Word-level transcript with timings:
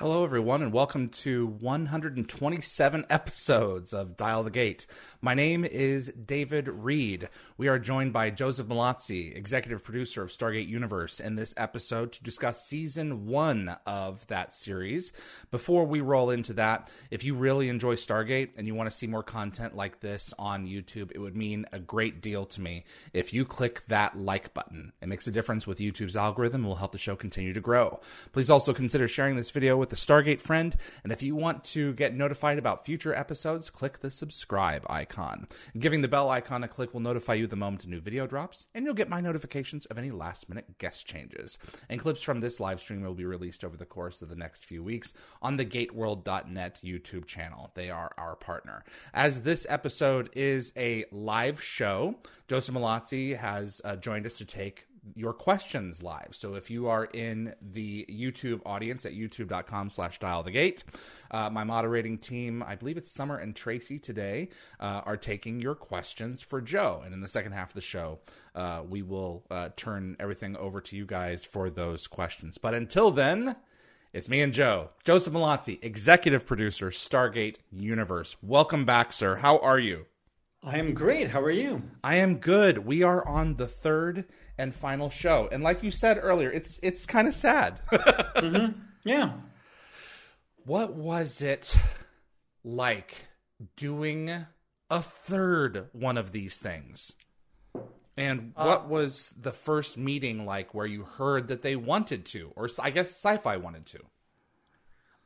Hello, 0.00 0.19
everyone, 0.30 0.62
and 0.62 0.72
welcome 0.72 1.08
to 1.08 1.44
127 1.58 3.04
episodes 3.10 3.92
of 3.92 4.16
Dial 4.16 4.44
the 4.44 4.50
Gate. 4.52 4.86
My 5.20 5.34
name 5.34 5.64
is 5.64 6.12
David 6.12 6.68
Reed. 6.68 7.28
We 7.56 7.66
are 7.66 7.80
joined 7.80 8.12
by 8.12 8.30
Joseph 8.30 8.68
Mallozzi, 8.68 9.36
executive 9.36 9.82
producer 9.82 10.22
of 10.22 10.30
Stargate 10.30 10.68
Universe, 10.68 11.18
in 11.18 11.34
this 11.34 11.52
episode 11.56 12.12
to 12.12 12.22
discuss 12.22 12.64
season 12.64 13.26
one 13.26 13.76
of 13.86 14.24
that 14.28 14.52
series. 14.52 15.12
Before 15.50 15.84
we 15.84 16.00
roll 16.00 16.30
into 16.30 16.52
that, 16.52 16.88
if 17.10 17.24
you 17.24 17.34
really 17.34 17.68
enjoy 17.68 17.96
Stargate 17.96 18.56
and 18.56 18.68
you 18.68 18.76
want 18.76 18.88
to 18.88 18.96
see 18.96 19.08
more 19.08 19.24
content 19.24 19.74
like 19.74 19.98
this 19.98 20.32
on 20.38 20.68
YouTube, 20.68 21.10
it 21.12 21.18
would 21.18 21.36
mean 21.36 21.66
a 21.72 21.80
great 21.80 22.22
deal 22.22 22.46
to 22.46 22.60
me 22.60 22.84
if 23.12 23.34
you 23.34 23.44
click 23.44 23.84
that 23.86 24.16
like 24.16 24.54
button. 24.54 24.92
It 25.02 25.08
makes 25.08 25.26
a 25.26 25.32
difference 25.32 25.66
with 25.66 25.80
YouTube's 25.80 26.14
algorithm 26.14 26.60
and 26.60 26.68
will 26.68 26.76
help 26.76 26.92
the 26.92 26.98
show 26.98 27.16
continue 27.16 27.52
to 27.52 27.60
grow. 27.60 27.98
Please 28.30 28.48
also 28.48 28.72
consider 28.72 29.08
sharing 29.08 29.34
this 29.34 29.50
video 29.50 29.76
with 29.76 29.92
a 29.92 29.96
Stargate 30.20 30.40
friend. 30.40 30.76
And 31.02 31.12
if 31.12 31.22
you 31.22 31.34
want 31.34 31.64
to 31.64 31.94
get 31.94 32.14
notified 32.14 32.58
about 32.58 32.84
future 32.84 33.14
episodes, 33.14 33.70
click 33.70 34.00
the 34.00 34.10
subscribe 34.10 34.84
icon. 34.88 35.46
Giving 35.78 36.02
the 36.02 36.08
bell 36.08 36.30
icon 36.30 36.64
a 36.64 36.68
click 36.68 36.92
will 36.92 37.00
notify 37.00 37.34
you 37.34 37.46
the 37.46 37.56
moment 37.56 37.84
a 37.84 37.88
new 37.88 38.00
video 38.00 38.26
drops, 38.26 38.66
and 38.74 38.84
you'll 38.84 38.94
get 38.94 39.08
my 39.08 39.20
notifications 39.20 39.86
of 39.86 39.98
any 39.98 40.10
last 40.10 40.48
minute 40.48 40.78
guest 40.78 41.06
changes. 41.06 41.58
And 41.88 42.00
clips 42.00 42.22
from 42.22 42.40
this 42.40 42.60
live 42.60 42.80
stream 42.80 43.02
will 43.02 43.14
be 43.14 43.24
released 43.24 43.64
over 43.64 43.76
the 43.76 43.86
course 43.86 44.22
of 44.22 44.28
the 44.28 44.36
next 44.36 44.64
few 44.64 44.82
weeks 44.82 45.12
on 45.40 45.56
the 45.56 45.64
gateworld.net 45.64 46.80
YouTube 46.84 47.26
channel. 47.26 47.70
They 47.74 47.90
are 47.90 48.12
our 48.18 48.36
partner. 48.36 48.84
As 49.14 49.42
this 49.42 49.66
episode 49.68 50.30
is 50.34 50.72
a 50.76 51.04
live 51.10 51.62
show, 51.62 52.16
Joseph 52.48 52.74
Mallozzi 52.74 53.36
has 53.36 53.80
uh, 53.84 53.96
joined 53.96 54.26
us 54.26 54.34
to 54.38 54.44
take 54.44 54.86
your 55.14 55.32
questions 55.32 56.02
live. 56.02 56.28
So 56.32 56.54
if 56.54 56.70
you 56.70 56.88
are 56.88 57.04
in 57.06 57.54
the 57.60 58.06
YouTube 58.10 58.60
audience 58.64 59.04
at 59.06 59.14
youtube.com 59.14 59.90
slash 59.90 60.18
dial 60.18 60.42
the 60.42 60.50
gate, 60.50 60.84
uh, 61.30 61.50
my 61.50 61.64
moderating 61.64 62.18
team, 62.18 62.62
I 62.66 62.76
believe 62.76 62.96
it's 62.96 63.10
Summer 63.10 63.36
and 63.36 63.54
Tracy 63.54 63.98
today, 63.98 64.48
uh, 64.78 65.02
are 65.04 65.16
taking 65.16 65.60
your 65.60 65.74
questions 65.74 66.42
for 66.42 66.60
Joe. 66.60 67.02
And 67.04 67.14
in 67.14 67.20
the 67.20 67.28
second 67.28 67.52
half 67.52 67.70
of 67.70 67.74
the 67.74 67.80
show, 67.80 68.20
uh, 68.54 68.82
we 68.88 69.02
will 69.02 69.44
uh, 69.50 69.70
turn 69.76 70.16
everything 70.20 70.56
over 70.56 70.80
to 70.80 70.96
you 70.96 71.06
guys 71.06 71.44
for 71.44 71.70
those 71.70 72.06
questions. 72.06 72.58
But 72.58 72.74
until 72.74 73.10
then, 73.10 73.56
it's 74.12 74.28
me 74.28 74.40
and 74.40 74.52
Joe. 74.52 74.90
Joseph 75.04 75.32
Mallozzi, 75.32 75.78
executive 75.82 76.44
producer, 76.44 76.90
Stargate 76.90 77.56
Universe. 77.70 78.36
Welcome 78.42 78.84
back, 78.84 79.12
sir. 79.12 79.36
How 79.36 79.58
are 79.58 79.78
you? 79.78 80.06
I 80.62 80.78
am 80.78 80.92
great. 80.92 81.30
How 81.30 81.40
are 81.40 81.50
you? 81.50 81.82
I 82.04 82.16
am 82.16 82.36
good. 82.36 82.78
We 82.78 83.02
are 83.02 83.26
on 83.26 83.56
the 83.56 83.66
third 83.66 84.26
and 84.58 84.74
final 84.74 85.08
show, 85.08 85.48
and 85.50 85.62
like 85.62 85.82
you 85.82 85.90
said 85.90 86.18
earlier, 86.20 86.50
it's 86.50 86.78
it's 86.82 87.06
kind 87.06 87.26
of 87.26 87.34
sad. 87.34 87.80
mm-hmm. 87.92 88.78
Yeah. 89.04 89.32
What 90.64 90.92
was 90.94 91.40
it 91.40 91.76
like 92.62 93.26
doing 93.76 94.46
a 94.90 95.00
third 95.02 95.88
one 95.92 96.18
of 96.18 96.32
these 96.32 96.58
things? 96.58 97.12
And 98.18 98.52
uh, 98.54 98.66
what 98.66 98.82
uh, 98.82 98.88
was 98.88 99.32
the 99.40 99.52
first 99.52 99.96
meeting 99.96 100.44
like 100.44 100.74
where 100.74 100.86
you 100.86 101.04
heard 101.04 101.48
that 101.48 101.62
they 101.62 101.74
wanted 101.74 102.26
to, 102.26 102.52
or 102.54 102.68
I 102.78 102.90
guess 102.90 103.08
sci-fi 103.08 103.56
wanted 103.56 103.86
to? 103.86 104.00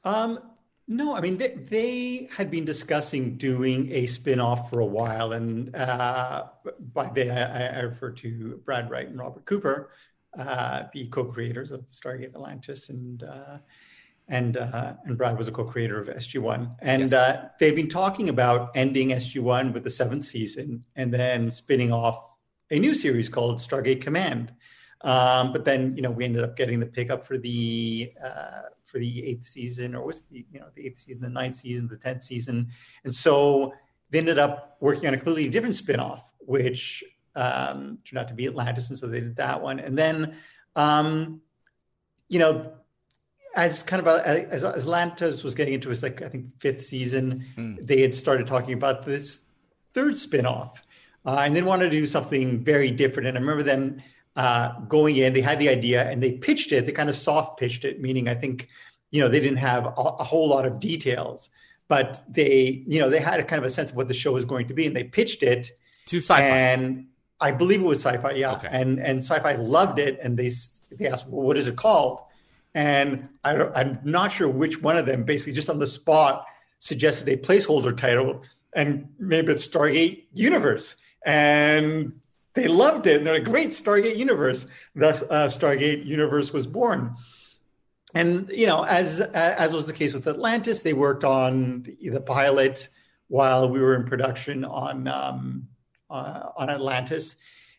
Um, 0.04 0.38
no, 0.86 1.14
I 1.14 1.20
mean 1.20 1.36
they, 1.36 1.48
they 1.48 2.28
had 2.34 2.50
been 2.50 2.64
discussing 2.64 3.36
doing 3.36 3.90
a 3.92 4.06
spin-off 4.06 4.70
for 4.70 4.80
a 4.80 4.86
while, 4.86 5.32
and 5.32 5.74
uh, 5.74 6.44
by 6.92 7.10
they 7.10 7.30
I, 7.30 7.78
I, 7.78 7.80
refer 7.80 8.10
to 8.12 8.60
Brad 8.64 8.90
Wright 8.90 9.08
and 9.08 9.18
Robert 9.18 9.44
Cooper, 9.46 9.90
uh, 10.38 10.84
the 10.92 11.06
co-creators 11.08 11.70
of 11.70 11.88
Stargate 11.90 12.34
Atlantis, 12.34 12.90
and 12.90 13.22
uh, 13.22 13.58
and 14.28 14.56
uh, 14.56 14.94
and 15.04 15.16
Brad 15.16 15.38
was 15.38 15.48
a 15.48 15.52
co-creator 15.52 16.00
of 16.00 16.08
SG 16.08 16.40
One, 16.40 16.74
and 16.80 17.10
yes. 17.10 17.12
Uh, 17.12 17.48
they've 17.58 17.76
been 17.76 17.88
talking 17.88 18.28
about 18.28 18.70
ending 18.74 19.08
SG 19.08 19.40
One 19.40 19.72
with 19.72 19.84
the 19.84 19.90
seventh 19.90 20.26
season, 20.26 20.84
and 20.96 21.12
then 21.12 21.50
spinning 21.50 21.92
off 21.92 22.22
a 22.70 22.78
new 22.78 22.94
series 22.94 23.28
called 23.28 23.58
Stargate 23.58 24.00
Command. 24.00 24.52
Um, 25.00 25.52
but 25.52 25.64
then, 25.66 25.94
you 25.96 26.02
know, 26.02 26.10
we 26.10 26.24
ended 26.24 26.42
up 26.42 26.56
getting 26.56 26.80
the 26.80 26.86
pickup 26.86 27.26
for 27.26 27.36
the 27.36 28.12
uh, 28.24 28.62
for 28.94 29.00
the 29.00 29.26
eighth 29.26 29.44
season, 29.44 29.92
or 29.96 30.06
was 30.06 30.22
the 30.30 30.46
you 30.52 30.60
know 30.60 30.66
the 30.76 30.86
eighth 30.86 31.00
season, 31.00 31.20
the 31.20 31.28
ninth 31.28 31.56
season, 31.56 31.88
the 31.88 31.96
tenth 31.96 32.22
season, 32.22 32.68
and 33.02 33.12
so 33.12 33.74
they 34.10 34.18
ended 34.20 34.38
up 34.38 34.76
working 34.78 35.08
on 35.08 35.14
a 35.14 35.16
completely 35.16 35.50
different 35.50 35.74
spinoff, 35.74 36.22
which 36.38 37.02
um, 37.34 37.98
turned 38.04 38.20
out 38.20 38.28
to 38.28 38.34
be 38.34 38.46
Atlantis, 38.46 38.90
and 38.90 38.98
so 38.98 39.08
they 39.08 39.18
did 39.18 39.34
that 39.34 39.60
one, 39.60 39.80
and 39.80 39.98
then, 39.98 40.36
um, 40.76 41.40
you 42.28 42.38
know, 42.38 42.70
as 43.56 43.82
kind 43.82 44.00
of 44.00 44.06
a, 44.06 44.48
as, 44.52 44.64
Atlantis 44.64 45.42
was 45.42 45.56
getting 45.56 45.74
into 45.74 45.90
its 45.90 46.04
like 46.04 46.22
I 46.22 46.28
think 46.28 46.56
fifth 46.60 46.84
season, 46.84 47.44
mm. 47.56 47.84
they 47.84 48.00
had 48.00 48.14
started 48.14 48.46
talking 48.46 48.74
about 48.74 49.04
this 49.04 49.40
third 49.92 50.14
spinoff, 50.14 50.76
uh, 51.26 51.42
and 51.44 51.56
they 51.56 51.62
wanted 51.62 51.86
to 51.86 51.90
do 51.90 52.06
something 52.06 52.62
very 52.62 52.92
different. 52.92 53.26
And 53.26 53.36
I 53.36 53.40
remember 53.40 53.64
them 53.64 54.00
uh, 54.36 54.78
going 54.88 55.16
in, 55.16 55.32
they 55.32 55.40
had 55.40 55.58
the 55.58 55.68
idea 55.68 56.08
and 56.08 56.22
they 56.22 56.32
pitched 56.32 56.72
it. 56.72 56.86
They 56.86 56.92
kind 56.92 57.08
of 57.08 57.16
soft 57.16 57.58
pitched 57.58 57.84
it, 57.84 58.00
meaning 58.00 58.28
I 58.28 58.34
think, 58.34 58.68
you 59.10 59.20
know, 59.20 59.28
they 59.28 59.40
didn't 59.40 59.58
have 59.58 59.86
a, 59.86 59.90
a, 59.90 60.24
whole 60.24 60.48
lot 60.48 60.66
of 60.66 60.80
details, 60.80 61.50
but 61.88 62.20
they, 62.28 62.82
you 62.86 62.98
know, 62.98 63.08
they 63.08 63.20
had 63.20 63.38
a 63.38 63.44
kind 63.44 63.58
of 63.58 63.66
a 63.66 63.70
sense 63.70 63.90
of 63.90 63.96
what 63.96 64.08
the 64.08 64.14
show 64.14 64.32
was 64.32 64.44
going 64.44 64.66
to 64.68 64.74
be, 64.74 64.86
and 64.86 64.96
they 64.96 65.04
pitched 65.04 65.42
it 65.42 65.70
to 66.06 66.18
sci-fi. 66.18 66.42
And 66.42 67.06
I 67.40 67.52
believe 67.52 67.80
it 67.80 67.84
was 67.84 68.04
sci-fi, 68.04 68.32
yeah. 68.32 68.54
Okay. 68.54 68.68
And 68.70 68.98
and 68.98 69.18
sci-fi 69.18 69.54
loved 69.56 69.98
it, 69.98 70.18
and 70.20 70.36
they 70.36 70.50
they 70.92 71.08
asked, 71.08 71.28
well, 71.28 71.46
what 71.46 71.56
is 71.56 71.68
it 71.68 71.76
called? 71.76 72.22
And 72.74 73.28
I 73.44 73.56
I'm 73.74 74.00
not 74.02 74.32
sure 74.32 74.48
which 74.48 74.82
one 74.82 74.96
of 74.96 75.06
them, 75.06 75.24
basically, 75.24 75.52
just 75.52 75.70
on 75.70 75.78
the 75.78 75.86
spot, 75.86 76.44
suggested 76.80 77.28
a 77.28 77.36
placeholder 77.36 77.96
title, 77.96 78.42
and 78.72 79.08
maybe 79.18 79.52
it's 79.52 79.66
Stargate 79.66 80.24
Universe. 80.32 80.96
And 81.24 82.20
they 82.54 82.68
loved 82.68 83.06
it. 83.06 83.18
And 83.18 83.26
they're 83.26 83.34
like, 83.34 83.44
great, 83.44 83.70
Stargate 83.70 84.16
Universe. 84.16 84.66
Thus, 84.94 85.22
uh, 85.22 85.46
Stargate 85.46 86.04
Universe 86.04 86.52
was 86.52 86.66
born. 86.66 87.16
And 88.14 88.48
you 88.54 88.66
know, 88.66 88.84
as 88.84 89.20
as 89.20 89.74
was 89.74 89.86
the 89.88 89.92
case 89.92 90.14
with 90.14 90.28
Atlantis, 90.28 90.82
they 90.82 90.92
worked 90.92 91.24
on 91.24 91.82
the, 91.82 92.10
the 92.10 92.20
pilot 92.20 92.88
while 93.26 93.68
we 93.68 93.80
were 93.80 93.96
in 93.96 94.04
production 94.04 94.64
on 94.64 95.08
um, 95.08 95.66
uh, 96.08 96.50
on 96.56 96.70
Atlantis, 96.70 97.34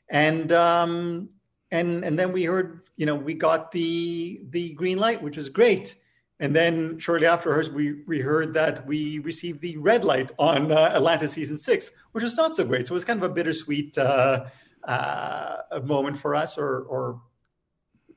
and 0.10 0.52
um, 0.52 1.30
and 1.72 2.04
and 2.04 2.20
then 2.20 2.34
we 2.34 2.44
heard, 2.44 2.82
you 2.98 3.06
know, 3.06 3.16
we 3.16 3.34
got 3.34 3.72
the 3.72 4.42
the 4.50 4.74
green 4.74 4.98
light, 4.98 5.24
which 5.24 5.38
was 5.38 5.48
great. 5.48 5.96
And 6.42 6.54
then 6.54 7.00
shortly 7.00 7.28
afterwards, 7.28 7.70
we, 7.70 8.02
we 8.08 8.20
heard 8.20 8.54
that 8.56 8.86
we 8.86 9.20
received 9.20 9.62
the 9.62 9.78
red 9.78 10.04
light 10.04 10.32
on 10.38 10.70
uh, 10.70 10.92
Atlantis 10.94 11.32
season 11.32 11.58
six, 11.58 11.92
which 12.12 12.26
was 12.26 12.36
not 12.36 12.58
so 12.58 12.66
great. 12.66 12.88
So 12.88 12.92
it 12.92 12.96
was 12.96 13.06
kind 13.06 13.24
of 13.24 13.32
a 13.32 13.34
bittersweet 13.34 13.98
uh, 13.98 14.48
uh, 14.86 15.58
a 15.72 15.82
moment 15.82 16.18
for 16.18 16.36
us 16.36 16.58
or, 16.58 16.82
or 16.84 17.22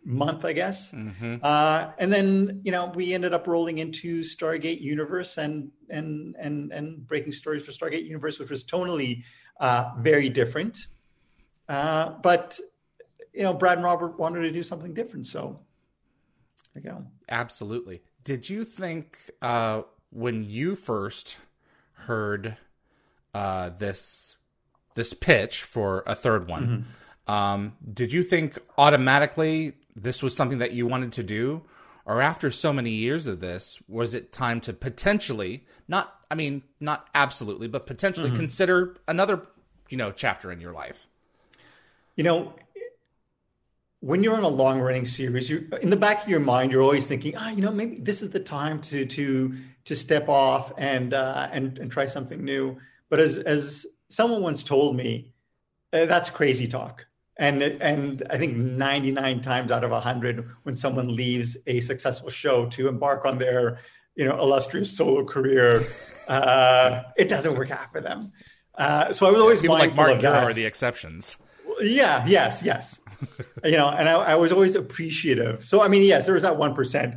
month, 0.05 0.45
I 0.45 0.53
guess. 0.53 0.93
Mm-hmm. 0.93 1.37
Uh, 1.43 1.91
and 1.99 2.13
then, 2.13 2.61
you 2.65 2.73
know, 2.73 2.93
we 2.95 3.13
ended 3.13 3.35
up 3.35 3.47
rolling 3.47 3.79
into 3.79 4.21
Stargate 4.21 4.81
Universe 4.81 5.37
and, 5.37 5.71
and, 5.91 6.35
and, 6.39 6.73
and 6.73 7.07
breaking 7.07 7.33
stories 7.33 7.65
for 7.65 7.73
Stargate 7.73 8.05
Universe, 8.05 8.39
which 8.39 8.51
was 8.51 8.65
tonally 8.65 9.23
uh, 9.61 9.93
very 9.99 10.29
different. 10.31 10.87
Uh, 11.69 12.11
but, 12.23 12.59
you 13.35 13.43
know, 13.43 13.53
Brad 13.53 13.77
and 13.77 13.85
Robert 13.85 14.19
wanted 14.19 14.41
to 14.41 14.51
do 14.51 14.63
something 14.63 14.95
different. 14.95 15.27
So 15.27 15.61
there 16.75 16.83
you 16.83 16.91
go. 16.91 17.05
Absolutely. 17.29 18.01
Did 18.25 18.49
you 18.49 18.65
think 18.65 19.19
uh, 19.43 19.83
when 20.11 20.45
you 20.45 20.75
first 20.75 21.37
heard 21.93 22.57
uh, 23.35 23.69
this 23.71 24.37
this 24.99 25.15
pitch 25.15 25.63
for 25.63 26.03
a 26.07 26.15
third 26.15 26.49
one. 26.49 26.67
Mm-hmm. 26.67 27.33
Um, 27.33 27.77
did 27.95 28.13
you 28.13 28.23
think 28.23 28.59
automatically 28.77 29.75
this 29.95 30.23
was 30.23 30.37
something 30.37 30.59
that 30.59 30.73
you 30.73 30.87
wanted 30.87 31.13
to 31.15 31.23
do? 31.23 31.63
Or 32.05 32.23
after 32.23 32.51
so 32.51 32.73
many 32.73 32.91
years 32.91 33.27
of 33.27 33.41
this, 33.41 33.81
was 33.87 34.15
it 34.15 34.33
time 34.33 34.61
to 34.63 34.73
potentially, 34.73 35.67
not, 35.89 36.15
I 36.31 36.35
mean, 36.35 36.63
not 36.81 37.07
absolutely, 37.15 37.69
but 37.69 37.85
potentially 37.85 38.31
mm-hmm. 38.31 38.41
consider 38.41 38.97
another, 39.07 39.47
you 39.91 39.99
know, 39.99 40.11
chapter 40.11 40.51
in 40.51 40.59
your 40.59 40.73
life? 40.73 41.07
You 42.17 42.25
know, 42.25 42.55
when 44.01 44.23
you're 44.23 44.37
on 44.37 44.43
a 44.43 44.49
long 44.49 44.81
running 44.81 45.05
series, 45.05 45.51
you 45.51 45.69
in 45.83 45.91
the 45.91 45.97
back 45.97 46.23
of 46.23 46.29
your 46.29 46.41
mind, 46.41 46.73
you're 46.73 46.83
always 46.83 47.07
thinking, 47.07 47.37
ah, 47.37 47.51
you 47.51 47.61
know, 47.61 47.71
maybe 47.71 48.01
this 48.01 48.23
is 48.23 48.31
the 48.31 48.41
time 48.41 48.81
to 48.83 49.05
to 49.05 49.55
to 49.85 49.95
step 49.95 50.29
off 50.29 50.73
and 50.79 51.13
uh, 51.13 51.49
and 51.53 51.79
and 51.79 51.91
try 51.91 52.07
something 52.07 52.43
new. 52.43 52.79
But 53.11 53.21
as 53.21 53.39
as 53.39 53.87
someone 54.09 54.43
once 54.43 54.63
told 54.63 54.97
me, 54.97 55.33
uh, 55.93 56.07
that's 56.07 56.31
crazy 56.31 56.67
talk. 56.67 57.07
And 57.39 57.63
and 57.63 58.25
I 58.31 58.37
think 58.37 58.57
99 58.57 59.43
times 59.43 59.71
out 59.71 59.85
of 59.85 59.93
100, 59.93 60.49
when 60.65 60.75
someone 60.75 61.15
leaves 61.15 61.57
a 61.67 61.79
successful 61.81 62.31
show 62.31 62.67
to 62.71 62.89
embark 62.89 63.25
on 63.25 63.39
their 63.39 63.79
you 64.17 64.25
know 64.25 64.37
illustrious 64.39 64.97
solo 64.97 65.25
career, 65.25 65.87
uh, 66.27 67.03
it 67.17 67.29
doesn't 67.29 67.57
work 67.57 67.71
out 67.71 67.93
for 67.93 68.01
them. 68.01 68.33
Uh, 68.77 69.13
so 69.13 69.27
I 69.27 69.31
was 69.31 69.41
always 69.41 69.61
People 69.61 69.77
like 69.77 69.97
of 69.97 70.25
are 70.25 70.53
the 70.53 70.65
exceptions. 70.65 71.37
Yeah, 71.81 72.25
yes, 72.27 72.63
yes. 72.65 73.01
you 73.65 73.73
know, 73.73 73.89
and 73.89 74.09
I, 74.09 74.15
I, 74.15 74.35
was 74.37 74.53
always 74.53 74.77
appreciative. 74.77 75.65
So 75.65 75.81
I 75.81 75.89
mean, 75.89 76.03
yes, 76.03 76.25
there 76.25 76.35
was 76.35 76.43
that 76.43 76.57
one 76.57 76.75
percent, 76.75 77.17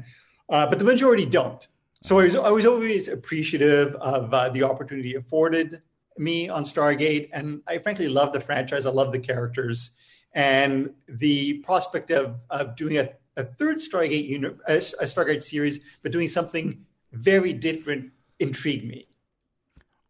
uh, 0.49 0.67
but 0.67 0.79
the 0.79 0.85
majority 0.85 1.25
don't. 1.25 1.67
So 2.03 2.19
I 2.19 2.23
was 2.23 2.35
I 2.35 2.49
was 2.49 2.65
always 2.65 3.07
appreciative 3.07 3.95
of 3.95 4.33
uh, 4.33 4.49
the 4.49 4.63
opportunity 4.63 5.15
afforded 5.15 5.81
me 6.17 6.49
on 6.49 6.63
Stargate, 6.63 7.29
and 7.33 7.61
I 7.67 7.77
frankly 7.79 8.07
love 8.07 8.33
the 8.33 8.39
franchise. 8.39 8.85
I 8.85 8.91
love 8.91 9.11
the 9.11 9.19
characters, 9.19 9.91
and 10.33 10.93
the 11.07 11.59
prospect 11.59 12.11
of 12.11 12.39
of 12.49 12.75
doing 12.75 12.97
a, 12.97 13.09
a 13.37 13.43
third 13.43 13.77
Stargate 13.77 14.27
uni- 14.27 14.55
a, 14.67 14.75
a 14.75 15.05
Stargate 15.05 15.43
series, 15.43 15.79
but 16.01 16.11
doing 16.11 16.27
something 16.27 16.85
very 17.11 17.53
different 17.53 18.11
intrigued 18.39 18.85
me. 18.85 19.07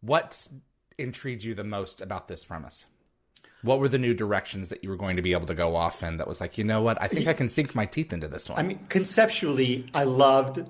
What 0.00 0.48
intrigued 0.98 1.44
you 1.44 1.54
the 1.54 1.64
most 1.64 2.00
about 2.00 2.28
this 2.28 2.44
premise? 2.44 2.86
What 3.62 3.78
were 3.78 3.88
the 3.88 3.98
new 3.98 4.14
directions 4.14 4.70
that 4.70 4.82
you 4.82 4.90
were 4.90 4.96
going 4.96 5.14
to 5.16 5.22
be 5.22 5.32
able 5.32 5.46
to 5.46 5.54
go 5.54 5.76
off 5.76 6.02
in 6.02 6.16
that 6.16 6.26
was 6.26 6.40
like, 6.40 6.58
you 6.58 6.64
know 6.64 6.82
what, 6.82 7.00
I 7.00 7.06
think 7.06 7.28
I 7.28 7.32
can 7.32 7.48
sink 7.48 7.76
my 7.76 7.86
teeth 7.86 8.12
into 8.12 8.26
this 8.26 8.48
one? 8.48 8.58
I 8.58 8.64
mean, 8.64 8.80
conceptually, 8.88 9.86
I 9.94 10.02
loved 10.02 10.64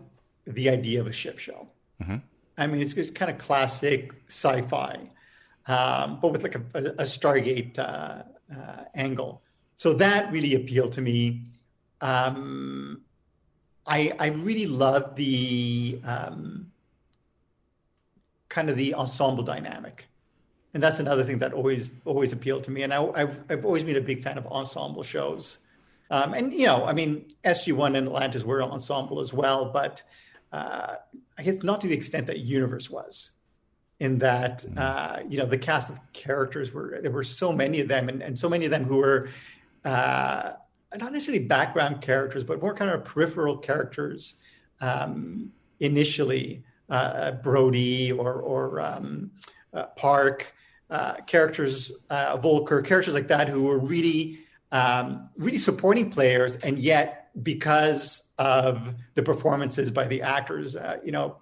the 0.46 0.69
idea 0.69 1.00
of 1.00 1.06
a 1.06 1.12
ship 1.12 1.38
show. 1.38 1.69
Mm-hmm. 2.02 2.17
I 2.58 2.67
mean, 2.67 2.82
it's 2.82 2.93
just 2.93 3.14
kind 3.14 3.31
of 3.31 3.38
classic 3.38 4.12
sci-fi, 4.29 5.08
um, 5.67 6.19
but 6.20 6.32
with 6.32 6.43
like 6.43 6.55
a, 6.55 6.62
a 6.75 7.05
Stargate 7.05 7.79
uh, 7.79 8.23
uh, 8.55 8.85
angle. 8.94 9.43
So 9.76 9.94
that 9.94 10.32
really 10.32 10.55
appealed 10.55 10.93
to 10.93 11.03
me. 11.03 11.43
Um, 12.00 13.03
I 13.87 14.12
I 14.19 14.29
really 14.29 14.67
love 14.67 15.17
the 15.17 16.00
um, 16.05 16.70
kind 18.49 18.70
of 18.70 18.76
the 18.76 18.94
ensemble 18.94 19.43
dynamic, 19.43 20.06
and 20.75 20.82
that's 20.82 21.00
another 21.00 21.25
thing 21.25 21.38
that 21.38 21.53
always 21.53 21.94
always 22.05 22.32
appealed 22.32 22.65
to 22.65 22.70
me. 22.70 22.82
And 22.82 22.93
I, 22.93 23.20
have 23.20 23.41
I've 23.49 23.65
always 23.65 23.85
been 23.85 23.97
a 23.97 24.00
big 24.00 24.23
fan 24.23 24.38
of 24.38 24.47
ensemble 24.47 25.03
shows. 25.03 25.58
Um, 26.11 26.35
and 26.35 26.53
you 26.53 26.67
know, 26.67 26.85
I 26.85 26.93
mean, 26.93 27.25
SG 27.44 27.73
One 27.73 27.97
and 27.97 28.06
Atlantis 28.06 28.44
were 28.44 28.62
ensemble 28.62 29.20
as 29.20 29.32
well, 29.32 29.70
but 29.70 30.03
uh, 30.53 30.97
I 31.38 31.43
guess 31.43 31.62
not 31.62 31.81
to 31.81 31.87
the 31.87 31.94
extent 31.94 32.26
that 32.26 32.41
Universe 32.41 32.91
was. 32.91 33.32
In 34.03 34.19
that, 34.19 34.65
uh, 34.77 35.21
you 35.29 35.39
know, 35.39 35.47
the 35.47 35.63
cast 35.69 35.89
of 35.89 35.97
characters 36.13 36.73
were 36.75 36.99
there 37.01 37.13
were 37.13 37.23
so 37.23 37.53
many 37.53 37.79
of 37.79 37.87
them, 37.87 38.09
and, 38.09 38.21
and 38.21 38.37
so 38.37 38.49
many 38.49 38.65
of 38.65 38.73
them 38.73 38.85
who 38.85 38.97
were 38.97 39.29
uh, 39.85 40.55
not 41.03 41.13
necessarily 41.13 41.45
background 41.45 42.01
characters, 42.01 42.43
but 42.43 42.61
more 42.61 42.75
kind 42.75 42.91
of 42.91 43.05
peripheral 43.05 43.57
characters. 43.57 44.35
Um, 44.81 45.53
initially, 45.79 46.65
uh, 46.89 47.31
Brody 47.47 48.11
or 48.11 48.33
or 48.53 48.81
um, 48.81 49.31
uh, 49.73 49.87
Park 49.95 50.53
uh, 50.91 51.15
characters, 51.29 51.93
uh, 52.11 52.37
Volker 52.39 52.83
characters 52.83 53.15
like 53.15 53.29
that, 53.29 53.49
who 53.49 53.63
were 53.63 53.79
really 53.79 54.41
um, 54.73 55.31
really 55.37 55.59
supporting 55.59 56.11
players, 56.11 56.57
and 56.57 56.77
yet 56.77 57.31
because 57.43 58.31
of 58.39 58.95
the 59.15 59.23
performances 59.23 59.93
by 59.93 60.09
the 60.09 60.23
actors, 60.23 60.75
uh, 60.75 60.99
you 61.05 61.13
know, 61.13 61.37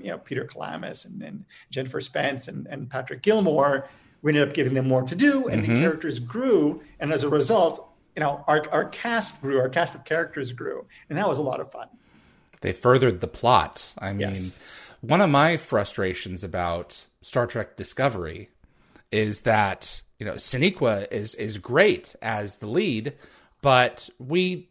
you 0.00 0.10
know 0.10 0.18
Peter 0.18 0.44
Kelamis 0.44 1.04
and, 1.04 1.22
and 1.22 1.44
Jennifer 1.70 2.00
Spence 2.00 2.48
and, 2.48 2.66
and, 2.66 2.88
Patrick 2.88 3.22
Gilmore, 3.22 3.88
we 4.22 4.30
ended 4.30 4.48
up 4.48 4.54
giving 4.54 4.74
them 4.74 4.88
more 4.88 5.02
to 5.02 5.14
do, 5.14 5.48
and 5.48 5.62
mm-hmm. 5.62 5.74
the 5.74 5.80
characters 5.80 6.18
grew, 6.18 6.82
and 7.00 7.12
as 7.12 7.24
a 7.24 7.28
result, 7.28 7.88
you 8.16 8.20
know, 8.20 8.44
our 8.46 8.68
our 8.70 8.84
cast 8.86 9.40
grew, 9.40 9.58
our 9.58 9.68
cast 9.68 9.94
of 9.94 10.04
characters 10.04 10.52
grew, 10.52 10.86
and 11.08 11.18
that 11.18 11.28
was 11.28 11.38
a 11.38 11.42
lot 11.42 11.60
of 11.60 11.70
fun. 11.70 11.88
They 12.60 12.72
furthered 12.72 13.20
the 13.20 13.28
plot. 13.28 13.92
I 13.98 14.12
mean, 14.12 14.30
yes. 14.30 14.60
one 15.00 15.20
of 15.20 15.30
my 15.30 15.56
frustrations 15.56 16.44
about 16.44 17.06
Star 17.20 17.46
Trek 17.46 17.76
Discovery 17.76 18.50
is 19.10 19.40
that 19.40 20.02
you 20.18 20.26
know 20.26 20.34
Sonequa 20.34 21.10
is 21.10 21.34
is 21.34 21.58
great 21.58 22.14
as 22.22 22.56
the 22.56 22.68
lead, 22.68 23.14
but 23.60 24.08
we 24.18 24.68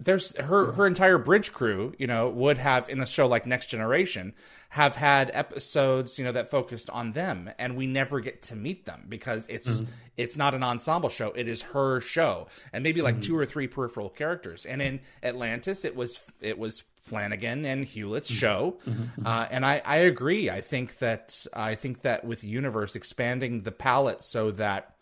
there's 0.00 0.36
her 0.38 0.72
her 0.72 0.86
entire 0.86 1.18
bridge 1.18 1.52
crew 1.52 1.94
you 1.98 2.06
know 2.06 2.28
would 2.28 2.58
have 2.58 2.88
in 2.88 3.00
a 3.00 3.06
show 3.06 3.26
like 3.28 3.46
next 3.46 3.66
generation 3.66 4.34
have 4.70 4.96
had 4.96 5.30
episodes 5.32 6.18
you 6.18 6.24
know 6.24 6.32
that 6.32 6.50
focused 6.50 6.90
on 6.90 7.12
them 7.12 7.48
and 7.58 7.76
we 7.76 7.86
never 7.86 8.18
get 8.18 8.42
to 8.42 8.56
meet 8.56 8.86
them 8.86 9.04
because 9.08 9.46
it's 9.48 9.70
mm-hmm. 9.70 9.90
it's 10.16 10.36
not 10.36 10.52
an 10.52 10.64
ensemble 10.64 11.08
show 11.08 11.30
it 11.36 11.46
is 11.46 11.62
her 11.62 12.00
show 12.00 12.48
and 12.72 12.82
maybe 12.82 13.02
like 13.02 13.14
mm-hmm. 13.14 13.22
two 13.22 13.36
or 13.36 13.46
three 13.46 13.68
peripheral 13.68 14.08
characters 14.08 14.66
and 14.66 14.82
in 14.82 15.00
atlantis 15.22 15.84
it 15.84 15.94
was 15.94 16.18
it 16.40 16.58
was 16.58 16.82
flanigan 17.08 17.64
and 17.64 17.84
hewlett's 17.84 18.30
mm-hmm. 18.30 18.38
show 18.38 18.76
mm-hmm. 18.88 19.24
uh, 19.24 19.46
and 19.50 19.64
I, 19.64 19.80
I 19.84 19.98
agree 19.98 20.50
i 20.50 20.60
think 20.60 20.98
that 20.98 21.46
i 21.54 21.76
think 21.76 22.02
that 22.02 22.24
with 22.24 22.42
universe 22.42 22.96
expanding 22.96 23.62
the 23.62 23.72
palette 23.72 24.24
so 24.24 24.50
that 24.52 24.96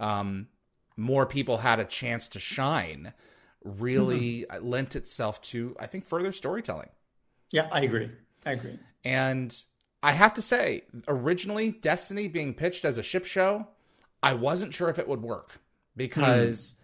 um, 0.00 0.46
more 0.96 1.26
people 1.26 1.58
had 1.58 1.80
a 1.80 1.84
chance 1.84 2.28
to 2.28 2.40
shine 2.40 3.12
really 3.64 4.46
mm-hmm. 4.50 4.68
lent 4.68 4.96
itself 4.96 5.40
to, 5.42 5.76
I 5.78 5.86
think, 5.86 6.04
further 6.04 6.32
storytelling. 6.32 6.88
Yeah, 7.50 7.68
I 7.72 7.82
agree. 7.82 8.10
I 8.44 8.52
agree. 8.52 8.78
And 9.04 9.56
I 10.02 10.12
have 10.12 10.34
to 10.34 10.42
say, 10.42 10.82
originally, 11.06 11.70
Destiny 11.70 12.28
being 12.28 12.54
pitched 12.54 12.84
as 12.84 12.98
a 12.98 13.02
ship 13.02 13.24
show, 13.24 13.68
I 14.22 14.34
wasn't 14.34 14.74
sure 14.74 14.88
if 14.88 14.98
it 14.98 15.08
would 15.08 15.22
work 15.22 15.60
because 15.96 16.72
mm. 16.72 16.74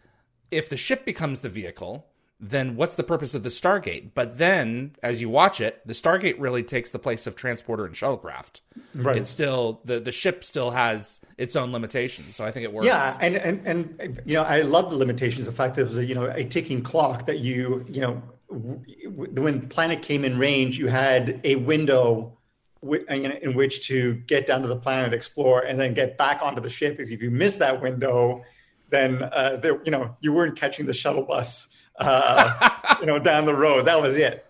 if 0.51 0.69
the 0.69 0.77
ship 0.77 1.05
becomes 1.05 1.41
the 1.41 1.49
vehicle, 1.49 2.07
then 2.41 2.77
what's 2.77 2.97
the 2.97 3.05
purpose 3.05 3.35
of 3.35 3.43
the 3.43 3.49
Stargate? 3.49 4.11
But 4.15 4.39
then, 4.39 4.97
as 5.03 5.21
you 5.21 5.29
watch 5.29 5.61
it, 5.61 5.81
the 5.87 5.95
Stargate 5.95 6.37
really 6.39 6.63
takes 6.63 6.91
the 6.91 6.99
place 6.99 7.27
of 7.27 7.37
transporter 7.37 7.87
and 7.87 7.95
shuttlecraft. 7.95 8.61
Right. 8.95 9.17
It's 9.17 9.31
still 9.31 9.81
the 9.85 10.01
the 10.01 10.13
ship 10.13 10.45
still 10.45 10.71
has 10.73 11.21
its 11.39 11.57
own 11.57 11.73
limitations, 11.73 12.35
so 12.35 12.45
I 12.45 12.51
think 12.51 12.65
it 12.65 12.73
works. 12.73 12.87
Yeah, 12.87 13.17
and 13.21 13.37
and 13.37 13.67
and 13.67 14.23
you 14.25 14.35
know, 14.35 14.43
I 14.43 14.61
love 14.61 14.91
the 14.91 14.97
limitations. 14.97 15.47
The 15.47 15.53
fact 15.53 15.77
that 15.77 15.83
it 15.83 15.89
was 15.89 15.99
a 15.99 16.05
you 16.05 16.15
know 16.15 16.27
a 16.27 16.45
ticking 16.45 16.83
clock 16.83 17.27
that 17.27 17.39
you 17.39 17.85
you 17.89 18.01
know 18.01 18.23
when 18.49 19.69
planet 19.69 20.03
came 20.03 20.25
in 20.25 20.39
range, 20.39 20.79
you 20.79 20.89
had 20.89 21.41
a 21.45 21.57
window 21.57 22.37
in 22.83 23.55
which 23.55 23.87
to 23.89 24.15
get 24.27 24.47
down 24.47 24.61
to 24.61 24.69
the 24.69 24.77
planet, 24.77 25.15
explore, 25.15 25.63
and 25.63 25.81
then 25.81 25.95
get 25.95 26.19
back 26.19 26.43
onto 26.43 26.61
the 26.61 26.69
ship. 26.69 26.97
Because 26.97 27.11
if 27.11 27.23
you 27.23 27.31
miss 27.31 27.57
that 27.57 27.81
window, 27.81 28.45
then 28.91 29.23
uh, 29.23 29.59
there, 29.63 29.81
you 29.85 29.93
know 29.93 30.17
you 30.21 30.33
weren't 30.33 30.57
catching 30.57 30.85
the 30.85 30.93
shuttle 30.93 31.23
bus 31.23 31.69
uh, 31.99 32.97
you 33.01 33.07
know, 33.07 33.19
down 33.19 33.45
the 33.45 33.55
road. 33.55 33.87
That 33.87 34.01
was 34.01 34.17
it. 34.17 34.47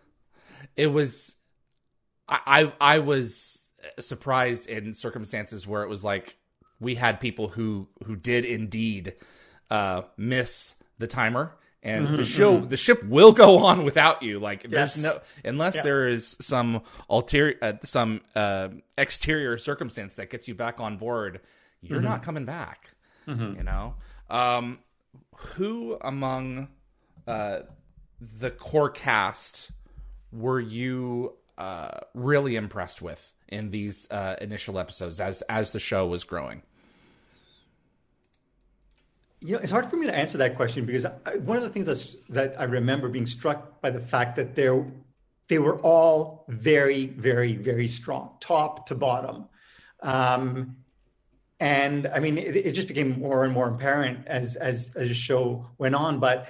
It 0.77 0.89
was, 0.89 1.37
I, 2.29 2.73
I, 2.81 2.99
was 2.99 3.63
surprised 4.01 4.69
in 4.69 4.95
circumstances 4.95 5.67
where 5.67 5.83
it 5.83 5.89
was 5.89 6.03
like 6.03 6.37
we 6.81 6.95
had 6.95 7.21
people 7.21 7.49
who 7.49 7.89
who 8.05 8.17
did 8.17 8.45
indeed 8.45 9.15
uh, 9.71 10.03
miss 10.17 10.75
the 10.99 11.07
timer 11.07 11.55
and 11.83 12.07
mm-hmm, 12.07 12.17
the 12.17 12.25
show 12.25 12.57
mm-hmm. 12.57 12.69
the 12.69 12.77
ship 12.77 13.03
will 13.05 13.33
go 13.33 13.59
on 13.59 13.85
without 13.85 14.23
you 14.23 14.39
like 14.39 14.63
there's 14.63 15.03
no 15.03 15.19
unless 15.45 15.77
yeah. 15.77 15.83
there 15.83 16.09
is 16.09 16.37
some 16.41 16.83
ulterior 17.11 17.57
uh, 17.61 17.75
some 17.83 18.21
uh, 18.35 18.69
exterior 18.97 19.59
circumstance 19.59 20.15
that 20.15 20.31
gets 20.31 20.49
you 20.49 20.55
back 20.55 20.81
on 20.81 20.97
board 20.97 21.41
you're 21.83 21.99
mm-hmm. 21.99 22.09
not 22.09 22.23
coming 22.23 22.45
back 22.45 22.91
mm-hmm. 23.29 23.57
you 23.59 23.63
know 23.63 23.95
um, 24.31 24.79
who 25.37 25.99
among 26.01 26.69
uh, 27.26 27.61
the 28.21 28.50
core 28.50 28.90
cast 28.90 29.71
were 30.33 30.61
you 30.61 31.35
uh, 31.59 32.00
really 32.14 32.57
impressed 32.57 33.00
with 33.00 33.35
in 33.49 33.71
these 33.71 34.11
uh, 34.11 34.37
initial 34.40 34.78
episodes 34.78 35.21
as 35.21 35.43
as 35.43 35.71
the 35.73 35.81
show 35.81 36.07
was 36.07 36.25
growing? 36.25 36.62
You 39.40 39.54
know, 39.54 39.59
it's 39.59 39.71
hard 39.71 39.87
for 39.87 39.97
me 39.97 40.07
to 40.07 40.14
answer 40.14 40.38
that 40.38 40.57
question 40.57 40.87
because 40.87 41.04
I, 41.04 41.37
one 41.43 41.59
of 41.59 41.62
the 41.62 41.69
things 41.69 41.87
that's, 41.87 42.16
that 42.31 42.59
I 42.59 42.64
remember 42.64 43.09
being 43.09 43.26
struck 43.26 43.81
by 43.83 43.90
the 43.90 44.00
fact 44.00 44.37
that 44.37 44.54
they 44.54 44.71
they 45.49 45.59
were 45.59 45.78
all 45.81 46.47
very, 46.49 47.07
very, 47.07 47.54
very 47.54 47.87
strong, 47.87 48.31
top 48.40 48.87
to 48.87 48.95
bottom. 48.95 49.47
Um, 50.00 50.76
and 51.61 52.07
I 52.07 52.21
mean, 52.21 52.38
it, 52.38 52.57
it, 52.57 52.73
just 52.73 52.88
became 52.88 53.21
more 53.21 53.45
and 53.45 53.52
more 53.52 53.69
apparent 53.69 54.26
as 54.26 54.57
as 54.57 54.95
as 54.97 55.09
the 55.09 55.14
show 55.14 55.66
went 55.78 55.95
on. 55.95 56.19
But 56.19 56.49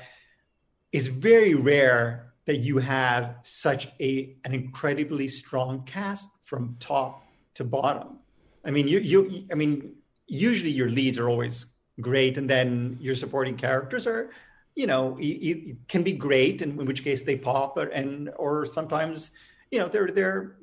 it's 0.95 1.09
very 1.09 1.55
rare 1.55 2.33
that 2.47 2.59
you 2.59 2.79
have 2.79 3.37
such 3.43 3.89
a 4.01 4.37
an 4.45 4.55
incredibly 4.55 5.29
strong 5.29 5.83
cast 5.85 6.31
from 6.45 6.77
top 6.79 7.27
to 7.55 7.65
bottom. 7.65 8.19
I 8.65 8.71
mean, 8.71 8.87
you 8.89 9.01
you 9.01 9.47
I 9.53 9.55
mean, 9.55 9.97
usually 10.27 10.71
your 10.71 10.89
leads 10.89 11.19
are 11.19 11.29
always 11.29 11.67
great, 12.01 12.39
and 12.39 12.49
then 12.49 12.97
your 13.01 13.15
supporting 13.15 13.57
characters 13.57 14.07
are 14.07 14.31
you 14.75 14.87
know, 14.87 15.17
it, 15.21 15.77
can 15.89 16.03
be 16.03 16.13
great, 16.13 16.61
and 16.61 16.79
in 16.81 16.87
which 16.87 17.05
case 17.05 17.23
they 17.23 17.37
pop, 17.37 17.77
or, 17.77 17.87
and 17.87 18.31
or 18.37 18.67
sometimes, 18.67 19.31
you 19.71 19.79
know, 19.79 19.89
they're 19.89 20.09
they're 20.09 20.57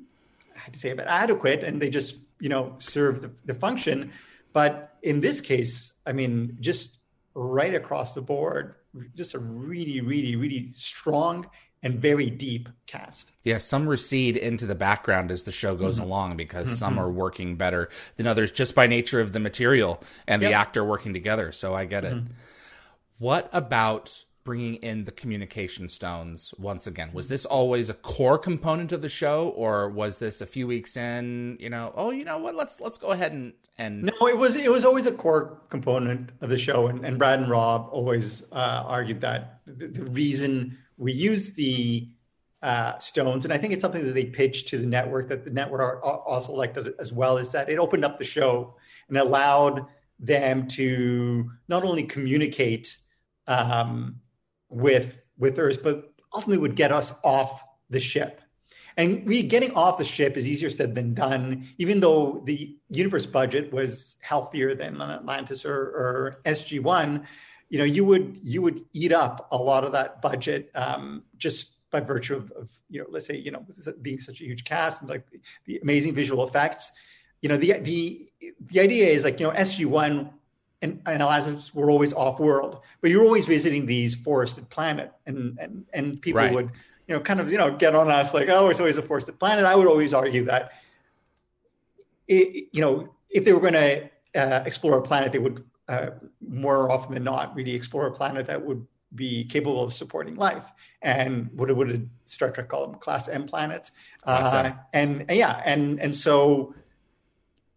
I 0.54 0.58
had 0.58 0.74
to 0.74 0.80
say 0.80 0.90
about 0.90 1.06
adequate, 1.06 1.62
and 1.62 1.80
they 1.80 1.88
just 1.88 2.16
you 2.38 2.48
know 2.48 2.74
serve 2.78 3.22
the, 3.22 3.30
the 3.44 3.54
function. 3.54 4.12
But 4.52 4.96
in 5.02 5.20
this 5.20 5.40
case, 5.40 5.94
I 6.06 6.12
mean, 6.12 6.58
just 6.60 6.98
right 7.34 7.74
across 7.74 8.12
the 8.14 8.20
board, 8.20 8.74
just 9.14 9.34
a 9.34 9.38
really, 9.38 10.00
really, 10.00 10.36
really 10.36 10.70
strong 10.72 11.46
and 11.82 12.00
very 12.00 12.30
deep 12.30 12.68
cast. 12.86 13.32
Yeah, 13.42 13.58
some 13.58 13.88
recede 13.88 14.36
into 14.36 14.66
the 14.66 14.74
background 14.74 15.30
as 15.30 15.42
the 15.42 15.52
show 15.52 15.74
goes 15.74 15.96
mm-hmm. 15.96 16.04
along 16.04 16.36
because 16.36 16.68
mm-hmm. 16.68 16.76
some 16.76 16.98
are 16.98 17.10
working 17.10 17.56
better 17.56 17.88
than 18.16 18.26
others 18.26 18.52
just 18.52 18.74
by 18.74 18.86
nature 18.86 19.20
of 19.20 19.32
the 19.32 19.40
material 19.40 20.02
and 20.28 20.40
yep. 20.42 20.50
the 20.50 20.54
actor 20.54 20.84
working 20.84 21.12
together. 21.12 21.50
So 21.50 21.74
I 21.74 21.84
get 21.84 22.04
it. 22.04 22.14
Mm-hmm. 22.14 22.32
What 23.18 23.48
about 23.52 24.24
bringing 24.44 24.76
in 24.76 25.04
the 25.04 25.12
communication 25.12 25.88
stones 25.88 26.54
once 26.58 26.86
again? 26.86 27.10
Was 27.12 27.28
this 27.28 27.44
always 27.44 27.88
a 27.88 27.94
core 27.94 28.38
component 28.38 28.92
of 28.92 29.02
the 29.02 29.08
show, 29.08 29.48
or 29.50 29.88
was 29.88 30.18
this 30.18 30.40
a 30.40 30.46
few 30.46 30.66
weeks 30.66 30.96
in? 30.96 31.56
You 31.60 31.70
know, 31.70 31.92
oh, 31.96 32.10
you 32.10 32.24
know 32.24 32.38
what? 32.38 32.54
Let's 32.54 32.80
let's 32.80 32.98
go 32.98 33.08
ahead 33.08 33.32
and 33.32 33.52
and 33.78 34.02
no, 34.02 34.26
it 34.26 34.36
was 34.36 34.56
it 34.56 34.70
was 34.70 34.84
always 34.84 35.06
a 35.06 35.12
core 35.12 35.60
component 35.70 36.30
of 36.40 36.50
the 36.50 36.58
show, 36.58 36.86
and, 36.86 37.04
and 37.04 37.18
Brad 37.18 37.40
and 37.40 37.50
Rob 37.50 37.88
always 37.90 38.42
uh, 38.52 38.84
argued 38.86 39.20
that 39.20 39.60
the, 39.66 39.88
the 39.88 40.04
reason 40.12 40.78
we 40.98 41.12
use 41.12 41.52
the 41.54 42.08
uh, 42.62 42.98
stones, 42.98 43.44
and 43.44 43.52
I 43.52 43.58
think 43.58 43.72
it's 43.72 43.82
something 43.82 44.04
that 44.04 44.12
they 44.12 44.26
pitched 44.26 44.68
to 44.68 44.78
the 44.78 44.86
network 44.86 45.28
that 45.28 45.44
the 45.44 45.50
network 45.50 46.00
also 46.04 46.52
liked 46.52 46.78
as 46.98 47.12
well, 47.12 47.38
is 47.38 47.52
that 47.52 47.68
it 47.68 47.78
opened 47.78 48.04
up 48.04 48.18
the 48.18 48.24
show 48.24 48.74
and 49.08 49.18
allowed 49.18 49.86
them 50.20 50.68
to 50.68 51.50
not 51.68 51.82
only 51.82 52.04
communicate 52.04 52.98
um, 53.48 54.20
with 54.72 55.26
with 55.38 55.58
Earth, 55.58 55.82
but 55.82 56.12
ultimately 56.34 56.58
would 56.58 56.76
get 56.76 56.92
us 56.92 57.12
off 57.24 57.62
the 57.90 58.00
ship. 58.00 58.40
And 58.96 59.26
really 59.26 59.42
getting 59.42 59.72
off 59.74 59.98
the 59.98 60.04
ship 60.04 60.36
is 60.36 60.46
easier 60.46 60.68
said 60.68 60.94
than 60.94 61.14
done, 61.14 61.66
even 61.78 62.00
though 62.00 62.42
the 62.44 62.76
universe 62.90 63.24
budget 63.24 63.72
was 63.72 64.16
healthier 64.20 64.74
than 64.74 65.00
Atlantis 65.00 65.64
or, 65.64 65.74
or 65.74 66.40
SG1. 66.44 67.24
You 67.70 67.78
know, 67.78 67.84
you 67.84 68.04
would 68.04 68.38
you 68.42 68.60
would 68.60 68.84
eat 68.92 69.12
up 69.12 69.48
a 69.50 69.56
lot 69.56 69.84
of 69.84 69.92
that 69.92 70.20
budget 70.20 70.70
um, 70.74 71.22
just 71.38 71.78
by 71.90 72.00
virtue 72.00 72.36
of, 72.36 72.50
of, 72.52 72.70
you 72.90 73.00
know, 73.00 73.06
let's 73.08 73.26
say, 73.26 73.36
you 73.36 73.50
know, 73.50 73.64
being 74.02 74.18
such 74.18 74.40
a 74.40 74.44
huge 74.44 74.64
cast 74.64 75.00
and 75.00 75.10
like 75.10 75.28
the, 75.30 75.40
the 75.66 75.78
amazing 75.78 76.14
visual 76.14 76.46
effects. 76.46 76.92
You 77.40 77.48
know, 77.48 77.56
the 77.56 77.72
the 77.80 78.30
the 78.66 78.80
idea 78.80 79.08
is 79.08 79.24
like, 79.24 79.40
you 79.40 79.46
know, 79.46 79.52
SG1 79.52 80.30
and, 80.82 81.00
and 81.06 81.22
Atlantis 81.22 81.74
were 81.74 81.90
always 81.90 82.12
off 82.12 82.40
world, 82.40 82.80
but 83.00 83.10
you're 83.10 83.24
always 83.24 83.46
visiting 83.46 83.86
these 83.86 84.14
forested 84.14 84.68
planet, 84.68 85.12
and 85.26 85.58
and 85.60 85.86
and 85.92 86.20
people 86.20 86.40
right. 86.40 86.52
would 86.52 86.70
you 87.06 87.14
know 87.14 87.20
kind 87.20 87.40
of 87.40 87.50
you 87.50 87.58
know 87.58 87.70
get 87.70 87.94
on 87.94 88.10
us 88.10 88.34
like 88.34 88.48
oh 88.48 88.68
it's 88.68 88.80
always 88.80 88.98
a 88.98 89.02
forested 89.02 89.38
planet. 89.38 89.64
I 89.64 89.74
would 89.76 89.86
always 89.86 90.12
argue 90.12 90.44
that 90.44 90.72
it, 92.28 92.68
you 92.72 92.80
know 92.80 93.14
if 93.30 93.44
they 93.44 93.52
were 93.52 93.60
going 93.60 93.72
to 93.74 94.10
uh, 94.34 94.62
explore 94.66 94.98
a 94.98 95.02
planet, 95.02 95.32
they 95.32 95.38
would 95.38 95.64
uh, 95.88 96.10
more 96.46 96.90
often 96.90 97.14
than 97.14 97.24
not 97.24 97.54
really 97.54 97.74
explore 97.74 98.06
a 98.06 98.12
planet 98.12 98.46
that 98.46 98.62
would 98.64 98.86
be 99.14 99.44
capable 99.44 99.82
of 99.82 99.92
supporting 99.92 100.36
life. 100.36 100.64
And 101.02 101.50
what 101.52 101.74
would 101.74 102.08
Star 102.24 102.50
Trek 102.50 102.68
call 102.68 102.86
them? 102.86 102.98
Class 102.98 103.28
M 103.28 103.46
planets. 103.46 103.92
Uh, 104.24 104.72
and, 104.92 105.24
and 105.28 105.36
yeah, 105.36 105.60
and 105.64 106.00
and 106.00 106.14
so 106.14 106.74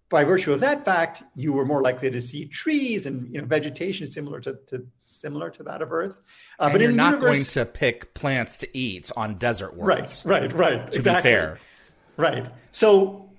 by 0.10 0.24
virtue 0.24 0.54
of 0.54 0.60
that 0.60 0.86
fact, 0.86 1.24
you 1.36 1.52
were 1.52 1.66
more 1.66 1.82
likely 1.82 2.12
to 2.12 2.22
see 2.22 2.46
trees 2.46 3.06
and 3.06 3.34
you 3.34 3.42
know 3.42 3.48
vegetation 3.48 4.06
similar 4.06 4.40
to, 4.40 4.58
to 4.68 4.86
similar 5.00 5.50
to 5.50 5.64
that 5.64 5.82
of 5.82 5.92
Earth. 5.92 6.18
Uh, 6.60 6.72
but 6.72 6.80
you're 6.80 6.92
not 6.92 7.14
universe, 7.14 7.38
going 7.38 7.66
to 7.66 7.66
pick 7.66 8.14
plants 8.14 8.60
to 8.60 8.78
eat 8.78 9.12
on 9.18 9.38
desert 9.38 9.76
worlds, 9.76 10.24
right? 10.26 10.44
Right, 10.44 10.54
right. 10.54 10.92
To 10.92 10.98
exactly. 10.98 11.30
be 11.30 11.36
fair, 11.36 11.60
right. 12.18 12.46
So 12.72 13.30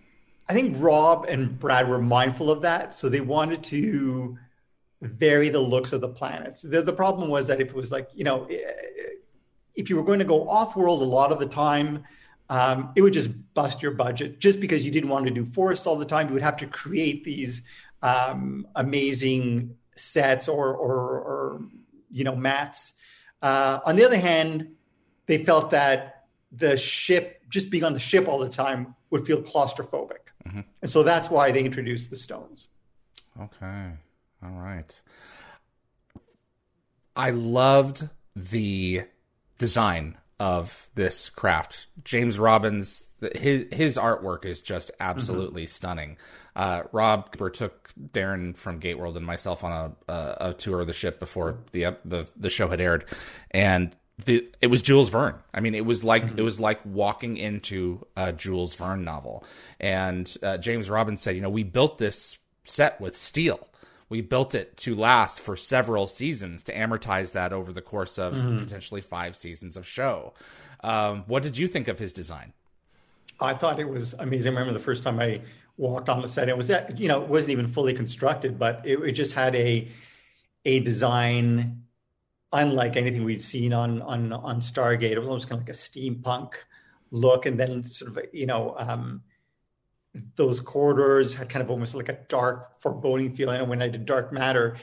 I 0.48 0.54
think 0.54 0.76
Rob 0.78 1.26
and 1.28 1.58
Brad 1.58 1.88
were 1.88 2.00
mindful 2.00 2.50
of 2.50 2.62
that, 2.62 2.94
so 2.94 3.08
they 3.08 3.20
wanted 3.20 3.62
to 3.64 4.36
vary 5.02 5.50
the 5.50 5.60
looks 5.60 5.92
of 5.92 6.00
the 6.00 6.08
planets. 6.08 6.62
The, 6.62 6.82
the 6.82 6.92
problem 6.92 7.28
was 7.28 7.46
that 7.46 7.60
if 7.60 7.68
it 7.68 7.76
was 7.76 7.92
like 7.92 8.08
you 8.12 8.24
know, 8.24 8.48
if 9.76 9.88
you 9.88 9.96
were 9.96 10.04
going 10.04 10.18
to 10.18 10.24
go 10.24 10.48
off 10.48 10.74
world 10.74 11.00
a 11.00 11.04
lot 11.04 11.30
of 11.30 11.38
the 11.38 11.46
time 11.46 12.02
um, 12.48 12.92
it 12.94 13.02
would 13.02 13.12
just 13.12 13.30
bust 13.54 13.82
your 13.82 13.92
budget 13.92 14.38
just 14.38 14.60
because 14.60 14.84
you 14.84 14.90
didn't 14.90 15.10
want 15.10 15.26
to 15.26 15.32
do 15.32 15.44
forest 15.44 15.86
all 15.86 15.96
the 15.96 16.04
time. 16.04 16.28
You 16.28 16.34
would 16.34 16.42
have 16.42 16.56
to 16.58 16.66
create 16.66 17.24
these 17.24 17.62
um, 18.02 18.66
amazing 18.76 19.76
sets 19.94 20.48
or, 20.48 20.74
or, 20.74 20.94
or, 20.94 21.60
you 22.10 22.24
know, 22.24 22.36
mats. 22.36 22.94
Uh, 23.42 23.80
on 23.84 23.96
the 23.96 24.04
other 24.04 24.18
hand, 24.18 24.74
they 25.26 25.44
felt 25.44 25.70
that 25.70 26.26
the 26.52 26.76
ship, 26.76 27.42
just 27.48 27.70
being 27.70 27.84
on 27.84 27.92
the 27.92 28.00
ship 28.00 28.28
all 28.28 28.38
the 28.38 28.48
time, 28.48 28.94
would 29.10 29.26
feel 29.26 29.42
claustrophobic. 29.42 30.30
Mm-hmm. 30.46 30.60
And 30.82 30.90
so 30.90 31.02
that's 31.02 31.30
why 31.30 31.50
they 31.50 31.64
introduced 31.64 32.10
the 32.10 32.16
stones. 32.16 32.68
Okay. 33.40 33.90
All 34.42 34.50
right. 34.50 35.00
I 37.16 37.30
loved 37.30 38.08
the 38.34 39.04
design 39.58 40.18
of 40.38 40.88
this 40.94 41.30
craft. 41.30 41.86
James 42.04 42.38
Robbins, 42.38 43.04
his 43.34 43.72
his 43.72 43.96
artwork 43.96 44.44
is 44.44 44.60
just 44.60 44.90
absolutely 45.00 45.62
mm-hmm. 45.62 45.68
stunning. 45.68 46.16
Uh, 46.54 46.82
Rob 46.92 47.32
Cooper 47.32 47.50
took 47.50 47.90
Darren 48.12 48.56
from 48.56 48.80
Gateworld 48.80 49.16
and 49.16 49.26
myself 49.26 49.64
on 49.64 49.72
a, 50.08 50.12
a, 50.12 50.36
a 50.50 50.54
tour 50.54 50.80
of 50.80 50.86
the 50.86 50.92
ship 50.92 51.18
before 51.18 51.58
the 51.72 51.96
the, 52.04 52.28
the 52.36 52.50
show 52.50 52.68
had 52.68 52.80
aired, 52.80 53.04
and 53.50 53.94
the, 54.24 54.48
it 54.62 54.68
was 54.68 54.80
Jules 54.80 55.10
Verne. 55.10 55.36
I 55.52 55.60
mean, 55.60 55.74
it 55.74 55.84
was 55.84 56.02
like 56.02 56.24
mm-hmm. 56.24 56.38
it 56.38 56.42
was 56.42 56.58
like 56.58 56.80
walking 56.84 57.36
into 57.36 58.06
a 58.16 58.32
Jules 58.32 58.74
Verne 58.74 59.04
novel. 59.04 59.44
And 59.78 60.34
uh, 60.42 60.56
James 60.58 60.88
Robbins 60.88 61.20
said, 61.20 61.36
you 61.36 61.42
know, 61.42 61.50
we 61.50 61.64
built 61.64 61.98
this 61.98 62.38
set 62.64 63.00
with 63.00 63.16
steel 63.16 63.68
we 64.08 64.20
built 64.20 64.54
it 64.54 64.76
to 64.78 64.94
last 64.94 65.40
for 65.40 65.56
several 65.56 66.06
seasons 66.06 66.62
to 66.64 66.74
amortize 66.74 67.32
that 67.32 67.52
over 67.52 67.72
the 67.72 67.82
course 67.82 68.18
of 68.18 68.34
mm-hmm. 68.34 68.58
potentially 68.58 69.00
five 69.00 69.34
seasons 69.36 69.76
of 69.76 69.86
show. 69.86 70.32
Um, 70.84 71.24
what 71.26 71.42
did 71.42 71.58
you 71.58 71.66
think 71.66 71.88
of 71.88 71.98
his 71.98 72.12
design? 72.12 72.52
I 73.40 73.54
thought 73.54 73.80
it 73.80 73.88
was 73.88 74.14
amazing. 74.18 74.50
I 74.50 74.58
remember 74.58 74.78
the 74.78 74.84
first 74.84 75.02
time 75.02 75.18
I 75.18 75.40
walked 75.76 76.08
on 76.08 76.22
the 76.22 76.28
set. 76.28 76.48
It 76.48 76.56
was 76.56 76.68
that 76.68 76.98
you 76.98 77.08
know 77.08 77.22
it 77.22 77.28
wasn't 77.28 77.52
even 77.52 77.68
fully 77.68 77.92
constructed, 77.92 78.58
but 78.58 78.82
it, 78.84 78.98
it 79.00 79.12
just 79.12 79.32
had 79.32 79.54
a 79.54 79.88
a 80.64 80.80
design 80.80 81.82
unlike 82.52 82.96
anything 82.96 83.24
we'd 83.24 83.42
seen 83.42 83.72
on 83.72 84.00
on 84.02 84.32
on 84.32 84.60
Stargate. 84.60 85.12
It 85.12 85.18
was 85.18 85.28
almost 85.28 85.48
kind 85.48 85.60
of 85.60 85.66
like 85.66 85.74
a 85.74 85.78
steampunk 85.78 86.54
look, 87.10 87.46
and 87.46 87.58
then 87.58 87.84
sort 87.84 88.16
of 88.16 88.24
you 88.32 88.46
know 88.46 88.74
um, 88.78 89.22
those 90.36 90.60
corridors 90.60 91.34
had 91.34 91.48
kind 91.48 91.62
of 91.62 91.70
almost 91.70 91.94
like 91.94 92.08
a 92.08 92.18
dark, 92.28 92.80
foreboding 92.80 93.34
feeling. 93.34 93.60
And 93.60 93.68
when 93.68 93.82
I 93.82 93.88
did 93.88 94.06
Dark 94.06 94.32
Matter, 94.32 94.76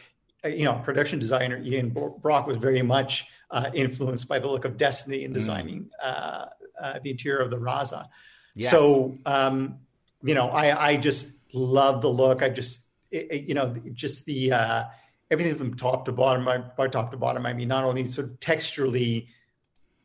uh, 0.46 0.50
you 0.50 0.66
know, 0.66 0.76
production 0.84 1.20
designer 1.20 1.62
Ian 1.64 1.92
Brockie 1.92 2.48
was 2.48 2.58
very 2.58 2.82
much 2.82 3.28
uh, 3.52 3.70
influenced 3.74 4.28
by 4.28 4.40
the 4.40 4.48
look 4.48 4.66
of 4.66 4.78
Destiny 4.78 5.24
in 5.24 5.32
mm. 5.32 5.36
designing 5.36 5.82
mm. 5.84 5.90
uh, 6.02 6.46
uh, 6.82 7.00
the 7.04 7.12
interior 7.12 7.40
of 7.40 7.50
the 7.50 7.58
Raza. 7.58 8.08
Yes. 8.56 8.72
So, 8.72 9.18
um, 9.26 9.80
you 10.24 10.36
know, 10.36 10.50
I, 10.50 10.90
I 10.90 10.98
just 10.98 11.32
love 11.54 12.02
the 12.02 12.10
look. 12.10 12.42
I 12.44 12.50
just, 12.50 12.86
it, 13.12 13.28
it, 13.32 13.44
you 13.48 13.54
know, 13.54 13.76
just 13.94 14.26
the 14.26 14.52
uh, 14.52 14.84
everything 15.32 15.56
from 15.56 15.76
top 15.76 16.06
to 16.06 16.12
bottom. 16.12 16.46
By, 16.46 16.58
by 16.58 16.88
top 16.88 17.12
to 17.12 17.18
bottom, 17.18 17.46
I 17.46 17.54
mean 17.54 17.68
not 17.68 17.84
only 17.84 18.06
sort 18.08 18.28
of 18.28 18.40
texturally 18.40 19.28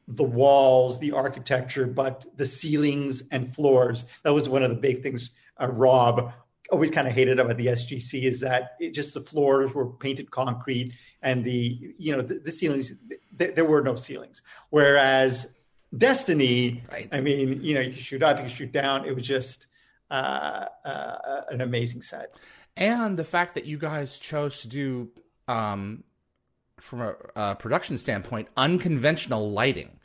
the 0.08 0.24
walls, 0.24 0.98
the 0.98 1.12
architecture, 1.12 1.86
but 1.86 2.26
the 2.36 2.46
ceilings 2.46 3.22
and 3.30 3.54
floors. 3.54 4.06
That 4.24 4.34
was 4.34 4.48
one 4.48 4.62
of 4.62 4.70
the 4.70 4.76
big 4.76 5.02
things 5.02 5.30
uh, 5.60 5.68
Rob 5.68 6.32
always 6.70 6.90
kind 6.90 7.08
of 7.08 7.14
hated 7.14 7.38
about 7.38 7.56
the 7.56 7.66
SGC 7.66 8.24
is 8.24 8.40
that 8.40 8.72
it 8.78 8.92
just 8.92 9.14
the 9.14 9.22
floors 9.22 9.72
were 9.72 9.86
painted 9.86 10.30
concrete 10.30 10.92
and 11.22 11.42
the 11.42 11.94
you 11.96 12.14
know 12.14 12.20
the, 12.20 12.40
the 12.40 12.52
ceilings 12.52 12.92
th- 13.38 13.54
there 13.54 13.64
were 13.64 13.82
no 13.82 13.94
ceilings. 13.94 14.42
Whereas 14.70 15.46
Destiny, 15.96 16.82
right. 16.92 17.08
I 17.12 17.22
mean, 17.22 17.62
you 17.62 17.72
know, 17.72 17.80
you 17.80 17.90
can 17.90 17.98
shoot 17.98 18.22
up, 18.22 18.36
you 18.36 18.42
can 18.42 18.52
shoot 18.52 18.72
down. 18.72 19.06
It 19.06 19.14
was 19.14 19.26
just 19.26 19.68
uh, 20.10 20.66
uh, 20.84 21.42
an 21.48 21.62
amazing 21.62 22.02
set. 22.02 22.36
And 22.76 23.18
the 23.18 23.24
fact 23.24 23.54
that 23.54 23.64
you 23.64 23.78
guys 23.78 24.18
chose 24.18 24.60
to 24.62 24.68
do 24.68 25.08
um, 25.48 26.04
from 26.78 27.00
a, 27.00 27.14
a, 27.34 27.54
production 27.56 27.96
standpoint, 27.96 28.48
unconventional 28.56 29.50
lighting 29.50 29.97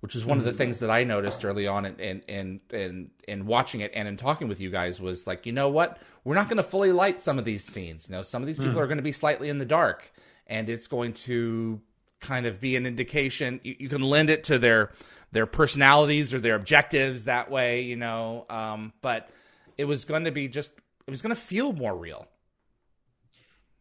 which 0.00 0.16
is 0.16 0.24
one 0.24 0.38
of 0.38 0.44
the 0.44 0.50
mm-hmm. 0.50 0.58
things 0.58 0.78
that 0.80 0.90
I 0.90 1.04
noticed 1.04 1.44
early 1.44 1.66
on 1.66 1.84
in 1.84 1.98
in 1.98 2.22
in 2.28 2.60
in, 2.70 3.10
in 3.28 3.46
watching 3.46 3.80
it 3.80 3.92
and 3.94 4.08
in 4.08 4.16
talking 4.16 4.48
with 4.48 4.60
you 4.60 4.70
guys 4.70 5.00
was 5.00 5.26
like, 5.26 5.46
you 5.46 5.52
know 5.52 5.68
what? 5.68 5.98
We're 6.24 6.34
not 6.34 6.48
going 6.48 6.56
to 6.56 6.62
fully 6.62 6.92
light 6.92 7.22
some 7.22 7.38
of 7.38 7.44
these 7.44 7.64
scenes. 7.64 8.08
You 8.08 8.16
know, 8.16 8.22
some 8.22 8.42
of 8.42 8.46
these 8.46 8.58
people 8.58 8.74
mm. 8.74 8.80
are 8.80 8.86
going 8.86 8.98
to 8.98 9.02
be 9.02 9.12
slightly 9.12 9.48
in 9.48 9.58
the 9.58 9.66
dark, 9.66 10.10
and 10.46 10.68
it's 10.68 10.86
going 10.86 11.12
to 11.14 11.80
kind 12.20 12.46
of 12.46 12.60
be 12.60 12.76
an 12.76 12.86
indication. 12.86 13.60
You, 13.62 13.76
you, 13.78 13.88
can 13.88 14.02
lend 14.02 14.30
it 14.30 14.44
to 14.44 14.58
their 14.58 14.92
their 15.32 15.46
personalities 15.46 16.34
or 16.34 16.40
their 16.40 16.54
objectives 16.54 17.24
that 17.24 17.50
way, 17.50 17.82
you 17.82 17.96
know. 17.96 18.46
Um, 18.48 18.92
but 19.00 19.30
it 19.76 19.84
was 19.84 20.04
going 20.04 20.24
to 20.24 20.30
be 20.30 20.48
just 20.48 20.72
it 21.06 21.10
was 21.10 21.22
going 21.22 21.34
to 21.34 21.40
feel 21.40 21.72
more 21.72 21.96
real. 21.96 22.26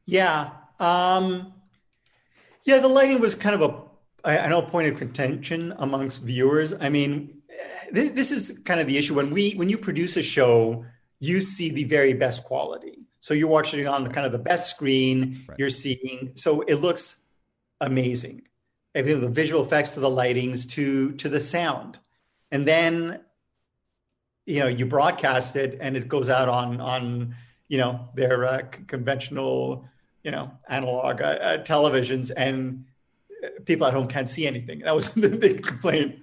Yeah. 0.05 0.51
Um 0.79 1.53
Yeah, 2.63 2.79
the 2.79 2.87
lighting 2.87 3.19
was 3.19 3.35
kind 3.35 3.55
of 3.55 3.61
a 3.61 3.88
I, 4.23 4.37
I 4.39 4.49
know 4.49 4.59
a 4.59 4.69
point 4.69 4.87
of 4.87 4.97
contention 4.97 5.73
amongst 5.77 6.23
viewers. 6.23 6.73
I 6.73 6.89
mean, 6.89 7.41
this, 7.91 8.11
this 8.11 8.31
is 8.31 8.59
kind 8.65 8.79
of 8.79 8.87
the 8.87 8.97
issue 8.97 9.13
when 9.13 9.31
we 9.31 9.53
when 9.53 9.69
you 9.69 9.77
produce 9.77 10.17
a 10.17 10.23
show, 10.23 10.85
you 11.19 11.41
see 11.41 11.69
the 11.69 11.83
very 11.83 12.13
best 12.13 12.43
quality. 12.43 12.99
So 13.19 13.33
you're 13.33 13.49
watching 13.49 13.79
it 13.79 13.85
on 13.85 14.03
the 14.03 14.09
kind 14.09 14.25
of 14.25 14.31
the 14.31 14.39
best 14.39 14.69
screen. 14.69 15.43
Right. 15.47 15.59
You're 15.59 15.69
seeing 15.69 16.31
so 16.35 16.61
it 16.61 16.75
looks 16.75 17.17
amazing. 17.81 18.43
Everything 18.95 19.21
the 19.21 19.29
visual 19.29 19.63
effects 19.63 19.91
to 19.91 19.99
the 19.99 20.09
lightings 20.09 20.69
to 20.71 21.11
to 21.13 21.29
the 21.29 21.39
sound, 21.39 21.99
and 22.51 22.67
then 22.67 23.21
you 24.45 24.59
know 24.59 24.67
you 24.67 24.85
broadcast 24.85 25.55
it 25.55 25.77
and 25.79 25.95
it 25.95 26.07
goes 26.07 26.29
out 26.29 26.49
on 26.49 26.81
on 26.81 27.35
you 27.67 27.77
know 27.77 28.09
their 28.15 28.45
uh, 28.45 28.61
conventional 28.87 29.85
you 30.23 30.31
know 30.31 30.51
analog 30.67 31.21
uh, 31.21 31.25
uh, 31.25 31.63
televisions 31.63 32.31
and 32.35 32.85
people 33.65 33.87
at 33.87 33.93
home 33.93 34.07
can't 34.07 34.29
see 34.29 34.47
anything. 34.47 34.79
That 34.79 34.95
was 34.95 35.09
the 35.13 35.29
big 35.29 35.65
complaint. 35.65 36.19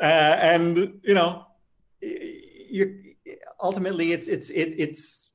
Uh, 0.00 0.36
and 0.40 1.00
you 1.02 1.14
know, 1.14 1.46
you 2.00 3.14
ultimately 3.60 4.12
it's 4.12 4.28
it's 4.28 4.50
it, 4.50 4.74
it's 4.78 5.30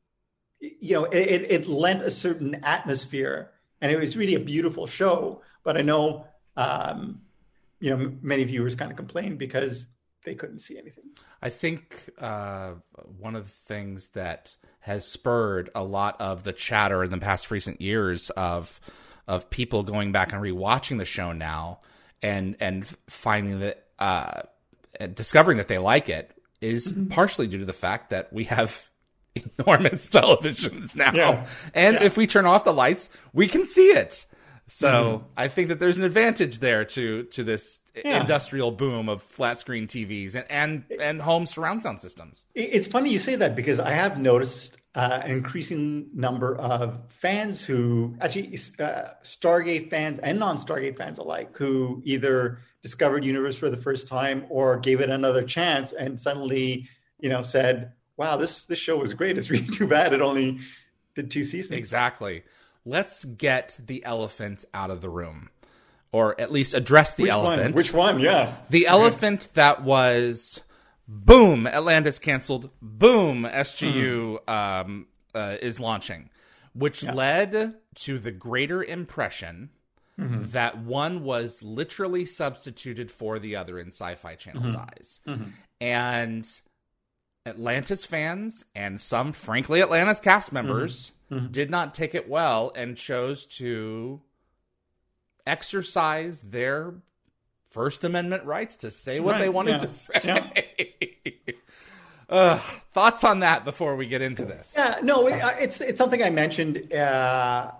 you 0.60 0.94
know 0.94 1.06
it, 1.06 1.46
it 1.50 1.68
lent 1.68 2.02
a 2.02 2.12
certain 2.12 2.56
atmosphere, 2.64 3.52
and 3.82 3.92
it 3.92 4.00
was 4.00 4.16
really 4.16 4.36
a 4.36 4.40
beautiful 4.40 4.88
show. 4.88 5.42
But 5.64 5.78
I 5.78 5.82
know 5.82 6.26
um, 6.56 7.22
you 7.80 7.90
know 7.90 8.14
many 8.22 8.44
viewers 8.44 8.76
kind 8.76 8.92
of 8.92 8.98
complained 8.98 9.38
because 9.38 9.88
they 10.24 10.36
couldn't 10.36 10.60
see 10.60 10.78
anything. 10.78 11.04
I 11.42 11.50
think 11.50 12.10
uh, 12.20 12.76
one 13.20 13.36
of 13.36 13.44
the 13.44 13.50
things 13.50 14.10
that 14.10 14.56
has 14.80 15.06
spurred 15.06 15.70
a 15.76 15.84
lot 15.84 16.20
of 16.20 16.44
the 16.44 16.54
chatter 16.54 17.04
in 17.04 17.10
the 17.10 17.18
past 17.18 17.52
recent 17.52 17.82
years 17.82 18.30
of 18.32 18.80
of 19.28 19.50
people 19.50 19.84
going 19.84 20.12
back 20.12 20.34
and 20.34 20.42
rewatching 20.42 20.98
the 20.98 21.06
show 21.06 21.32
now 21.32 21.80
and 22.22 22.56
and 22.60 22.86
finding 23.08 23.60
that 23.60 23.86
uh, 24.00 24.42
discovering 25.14 25.58
that 25.58 25.68
they 25.68 25.78
like 25.78 26.10
it 26.10 26.32
is 26.62 26.92
mm-hmm. 26.92 27.08
partially 27.08 27.48
due 27.48 27.60
to 27.60 27.66
the 27.66 27.74
fact 27.74 28.10
that 28.10 28.32
we 28.32 28.46
have 28.46 28.90
enormous 29.60 30.10
televisions 30.10 30.96
now, 30.96 31.14
yeah. 31.14 31.46
and 31.74 31.96
yeah. 31.96 32.04
if 32.04 32.18
we 32.18 32.28
turn 32.28 32.46
off 32.46 32.64
the 32.64 32.74
lights, 32.74 33.10
we 33.34 33.48
can 33.48 33.66
see 33.66 33.88
it. 33.88 34.26
So 34.68 34.88
mm-hmm. 34.88 35.26
I 35.36 35.50
think 35.50 35.70
that 35.70 35.80
there's 35.80 35.98
an 35.98 36.06
advantage 36.06 36.60
there 36.60 36.86
to 36.86 37.24
to 37.24 37.44
this 37.44 37.82
yeah. 37.94 38.22
industrial 38.22 38.72
boom 38.72 39.10
of 39.10 39.22
flat 39.22 39.60
screen 39.60 39.88
TVs 39.88 40.36
and 40.36 40.46
and, 40.50 41.02
and 41.02 41.22
home 41.22 41.46
surround 41.46 41.82
sound 41.82 42.02
systems. 42.02 42.46
It's 42.56 42.88
funny 42.88 43.12
you 43.12 43.20
say 43.20 43.36
that 43.36 43.56
because 43.56 43.80
I 43.80 43.92
have 43.92 44.20
noticed 44.20 44.78
uh, 44.96 45.22
an 45.24 45.32
increasing 45.32 46.10
number 46.14 46.56
of 46.58 47.00
fans 47.10 47.64
who 47.64 48.16
actually 48.22 48.54
uh, 48.80 49.10
Stargate 49.24 49.90
fans 49.90 50.20
and 50.20 50.40
non-Stargate 50.40 50.96
fans 50.96 51.18
alike 51.18 51.56
who 51.58 52.02
either 52.06 52.60
discovered 52.82 53.26
Universe 53.26 53.58
for 53.58 53.70
the 53.70 53.78
first 53.78 54.08
time 54.08 54.46
or 54.50 54.78
gave 54.78 55.02
it 55.02 55.10
another 55.10 55.44
chance 55.44 55.94
and 55.94 56.20
suddenly, 56.20 56.88
you 57.20 57.30
know, 57.30 57.42
said, 57.42 57.94
"Wow, 58.18 58.38
this 58.38 58.66
this 58.66 58.78
show 58.78 58.98
was 58.98 59.14
great. 59.14 59.38
It's 59.38 59.50
really 59.52 59.68
too 59.68 59.88
bad 59.88 60.14
it 60.14 60.22
only 60.22 60.60
did 61.16 61.32
two 61.32 61.44
seasons." 61.44 61.78
Exactly. 61.78 62.44
Let's 62.86 63.26
get 63.26 63.80
the 63.84 64.04
elephant 64.06 64.66
out 64.74 64.92
of 64.92 65.02
the 65.02 65.10
room, 65.10 65.50
or 66.12 66.40
at 66.40 66.52
least 66.52 66.76
address 66.76 67.16
the 67.16 67.24
Which 67.24 67.32
elephant. 67.32 67.64
One? 67.64 67.74
Which 67.74 67.94
one? 67.94 68.20
Yeah, 68.20 68.54
the 68.70 68.86
elephant 68.86 69.50
that 69.56 69.82
was 69.84 70.62
boom, 71.14 71.68
Atlantis 71.68 72.20
canceled. 72.20 72.70
Boom, 72.82 73.44
SGU 73.44 74.40
mm. 74.40 74.50
um, 74.50 75.08
uh, 75.34 75.58
is 75.62 75.80
launching, 75.80 76.30
which 76.74 77.04
yeah. 77.04 77.14
led 77.14 77.76
to 77.96 78.20
the 78.20 78.32
greater 78.32 78.84
impression 78.84 79.70
mm-hmm. 80.20 80.46
that 80.48 80.78
one 80.78 81.24
was 81.24 81.64
literally 81.64 82.26
substituted 82.26 83.12
for 83.12 83.40
the 83.40 83.56
other 83.56 83.80
in 83.80 83.88
Sci-Fi 83.88 84.36
Channel's 84.36 84.76
mm-hmm. 84.76 84.82
eyes, 84.82 85.20
mm-hmm. 85.28 85.50
and 85.82 86.62
Atlantis 87.46 88.06
fans 88.06 88.66
and 88.76 89.00
some, 89.00 89.34
frankly, 89.34 89.82
Atlantis 89.82 90.20
cast 90.20 90.54
members 90.54 91.12
mm-hmm. 91.30 91.36
Mm-hmm. 91.36 91.52
did 91.52 91.70
not 91.70 91.94
take 91.94 92.16
it 92.16 92.30
well 92.30 92.72
and 92.76 92.96
chose 92.96 93.46
to 93.48 94.22
exercise 95.46 96.42
their 96.42 96.94
First 97.74 98.04
Amendment 98.04 98.46
rights 98.46 98.78
to 98.78 98.92
say 98.92 99.20
what 99.20 99.32
right, 99.32 99.42
they 99.42 99.50
wanted 99.50 99.72
yeah, 99.72 99.78
to 99.80 99.90
say. 99.92 100.22
Yeah. 100.24 101.54
uh, 102.30 102.58
thoughts 102.94 103.24
on 103.24 103.40
that 103.40 103.66
before 103.66 103.96
we 103.96 104.06
get 104.06 104.22
into 104.22 104.46
this? 104.46 104.76
Yeah, 104.78 105.00
no, 105.02 105.26
it's 105.26 105.82
it's 105.82 105.98
something 105.98 106.22
I 106.22 106.30
mentioned 106.30 106.94
uh, 106.94 107.72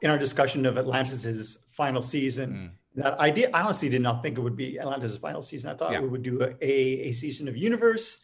in 0.00 0.08
our 0.08 0.16
discussion 0.16 0.64
of 0.64 0.78
Atlantis's 0.78 1.58
final 1.68 2.00
season. 2.00 2.52
Mm. 2.96 3.02
That 3.02 3.20
I 3.20 3.28
did, 3.28 3.50
I 3.52 3.60
honestly 3.60 3.90
did 3.90 4.00
not 4.00 4.22
think 4.22 4.38
it 4.38 4.40
would 4.40 4.56
be 4.56 4.78
Atlantis's 4.78 5.18
final 5.18 5.42
season. 5.42 5.68
I 5.68 5.74
thought 5.74 5.92
yeah. 5.92 6.00
we 6.00 6.08
would 6.08 6.22
do 6.22 6.40
a, 6.42 6.54
a, 6.62 7.12
season 7.12 7.48
of 7.48 7.56
Universe, 7.56 8.22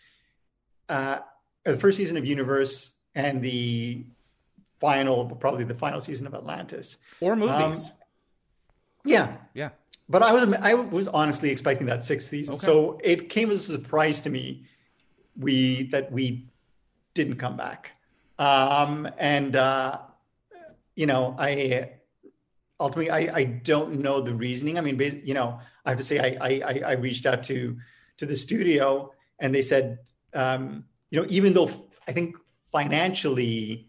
uh, 0.89 1.19
the 1.65 1.79
first 1.79 1.99
season 1.99 2.17
of 2.17 2.25
Universe, 2.25 2.95
and 3.15 3.43
the 3.43 4.07
final, 4.81 5.27
probably 5.27 5.65
the 5.65 5.75
final 5.75 6.01
season 6.01 6.27
of 6.27 6.33
Atlantis 6.33 6.97
or 7.21 7.37
movies. 7.37 7.89
Um, 7.89 7.93
yeah, 9.05 9.37
yeah 9.53 9.71
but 10.09 10.23
I 10.23 10.33
was 10.33 10.57
I 10.61 10.75
was 10.75 11.09
honestly 11.09 11.51
expecting 11.51 11.87
that 11.87 12.05
sixth 12.05 12.29
season. 12.29 12.55
Okay. 12.55 12.65
So 12.65 12.99
it 13.03 13.29
came 13.29 13.51
as 13.51 13.69
a 13.69 13.73
surprise 13.73 14.21
to 14.23 14.31
me 14.31 14.65
we 15.39 15.85
that 15.91 16.11
we 16.11 16.49
didn't 17.15 17.37
come 17.37 17.57
back. 17.57 17.93
Um, 18.39 19.09
and 19.19 19.57
uh, 19.57 19.99
you 20.95 21.07
know, 21.07 21.37
I 21.39 21.93
ultimately 22.81 23.11
I, 23.11 23.35
I 23.35 23.45
don't 23.45 24.01
know 24.01 24.21
the 24.21 24.35
reasoning. 24.35 24.79
I 24.79 24.81
mean, 24.81 24.99
you 25.25 25.35
know, 25.35 25.61
I 25.85 25.91
have 25.91 25.99
to 25.99 26.05
say 26.05 26.19
I 26.19 26.61
I, 26.67 26.81
I 26.87 26.93
reached 26.93 27.27
out 27.27 27.43
to 27.45 27.77
to 28.17 28.27
the 28.27 28.37
studio 28.37 29.13
and 29.41 29.55
they 29.55 29.63
said, 29.63 29.99
um, 30.35 30.85
you 31.11 31.21
know, 31.21 31.27
even 31.29 31.53
though 31.53 31.71
I 32.07 32.13
think 32.13 32.37
financially 32.73 33.88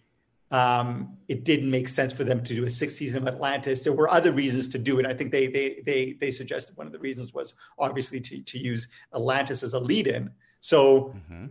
um, 0.52 1.18
it 1.28 1.44
didn't 1.44 1.70
make 1.70 1.88
sense 1.88 2.12
for 2.12 2.24
them 2.24 2.44
to 2.44 2.56
do 2.56 2.66
a 2.66 2.70
sixth 2.70 2.98
season 2.98 3.22
of 3.22 3.34
Atlantis. 3.34 3.84
There 3.84 3.94
were 3.94 4.10
other 4.10 4.32
reasons 4.32 4.68
to 4.70 4.80
do 4.80 5.00
it. 5.00 5.06
I 5.06 5.14
think 5.14 5.32
they 5.32 5.48
they 5.48 5.82
they 5.86 6.14
they 6.14 6.32
suggested 6.32 6.76
one 6.76 6.88
of 6.88 6.94
the 6.94 7.00
reasons 7.00 7.34
was 7.34 7.54
obviously 7.78 8.20
to 8.22 8.42
to 8.42 8.58
use 8.58 8.88
Atlantis 9.14 9.62
as 9.62 9.74
a 9.74 9.80
lead-in. 9.80 10.32
So, 10.62 11.14
mm-hmm. 11.16 11.48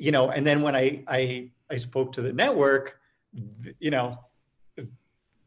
you 0.00 0.12
know, 0.12 0.30
and 0.30 0.46
then 0.46 0.62
when 0.62 0.74
I 0.74 1.04
I 1.08 1.50
I 1.70 1.76
spoke 1.76 2.12
to 2.12 2.22
the 2.22 2.32
network, 2.32 2.98
you 3.80 3.90
know, 3.90 4.18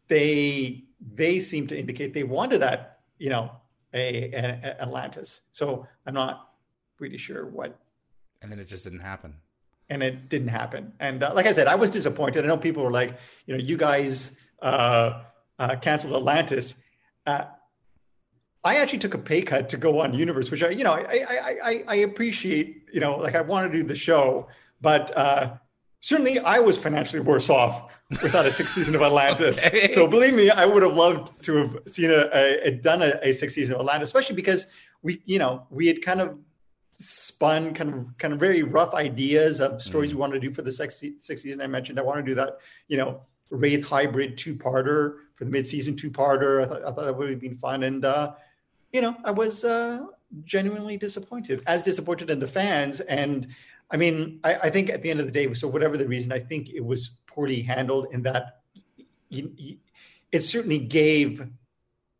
they 0.07 0.83
they 1.13 1.39
seem 1.39 1.65
to 1.67 1.77
indicate 1.77 2.13
they 2.13 2.23
wanted 2.23 2.61
that, 2.61 2.99
you 3.17 3.29
know, 3.29 3.51
a, 3.95 4.31
a, 4.31 4.37
a 4.63 4.81
Atlantis. 4.81 5.41
So 5.51 5.87
I'm 6.05 6.13
not 6.13 6.51
really 6.99 7.17
sure 7.17 7.47
what. 7.47 7.79
And 8.43 8.51
then 8.51 8.59
it 8.59 8.65
just 8.65 8.83
didn't 8.83 8.99
happen 8.99 9.35
and 9.91 10.01
it 10.01 10.29
didn't 10.29 10.47
happen. 10.47 10.93
And 11.01 11.21
uh, 11.21 11.33
like 11.35 11.45
I 11.45 11.51
said, 11.51 11.67
I 11.67 11.75
was 11.75 11.89
disappointed. 11.89 12.45
I 12.45 12.47
know 12.47 12.55
people 12.55 12.81
were 12.81 12.91
like, 12.91 13.13
you 13.45 13.53
know, 13.53 13.61
you 13.61 13.75
guys 13.75 14.37
uh, 14.61 15.23
uh, 15.59 15.75
canceled 15.75 16.15
Atlantis. 16.15 16.75
Uh, 17.25 17.43
I 18.63 18.77
actually 18.77 18.99
took 18.99 19.13
a 19.13 19.17
pay 19.17 19.41
cut 19.41 19.67
to 19.69 19.77
go 19.77 19.99
on 19.99 20.13
Universe, 20.13 20.49
which 20.49 20.63
I, 20.63 20.69
you 20.69 20.85
know, 20.85 20.93
I, 20.93 21.25
I, 21.27 21.57
I, 21.63 21.83
I 21.87 21.95
appreciate. 21.95 22.87
You 22.93 23.01
know, 23.01 23.17
like 23.17 23.35
I 23.35 23.41
want 23.41 23.69
to 23.69 23.77
do 23.77 23.83
the 23.83 23.95
show, 23.95 24.47
but 24.79 25.15
uh, 25.17 25.55
certainly 25.99 26.39
I 26.39 26.59
was 26.59 26.77
financially 26.77 27.21
worse 27.21 27.49
off 27.49 27.93
without 28.23 28.45
a 28.45 28.51
sixth 28.51 28.75
season 28.75 28.95
of 28.95 29.01
Atlantis. 29.01 29.65
okay. 29.67 29.89
So 29.89 30.07
believe 30.07 30.33
me, 30.33 30.49
I 30.49 30.65
would 30.65 30.83
have 30.83 30.93
loved 30.93 31.43
to 31.43 31.55
have 31.55 31.77
seen 31.87 32.11
a, 32.11 32.29
a, 32.33 32.67
a 32.67 32.71
done 32.71 33.01
a, 33.01 33.19
a 33.23 33.33
sixth 33.33 33.55
season 33.55 33.75
of 33.75 33.81
Atlantis, 33.81 34.07
especially 34.07 34.35
because 34.37 34.67
we, 35.01 35.21
you 35.25 35.39
know, 35.39 35.67
we 35.69 35.87
had 35.87 36.01
kind 36.01 36.21
of 36.21 36.37
spun 37.01 37.73
kind 37.73 37.93
of 37.93 38.17
kind 38.17 38.33
of 38.33 38.39
very 38.39 38.63
rough 38.63 38.93
ideas 38.93 39.61
of 39.61 39.81
stories 39.81 40.11
mm. 40.11 40.15
we 40.15 40.19
wanted 40.19 40.41
to 40.41 40.47
do 40.47 40.53
for 40.53 40.61
the 40.61 40.71
sixth, 40.71 41.03
sixth 41.19 41.43
season. 41.43 41.61
I 41.61 41.67
mentioned 41.67 41.99
I 41.99 42.03
want 42.03 42.23
to 42.23 42.29
do 42.29 42.35
that, 42.35 42.57
you 42.87 42.97
know, 42.97 43.21
Wraith 43.49 43.85
hybrid 43.85 44.37
two 44.37 44.55
parter 44.55 45.17
for 45.35 45.45
the 45.45 45.51
mid 45.51 45.67
season 45.67 45.95
two 45.95 46.09
parter. 46.09 46.63
I 46.63 46.67
thought, 46.67 46.81
I 46.83 46.91
thought 46.91 47.05
that 47.05 47.17
would 47.17 47.29
have 47.29 47.39
been 47.39 47.57
fun, 47.57 47.83
and 47.83 48.05
uh, 48.05 48.33
you 48.93 49.01
know, 49.01 49.15
I 49.23 49.31
was 49.31 49.65
uh, 49.65 50.05
genuinely 50.43 50.97
disappointed, 50.97 51.61
as 51.67 51.81
disappointed 51.81 52.29
in 52.29 52.39
the 52.39 52.47
fans. 52.47 53.01
And 53.01 53.47
I 53.89 53.97
mean, 53.97 54.39
I, 54.43 54.55
I, 54.55 54.69
think 54.69 54.89
at 54.89 55.01
the 55.01 55.11
end 55.11 55.19
of 55.19 55.25
the 55.25 55.31
day, 55.31 55.53
so 55.53 55.67
whatever 55.67 55.97
the 55.97 56.07
reason, 56.07 56.31
I 56.31 56.39
think 56.39 56.69
it 56.69 56.83
was 56.83 57.11
poorly 57.27 57.61
handled 57.61 58.07
in 58.11 58.23
that 58.23 58.61
you, 59.29 59.51
you, 59.57 59.77
it 60.31 60.41
certainly 60.41 60.79
gave 60.79 61.47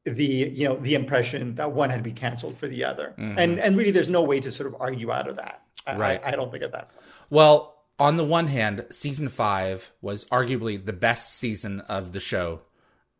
the 0.05 0.25
you 0.25 0.67
know 0.67 0.75
the 0.77 0.95
impression 0.95 1.55
that 1.55 1.71
one 1.71 1.89
had 1.89 1.97
to 1.97 2.03
be 2.03 2.11
canceled 2.11 2.57
for 2.57 2.67
the 2.67 2.83
other 2.83 3.13
mm-hmm. 3.17 3.37
and 3.37 3.59
and 3.59 3.77
really 3.77 3.91
there's 3.91 4.09
no 4.09 4.23
way 4.23 4.39
to 4.39 4.51
sort 4.51 4.67
of 4.67 4.75
argue 4.79 5.11
out 5.11 5.27
of 5.27 5.35
that 5.35 5.61
right 5.95 6.21
I, 6.23 6.29
I 6.29 6.35
don't 6.35 6.51
think 6.51 6.63
of 6.63 6.71
that 6.71 6.89
well 7.29 7.83
on 7.99 8.17
the 8.17 8.23
one 8.23 8.47
hand 8.47 8.85
season 8.89 9.29
five 9.29 9.91
was 10.01 10.25
arguably 10.25 10.83
the 10.83 10.93
best 10.93 11.35
season 11.35 11.81
of 11.81 12.13
the 12.13 12.19
show 12.19 12.61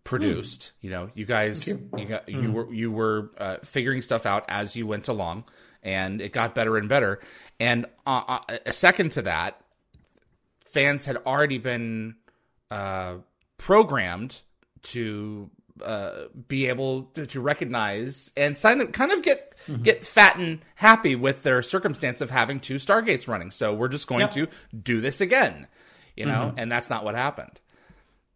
produced 0.04 0.62
mm. 0.62 0.72
you 0.82 0.90
know 0.90 1.10
you 1.14 1.26
guys 1.26 1.68
you. 1.68 1.88
you, 1.96 2.06
got 2.06 2.26
mm. 2.26 2.42
you 2.42 2.52
were 2.52 2.74
you 2.74 2.92
were 2.92 3.32
uh, 3.38 3.58
figuring 3.64 4.02
stuff 4.02 4.26
out 4.26 4.44
as 4.48 4.76
you 4.76 4.88
went 4.88 5.08
along 5.08 5.44
and 5.84 6.20
it 6.20 6.34
got 6.34 6.56
better 6.56 6.78
and 6.78 6.90
better 6.90 7.20
and 7.60 7.86
uh, 8.08 8.24
uh, 8.28 8.58
a 8.66 8.72
second 8.72 9.12
to 9.12 9.22
that 9.22 9.62
fans 10.68 11.06
had 11.06 11.18
already 11.28 11.60
been 11.60 12.16
uh, 12.72 13.16
programmed 13.58 14.42
to 14.82 15.52
uh, 15.84 16.24
be 16.48 16.68
able 16.68 17.04
to, 17.14 17.26
to 17.28 17.42
recognize 17.42 18.32
and 18.36 18.58
sign 18.58 18.86
kind 18.92 19.12
of 19.12 19.22
get 19.22 19.56
mm-hmm. 19.68 19.82
get 19.82 20.02
fat 20.02 20.38
and 20.38 20.60
happy 20.76 21.16
with 21.16 21.44
their 21.44 21.62
circumstance 21.62 22.22
of 22.22 22.30
having 22.30 22.60
two 22.60 22.76
Stargates 22.76 23.28
running. 23.28 23.52
So 23.52 23.74
we're 23.74 23.88
just 23.88 24.08
going 24.08 24.22
yep. 24.22 24.32
to 24.32 24.48
do 24.76 25.02
this 25.02 25.22
again, 25.22 25.68
you 26.16 26.26
know, 26.26 26.48
mm-hmm. 26.48 26.60
and 26.60 26.72
that's 26.72 26.90
not 26.90 27.04
what 27.04 27.16
happened. 27.16 27.60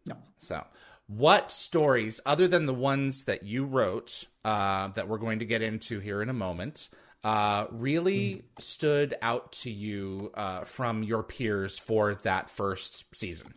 No. 0.06 0.16
So, 0.38 0.64
what 1.06 1.52
stories 1.52 2.20
other 2.26 2.48
than 2.48 2.66
the 2.66 2.74
ones 2.74 3.24
that 3.24 3.42
you 3.42 3.64
wrote 3.64 4.24
uh, 4.44 4.88
that 4.88 5.08
we're 5.08 5.18
going 5.18 5.40
to 5.40 5.44
get 5.44 5.62
into 5.62 6.00
here 6.00 6.22
in 6.22 6.28
a 6.28 6.34
moment? 6.34 6.88
Uh, 7.24 7.66
really 7.72 8.34
mm. 8.34 8.62
stood 8.62 9.16
out 9.20 9.50
to 9.50 9.70
you 9.70 10.30
uh, 10.34 10.60
from 10.60 11.02
your 11.02 11.24
peers 11.24 11.76
for 11.78 12.14
that 12.14 12.48
first 12.48 13.04
season? 13.12 13.54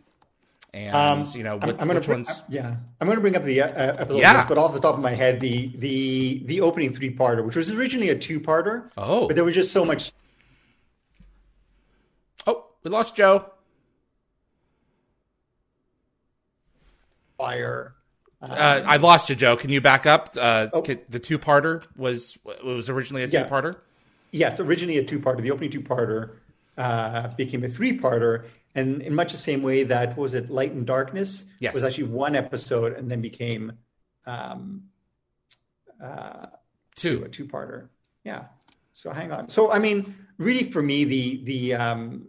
And 0.72 0.94
um, 0.94 1.24
you 1.34 1.42
know 1.42 1.56
which, 1.56 1.64
I'm, 1.64 1.80
I'm 1.80 1.88
which 1.88 2.06
bring, 2.06 2.24
ones? 2.24 2.42
Yeah, 2.48 2.76
I'm 3.00 3.06
going 3.06 3.16
to 3.16 3.20
bring 3.20 3.36
up 3.36 3.42
the 3.42 3.62
uh, 3.62 3.68
episode 3.68 4.18
yeah. 4.18 4.34
list, 4.34 4.48
but 4.48 4.58
off 4.58 4.72
the 4.72 4.80
top 4.80 4.94
of 4.94 5.00
my 5.00 5.14
head, 5.14 5.40
the 5.40 5.72
the 5.76 6.42
the 6.46 6.60
opening 6.60 6.92
three 6.92 7.14
parter, 7.14 7.44
which 7.44 7.56
was 7.56 7.70
originally 7.72 8.10
a 8.10 8.18
two 8.18 8.40
parter. 8.40 8.90
Oh, 8.96 9.26
but 9.26 9.34
there 9.34 9.44
was 9.44 9.54
just 9.54 9.72
so 9.72 9.84
much. 9.84 10.12
Oh, 12.46 12.66
we 12.84 12.90
lost 12.90 13.16
Joe. 13.16 13.50
Fire. 17.36 17.94
Um, 18.42 18.50
uh, 18.52 18.82
I 18.86 18.96
lost 18.96 19.28
you, 19.28 19.36
Joe. 19.36 19.56
Can 19.56 19.70
you 19.70 19.80
back 19.80 20.06
up? 20.06 20.30
Uh, 20.38 20.68
oh. 20.72 20.80
The 20.80 21.18
two 21.18 21.38
parter 21.38 21.82
was 21.96 22.38
was 22.64 22.88
originally 22.88 23.22
a 23.22 23.28
two 23.28 23.38
parter. 23.38 23.74
Yeah. 23.74 24.48
Yes, 24.48 24.60
originally 24.60 24.98
a 24.98 25.04
two 25.04 25.18
parter. 25.18 25.42
The 25.42 25.50
opening 25.50 25.70
two 25.70 25.80
parter 25.80 26.36
uh, 26.78 27.28
became 27.28 27.64
a 27.64 27.68
three 27.68 27.98
parter, 27.98 28.44
and 28.74 29.02
in 29.02 29.14
much 29.14 29.32
the 29.32 29.38
same 29.38 29.62
way 29.62 29.82
that 29.84 30.16
was 30.16 30.34
it 30.34 30.48
light 30.48 30.72
and 30.72 30.86
darkness? 30.86 31.44
Yes. 31.58 31.74
was 31.74 31.84
actually 31.84 32.04
one 32.04 32.36
episode 32.36 32.92
and 32.92 33.10
then 33.10 33.20
became 33.20 33.72
um, 34.26 34.84
uh, 36.02 36.46
two. 36.94 37.24
a 37.24 37.28
two 37.28 37.46
parter 37.46 37.88
yeah. 38.24 38.44
So 38.92 39.10
hang 39.10 39.32
on. 39.32 39.48
So 39.48 39.70
i 39.70 39.78
mean 39.78 40.14
really 40.38 40.70
for 40.70 40.82
me 40.82 41.04
the 41.04 41.44
the 41.44 41.74
um, 41.74 42.26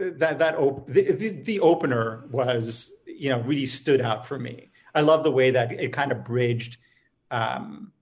that 0.00 0.38
that 0.38 0.56
op- 0.56 0.86
the, 0.86 1.12
the, 1.12 1.28
the 1.28 1.60
opener 1.60 2.24
was 2.30 2.92
you 3.06 3.28
know 3.28 3.40
really 3.42 3.66
stood 3.66 4.00
out 4.00 4.26
for 4.26 4.38
me. 4.38 4.70
I 4.94 5.02
love 5.02 5.24
the 5.24 5.30
way 5.30 5.50
that 5.50 5.72
it 5.72 5.92
kind 5.92 6.12
of 6.12 6.24
bridged 6.24 6.78
um, 7.30 7.92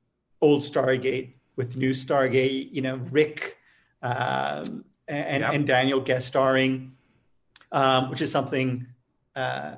old 0.40 0.62
stargate 0.62 1.34
with 1.56 1.76
new 1.76 1.90
stargate 1.90 2.72
you 2.72 2.82
know 2.82 2.96
rick 3.10 3.56
um, 4.02 4.84
and, 5.08 5.40
yep. 5.42 5.54
and 5.54 5.66
daniel 5.66 6.00
guest 6.00 6.26
starring 6.26 6.92
um, 7.74 8.08
which 8.08 8.22
is 8.22 8.30
something 8.30 8.87
uh, 9.34 9.74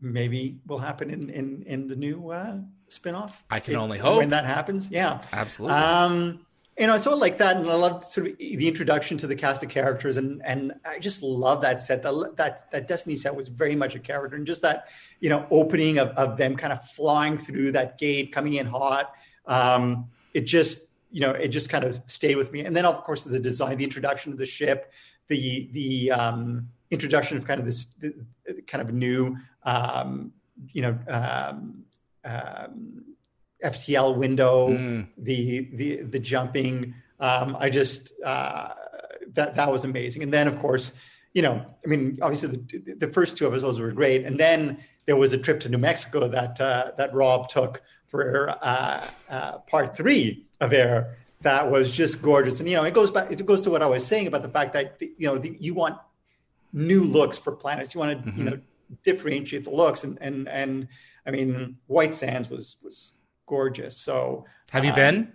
maybe 0.00 0.60
will 0.66 0.78
happen 0.78 1.10
in 1.10 1.28
in, 1.28 1.64
in 1.66 1.86
the 1.88 1.96
new 1.96 2.30
uh, 2.30 2.58
spinoff. 2.88 3.32
I 3.50 3.60
can 3.60 3.74
if, 3.74 3.80
only 3.80 3.98
hope 3.98 4.18
when 4.18 4.30
that 4.30 4.46
happens. 4.46 4.88
Yeah, 4.90 5.20
absolutely. 5.32 5.76
Um, 5.76 6.46
you 6.78 6.86
know, 6.86 6.94
I 6.94 6.98
sort 6.98 7.14
of 7.14 7.20
like 7.20 7.38
that, 7.38 7.56
and 7.56 7.68
I 7.68 7.74
love 7.74 8.04
sort 8.04 8.28
of 8.28 8.38
the 8.38 8.68
introduction 8.68 9.18
to 9.18 9.26
the 9.26 9.34
cast 9.34 9.64
of 9.64 9.68
characters, 9.68 10.16
and 10.16 10.40
and 10.44 10.74
I 10.84 11.00
just 11.00 11.24
love 11.24 11.60
that 11.62 11.82
set. 11.82 12.04
That 12.04 12.34
that 12.36 12.70
that 12.70 12.86
Destiny 12.86 13.16
set 13.16 13.34
was 13.34 13.48
very 13.48 13.74
much 13.74 13.96
a 13.96 13.98
character, 13.98 14.36
and 14.36 14.46
just 14.46 14.62
that 14.62 14.86
you 15.18 15.28
know 15.28 15.44
opening 15.50 15.98
of 15.98 16.10
of 16.10 16.36
them 16.36 16.54
kind 16.56 16.72
of 16.72 16.84
flying 16.90 17.36
through 17.36 17.72
that 17.72 17.98
gate, 17.98 18.32
coming 18.32 18.54
in 18.54 18.66
hot. 18.66 19.12
Um, 19.46 20.06
it 20.34 20.42
just 20.42 20.86
you 21.10 21.20
know 21.20 21.32
it 21.32 21.48
just 21.48 21.68
kind 21.68 21.82
of 21.82 22.00
stayed 22.06 22.36
with 22.36 22.52
me, 22.52 22.60
and 22.60 22.76
then 22.76 22.84
of 22.84 23.02
course 23.02 23.24
the 23.24 23.40
design, 23.40 23.76
the 23.76 23.84
introduction 23.84 24.30
of 24.30 24.38
the 24.38 24.46
ship, 24.46 24.92
the 25.26 25.68
the 25.72 26.12
um, 26.12 26.68
introduction 26.90 27.36
of 27.36 27.46
kind 27.46 27.60
of 27.60 27.66
this 27.66 27.86
kind 28.66 28.86
of 28.86 28.94
new, 28.94 29.36
um, 29.64 30.32
you 30.72 30.82
know, 30.82 30.98
um, 31.08 31.84
um, 32.24 33.04
FTL 33.62 34.16
window, 34.16 34.68
mm. 34.70 35.06
the 35.16 35.68
the 35.72 36.02
the 36.02 36.18
jumping. 36.18 36.94
Um, 37.20 37.56
I 37.58 37.70
just 37.70 38.12
uh, 38.24 38.74
that 39.34 39.56
that 39.56 39.70
was 39.70 39.84
amazing. 39.84 40.22
And 40.22 40.32
then 40.32 40.46
of 40.46 40.58
course, 40.58 40.92
you 41.34 41.42
know, 41.42 41.64
I 41.84 41.88
mean, 41.88 42.18
obviously 42.22 42.56
the, 42.56 42.94
the 42.94 43.12
first 43.12 43.36
two 43.36 43.46
episodes 43.46 43.80
were 43.80 43.92
great, 43.92 44.24
and 44.24 44.38
then 44.38 44.78
there 45.06 45.16
was 45.16 45.32
a 45.32 45.38
trip 45.38 45.60
to 45.60 45.68
New 45.68 45.78
Mexico 45.78 46.28
that 46.28 46.60
uh, 46.60 46.92
that 46.96 47.12
Rob 47.14 47.48
took 47.48 47.82
for 48.06 48.50
uh, 48.62 49.06
uh 49.28 49.58
part 49.58 49.96
three 49.96 50.46
of 50.60 50.72
Air. 50.72 51.16
That 51.42 51.70
was 51.70 51.90
just 51.90 52.20
gorgeous, 52.22 52.60
and 52.60 52.68
you 52.68 52.76
know, 52.76 52.84
it 52.84 52.94
goes 52.94 53.10
back. 53.10 53.30
It 53.30 53.44
goes 53.44 53.62
to 53.62 53.70
what 53.70 53.82
I 53.82 53.86
was 53.86 54.04
saying 54.04 54.26
about 54.26 54.42
the 54.42 54.48
fact 54.48 54.72
that 54.72 55.00
you 55.00 55.26
know 55.26 55.38
the, 55.38 55.56
you 55.60 55.74
want 55.74 55.98
new 56.72 57.02
looks 57.02 57.38
for 57.38 57.52
planets. 57.52 57.94
You 57.94 58.00
want 58.00 58.24
to 58.24 58.30
mm-hmm. 58.30 58.38
you 58.38 58.50
know 58.50 58.58
differentiate 59.04 59.64
the 59.64 59.70
looks, 59.70 60.04
and 60.04 60.18
and 60.20 60.48
and 60.48 60.88
I 61.26 61.30
mean 61.30 61.78
White 61.86 62.14
Sands 62.14 62.48
was 62.50 62.76
was 62.82 63.14
gorgeous. 63.46 63.96
So 63.96 64.44
have 64.70 64.84
you 64.84 64.90
um, 64.90 64.96
been? 64.96 65.32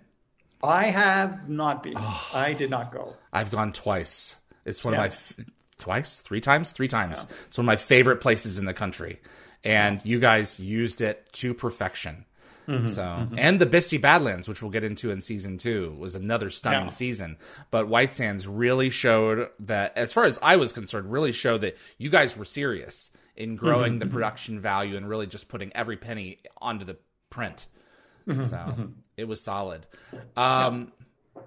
I 0.62 0.84
have 0.84 1.48
not 1.48 1.82
been. 1.82 1.94
Oh, 1.96 2.30
I 2.34 2.54
did 2.54 2.70
not 2.70 2.92
go. 2.92 3.14
I've 3.32 3.50
gone 3.50 3.72
twice. 3.72 4.36
It's 4.64 4.82
one 4.82 4.94
yeah. 4.94 5.00
of 5.00 5.02
my 5.02 5.08
f- 5.08 5.34
twice, 5.78 6.20
three 6.20 6.40
times, 6.40 6.72
three 6.72 6.88
times. 6.88 7.26
Yeah. 7.28 7.36
It's 7.46 7.58
one 7.58 7.64
of 7.64 7.66
my 7.66 7.76
favorite 7.76 8.20
places 8.22 8.58
in 8.58 8.64
the 8.64 8.72
country, 8.72 9.20
and 9.62 10.00
you 10.04 10.20
guys 10.20 10.58
used 10.58 11.00
it 11.02 11.30
to 11.34 11.52
perfection. 11.52 12.24
Mm-hmm, 12.68 12.86
so, 12.86 13.02
mm-hmm. 13.02 13.38
and 13.38 13.60
the 13.60 13.66
Bisti 13.66 14.00
Badlands, 14.00 14.48
which 14.48 14.62
we'll 14.62 14.70
get 14.70 14.84
into 14.84 15.10
in 15.10 15.20
season 15.20 15.58
two, 15.58 15.94
was 15.98 16.14
another 16.14 16.48
stunning 16.48 16.86
yeah. 16.86 16.90
season. 16.90 17.36
But 17.70 17.88
White 17.88 18.12
Sands 18.12 18.48
really 18.48 18.88
showed 18.90 19.50
that, 19.60 19.96
as 19.96 20.12
far 20.12 20.24
as 20.24 20.38
I 20.42 20.56
was 20.56 20.72
concerned, 20.72 21.12
really 21.12 21.32
showed 21.32 21.60
that 21.60 21.76
you 21.98 22.08
guys 22.08 22.36
were 22.36 22.44
serious 22.44 23.10
in 23.36 23.56
growing 23.56 23.92
mm-hmm, 23.92 23.98
the 23.98 24.04
mm-hmm. 24.06 24.14
production 24.14 24.60
value 24.60 24.96
and 24.96 25.08
really 25.08 25.26
just 25.26 25.48
putting 25.48 25.72
every 25.74 25.96
penny 25.96 26.38
onto 26.58 26.84
the 26.84 26.96
print. 27.30 27.66
Mm-hmm, 28.26 28.44
so 28.44 28.56
mm-hmm. 28.56 28.86
it 29.16 29.28
was 29.28 29.42
solid. 29.42 29.86
Um, 30.36 30.92
yeah. 31.36 31.42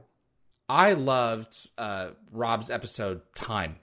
I 0.70 0.94
loved 0.94 1.70
uh, 1.78 2.10
Rob's 2.32 2.70
episode 2.70 3.22
Time. 3.34 3.78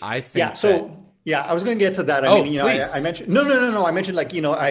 I 0.00 0.20
think 0.20 0.38
yeah. 0.38 0.52
So 0.54 0.68
that, 0.68 0.90
yeah, 1.24 1.42
I 1.42 1.54
was 1.54 1.62
going 1.62 1.78
to 1.78 1.84
get 1.84 1.94
to 1.96 2.02
that. 2.04 2.24
I 2.24 2.28
oh, 2.28 2.42
mean, 2.42 2.52
you 2.52 2.58
know, 2.58 2.66
I, 2.66 2.82
I, 2.94 3.00
mentioned 3.00 3.28
no, 3.28 3.44
no, 3.44 3.60
no, 3.60 3.70
no. 3.70 3.86
I 3.86 3.92
mentioned 3.92 4.16
like 4.16 4.32
you 4.32 4.42
know, 4.42 4.54
I 4.54 4.70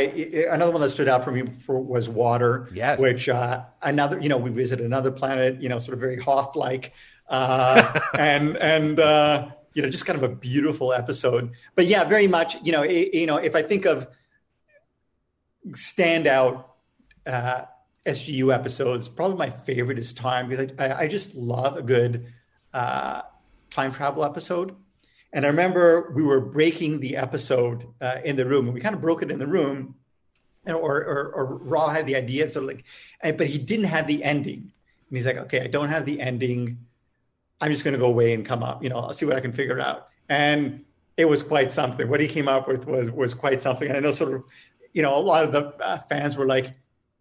another 0.51 0.71
one 0.71 0.81
that 0.81 0.89
stood 0.89 1.07
out 1.07 1.23
for 1.23 1.31
me 1.31 1.43
for, 1.65 1.79
was 1.79 2.09
water. 2.09 2.67
Yes. 2.73 2.99
Which 2.99 3.29
uh, 3.29 3.63
another, 3.81 4.19
you 4.19 4.27
know, 4.27 4.37
we 4.37 4.49
visit 4.49 4.81
another 4.81 5.11
planet. 5.11 5.61
You 5.61 5.69
know, 5.69 5.79
sort 5.79 5.93
of 5.93 6.01
very 6.01 6.19
Hoth 6.19 6.57
like, 6.57 6.93
uh, 7.29 7.99
and 8.17 8.57
and 8.57 8.99
uh, 8.99 9.47
you 9.73 9.81
know, 9.81 9.89
just 9.89 10.05
kind 10.05 10.21
of 10.21 10.29
a 10.29 10.35
beautiful 10.35 10.91
episode. 10.91 11.51
But 11.75 11.85
yeah, 11.85 12.03
very 12.03 12.27
much. 12.27 12.57
You 12.63 12.73
know, 12.73 12.83
it, 12.83 13.13
you 13.13 13.27
know, 13.27 13.37
if 13.37 13.55
I 13.55 13.61
think 13.61 13.85
of 13.85 14.09
standout 15.69 16.65
uh, 17.25 17.63
SGU 18.05 18.53
episodes, 18.53 19.07
probably 19.07 19.37
my 19.37 19.49
favorite 19.51 19.97
is 19.97 20.11
Time 20.11 20.49
because 20.49 20.71
I, 20.77 21.03
I 21.03 21.07
just 21.07 21.33
love 21.33 21.77
a 21.77 21.81
good 21.81 22.25
uh, 22.73 23.21
time 23.69 23.93
travel 23.93 24.25
episode. 24.25 24.75
And 25.33 25.45
I 25.45 25.49
remember 25.49 26.11
we 26.13 26.23
were 26.23 26.41
breaking 26.41 26.99
the 26.99 27.15
episode 27.15 27.87
uh, 28.01 28.17
in 28.23 28.35
the 28.35 28.45
room, 28.45 28.65
and 28.65 28.73
we 28.73 28.81
kind 28.81 28.95
of 28.95 29.01
broke 29.01 29.23
it 29.23 29.31
in 29.31 29.39
the 29.39 29.47
room, 29.47 29.95
or, 30.67 30.75
or, 30.75 31.33
or 31.35 31.57
Rob 31.57 31.91
had 31.91 32.05
the 32.05 32.15
idea, 32.15 32.49
so 32.49 32.61
like, 32.61 32.83
and, 33.21 33.37
but 33.37 33.47
he 33.47 33.57
didn't 33.57 33.85
have 33.85 34.07
the 34.07 34.23
ending. 34.23 34.71
And 35.09 35.17
he's 35.17 35.25
like, 35.25 35.37
okay, 35.37 35.61
I 35.61 35.67
don't 35.67 35.89
have 35.89 36.05
the 36.05 36.19
ending. 36.19 36.77
I'm 37.59 37.71
just 37.71 37.83
going 37.83 37.93
to 37.93 37.99
go 37.99 38.07
away 38.07 38.33
and 38.33 38.45
come 38.45 38.63
up. 38.63 38.83
You 38.83 38.89
know, 38.89 38.97
I'll 38.97 39.13
see 39.13 39.25
what 39.25 39.35
I 39.35 39.39
can 39.39 39.53
figure 39.53 39.79
out. 39.79 40.07
And 40.29 40.85
it 41.17 41.25
was 41.25 41.43
quite 41.43 41.71
something. 41.71 42.07
What 42.09 42.19
he 42.19 42.27
came 42.27 42.47
up 42.47 42.67
with 42.67 42.87
was 42.87 43.11
was 43.11 43.33
quite 43.33 43.61
something. 43.61 43.87
And 43.87 43.97
I 43.97 43.99
know 43.99 44.11
sort 44.11 44.33
of, 44.33 44.43
you 44.93 45.01
know, 45.01 45.15
a 45.15 45.19
lot 45.19 45.43
of 45.43 45.51
the 45.51 45.67
uh, 45.83 45.99
fans 46.09 46.37
were 46.37 46.45
like, 46.45 46.71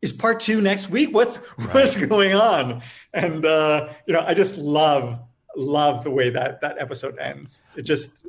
"Is 0.01 0.13
part 0.13 0.41
two 0.41 0.61
next 0.61 0.91
week? 0.91 1.13
What's 1.13 1.39
right. 1.59 1.75
what's 1.75 1.97
going 1.97 2.35
on?" 2.35 2.83
And 3.13 3.45
uh, 3.45 3.89
you 4.07 4.15
know, 4.15 4.25
I 4.27 4.35
just 4.35 4.57
love 4.57 5.19
love 5.57 6.05
the 6.05 6.11
way 6.11 6.31
that 6.31 6.61
that 6.61 6.79
episode 6.79 7.19
ends. 7.19 7.63
It 7.77 7.83
just 7.83 8.27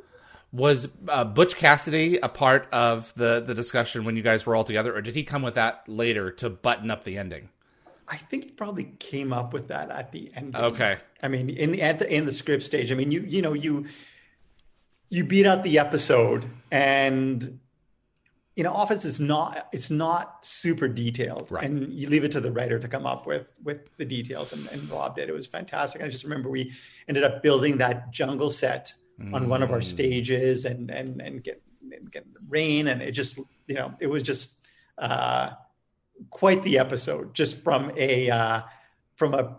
was 0.52 0.88
uh, 1.08 1.24
Butch 1.24 1.56
Cassidy 1.56 2.18
a 2.18 2.28
part 2.28 2.68
of 2.72 3.12
the 3.16 3.42
the 3.44 3.54
discussion 3.54 4.04
when 4.04 4.16
you 4.16 4.22
guys 4.22 4.44
were 4.46 4.54
all 4.54 4.64
together, 4.64 4.94
or 4.94 5.00
did 5.00 5.14
he 5.14 5.24
come 5.24 5.42
with 5.42 5.54
that 5.54 5.88
later 5.88 6.30
to 6.32 6.50
button 6.50 6.90
up 6.90 7.04
the 7.04 7.18
ending? 7.18 7.48
I 8.08 8.16
think 8.16 8.44
he 8.44 8.50
probably 8.50 8.92
came 8.98 9.32
up 9.32 9.52
with 9.52 9.68
that 9.68 9.90
at 9.90 10.12
the 10.12 10.30
end. 10.34 10.54
Okay. 10.54 10.98
I 11.22 11.28
mean, 11.28 11.48
in 11.48 11.72
the 11.72 11.82
at 11.82 11.98
the 11.98 12.12
in 12.12 12.26
the 12.26 12.32
script 12.32 12.62
stage. 12.62 12.92
I 12.92 12.94
mean, 12.94 13.10
you 13.10 13.20
you 13.20 13.40
know 13.40 13.54
you 13.54 13.86
you 15.08 15.24
beat 15.24 15.46
out 15.46 15.62
the 15.62 15.78
episode 15.78 16.44
and 16.70 17.60
you 18.56 18.62
know 18.62 18.72
office 18.72 19.04
is 19.04 19.18
not 19.18 19.68
it's 19.72 19.90
not 19.90 20.44
super 20.44 20.86
detailed 20.86 21.50
right. 21.50 21.64
and 21.64 21.92
you 21.92 22.08
leave 22.08 22.24
it 22.24 22.32
to 22.32 22.40
the 22.40 22.52
writer 22.52 22.78
to 22.78 22.88
come 22.88 23.06
up 23.06 23.26
with 23.26 23.46
with 23.64 23.94
the 23.96 24.04
details 24.04 24.52
and, 24.52 24.66
and 24.68 24.88
rob 24.90 25.16
did 25.16 25.28
it 25.28 25.32
was 25.32 25.46
fantastic 25.46 26.02
i 26.02 26.08
just 26.08 26.24
remember 26.24 26.50
we 26.50 26.72
ended 27.08 27.24
up 27.24 27.42
building 27.42 27.78
that 27.78 28.10
jungle 28.10 28.50
set 28.50 28.92
mm. 29.18 29.32
on 29.34 29.48
one 29.48 29.62
of 29.62 29.70
our 29.70 29.80
mm. 29.80 29.84
stages 29.84 30.64
and 30.64 30.90
and 30.90 31.20
and 31.22 31.42
get 31.42 31.62
and 31.92 32.10
get 32.12 32.26
rain 32.48 32.88
and 32.88 33.02
it 33.02 33.12
just 33.12 33.38
you 33.66 33.74
know 33.74 33.92
it 34.00 34.06
was 34.06 34.22
just 34.22 34.54
uh 34.98 35.50
quite 36.30 36.62
the 36.62 36.78
episode 36.78 37.34
just 37.34 37.62
from 37.62 37.90
a 37.96 38.28
uh 38.30 38.60
from 39.14 39.34
a 39.34 39.56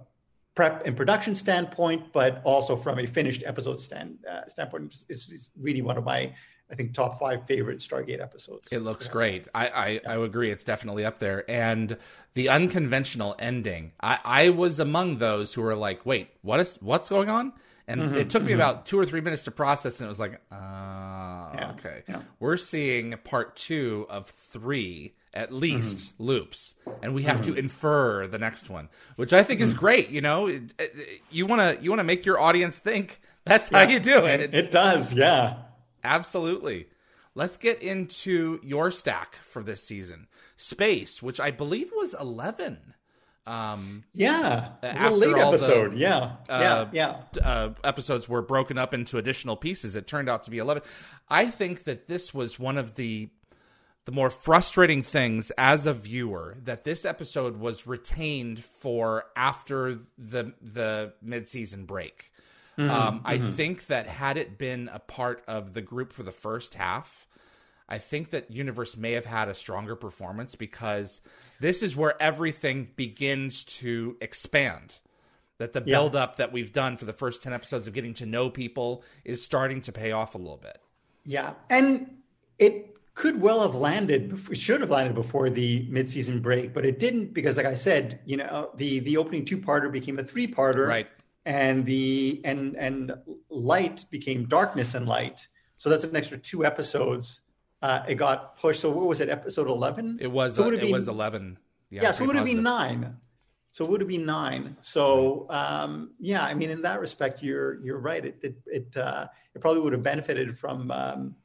prep 0.56 0.86
and 0.86 0.96
production 0.96 1.34
standpoint 1.34 2.14
but 2.14 2.42
also 2.44 2.76
from 2.76 3.00
a 3.00 3.08
finished 3.08 3.44
episode 3.46 3.82
stand 3.82 4.20
uh, 4.30 4.46
standpoint 4.46 5.04
it's 5.10 5.52
really 5.60 5.82
one 5.82 5.98
of 5.98 6.04
my 6.04 6.32
I 6.74 6.76
think 6.76 6.94
top 6.96 7.20
five 7.20 7.46
favorite 7.46 7.78
Stargate 7.78 8.20
episodes. 8.20 8.70
It 8.72 8.80
looks 8.80 9.08
great. 9.08 9.48
I, 9.54 9.68
I, 10.08 10.14
I 10.14 10.18
agree. 10.18 10.50
It's 10.50 10.64
definitely 10.64 11.06
up 11.06 11.20
there. 11.20 11.50
And 11.50 11.98
the 12.34 12.50
unconventional 12.50 13.36
ending, 13.38 13.92
I, 14.02 14.18
I 14.26 14.50
was 14.50 14.80
among 14.80 15.20
those 15.20 15.54
who 15.54 15.62
were 15.62 15.76
like, 15.76 16.04
wait, 16.04 16.30
what 16.42 16.60
is 16.60 16.78
what's 16.82 17.10
going 17.10 17.30
on? 17.30 17.54
And 17.88 18.02
Mm-hmm, 18.02 18.16
it 18.16 18.30
took 18.32 18.42
me 18.42 18.54
about 18.54 18.88
two 18.88 18.98
or 18.98 19.06
three 19.06 19.22
minutes 19.22 19.44
to 19.44 19.52
process, 19.52 20.00
and 20.00 20.08
it 20.08 20.10
was 20.10 20.20
like, 20.20 20.42
ah, 20.52 21.74
okay. 21.74 22.02
yeah. 22.10 22.22
We're 22.40 22.58
seeing 22.58 23.14
part 23.24 23.56
two 23.56 24.08
of 24.10 24.28
three 24.30 25.14
at 25.34 25.52
least 25.54 26.14
Mm-hmm. 26.14 26.24
loops, 26.24 26.74
and 27.04 27.14
we 27.14 27.24
have 27.24 27.42
to 27.44 27.54
infer 27.54 28.26
the 28.26 28.38
next 28.40 28.70
one, 28.70 28.90
which 29.16 29.32
I 29.34 29.44
think 29.44 29.60
Mm-hmm. 29.60 29.66
is 29.68 29.74
great. 29.76 30.10
You 30.10 30.22
know, 30.22 30.48
It- 30.48 30.74
it- 30.80 31.22
you 31.30 31.46
want 31.46 31.62
to 31.78 31.84
you 31.84 31.92
want 31.92 32.00
to 32.00 32.04
make 32.04 32.26
your 32.26 32.40
audience 32.40 32.80
think. 32.80 33.20
That's 33.46 33.68
how 33.70 33.82
you 33.82 34.00
do 34.00 34.26
it. 34.26 34.40
It's- 34.42 34.66
It 34.66 34.72
does, 34.72 35.14
yeah. 35.14 35.58
Absolutely. 36.04 36.88
Let's 37.36 37.58
get 37.58 37.82
into 37.82 38.60
your 38.64 38.92
stack 38.92 39.36
for 39.38 39.64
this 39.64 39.84
season. 39.84 40.28
Space, 40.56 41.24
which 41.24 41.40
I 41.40 41.52
believe 41.52 41.92
was 41.96 42.14
11 42.20 42.94
um, 43.46 44.04
Yeah. 44.14 44.70
After 44.82 45.10
late 45.16 45.34
all 45.34 45.52
the, 45.52 45.58
episode. 45.58 45.94
yeah. 45.96 46.36
uh, 46.48 46.86
yeah. 46.92 47.18
Yeah. 47.36 47.42
uh, 47.44 47.74
episodes 47.84 48.30
were 48.30 48.42
broken 48.42 48.78
up 48.78 48.94
into 48.94 49.18
additional 49.18 49.56
pieces. 49.56 49.96
It 49.96 50.08
turned 50.08 50.30
out 50.30 50.44
to 50.44 50.52
be 50.52 50.60
11. 50.60 50.84
I 51.30 51.48
think 51.48 51.84
that 51.84 52.08
this 52.08 52.34
was 52.34 52.60
one 52.60 52.78
of 52.78 52.96
the 52.96 53.30
the 54.06 54.12
more 54.12 54.30
frustrating 54.30 55.02
things 55.02 55.50
as 55.58 55.86
a 55.86 55.94
viewer 55.94 56.58
that 56.66 56.84
this 56.84 57.06
episode 57.06 57.58
was 57.58 57.88
retained 57.88 58.62
for 58.62 59.24
after 59.36 60.00
the 60.18 60.54
the 60.62 61.14
mid-season 61.22 61.86
break. 61.86 62.30
Um, 62.78 63.22
I 63.26 63.38
think 63.38 63.88
that 63.88 64.08
had 64.08 64.38
it 64.38 64.58
been 64.58 64.90
a 64.92 65.00
part 65.00 65.44
of 65.48 65.74
the 65.74 65.82
group 65.82 66.12
for 66.12 66.24
the 66.24 66.32
first 66.32 66.74
half, 66.76 67.28
I 67.88 67.98
think 67.98 68.30
that 68.32 68.50
Universe 68.50 68.98
may 68.98 69.12
have 69.12 69.26
had 69.26 69.48
a 69.50 69.54
stronger 69.54 69.96
performance 69.96 70.56
because 70.56 71.22
this 71.60 71.84
is 71.84 71.96
where 71.96 72.22
everything 72.22 72.90
begins 72.96 73.64
to 73.66 74.18
expand. 74.22 75.00
That 75.60 75.74
the 75.74 75.84
Yeah. 75.86 75.98
build 75.98 76.16
up 76.16 76.38
that 76.38 76.52
we've 76.52 76.74
done 76.74 76.98
for 76.98 77.06
the 77.06 77.14
first 77.14 77.44
10 77.44 77.54
episodes 77.54 77.86
of 77.88 77.94
getting 77.94 78.14
to 78.16 78.26
know 78.26 78.50
people 78.50 79.04
is 79.24 79.44
starting 79.44 79.82
to 79.82 79.92
pay 79.92 80.12
off 80.12 80.34
a 80.34 80.38
little 80.40 80.58
bit. 80.58 80.80
Yeah, 81.26 81.54
and 81.70 82.18
it 82.58 82.98
could 83.14 83.40
well 83.40 83.62
have 83.62 83.76
landed. 83.76 84.38
should 84.54 84.82
have 84.82 84.90
landed 84.90 85.14
before 85.14 85.50
the 85.52 85.86
mid-season 85.90 86.42
break, 86.42 86.74
but 86.74 86.86
it 86.86 87.00
didn't 87.00 87.34
because, 87.36 87.58
like 87.58 87.68
I 87.68 87.76
said, 87.76 88.20
you 88.26 88.38
know, 88.38 88.72
the 88.76 89.00
the 89.00 89.16
opening 89.18 89.46
two-parter 89.46 89.92
became 89.92 90.18
a 90.18 90.24
three-parter, 90.24 90.88
Right. 90.88 91.08
And 91.46 91.86
the 91.86 92.42
and 92.46 92.76
and 92.78 93.14
light 93.50 94.06
became 94.10 94.46
darkness 94.46 94.94
and 94.94 95.08
light. 95.08 95.46
So 95.78 95.90
that's 95.90 96.04
an 96.06 96.16
extra 96.16 96.38
two 96.38 96.66
episodes. 96.66 97.42
Uh, 97.82 98.04
it 98.08 98.16
got 98.16 98.58
pushed. 98.58 98.80
So 98.80 98.90
what 98.92 99.08
was 99.08 99.20
it? 99.20 99.28
Episode 99.30 99.68
eleven. 99.68 100.18
It 100.22 100.32
was 100.32 100.56
So 100.56 100.64
uh, 100.64 100.68
it, 100.70 100.76
it 100.76 100.82
be- 100.82 100.92
was 100.94 101.10
11. 101.10 101.58
yeah, 101.90 102.12
so 102.12 102.24
it 102.24 102.28
would 102.28 102.36
have 102.38 102.46
been 102.46 102.64
nine. 102.64 103.18
So 103.72 103.84
it 103.84 103.90
would 103.90 104.00
have 104.02 104.08
been 104.08 104.26
nine. 104.26 104.78
So 104.82 105.48
um, 105.50 106.12
yeah, 106.20 106.44
I 106.44 106.54
mean, 106.54 106.70
in 106.70 106.82
that 106.84 107.02
respect, 107.02 107.44
you're 107.44 107.84
you're 107.84 107.98
right. 108.00 108.24
It 108.24 108.38
it 108.42 108.56
it, 108.68 108.96
uh, 108.98 109.28
it 109.54 109.60
probably 109.60 109.82
would 109.82 109.94
have 109.94 110.04
benefited 110.04 110.58
from 110.58 110.92
um, 110.92 111.36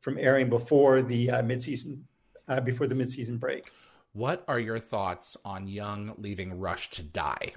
from 0.00 0.18
airing 0.18 0.50
before 0.50 1.00
the 1.00 1.30
uh, 1.30 1.42
midseason 1.42 2.02
uh, 2.48 2.60
before 2.60 2.86
the 2.88 2.94
midseason 2.94 3.40
break. 3.40 3.70
What 4.12 4.44
are 4.48 4.58
your 4.58 4.78
thoughts 4.78 5.36
on 5.44 5.66
Young 5.68 6.12
leaving 6.18 6.58
Rush 6.58 6.90
to 6.90 7.02
die 7.02 7.54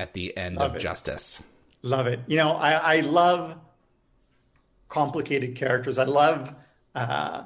at 0.00 0.14
the 0.14 0.34
end 0.36 0.56
Love 0.56 0.70
of 0.70 0.76
it. 0.76 0.80
Justice? 0.80 1.42
Love 1.82 2.06
it. 2.06 2.20
You 2.26 2.38
know, 2.38 2.52
I, 2.52 2.96
I 2.96 3.00
love 3.00 3.56
complicated 4.88 5.54
characters. 5.56 5.98
I 5.98 6.04
love 6.04 6.54
uh, 6.94 7.42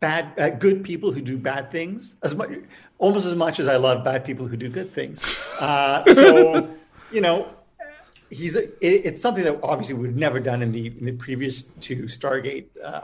bad, 0.00 0.32
uh, 0.38 0.48
good 0.50 0.82
people 0.82 1.12
who 1.12 1.20
do 1.20 1.36
bad 1.36 1.70
things 1.70 2.16
as 2.22 2.34
much, 2.34 2.50
almost 2.98 3.26
as 3.26 3.36
much 3.36 3.60
as 3.60 3.68
I 3.68 3.76
love 3.76 4.02
bad 4.02 4.24
people 4.24 4.46
who 4.46 4.56
do 4.56 4.70
good 4.70 4.92
things. 4.94 5.22
Uh, 5.60 6.02
so, 6.14 6.74
you 7.12 7.20
know, 7.20 7.48
he's 8.30 8.56
a, 8.56 8.64
it, 8.84 9.04
it's 9.06 9.20
something 9.20 9.44
that 9.44 9.60
obviously 9.62 9.94
we've 9.94 10.16
never 10.16 10.40
done 10.40 10.62
in 10.62 10.72
the 10.72 10.86
in 10.86 11.04
the 11.04 11.12
previous 11.12 11.62
two 11.80 12.04
Stargate 12.04 12.66
uh, 12.82 13.02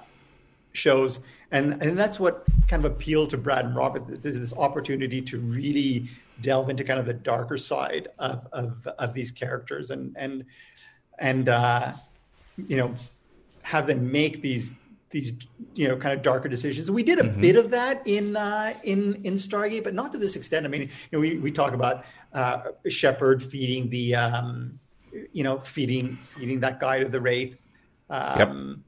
shows, 0.72 1.20
and 1.50 1.82
and 1.82 1.96
that's 1.96 2.18
what 2.18 2.44
kind 2.68 2.85
of 2.85 2.92
appealed 2.92 3.30
to 3.30 3.37
Brad 3.37 3.64
and 3.64 3.76
Robert. 3.76 4.22
There's 4.22 4.38
this 4.38 4.54
opportunity 4.54 5.20
to 5.22 5.38
really 5.38 6.08
delve 6.40 6.70
into 6.70 6.82
kind 6.85 6.98
of 6.98 7.06
the 7.06 7.14
darker 7.14 7.58
side 7.58 8.08
of 8.18 8.46
of, 8.52 8.87
of 8.98 9.14
these 9.14 9.32
characters, 9.32 9.90
and 9.90 10.16
and 10.18 10.44
and 11.18 11.48
uh, 11.48 11.92
you 12.68 12.76
know 12.76 12.94
have 13.62 13.87
them 13.87 14.11
make 14.11 14.42
these 14.42 14.72
these 15.11 15.35
you 15.74 15.87
know 15.87 15.96
kind 15.96 16.16
of 16.16 16.22
darker 16.22 16.48
decisions. 16.48 16.90
We 16.90 17.02
did 17.02 17.18
a 17.18 17.24
bit 17.24 17.56
of 17.56 17.70
that 17.70 18.06
in 18.06 18.37
uh, 18.37 18.74
in 18.82 19.20
in 19.24 19.35
Stargate, 19.35 19.85
but 19.85 19.94
not 19.94 20.12
to 20.12 20.18
this 20.18 20.37
extent. 20.37 20.66
I 20.66 20.68
mean, 20.68 20.82
you 20.82 20.88
know, 21.12 21.20
we 21.20 21.38
we 21.38 21.52
talk 21.52 21.74
about 21.74 22.04
uh, 22.32 22.62
Shepard 22.88 23.42
feeding 23.42 23.88
the 23.90 24.14
um, 24.16 24.80
you 25.32 25.44
know 25.44 25.61
feeding 25.61 26.18
feeding 26.37 26.61
that 26.61 26.80
guy 26.80 26.98
to 26.98 27.08
the 27.08 27.20
wraith. 27.20 27.56
Um, 28.11 28.85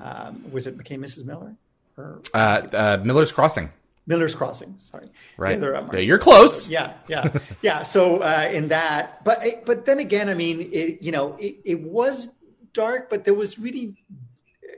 um, 0.00 0.44
was 0.52 0.66
it 0.66 0.76
became 0.78 1.02
Mrs. 1.02 1.24
Miller 1.24 1.54
or 1.96 2.20
Uh, 2.34 2.62
uh, 2.72 3.00
Miller's 3.04 3.32
Crossing. 3.32 3.70
Miller's 4.06 4.34
Crossing? 4.34 4.74
Sorry, 4.78 5.08
Right. 5.36 5.62
Uh, 5.62 5.86
Yeah, 5.92 6.00
you're 6.00 6.18
close. 6.18 6.66
yeah, 6.68 6.94
yeah, 7.08 7.32
yeah. 7.62 7.82
So 7.82 8.18
uh, 8.18 8.48
in 8.52 8.68
that, 8.68 9.22
but 9.24 9.42
but 9.64 9.84
then 9.84 9.98
again, 10.00 10.28
I 10.28 10.34
mean, 10.34 10.68
it, 10.72 11.02
you 11.02 11.12
know, 11.12 11.36
it, 11.38 11.56
it 11.64 11.80
was 11.82 12.30
dark, 12.72 13.08
but 13.10 13.24
there 13.24 13.34
was 13.34 13.58
really, 13.60 13.94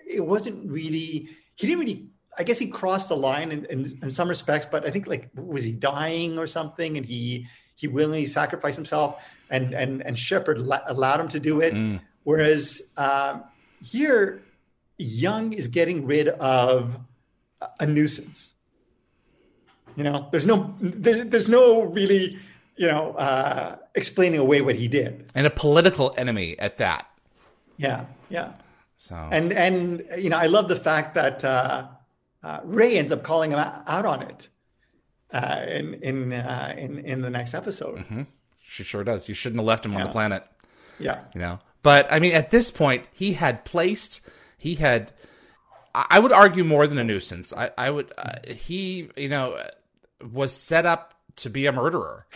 it 0.07 0.25
wasn't 0.25 0.71
really. 0.71 1.29
He 1.57 1.67
didn't 1.67 1.79
really. 1.81 2.09
I 2.37 2.43
guess 2.43 2.59
he 2.59 2.67
crossed 2.67 3.09
the 3.09 3.17
line 3.17 3.53
in, 3.53 3.65
in, 3.67 3.99
in 4.03 4.11
some 4.13 4.29
respects, 4.29 4.67
but 4.67 4.85
I 4.87 4.91
think 4.91 5.07
like 5.07 5.31
was 5.37 5.63
he 5.65 5.73
dying 5.73 6.37
or 6.39 6.47
something, 6.47 6.97
and 6.99 7.07
he 7.07 7.47
he 7.77 7.89
willingly 7.89 8.27
sacrificed 8.27 8.77
himself, 8.77 9.23
and 9.49 9.73
and 9.73 10.03
and 10.05 10.19
Shepard 10.19 10.59
la- 10.59 10.83
allowed 10.87 11.21
him 11.21 11.29
to 11.29 11.41
do 11.41 11.61
it. 11.63 11.73
Mm. 11.73 12.01
Whereas 12.25 12.83
um, 12.99 13.45
here, 13.83 14.43
Young 14.99 15.53
is 15.53 15.69
getting 15.69 16.07
rid 16.07 16.29
of 16.29 16.99
a- 17.81 17.87
nuisance. 17.87 18.55
You 19.97 20.05
know, 20.05 20.29
there's 20.33 20.47
no 20.47 20.75
there, 20.81 21.25
there's 21.25 21.49
no 21.49 21.85
really 21.85 22.39
you 22.77 22.89
know 22.89 23.13
uh, 23.15 23.77
explaining 23.95 24.41
away 24.41 24.61
what 24.61 24.75
he 24.77 24.89
did. 24.89 25.31
And 25.35 25.47
a 25.47 25.51
political 25.51 26.13
enemy 26.17 26.59
at 26.59 26.79
that. 26.79 27.07
Yeah, 27.77 28.07
yeah, 28.29 28.55
So 28.97 29.17
and 29.31 29.53
and 29.53 30.05
you 30.17 30.31
know 30.31 30.37
I 30.39 30.47
love 30.47 30.69
the 30.69 30.77
fact 30.77 31.15
that 31.15 31.45
uh, 31.45 31.89
uh, 32.43 32.61
Wray 32.65 32.99
ends 32.99 33.11
up 33.13 33.23
calling 33.23 33.51
him 33.51 33.59
out 33.59 34.07
on 34.07 34.23
it 34.23 34.49
uh, 35.33 35.65
in 35.69 35.95
in, 35.95 36.33
uh, 36.33 36.75
in 36.77 36.99
in 37.01 37.21
the 37.21 37.31
next 37.31 37.55
episode. 37.55 38.05
she 38.61 38.83
sure 38.85 39.05
does. 39.05 39.29
You 39.29 39.35
shouldn't 39.35 39.59
have 39.61 39.67
left 39.67 39.85
him 39.87 39.97
on 39.97 40.03
the 40.03 40.09
planet. 40.13 40.45
Yeah, 41.01 41.23
you 41.35 41.41
know 41.41 41.59
but 41.83 42.11
i 42.11 42.19
mean 42.19 42.33
at 42.33 42.51
this 42.51 42.71
point 42.71 43.05
he 43.13 43.35
had 43.35 43.65
placed 43.65 44.21
he 44.65 44.77
had 44.77 45.13
i 45.95 46.19
would 46.19 46.33
argue 46.33 46.65
more 46.65 46.87
than 46.87 46.99
a 46.99 47.05
nuisance. 47.05 47.53
I, 47.53 47.71
I 47.77 47.91
would 47.91 48.13
uh, 48.17 48.53
he 48.53 49.11
you 49.17 49.29
know 49.29 49.63
was 50.33 50.53
set 50.55 50.87
up 50.87 51.15
to 51.37 51.51
be 51.51 51.67
a 51.67 51.73
murderer. 51.73 52.27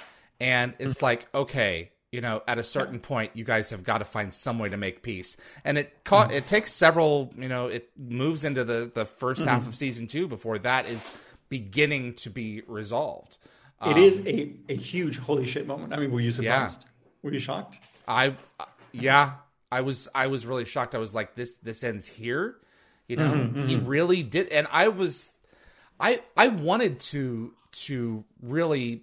And 0.40 0.74
it's 0.78 1.02
like 1.02 1.26
okay 1.34 1.90
you 2.12 2.20
know 2.20 2.42
at 2.46 2.58
a 2.58 2.64
certain 2.64 3.00
point 3.00 3.32
you 3.34 3.44
guys 3.44 3.70
have 3.70 3.82
got 3.82 3.98
to 3.98 4.04
find 4.04 4.32
some 4.32 4.58
way 4.58 4.68
to 4.68 4.76
make 4.76 5.02
peace. 5.02 5.36
And 5.64 5.78
it 5.78 6.04
caught 6.04 6.28
mm-hmm. 6.28 6.36
it 6.36 6.46
takes 6.46 6.72
several 6.72 7.32
you 7.36 7.48
know 7.48 7.66
it 7.66 7.90
moves 7.96 8.44
into 8.44 8.62
the 8.62 8.92
the 8.94 9.06
1st 9.06 9.46
half 9.46 9.62
of 9.62 9.62
mm-hmm. 9.62 9.72
season 9.72 10.06
two 10.06 10.28
before 10.28 10.58
that 10.58 10.86
is 10.86 11.10
beginning 11.48 12.14
to 12.16 12.30
be 12.30 12.62
resolved. 12.66 13.38
It 13.86 13.96
is 13.96 14.18
um, 14.18 14.26
a, 14.26 14.52
a 14.68 14.76
huge 14.76 15.18
holy 15.18 15.46
shit 15.46 15.66
moment. 15.66 15.94
I 15.94 15.96
mean, 15.96 16.10
were 16.10 16.20
you 16.20 16.32
surprised? 16.32 16.84
Were 17.22 17.32
you 17.32 17.38
shocked? 17.38 17.78
I 18.06 18.36
uh, 18.60 18.66
yeah, 18.92 19.34
I 19.70 19.82
was 19.82 20.08
I 20.14 20.28
was 20.28 20.46
really 20.46 20.64
shocked. 20.64 20.94
I 20.94 20.98
was 20.98 21.14
like 21.14 21.34
this 21.34 21.56
this 21.56 21.84
ends 21.84 22.06
here. 22.06 22.56
You 23.06 23.16
know, 23.16 23.32
mm-hmm, 23.32 23.66
he 23.66 23.76
mm-hmm. 23.76 23.86
really 23.86 24.22
did 24.22 24.48
and 24.48 24.66
I 24.70 24.88
was 24.88 25.32
I 25.98 26.20
I 26.36 26.48
wanted 26.48 27.00
to 27.00 27.54
to 27.70 28.24
really 28.42 29.02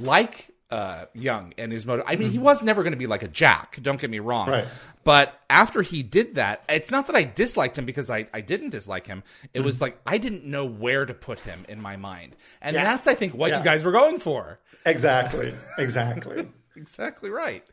like 0.00 0.50
uh 0.70 1.06
Young 1.14 1.54
and 1.56 1.72
his 1.72 1.86
motive. 1.86 2.04
I 2.06 2.16
mean, 2.16 2.30
he 2.30 2.36
mm-hmm. 2.36 2.44
was 2.44 2.62
never 2.62 2.82
going 2.82 2.92
to 2.92 2.98
be 2.98 3.06
like 3.06 3.22
a 3.22 3.28
Jack, 3.28 3.78
don't 3.80 4.00
get 4.00 4.10
me 4.10 4.18
wrong. 4.18 4.48
Right. 4.48 4.66
But 5.04 5.40
after 5.48 5.80
he 5.80 6.02
did 6.02 6.34
that, 6.34 6.64
it's 6.68 6.90
not 6.90 7.06
that 7.06 7.16
I 7.16 7.22
disliked 7.22 7.78
him 7.78 7.86
because 7.86 8.10
I, 8.10 8.26
I 8.34 8.42
didn't 8.42 8.70
dislike 8.70 9.06
him. 9.06 9.22
It 9.54 9.60
was 9.60 9.80
like 9.80 9.98
I 10.06 10.18
didn't 10.18 10.44
know 10.44 10.66
where 10.66 11.06
to 11.06 11.14
put 11.14 11.40
him 11.40 11.64
in 11.68 11.80
my 11.80 11.96
mind. 11.96 12.36
And 12.60 12.74
Yeah. 12.74 12.84
that's 12.84 13.06
I 13.06 13.14
think 13.14 13.34
what 13.34 13.50
Yeah. 13.50 13.58
you 13.58 13.64
guys 13.64 13.84
were 13.84 13.92
going 13.92 14.18
for. 14.18 14.58
Exactly, 14.84 15.54
exactly. 15.78 16.48
exactly 16.76 17.30
right. 17.30 17.64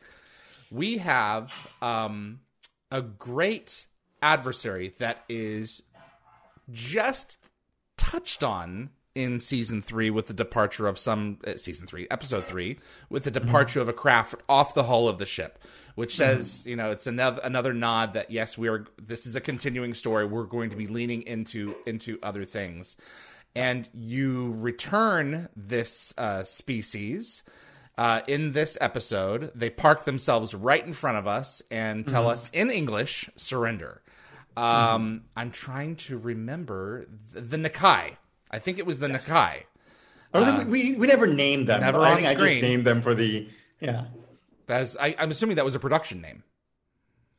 We 0.70 0.98
have 0.98 1.68
um, 1.80 2.40
a 2.90 3.02
great 3.02 3.86
adversary 4.22 4.94
that 4.98 5.24
is 5.28 5.82
just 6.70 7.38
touched 7.96 8.42
on 8.42 8.90
in 9.16 9.40
season 9.40 9.80
three 9.80 10.10
with 10.10 10.26
the 10.26 10.34
departure 10.34 10.86
of 10.86 10.98
some 10.98 11.38
uh, 11.46 11.56
season 11.56 11.86
three, 11.86 12.06
episode 12.10 12.46
three, 12.46 12.78
with 13.08 13.24
the 13.24 13.30
departure 13.30 13.80
of 13.80 13.88
a 13.88 13.92
craft 13.92 14.34
off 14.46 14.74
the 14.74 14.84
hull 14.84 15.08
of 15.08 15.16
the 15.16 15.24
ship, 15.24 15.58
which 15.94 16.14
says 16.14 16.64
you 16.66 16.76
know 16.76 16.90
it's 16.90 17.06
another 17.06 17.40
another 17.42 17.72
nod 17.72 18.12
that 18.12 18.30
yes 18.30 18.58
we 18.58 18.68
are 18.68 18.84
this 19.02 19.26
is 19.26 19.34
a 19.34 19.40
continuing 19.40 19.94
story. 19.94 20.26
We're 20.26 20.44
going 20.44 20.68
to 20.70 20.76
be 20.76 20.86
leaning 20.86 21.22
into 21.22 21.74
into 21.86 22.18
other 22.22 22.44
things, 22.44 22.98
and 23.54 23.88
you 23.94 24.52
return 24.58 25.48
this 25.56 26.12
uh, 26.18 26.44
species. 26.44 27.42
Uh, 27.98 28.20
in 28.28 28.52
this 28.52 28.76
episode, 28.80 29.50
they 29.54 29.70
park 29.70 30.04
themselves 30.04 30.54
right 30.54 30.84
in 30.84 30.92
front 30.92 31.16
of 31.16 31.26
us 31.26 31.62
and 31.70 32.06
tell 32.06 32.28
us 32.28 32.50
in 32.50 32.70
English, 32.70 33.30
surrender. 33.36 34.02
Um, 34.56 35.24
I'm 35.36 35.50
trying 35.50 35.96
to 35.96 36.18
remember 36.18 37.06
the, 37.32 37.40
the 37.40 37.56
Nakai. 37.56 38.16
I 38.50 38.58
think 38.58 38.78
it 38.78 38.86
was 38.86 38.98
the 38.98 39.08
Nakai. 39.08 39.62
I 40.34 40.40
don't 40.40 40.56
think 40.58 40.70
we, 40.70 40.92
we, 40.92 40.98
we 40.98 41.06
never 41.06 41.26
named 41.26 41.68
them. 41.68 41.80
Never 41.80 42.00
I 42.00 42.10
on 42.10 42.16
think 42.16 42.28
I 42.28 42.34
just 42.34 42.60
named 42.60 42.84
them 42.84 43.00
for 43.00 43.14
the 43.14 43.48
yeah. 43.80 44.06
That's 44.66 44.96
I, 44.98 45.14
I'm 45.18 45.30
assuming 45.30 45.56
that 45.56 45.64
was 45.64 45.74
a 45.74 45.78
production 45.78 46.20
name. 46.20 46.42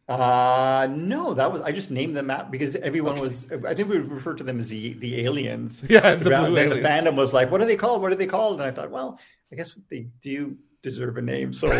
Uh 0.07 0.87
no, 0.89 1.33
that 1.33 1.51
was 1.51 1.61
I 1.61 1.71
just 1.71 1.91
named 1.91 2.15
them 2.15 2.31
out 2.31 2.49
because 2.49 2.77
everyone 2.77 3.19
was. 3.19 3.51
I 3.51 3.73
think 3.73 3.89
we 3.89 3.97
referred 3.97 4.37
to 4.37 4.43
them 4.43 4.57
as 4.57 4.69
the 4.69 4.93
the 4.93 5.25
aliens. 5.25 5.83
Yeah, 5.89 6.15
the 6.15 6.29
blue 6.29 6.55
then 6.55 6.69
the 6.69 6.77
fandom 6.77 7.15
was 7.17 7.33
like, 7.33 7.51
"What 7.51 7.61
are 7.61 7.65
they 7.65 7.75
called? 7.75 8.01
What 8.01 8.13
are 8.13 8.15
they 8.15 8.25
called?" 8.25 8.61
And 8.61 8.67
I 8.67 8.71
thought, 8.71 8.89
well, 8.89 9.19
I 9.51 9.55
guess 9.55 9.75
they 9.89 10.07
do 10.21 10.57
deserve 10.81 11.17
a 11.17 11.21
name. 11.21 11.53
So 11.53 11.67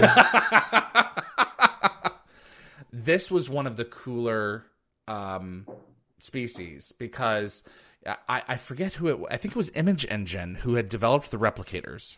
this 2.91 3.29
was 3.29 3.49
one 3.49 3.67
of 3.67 3.75
the 3.75 3.85
cooler 3.85 4.65
um, 5.07 5.67
species 6.19 6.93
because 6.97 7.63
I, 8.05 8.43
I 8.47 8.57
forget 8.57 8.95
who 8.95 9.07
it. 9.07 9.19
I 9.29 9.37
think 9.37 9.53
it 9.53 9.57
was 9.57 9.71
Image 9.75 10.05
Engine 10.09 10.55
who 10.55 10.75
had 10.75 10.89
developed 10.89 11.31
the 11.31 11.37
replicators 11.37 12.17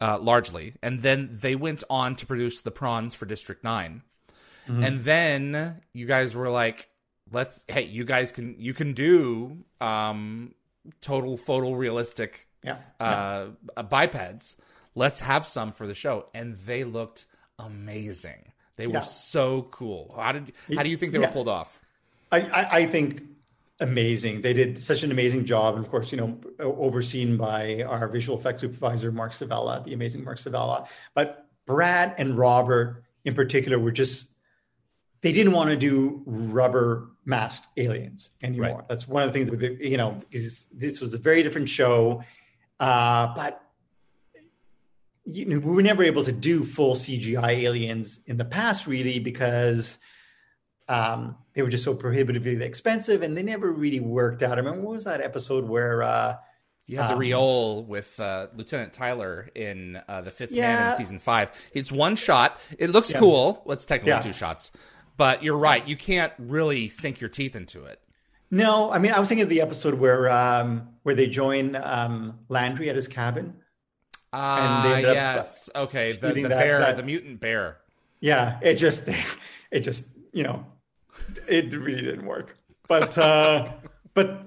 uh, 0.00 0.18
largely, 0.18 0.74
and 0.82 1.02
then 1.02 1.30
they 1.32 1.56
went 1.56 1.84
on 1.90 2.16
to 2.16 2.26
produce 2.26 2.60
the 2.60 2.70
prawns 2.70 3.14
for 3.14 3.26
District 3.26 3.64
9 3.64 4.02
and 4.70 5.00
then 5.00 5.80
you 5.92 6.06
guys 6.06 6.34
were 6.34 6.48
like, 6.48 6.88
"Let's 7.30 7.64
hey, 7.68 7.82
you 7.82 8.04
guys 8.04 8.32
can 8.32 8.54
you 8.58 8.74
can 8.74 8.92
do 8.92 9.64
um, 9.80 10.54
total 11.00 11.36
photorealistic 11.36 12.44
yeah, 12.62 12.78
uh, 12.98 13.46
uh, 13.76 13.82
bipeds. 13.82 14.56
Let's 14.94 15.20
have 15.20 15.46
some 15.46 15.72
for 15.72 15.86
the 15.86 15.94
show, 15.94 16.26
and 16.34 16.58
they 16.66 16.84
looked 16.84 17.26
amazing. 17.58 18.52
They 18.76 18.86
were 18.86 18.94
Yeah. 18.94 19.00
so 19.00 19.62
cool. 19.70 20.14
How 20.18 20.32
did 20.32 20.52
how 20.74 20.82
do 20.82 20.88
you 20.90 20.96
think 20.96 21.12
they 21.12 21.18
Yeah. 21.20 21.26
were 21.26 21.32
pulled 21.32 21.48
off? 21.48 21.80
I, 22.32 22.40
I, 22.40 22.76
I 22.78 22.86
think 22.86 23.22
amazing. 23.80 24.42
They 24.42 24.52
did 24.52 24.78
such 24.82 25.02
an 25.02 25.10
amazing 25.10 25.44
job, 25.44 25.76
and 25.76 25.84
of 25.84 25.90
course, 25.90 26.12
you 26.12 26.18
know, 26.18 26.38
overseen 26.58 27.36
by 27.36 27.82
our 27.82 28.08
visual 28.08 28.38
effects 28.38 28.60
supervisor 28.60 29.10
Mark 29.12 29.32
Savela, 29.32 29.84
the 29.84 29.94
amazing 29.94 30.24
Mark 30.24 30.38
Savela. 30.38 30.86
But 31.14 31.46
Brad 31.66 32.14
and 32.18 32.36
Robert, 32.36 33.04
in 33.24 33.34
particular, 33.34 33.78
were 33.78 33.92
just 33.92 34.32
they 35.22 35.32
didn't 35.32 35.52
want 35.52 35.68
to 35.70 35.76
do 35.76 36.22
rubber 36.24 37.10
masked 37.26 37.66
aliens 37.76 38.30
anymore. 38.42 38.76
Right. 38.78 38.88
That's 38.88 39.06
one 39.06 39.22
of 39.22 39.30
the 39.32 39.38
things 39.38 39.50
with 39.50 39.60
the, 39.60 39.76
you 39.86 39.96
know 39.98 40.20
because 40.30 40.66
this 40.72 41.00
was 41.00 41.12
a 41.14 41.18
very 41.18 41.42
different 41.42 41.68
show, 41.68 42.22
uh, 42.80 43.34
but. 43.34 43.62
You 45.26 45.44
know, 45.44 45.58
we 45.60 45.76
were 45.76 45.82
never 45.82 46.02
able 46.02 46.24
to 46.24 46.32
do 46.32 46.64
full 46.64 46.94
CGI 46.96 47.58
aliens 47.62 48.20
in 48.26 48.36
the 48.36 48.44
past, 48.44 48.86
really, 48.88 49.20
because 49.20 49.98
um, 50.88 51.36
they 51.54 51.62
were 51.62 51.68
just 51.68 51.84
so 51.84 51.94
prohibitively 51.94 52.60
expensive 52.64 53.22
and 53.22 53.36
they 53.36 53.42
never 53.42 53.70
really 53.70 54.00
worked 54.00 54.42
out. 54.42 54.58
I 54.58 54.62
mean, 54.62 54.82
what 54.82 54.92
was 54.94 55.04
that 55.04 55.20
episode 55.20 55.68
where 55.68 56.02
uh, 56.02 56.36
You 56.86 56.96
had 56.96 57.10
the 57.10 57.14
Um, 57.14 57.20
Reol 57.20 57.86
with 57.86 58.18
uh, 58.18 58.48
Lieutenant 58.56 58.92
Tyler 58.92 59.50
in 59.54 60.00
uh, 60.08 60.22
the 60.22 60.30
Fifth 60.32 60.50
Man 60.52 60.90
in 60.90 60.96
season 60.96 61.20
five. 61.20 61.52
It's 61.72 61.92
one 61.92 62.16
shot. 62.16 62.58
It 62.76 62.90
looks 62.90 63.12
Yeah. 63.12 63.20
cool. 63.20 63.62
Well, 63.64 63.74
it's 63.74 63.84
technically 63.84 64.10
Yeah. 64.12 64.20
two 64.22 64.32
shots, 64.32 64.72
but 65.16 65.44
you're 65.44 65.56
right. 65.58 65.86
You 65.86 65.96
can't 65.96 66.32
really 66.38 66.88
sink 66.88 67.20
your 67.20 67.30
teeth 67.30 67.54
into 67.54 67.84
it. 67.84 68.00
No, 68.50 68.90
I 68.90 68.98
mean 68.98 69.12
I 69.12 69.20
was 69.20 69.28
thinking 69.28 69.44
of 69.44 69.48
the 69.48 69.60
episode 69.60 69.94
where 69.94 70.28
um, 70.30 70.88
where 71.02 71.14
they 71.14 71.26
join 71.26 71.76
um, 71.76 72.38
Landry 72.48 72.88
at 72.90 72.96
his 72.96 73.08
cabin. 73.08 73.54
Ah, 74.32 74.94
up, 74.94 75.02
yes. 75.02 75.68
Okay, 75.74 76.12
the, 76.12 76.32
the 76.32 76.42
that- 76.42 76.48
bear, 76.50 76.80
that- 76.80 76.96
the 76.96 77.02
mutant 77.02 77.40
bear. 77.40 77.78
Yeah, 78.20 78.58
it 78.62 78.74
just 78.74 79.04
it 79.70 79.80
just 79.80 80.08
you 80.32 80.42
know 80.42 80.66
it 81.48 81.72
really 81.72 82.02
didn't 82.02 82.26
work. 82.26 82.56
But 82.88 83.16
uh, 83.18 83.72
but 84.14 84.46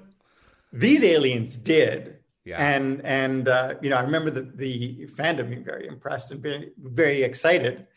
these 0.71 1.03
aliens 1.03 1.55
did. 1.57 2.17
Yeah. 2.45 2.57
And 2.57 3.01
and 3.05 3.47
uh, 3.47 3.75
you 3.81 3.89
know 3.89 3.95
I 3.95 4.01
remember 4.01 4.29
the 4.29 4.41
the 4.41 5.07
fandom 5.15 5.49
being 5.49 5.63
very 5.63 5.87
impressed 5.87 6.31
and 6.31 6.41
very 6.41 6.71
very 6.77 7.23
excited 7.23 7.87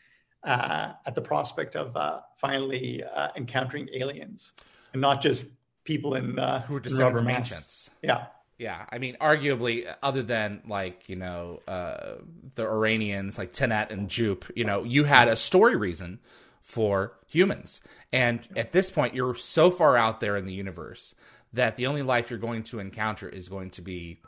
uh, 0.45 0.93
at 1.05 1.17
the 1.17 1.21
prospect 1.21 1.75
of 1.75 1.97
uh, 1.97 2.21
finally 2.37 3.03
uh, 3.03 3.31
encountering 3.37 3.89
aliens 3.93 4.53
and 4.93 5.03
not 5.03 5.21
just 5.21 5.47
people 5.87 6.15
in 6.15 6.39
uh, 6.39 6.61
Who 6.63 6.81
descended 6.81 7.03
rubber 7.05 7.19
from 7.21 7.27
masks. 7.29 7.53
ancients. 7.53 7.91
Yeah. 8.03 8.27
Yeah, 8.59 8.87
I 8.91 8.97
mean, 8.99 9.19
arguably, 9.21 9.87
other 10.03 10.23
than 10.23 10.63
like 10.67 11.11
you 11.11 11.17
know 11.17 11.61
uh, 11.69 12.15
the 12.55 12.65
Iranians, 12.65 13.37
like 13.37 13.53
Tenet 13.53 13.91
and 13.91 14.09
Jupe, 14.09 14.47
you 14.57 14.65
know, 14.65 14.83
you 14.83 15.05
had 15.05 15.29
a 15.29 15.37
story 15.37 15.77
reason 15.77 16.21
for 16.63 17.13
humans, 17.27 17.83
and 18.15 18.41
at 18.57 18.73
this 18.73 18.91
point, 18.91 19.15
you're 19.15 19.35
so 19.35 19.71
far 19.71 19.99
out 19.99 20.21
there 20.21 20.39
in 20.39 20.47
the 20.47 20.55
universe 20.55 21.15
that 21.53 21.77
the 21.77 21.87
only 21.87 22.01
life 22.03 22.31
you're 22.31 22.39
going 22.39 22.63
to 22.65 22.79
encounter 22.79 23.29
is 23.29 23.51
going 23.51 23.71
to 23.73 23.83
be 23.83 24.21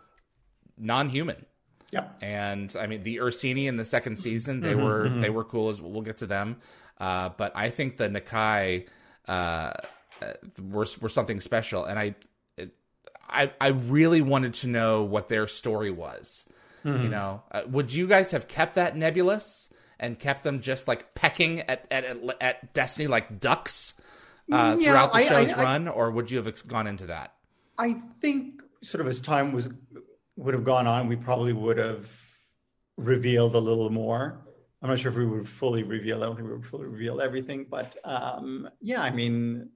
non-human. 0.76 1.46
Yeah. 1.90 2.08
And 2.20 2.74
I 2.78 2.86
mean, 2.86 3.02
the 3.04 3.16
Ursini 3.16 3.66
in 3.66 3.78
the 3.78 3.84
second 3.86 4.16
season, 4.18 4.60
they 4.60 4.74
Mm-hmm, 4.74 4.84
were 4.84 5.08
they 5.22 5.30
were 5.30 5.44
cool 5.44 5.70
as 5.70 5.80
we'll 5.80 6.02
get 6.02 6.18
to 6.18 6.26
them. 6.26 6.58
Uh, 6.98 7.30
but 7.30 7.52
I 7.56 7.70
think 7.70 7.96
the 7.96 8.10
Nakai 8.10 8.88
uh, 9.26 9.72
uh, 10.22 10.34
were 10.62 10.86
were 11.00 11.08
something 11.08 11.40
special, 11.40 11.84
and 11.84 11.98
I 11.98 12.14
it, 12.56 12.70
I 13.28 13.52
I 13.60 13.68
really 13.68 14.20
wanted 14.22 14.54
to 14.54 14.68
know 14.68 15.02
what 15.04 15.28
their 15.28 15.46
story 15.46 15.90
was. 15.90 16.44
Mm-hmm. 16.84 17.02
You 17.04 17.08
know, 17.08 17.42
uh, 17.50 17.62
would 17.68 17.92
you 17.92 18.06
guys 18.06 18.30
have 18.30 18.46
kept 18.48 18.76
that 18.76 18.96
nebulous 18.96 19.68
and 19.98 20.18
kept 20.18 20.44
them 20.44 20.60
just 20.60 20.86
like 20.88 21.14
pecking 21.14 21.60
at 21.62 21.86
at 21.90 22.04
at, 22.40 22.72
Destiny 22.74 23.08
like 23.08 23.40
ducks 23.40 23.94
uh, 24.52 24.76
Yeah, 24.78 24.90
throughout 24.92 25.12
the 25.12 25.18
I- 25.18 25.24
show's 25.24 25.52
I- 25.52 25.60
I- 25.60 25.64
run, 25.64 25.88
or 25.88 26.10
would 26.10 26.30
you 26.30 26.36
have 26.38 26.46
ex- 26.48 26.62
gone 26.62 26.86
into 26.86 27.06
that? 27.06 27.34
I 27.78 27.94
think 28.20 28.62
sort 28.82 29.00
of 29.00 29.08
as 29.08 29.20
time 29.20 29.52
was 29.52 29.68
would 30.36 30.54
have 30.54 30.64
gone 30.64 30.86
on, 30.86 31.08
we 31.08 31.16
probably 31.16 31.52
would 31.52 31.78
have 31.78 32.08
revealed 32.96 33.54
a 33.54 33.58
little 33.58 33.90
more. 33.90 34.44
I'm 34.80 34.88
not 34.88 35.00
sure 35.00 35.10
if 35.10 35.18
we 35.18 35.26
would 35.26 35.48
fully 35.48 35.82
reveal. 35.82 36.22
I 36.22 36.26
don't 36.26 36.36
think 36.36 36.46
we 36.48 36.54
would 36.54 36.64
fully 36.66 36.86
reveal 36.86 37.20
everything, 37.20 37.66
but 37.68 37.96
um, 38.04 38.68
yeah, 38.80 39.02
I 39.02 39.10
mean, 39.10 39.70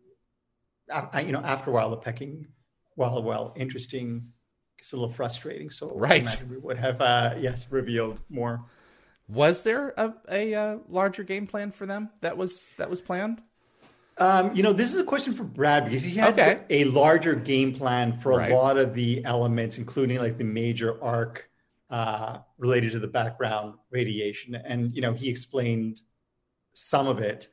you 1.25 1.33
know, 1.33 1.41
after 1.41 1.71
a 1.71 1.73
while, 1.73 1.91
the 1.91 1.97
pecking, 1.97 2.47
while 2.95 3.23
well 3.23 3.53
interesting, 3.57 4.33
it's 4.79 4.93
a 4.93 4.97
little 4.97 5.11
frustrating. 5.13 5.71
So 5.71 5.89
Right. 5.95 6.43
we 6.51 6.59
would 6.59 6.77
have 6.77 7.01
uh, 7.01 7.35
yes 7.39 7.67
revealed 7.71 8.21
more. 8.29 8.65
Was 9.29 9.63
there 9.63 9.95
a, 9.97 10.15
a, 10.29 10.55
uh 10.55 10.79
larger 10.89 11.23
game 11.23 11.47
plan 11.47 11.71
for 11.71 11.87
them 11.87 12.11
that 12.21 12.37
was 12.37 12.69
that 12.77 12.91
was 12.91 13.01
planned? 13.01 13.43
Um, 14.19 14.55
you 14.55 14.63
know, 14.63 14.73
this 14.73 14.93
is 14.93 15.01
a 15.01 15.05
question 15.05 15.35
for 15.35 15.45
Brad 15.45 15.85
because 15.87 16.03
he 16.03 16.15
had 16.15 16.35
Okay. 16.35 16.61
a 16.71 16.85
larger 16.85 17.35
game 17.35 17.73
plan 17.73 18.13
for 18.19 18.33
a 18.33 18.37
Right. 18.37 18.53
lot 18.53 18.77
of 18.77 18.95
the 18.95 19.25
elements, 19.25 19.79
including 19.79 20.19
like 20.19 20.37
the 20.37 20.45
major 20.45 21.03
arc 21.03 21.49
uh, 21.89 22.39
related 22.59 22.93
to 22.93 22.99
the 22.99 23.09
background 23.09 23.75
radiation. 23.91 24.55
And, 24.55 24.95
you 24.95 25.01
know, 25.01 25.13
he 25.13 25.29
explained 25.29 26.03
some 26.75 27.07
of 27.07 27.19
it. 27.21 27.49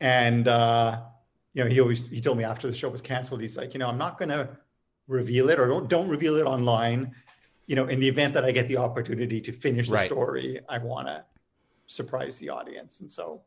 And, 0.00 0.48
uh, 0.48 1.02
you 1.54 1.64
know, 1.64 1.70
he 1.70 1.80
always, 1.80 2.00
he 2.08 2.20
told 2.20 2.38
me 2.38 2.44
after 2.44 2.66
the 2.68 2.74
show 2.74 2.88
was 2.88 3.02
canceled, 3.02 3.40
he's 3.40 3.56
like, 3.56 3.74
you 3.74 3.80
know, 3.80 3.88
I'm 3.88 3.98
not 3.98 4.18
going 4.18 4.28
to 4.30 4.48
reveal 5.08 5.50
it 5.50 5.58
or 5.58 5.66
don't, 5.66 5.88
don't 5.88 6.08
reveal 6.08 6.36
it 6.36 6.44
online. 6.44 7.12
You 7.66 7.76
know, 7.76 7.86
in 7.86 8.00
the 8.00 8.08
event 8.08 8.34
that 8.34 8.44
I 8.44 8.50
get 8.52 8.68
the 8.68 8.76
opportunity 8.78 9.40
to 9.42 9.52
finish 9.52 9.88
the 9.88 9.94
Right. 9.94 10.06
story, 10.06 10.60
I 10.68 10.78
want 10.78 11.06
to 11.08 11.24
surprise 11.86 12.38
the 12.38 12.48
audience. 12.50 13.00
And 13.00 13.10
so, 13.10 13.42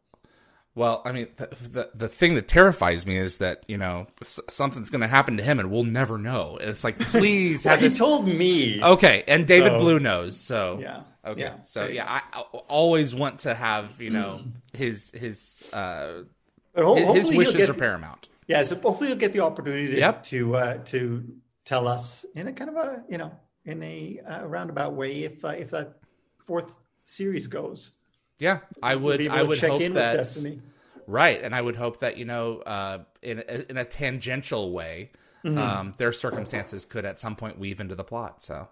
Well, 0.76 1.02
I 1.06 1.12
mean, 1.12 1.28
the, 1.38 1.50
the 1.72 1.90
the 1.94 2.08
thing 2.10 2.34
that 2.36 2.48
terrifies 2.48 3.06
me 3.06 3.18
is 3.18 3.38
that 3.38 3.64
you 3.68 3.78
know 3.78 4.08
something's 4.50 4.90
going 4.90 5.02
to 5.02 5.08
happen 5.08 5.38
to 5.38 5.44
him 5.44 5.60
and 5.60 5.70
we'll 5.70 5.84
never 5.84 6.18
know. 6.18 6.58
It's 6.60 6.84
like, 6.84 7.00
please 7.16 7.64
well, 7.66 7.74
have 7.76 7.82
he 7.82 7.90
this. 7.90 7.98
told 7.98 8.28
me. 8.28 8.82
okay, 8.84 9.24
and 9.28 9.46
David 9.46 9.74
So- 9.74 9.78
Blue 9.78 10.00
knows. 10.00 10.40
So 10.40 10.80
Yeah. 10.82 11.02
okay, 11.26 11.42
Yeah. 11.42 11.62
so 11.64 11.86
yeah, 11.88 12.06
I, 12.10 12.22
I 12.40 12.42
always 12.68 13.14
want 13.14 13.40
to 13.42 13.54
have 13.54 14.02
you 14.02 14.10
know 14.10 14.42
his 14.74 15.12
his 15.12 15.64
uh 15.74 16.24
ho- 16.76 16.96
his, 16.96 17.04
his 17.04 17.08
hopefully 17.08 17.30
he'll 17.32 17.38
wishes 17.38 17.54
get, 17.56 17.70
are 17.70 17.74
paramount. 17.74 18.30
Yeah, 18.48 18.64
so 18.64 18.76
hopefully 18.76 19.10
you'll 19.10 19.18
get 19.20 19.34
the 19.34 19.40
opportunity 19.42 19.88
to 19.88 19.98
Yep. 19.98 20.24
to, 20.24 20.56
uh, 20.56 20.78
to 20.86 21.24
tell 21.66 21.88
us 21.88 22.26
in 22.36 22.48
a 22.48 22.54
kind 22.54 22.70
of 22.70 22.76
a 22.78 23.04
you 23.10 23.18
know 23.18 23.32
in 23.66 23.82
a 23.84 24.20
uh, 24.28 24.46
roundabout 24.46 24.94
way 24.94 25.24
if 25.24 25.44
uh, 25.46 25.50
if 25.50 25.72
that 25.72 26.00
fourth 26.46 26.78
series 27.06 27.48
goes. 27.48 27.92
Yeah, 28.40 28.60
I 28.82 28.96
would 28.96 29.26
I 29.28 29.44
would 29.44 29.60
check 29.60 29.72
hope 29.72 29.82
in 29.82 29.94
that 29.94 30.12
with 30.18 30.20
Destiny. 30.28 30.60
Right, 31.08 31.42
and 31.44 31.54
I 31.54 31.62
would 31.62 31.76
hope 31.76 32.00
that 32.00 32.18
you 32.18 32.26
know, 32.26 32.60
uh, 32.60 33.00
in 33.22 33.44
a, 33.48 33.70
in 33.70 33.78
a 33.78 33.86
tangential 33.86 34.72
way, 34.72 35.12
Mm-hmm. 35.46 35.58
um, 35.58 35.94
their 35.98 36.14
circumstances 36.14 36.86
could 36.86 37.04
at 37.04 37.20
some 37.20 37.36
point 37.36 37.60
weave 37.60 37.82
into 37.82 37.96
the 37.96 38.04
plot. 38.06 38.42
So, 38.42 38.70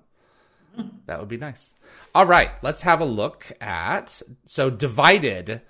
That 1.05 1.19
would 1.19 1.27
be 1.27 1.35
nice. 1.35 1.73
All 2.15 2.25
right, 2.25 2.49
let's 2.61 2.83
have 2.83 3.01
a 3.01 3.05
look 3.05 3.51
at 3.59 4.21
so 4.45 4.69
divided. 4.69 5.61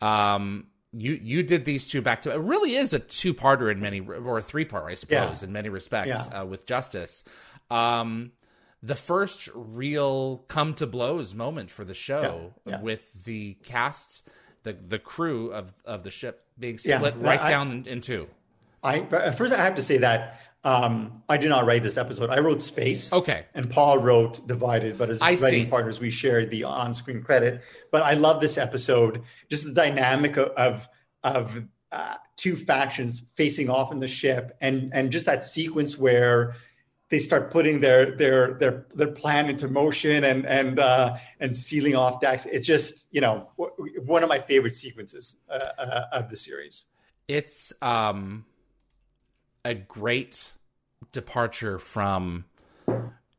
Um, 0.00 0.68
you 0.96 1.12
you 1.20 1.42
did 1.42 1.64
these 1.64 1.86
two 1.86 2.00
back 2.02 2.22
to. 2.22 2.32
It 2.32 2.40
really 2.40 2.76
is 2.76 2.92
a 2.94 2.98
two 2.98 3.34
parter 3.34 3.70
in 3.70 3.80
many 3.80 4.00
or 4.00 4.38
a 4.38 4.42
three 4.42 4.64
part, 4.64 4.84
I 4.90 4.94
suppose, 4.94 5.42
Yeah. 5.42 5.46
in 5.46 5.52
many 5.52 5.68
respects 5.68 6.08
Yeah. 6.30 6.40
uh, 6.42 6.44
with 6.44 6.66
Justice. 6.66 7.24
Um, 7.70 8.32
the 8.82 8.94
first 8.94 9.48
real 9.54 10.44
come 10.48 10.74
to 10.74 10.86
blows 10.86 11.34
moment 11.34 11.70
for 11.70 11.84
the 11.84 11.94
show 11.94 12.54
Yeah, 12.66 12.80
with 12.80 13.24
the 13.24 13.54
cast, 13.64 14.22
the 14.62 14.72
the 14.74 14.98
crew 14.98 15.50
of 15.52 15.72
of 15.84 16.02
the 16.04 16.10
ship 16.10 16.46
being 16.58 16.78
split 16.78 17.14
right 17.18 17.40
I- 17.40 17.50
down 17.50 17.84
in 17.86 18.00
two. 18.00 18.28
I 18.82 19.00
first 19.32 19.54
I 19.54 19.62
have 19.64 19.76
to 19.76 19.82
say 19.82 19.96
that 19.98 20.38
um, 20.64 21.22
I 21.28 21.36
did 21.36 21.50
not 21.50 21.66
write 21.66 21.82
this 21.82 21.98
episode. 21.98 22.30
I 22.30 22.38
wrote 22.38 22.62
Space. 22.62 23.12
Okay. 23.12 23.44
And 23.54 23.70
Paul 23.70 23.98
wrote 23.98 24.46
Divided, 24.46 24.96
but 24.96 25.10
as 25.10 25.20
I 25.20 25.34
writing 25.36 25.64
see. 25.64 25.70
partners, 25.70 26.00
we 26.00 26.10
shared 26.10 26.50
the 26.50 26.64
on-screen 26.64 27.22
credit. 27.22 27.62
But 27.90 28.02
I 28.02 28.14
love 28.14 28.40
this 28.40 28.56
episode, 28.56 29.22
just 29.50 29.64
the 29.64 29.72
dynamic 29.72 30.36
of 30.38 30.48
of, 30.56 30.88
of 31.22 31.64
uh, 31.92 32.14
two 32.36 32.56
factions 32.56 33.24
facing 33.34 33.68
off 33.68 33.92
in 33.92 33.98
the 34.00 34.08
ship, 34.08 34.56
and 34.60 34.90
and 34.94 35.12
just 35.12 35.26
that 35.26 35.44
sequence 35.44 35.98
where 35.98 36.54
they 37.10 37.18
start 37.18 37.50
putting 37.50 37.80
their 37.80 38.16
their 38.16 38.54
their 38.54 38.86
their 38.94 39.12
plan 39.12 39.50
into 39.50 39.68
motion 39.68 40.24
and 40.24 40.46
and 40.46 40.80
uh, 40.80 41.16
and 41.40 41.54
sealing 41.54 41.94
off 41.94 42.20
decks. 42.20 42.46
It's 42.46 42.66
just 42.66 43.06
you 43.10 43.20
know 43.20 43.50
w- 43.58 44.00
one 44.02 44.22
of 44.22 44.30
my 44.30 44.40
favorite 44.40 44.74
sequences 44.74 45.36
uh, 45.50 45.52
uh, 45.78 46.04
of 46.10 46.30
the 46.30 46.36
series. 46.36 46.86
it's 47.28 47.72
um 47.82 48.44
a 49.64 49.74
great 49.74 50.52
departure 51.12 51.78
from 51.78 52.44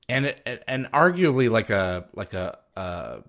and 0.09 0.35
and 0.67 0.91
arguably 0.91 1.49
like 1.49 1.69
a 1.69 2.05
like 2.13 2.33
a 2.33 2.57
uh 2.75 3.19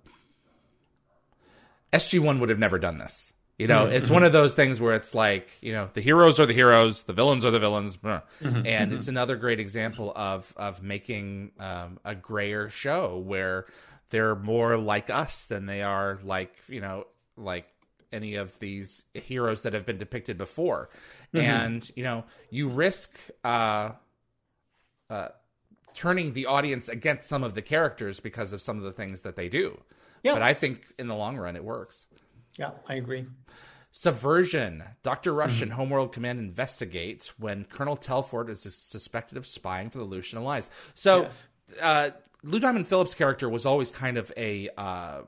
SG1 1.93 2.41
would 2.41 2.49
have 2.49 2.59
never 2.59 2.79
done 2.79 2.99
this. 2.99 3.33
You 3.59 3.69
know, 3.69 3.87
it's 3.87 4.11
one 4.11 4.23
of 4.23 4.33
those 4.33 4.53
things 4.53 4.83
where 4.83 4.93
it's 4.93 5.15
like, 5.15 5.49
you 5.63 5.73
know, 5.73 5.89
the 5.95 6.03
heroes 6.03 6.39
are 6.39 6.45
the 6.45 6.53
heroes, 6.53 7.05
the 7.05 7.15
villains 7.15 7.43
are 7.43 7.51
the 7.51 7.59
villains, 7.59 7.97
blah. 7.97 8.21
and 8.43 8.93
it's 8.93 9.09
another 9.09 9.37
great 9.37 9.61
example 9.61 10.13
of 10.15 10.53
of 10.59 10.83
making 10.83 11.53
um, 11.59 11.99
a 12.05 12.15
grayer 12.15 12.69
show 12.69 13.17
where 13.17 13.65
they're 14.11 14.35
more 14.35 14.77
like 14.77 15.09
us 15.09 15.47
than 15.47 15.65
they 15.65 15.83
are 15.83 16.19
like, 16.23 16.55
you 16.69 16.83
know, 16.83 17.07
like 17.39 17.67
any 18.17 18.35
of 18.35 18.59
these 18.59 19.05
heroes 19.15 19.63
that 19.63 19.73
have 19.75 19.87
been 19.87 19.99
depicted 19.99 20.37
before. 20.39 20.89
And, 21.33 21.89
you 21.95 22.03
know, 22.03 22.25
you 22.51 22.69
risk 22.69 23.17
uh 23.45 23.91
uh 25.11 25.29
turning 25.95 26.33
the 26.33 26.47
audience 26.47 26.89
against 26.89 27.29
some 27.29 27.45
of 27.45 27.55
the 27.55 27.63
characters 27.63 28.19
because 28.21 28.53
of 28.53 28.61
some 28.61 28.77
of 28.79 28.83
the 28.83 28.93
things 28.93 29.21
that 29.21 29.37
they 29.37 29.49
do. 29.49 29.81
Yeah. 30.23 30.33
But 30.35 30.43
I 30.43 30.53
think 30.55 30.87
in 30.99 31.07
the 31.07 31.15
long 31.15 31.37
run 31.37 31.55
it 31.57 31.65
works. 31.65 32.07
Yeah, 32.59 32.73
I 32.89 32.95
agree. 32.97 33.27
Subversion. 33.93 34.83
Dr. 35.03 35.33
Rush 35.33 35.63
and 35.63 35.73
Homeworld 35.73 36.13
Command 36.13 36.39
investigate 36.39 37.33
when 37.39 37.65
Colonel 37.65 37.97
Telford 37.97 38.51
is 38.51 38.61
suspected 38.75 39.39
of 39.39 39.47
spying 39.47 39.89
for 39.89 39.99
the 39.99 40.05
Lucian 40.05 40.39
Alliance. 40.39 40.71
So, 40.95 41.23
Yes. 41.23 41.49
uh, 41.81 42.11
Lou 42.43 42.61
Diamond 42.61 42.87
Phillips' 42.89 43.15
character 43.15 43.49
was 43.49 43.65
always 43.65 43.91
kind 43.91 44.19
of 44.19 44.31
a 44.37 44.69
uh, 44.77 45.23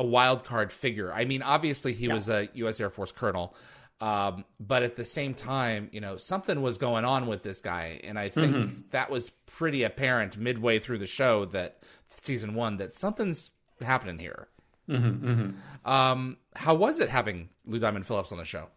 a 0.00 0.04
wild 0.06 0.44
card 0.44 0.72
figure. 0.72 1.12
I 1.12 1.24
mean, 1.26 1.42
obviously 1.42 1.92
he 1.92 2.08
was 2.08 2.28
a 2.28 2.48
U.S. 2.54 2.80
Air 2.80 2.88
Force 2.90 3.12
colonel, 3.12 3.54
um, 4.00 4.44
but 4.58 4.82
at 4.82 4.94
the 4.96 5.04
same 5.04 5.34
time, 5.34 5.90
you 5.92 6.00
know, 6.00 6.16
something 6.16 6.62
was 6.62 6.78
going 6.78 7.04
on 7.04 7.26
with 7.26 7.42
this 7.42 7.60
guy, 7.60 8.00
and 8.04 8.18
I 8.18 8.28
think 8.30 8.90
that 8.92 9.10
was 9.10 9.28
pretty 9.46 9.82
apparent 9.82 10.38
midway 10.38 10.78
through 10.78 10.98
the 10.98 11.06
show 11.06 11.44
that 11.46 11.82
season 12.22 12.54
one 12.54 12.78
that 12.78 12.94
something's 12.94 13.50
happening 13.82 14.18
here. 14.18 14.48
Um, 15.84 16.36
how 16.56 16.74
was 16.74 17.00
it 17.00 17.08
having 17.08 17.48
Lou 17.66 17.78
Diamond 17.78 18.06
Phillips 18.06 18.32
on 18.32 18.38
the 18.38 18.44
show? 18.44 18.68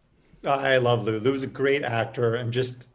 I 0.46 0.76
love 0.76 1.04
Lou. 1.04 1.18
Lou 1.20 1.32
was 1.32 1.42
a 1.42 1.46
great 1.48 1.82
actor 1.82 2.34
and 2.34 2.52
just 2.52 2.88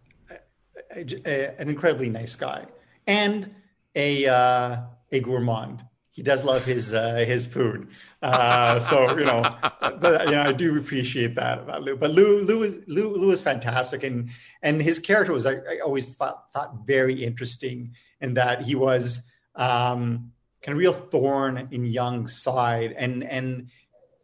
a, 0.95 1.05
a- 1.25 1.55
an 1.59 1.67
incredibly 1.69 2.09
nice 2.09 2.35
guy, 2.35 2.65
and 3.07 3.53
a 3.95 4.25
uh, 4.27 4.77
a 5.11 5.19
gourmand. 5.19 5.83
He 6.19 6.23
does 6.23 6.43
love 6.43 6.65
his 6.65 6.93
uh, 6.93 7.23
his 7.25 7.45
food, 7.45 7.87
uh, 8.21 8.81
so 8.81 9.17
you 9.17 9.23
know, 9.23 9.41
but, 9.79 10.25
you 10.25 10.31
know, 10.31 10.41
I 10.41 10.51
do 10.51 10.77
appreciate 10.77 11.33
that 11.35 11.59
about 11.59 11.81
Lou. 11.81 11.95
But 11.95 12.11
Lou, 12.11 12.41
Lou 12.41 12.63
is 12.63 12.81
Lou, 12.87 13.15
Lou 13.15 13.31
is 13.31 13.39
fantastic, 13.39 14.03
and 14.03 14.29
and 14.61 14.81
his 14.81 14.99
character 14.99 15.31
was 15.31 15.45
I, 15.45 15.53
I 15.53 15.79
always 15.79 16.13
thought 16.13 16.51
thought 16.51 16.85
very 16.85 17.23
interesting 17.23 17.95
in 18.19 18.33
that 18.33 18.63
he 18.63 18.75
was 18.75 19.21
um, 19.55 20.33
kind 20.61 20.73
of 20.73 20.77
real 20.77 20.91
thorn 20.91 21.69
in 21.71 21.85
Young's 21.85 22.35
side, 22.35 22.91
and 22.97 23.23
and 23.23 23.69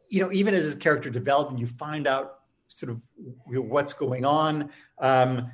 you 0.09 0.19
know, 0.19 0.33
even 0.33 0.53
as 0.53 0.65
his 0.65 0.75
character 0.75 1.09
developed 1.09 1.51
and 1.51 1.61
you 1.61 1.65
find 1.65 2.07
out 2.07 2.39
sort 2.67 2.91
of 2.91 2.99
you 3.47 3.55
know, 3.55 3.61
what's 3.61 3.93
going 3.93 4.25
on, 4.25 4.69
um, 4.99 5.49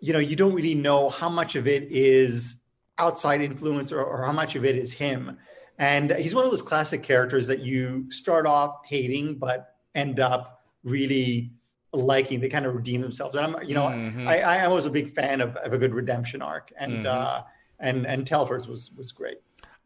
you 0.00 0.14
know, 0.14 0.18
you 0.18 0.34
don't 0.34 0.54
really 0.54 0.74
know 0.74 1.10
how 1.10 1.28
much 1.28 1.56
of 1.56 1.68
it 1.68 1.88
is 1.90 2.56
outside 2.98 3.40
influence 3.40 3.92
or, 3.92 4.02
or 4.02 4.24
how 4.24 4.32
much 4.32 4.54
of 4.54 4.64
it 4.64 4.76
is 4.76 4.92
him. 4.92 5.38
And 5.78 6.12
he's 6.12 6.34
one 6.34 6.44
of 6.44 6.50
those 6.50 6.62
classic 6.62 7.02
characters 7.02 7.46
that 7.46 7.60
you 7.60 8.10
start 8.10 8.46
off 8.46 8.84
hating, 8.86 9.36
but 9.38 9.74
end 9.94 10.20
up 10.20 10.64
really 10.84 11.52
liking. 11.92 12.40
They 12.40 12.48
kind 12.48 12.66
of 12.66 12.74
redeem 12.74 13.00
themselves. 13.00 13.34
And 13.36 13.44
I'm, 13.56 13.64
you 13.66 13.74
know, 13.74 13.86
Mhm. 13.86 14.26
I, 14.26 14.40
I 14.64 14.68
was 14.68 14.86
a 14.86 14.90
big 14.90 15.14
fan 15.14 15.40
of, 15.40 15.56
of 15.56 15.72
a 15.72 15.78
good 15.78 15.94
redemption 15.94 16.42
arc, 16.42 16.72
and 16.78 17.04
Mhm. 17.04 17.06
uh, 17.06 17.42
and 17.80 18.06
and 18.06 18.26
Telford's 18.26 18.68
was 18.68 18.90
was 18.96 19.12
great. 19.12 19.38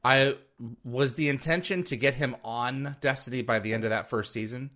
I 0.04 0.36
was 0.84 1.14
the 1.14 1.28
intention 1.28 1.82
to 1.84 1.96
get 1.96 2.14
him 2.14 2.36
on 2.44 2.96
Destiny 3.00 3.42
by 3.42 3.58
the 3.58 3.72
end 3.74 3.84
of 3.84 3.90
that 3.90 4.08
first 4.08 4.32
season. 4.32 4.70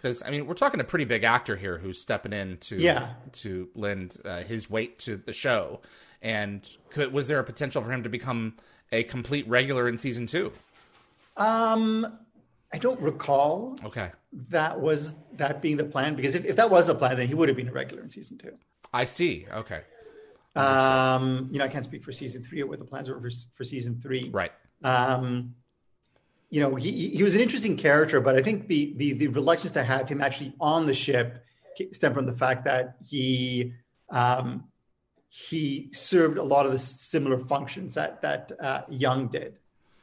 Because 0.00 0.22
I 0.22 0.30
mean, 0.30 0.46
we're 0.46 0.54
talking 0.54 0.80
a 0.80 0.84
pretty 0.84 1.04
big 1.04 1.24
actor 1.24 1.56
here 1.56 1.76
who's 1.76 2.00
stepping 2.00 2.32
in 2.32 2.56
to 2.58 2.76
Yeah. 2.76 3.10
to 3.32 3.68
lend 3.74 4.16
uh, 4.24 4.40
his 4.42 4.70
weight 4.70 4.98
to 5.00 5.16
the 5.16 5.32
show. 5.34 5.80
And 6.22 6.66
could, 6.90 7.12
was 7.12 7.28
there 7.28 7.38
a 7.38 7.44
potential 7.44 7.82
for 7.82 7.92
him 7.92 8.02
to 8.04 8.08
become 8.08 8.56
a 8.92 9.02
complete 9.04 9.46
regular 9.48 9.88
in 9.88 9.98
season 9.98 10.26
two? 10.26 10.52
Um, 11.36 12.06
I 12.72 12.78
don't 12.78 13.00
recall 13.00 13.78
Okay, 13.84 14.10
that 14.50 14.80
was 14.80 15.14
that 15.34 15.60
being 15.60 15.76
the 15.76 15.84
plan 15.84 16.14
because 16.14 16.34
if, 16.34 16.44
if 16.44 16.56
that 16.56 16.70
was 16.70 16.86
the 16.86 16.94
plan, 16.94 17.16
then 17.16 17.28
he 17.28 17.34
would 17.34 17.48
have 17.48 17.56
been 17.56 17.68
a 17.68 17.72
regular 17.72 18.02
in 18.02 18.08
season 18.10 18.38
two. 18.38 18.52
I 18.92 19.04
see. 19.04 19.46
Okay, 19.52 19.82
Um, 20.56 21.48
you 21.52 21.58
know, 21.58 21.64
I 21.64 21.68
can't 21.68 21.84
speak 21.84 22.02
for 22.04 22.12
season 22.12 22.42
three 22.42 22.62
or 22.62 22.66
what 22.66 22.78
the 22.78 22.84
plans 22.84 23.08
were 23.08 23.20
for, 23.20 23.30
for 23.54 23.64
season 23.64 24.00
three. 24.02 24.30
right. 24.32 24.52
Um, 24.82 25.54
you 26.50 26.60
know, 26.60 26.74
he 26.74 27.08
he 27.10 27.22
was 27.22 27.34
an 27.36 27.40
interesting 27.40 27.76
character, 27.76 28.20
but 28.20 28.36
I 28.36 28.42
think 28.42 28.66
the 28.68 28.92
the 28.96 29.12
the 29.14 29.28
reluctance 29.28 29.70
to 29.72 29.84
have 29.84 30.08
him 30.08 30.20
actually 30.20 30.52
on 30.60 30.86
the 30.86 30.94
ship 30.94 31.44
stemmed 31.92 32.14
from 32.16 32.26
the 32.26 32.32
fact 32.32 32.64
that 32.64 32.96
he 33.08 33.72
um, 34.10 34.64
he 35.28 35.88
served 35.92 36.36
a 36.38 36.42
lot 36.42 36.66
of 36.66 36.72
the 36.72 36.78
similar 36.78 37.38
functions 37.38 37.94
that 37.94 38.20
that 38.22 38.50
uh, 38.60 38.82
Young 38.88 39.28
did. 39.28 39.54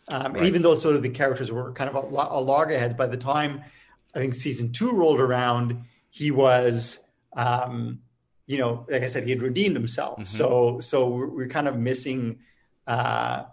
Um, 0.09 0.27
and 0.27 0.35
Right. 0.35 0.45
even 0.45 0.61
though 0.61 0.73
sort 0.73 0.95
of 0.95 1.03
the 1.03 1.09
characters 1.09 1.51
were 1.51 1.73
kind 1.73 1.89
of 1.89 1.95
a, 1.97 2.07
a 2.07 2.39
loggerheads, 2.41 2.93
by 2.95 3.07
the 3.07 3.17
time 3.17 3.61
I 4.15 4.19
think 4.19 4.33
season 4.33 4.71
two 4.71 4.93
rolled 4.93 5.19
around, 5.19 5.83
he 6.09 6.31
was, 6.31 6.99
um, 7.35 7.99
you 8.45 8.57
know, 8.57 8.85
like 8.89 9.03
I 9.03 9.07
said, 9.07 9.25
he 9.25 9.31
had 9.31 9.41
redeemed 9.41 9.75
himself. 9.75 10.19
Mhm. 10.19 10.27
So 10.27 10.79
so 10.79 11.09
we're, 11.09 11.27
we're 11.27 11.47
kind 11.49 11.67
of 11.67 11.77
missing, 11.77 12.39
uh, 12.87 13.43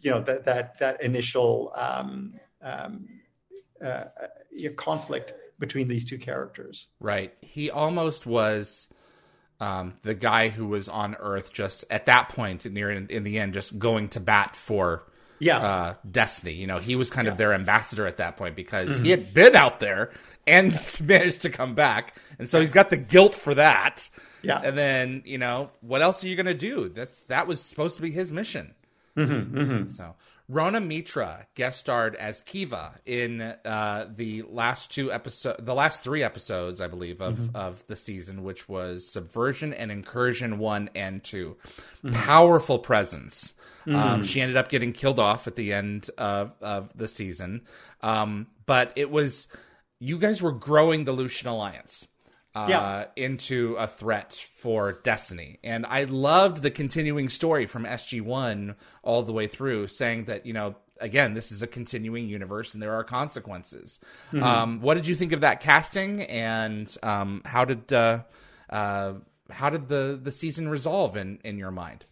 you 0.00 0.10
know, 0.10 0.20
that 0.22 0.44
that 0.46 0.78
that 0.78 1.02
initial 1.02 1.72
um, 1.76 2.34
um, 2.62 3.08
uh, 3.82 3.84
uh, 3.84 4.06
conflict 4.76 5.34
between 5.58 5.88
these 5.88 6.04
two 6.04 6.18
characters. 6.18 6.86
Right. 7.00 7.34
He 7.42 7.70
almost 7.70 8.26
was 8.26 8.88
um, 9.60 9.94
the 10.02 10.14
guy 10.14 10.48
who 10.48 10.66
was 10.66 10.88
on 10.88 11.16
Earth 11.16 11.52
just 11.52 11.84
at 11.90 12.06
that 12.06 12.30
point, 12.30 12.64
near 12.70 12.90
in, 12.90 13.06
in 13.08 13.24
the 13.24 13.38
end, 13.38 13.52
just 13.54 13.78
going 13.78 14.08
to 14.10 14.20
bat 14.20 14.56
for 14.56 15.02
Yeah, 15.38 15.58
uh, 15.58 15.94
Destiny. 16.10 16.52
You 16.54 16.66
know, 16.66 16.78
he 16.78 16.96
was 16.96 17.10
kind 17.10 17.28
of 17.28 17.36
their 17.36 17.52
ambassador 17.52 18.06
at 18.06 18.16
that 18.18 18.36
point 18.38 18.56
because 18.56 18.88
Mm-hmm. 18.90 19.04
he 19.04 19.10
had 19.10 19.34
been 19.34 19.54
out 19.54 19.80
there 19.80 20.12
and 20.46 20.72
managed 21.02 21.42
to 21.42 21.50
come 21.50 21.74
back, 21.74 22.16
and 22.38 22.48
so 22.48 22.58
he's 22.60 22.72
got 22.72 22.88
the 22.88 22.96
guilt 22.96 23.34
for 23.34 23.54
that. 23.54 24.08
Yeah. 24.42 24.62
And 24.64 24.78
then 24.78 25.22
you 25.26 25.36
know, 25.36 25.68
what 25.82 26.00
else 26.00 26.24
are 26.24 26.28
you 26.28 26.36
gonna 26.36 26.54
do? 26.54 26.88
That's 26.88 27.20
that 27.24 27.46
was 27.46 27.60
supposed 27.60 27.96
to 27.96 28.02
be 28.02 28.10
his 28.10 28.32
mission. 28.32 28.74
Mm-hmm, 29.16 29.86
So 29.88 30.14
Rona 30.48 30.80
Mitra 30.80 31.46
guest 31.54 31.80
starred 31.80 32.14
as 32.16 32.40
Kiva 32.40 32.94
in 33.06 33.40
uh, 33.42 34.06
the 34.14 34.42
last 34.42 34.90
two 34.92 35.12
episode, 35.12 35.64
the 35.64 35.74
last 35.74 36.02
three 36.02 36.22
episodes, 36.22 36.80
I 36.80 36.86
believe, 36.88 37.20
of 37.20 37.38
Mm-hmm. 37.38 37.56
of 37.56 37.86
the 37.86 37.96
season, 37.96 38.42
which 38.42 38.68
was 38.68 39.06
Subversion 39.08 39.72
and 39.74 39.90
Incursion 39.92 40.58
one 40.58 40.90
and 40.94 41.22
2 41.22 41.56
Mm-hmm. 42.04 42.14
Powerful 42.16 42.78
presence. 42.78 43.54
Um, 43.86 44.22
she 44.24 44.40
ended 44.40 44.56
up 44.56 44.68
getting 44.68 44.92
killed 44.92 45.18
off 45.18 45.46
at 45.46 45.56
the 45.56 45.72
end 45.72 46.10
of 46.18 46.52
of 46.60 46.96
the 46.96 47.08
season, 47.08 47.62
um, 48.02 48.46
but 48.66 48.92
it 48.96 49.10
was 49.10 49.48
you 49.98 50.18
guys 50.18 50.40
were 50.42 50.52
growing 50.52 51.04
the 51.04 51.12
Lucian 51.12 51.48
Alliance. 51.48 52.06
Uh, 52.54 52.66
Yeah. 52.68 53.04
into 53.16 53.76
a 53.78 53.86
threat 53.86 54.32
for 54.54 54.92
Destiny. 55.04 55.58
And 55.62 55.86
I 55.86 56.04
loved 56.04 56.62
the 56.62 56.70
continuing 56.70 57.28
story 57.28 57.66
from 57.66 57.84
SG1 57.84 58.74
all 59.02 59.22
the 59.22 59.32
way 59.32 59.46
through, 59.46 59.86
saying 59.88 60.24
that, 60.24 60.46
you 60.46 60.52
know, 60.52 60.74
again, 61.00 61.34
this 61.34 61.50
is 61.52 61.62
a 61.62 61.66
continuing 61.66 62.28
universe 62.28 62.74
and 62.74 62.82
there 62.82 62.94
are 62.94 63.04
consequences. 63.04 64.00
Mm-hmm. 64.32 64.42
Um, 64.42 64.80
what 64.80 64.94
did 64.94 65.06
you 65.06 65.14
think 65.14 65.32
of 65.32 65.40
that 65.40 65.60
casting 65.60 66.22
and 66.22 66.94
um, 67.02 67.42
how 67.44 67.64
did 67.64 67.92
uh, 67.92 68.22
uh, 68.68 69.14
how 69.50 69.70
did 69.70 69.88
the, 69.88 70.18
the 70.22 70.30
season 70.30 70.68
resolve 70.68 71.16
in, 71.16 71.38
in 71.44 71.58
your 71.58 71.70
mind? 71.70 72.04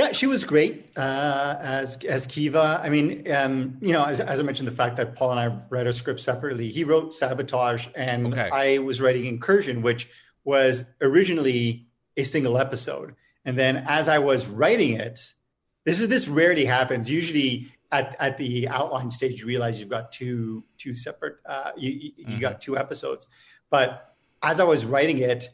Yeah, 0.00 0.12
she 0.12 0.26
was 0.26 0.44
great 0.44 0.86
uh, 0.96 1.56
as 1.60 2.02
as 2.04 2.26
Kiva. 2.26 2.80
I 2.82 2.88
mean, 2.88 3.30
um, 3.30 3.76
you 3.82 3.92
know, 3.92 4.02
as, 4.02 4.18
as 4.18 4.40
I 4.40 4.42
mentioned, 4.42 4.66
the 4.66 4.72
fact 4.72 4.96
that 4.96 5.14
Paul 5.14 5.32
and 5.32 5.40
I 5.40 5.58
read 5.68 5.86
a 5.86 5.92
script 5.92 6.20
separately. 6.20 6.70
He 6.70 6.84
wrote 6.84 7.12
Sabotage, 7.12 7.86
and 7.94 8.28
Okay. 8.28 8.48
I 8.50 8.78
was 8.78 9.02
writing 9.02 9.26
Incursion, 9.26 9.82
which 9.82 10.08
was 10.44 10.86
originally 11.02 11.86
a 12.16 12.24
single 12.24 12.56
episode. 12.56 13.14
And 13.44 13.58
then 13.58 13.84
as 13.88 14.08
I 14.08 14.18
was 14.18 14.46
writing 14.46 14.94
it, 14.94 15.34
this 15.84 16.00
is 16.00 16.08
this 16.08 16.28
rarely 16.28 16.64
happens. 16.64 17.10
Usually 17.10 17.70
at, 17.92 18.16
at 18.20 18.38
the 18.38 18.68
outline 18.68 19.10
stage, 19.10 19.40
you 19.40 19.46
realize 19.46 19.80
you've 19.80 19.90
got 19.90 20.12
two 20.12 20.64
two 20.78 20.96
separate 20.96 21.36
uh, 21.44 21.72
you 21.76 21.90
you, 21.90 22.12
you 22.26 22.40
got 22.40 22.62
two 22.62 22.78
episodes. 22.78 23.26
But 23.68 24.14
as 24.42 24.60
I 24.60 24.64
was 24.64 24.86
writing 24.86 25.18
it, 25.18 25.50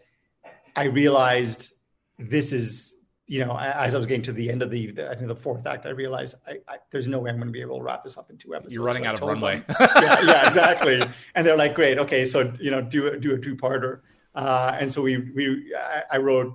I 0.76 0.84
realized 0.84 1.72
this 2.16 2.52
is 2.52 2.95
you 3.28 3.44
know 3.44 3.56
as 3.58 3.94
I 3.94 3.98
was 3.98 4.06
getting 4.06 4.22
to 4.22 4.32
the 4.32 4.50
end 4.50 4.62
of 4.62 4.70
the, 4.70 4.92
the 4.92 5.10
I 5.10 5.14
think 5.16 5.28
the 5.28 5.34
fourth 5.36 5.66
act, 5.66 5.84
I 5.86 5.90
realized 5.90 6.36
I, 6.46 6.58
I, 6.68 6.76
there's 6.90 7.08
no 7.08 7.18
way 7.18 7.30
I'm 7.30 7.36
going 7.36 7.48
to 7.48 7.52
be 7.52 7.60
able 7.60 7.78
to 7.78 7.82
wrap 7.84 8.04
this 8.04 8.16
up 8.16 8.30
in 8.30 8.36
two 8.36 8.54
episodes. 8.54 8.74
You're 8.74 8.84
running 8.84 9.04
So 9.04 9.08
out 9.10 9.14
of 9.16 9.22
runway. 9.22 9.56
them- 9.66 9.76
yeah, 9.80 10.18
yeah, 10.24 10.46
exactly. 10.46 11.02
And 11.34 11.46
they're 11.46 11.56
like, 11.56 11.74
great, 11.74 11.98
okay, 11.98 12.24
so 12.24 12.52
you 12.60 12.70
know, 12.70 12.80
do 12.82 13.08
a, 13.08 13.18
do 13.18 13.34
a 13.34 13.38
two 13.38 13.56
parter. 13.56 14.00
Uh, 14.34 14.76
and 14.78 14.90
so 14.92 15.02
we 15.02 15.16
we 15.34 15.74
I, 15.76 16.02
I 16.12 16.16
wrote 16.18 16.54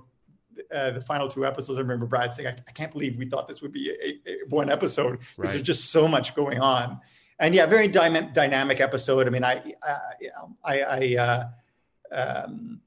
uh, 0.74 0.92
the 0.92 1.00
final 1.00 1.28
two 1.28 1.44
episodes. 1.44 1.78
I 1.78 1.82
remember 1.82 2.06
Brad 2.06 2.32
saying, 2.32 2.48
I, 2.48 2.52
I 2.66 2.72
can't 2.72 2.92
believe 2.92 3.16
we 3.18 3.26
thought 3.26 3.48
this 3.48 3.60
would 3.62 3.72
be 3.72 3.90
a, 3.90 4.30
a, 4.30 4.36
one 4.48 4.70
episode 4.70 5.18
because 5.18 5.36
Right. 5.38 5.48
there's 5.50 5.62
just 5.62 5.90
so 5.90 6.06
much 6.08 6.34
going 6.34 6.60
on. 6.60 7.00
And 7.38 7.54
yeah, 7.54 7.66
very 7.66 7.88
dyma- 7.88 8.32
dynamic 8.32 8.80
episode. 8.80 9.26
I 9.26 9.30
mean, 9.30 9.42
I 9.44 9.74
I, 10.64 10.80
I 10.82 11.16
uh, 11.18 11.48
um, 12.46 12.80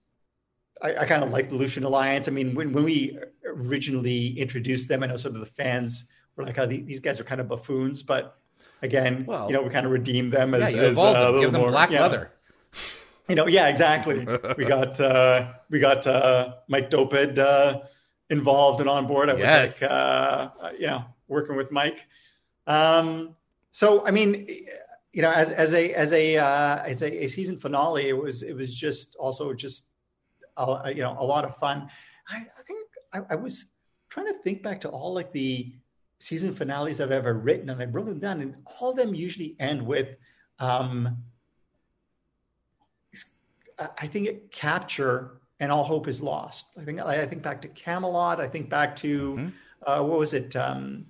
I, 0.82 0.96
I 0.98 1.06
kind 1.06 1.24
of 1.24 1.30
like 1.32 1.50
the 1.50 1.56
Lucian 1.56 1.84
Alliance. 1.84 2.28
I 2.28 2.32
mean, 2.32 2.54
when, 2.56 2.74
when 2.74 2.84
we 2.84 3.18
originally 3.46 4.38
introduced 4.40 4.90
them, 4.90 5.04
I 5.04 5.08
know 5.08 5.18
sort 5.18 5.34
of 5.36 5.40
the 5.40 5.46
fans 5.46 6.06
were 6.36 6.44
like, 6.46 6.58
oh, 6.58 6.66
these 6.66 7.00
guys 7.00 7.20
are 7.20 7.24
kind 7.24 7.40
of 7.42 7.48
buffoons. 7.48 8.04
But 8.04 8.38
again, 8.82 9.26
Well, 9.28 9.48
you 9.48 9.54
know, 9.54 9.62
we 9.64 9.70
kind 9.70 9.86
of 9.86 9.92
redeemed 9.92 10.34
them 10.34 10.54
yeah, 10.54 10.60
as, 10.60 10.74
you 10.74 10.82
as 10.82 10.98
uh, 10.98 11.02
a 11.02 11.26
little 11.26 11.42
Give 11.42 11.52
them 11.54 11.62
more, 11.62 11.72
black 11.72 11.92
yeah. 11.92 12.02
leather. 12.02 12.32
You 13.28 13.34
know, 13.34 13.48
yeah, 13.48 13.70
exactly. 13.70 14.20
we 14.56 14.66
got 14.66 15.00
uh, 15.00 15.54
we 15.72 15.80
got 15.80 16.06
uh, 16.06 16.58
Mike 16.68 16.92
Dopud 16.92 17.40
uh, 17.40 17.80
involved 18.30 18.82
and 18.82 18.88
on 18.88 19.08
board. 19.08 19.32
I 19.32 19.34
was 19.34 19.40
Yes. 19.42 19.82
like, 19.82 19.90
uh, 19.90 20.50
you 20.78 20.86
know, 20.86 21.06
working 21.28 21.56
with 21.56 21.72
Mike. 21.72 22.06
Um, 22.68 23.36
so, 23.72 24.06
I 24.06 24.12
mean, 24.12 24.48
you 25.12 25.24
know, 25.24 25.32
as 25.32 25.52
as 25.52 25.74
a 25.74 25.92
as 25.96 26.12
a 26.12 26.38
uh, 26.38 26.84
as 26.84 27.02
a, 27.02 27.24
a 27.24 27.28
season 27.28 27.58
finale, 27.58 28.10
it 28.10 28.14
was 28.16 28.44
it 28.44 28.54
was 28.54 28.72
just 28.76 29.16
also 29.16 29.54
just 29.54 29.86
you 30.58 31.02
know 31.04 31.16
a 31.20 31.26
lot 31.26 31.46
of 31.46 31.56
fun. 31.58 31.90
I, 32.30 32.38
I 32.38 32.62
think 32.66 32.88
I, 33.14 33.20
I 33.32 33.36
was 33.36 33.66
trying 34.10 34.28
to 34.28 34.34
think 34.44 34.64
back 34.64 34.82
to 34.82 34.90
all 34.90 35.14
like 35.14 35.32
the 35.32 35.74
season 36.20 36.56
finales 36.56 37.02
I've 37.02 37.12
ever 37.12 37.34
written, 37.34 37.70
and 37.70 37.82
I 37.82 37.86
wrote 37.86 38.06
them 38.06 38.20
down, 38.20 38.42
and 38.42 38.56
all 38.80 38.92
of 38.92 38.98
them 38.98 39.14
usually 39.14 39.56
end 39.60 39.86
with. 39.86 40.16
Um, 40.60 41.18
I 44.00 44.08
think 44.08 44.28
it 44.28 44.52
capture 44.52 45.42
and 45.60 45.70
all 45.72 45.84
hope 45.84 46.08
is 46.08 46.22
lost. 46.22 46.68
I 46.80 46.84
think 46.86 47.00
I 47.02 47.26
think 47.26 47.42
back 47.44 47.62
to 47.64 47.68
Camelot. 47.70 48.40
I 48.40 48.48
think 48.48 48.70
back 48.70 48.96
to 48.98 49.34
Mhm. 49.36 49.54
uh, 49.86 50.02
what 50.04 50.18
was 50.20 50.34
it? 50.34 50.56
Um, 50.56 51.06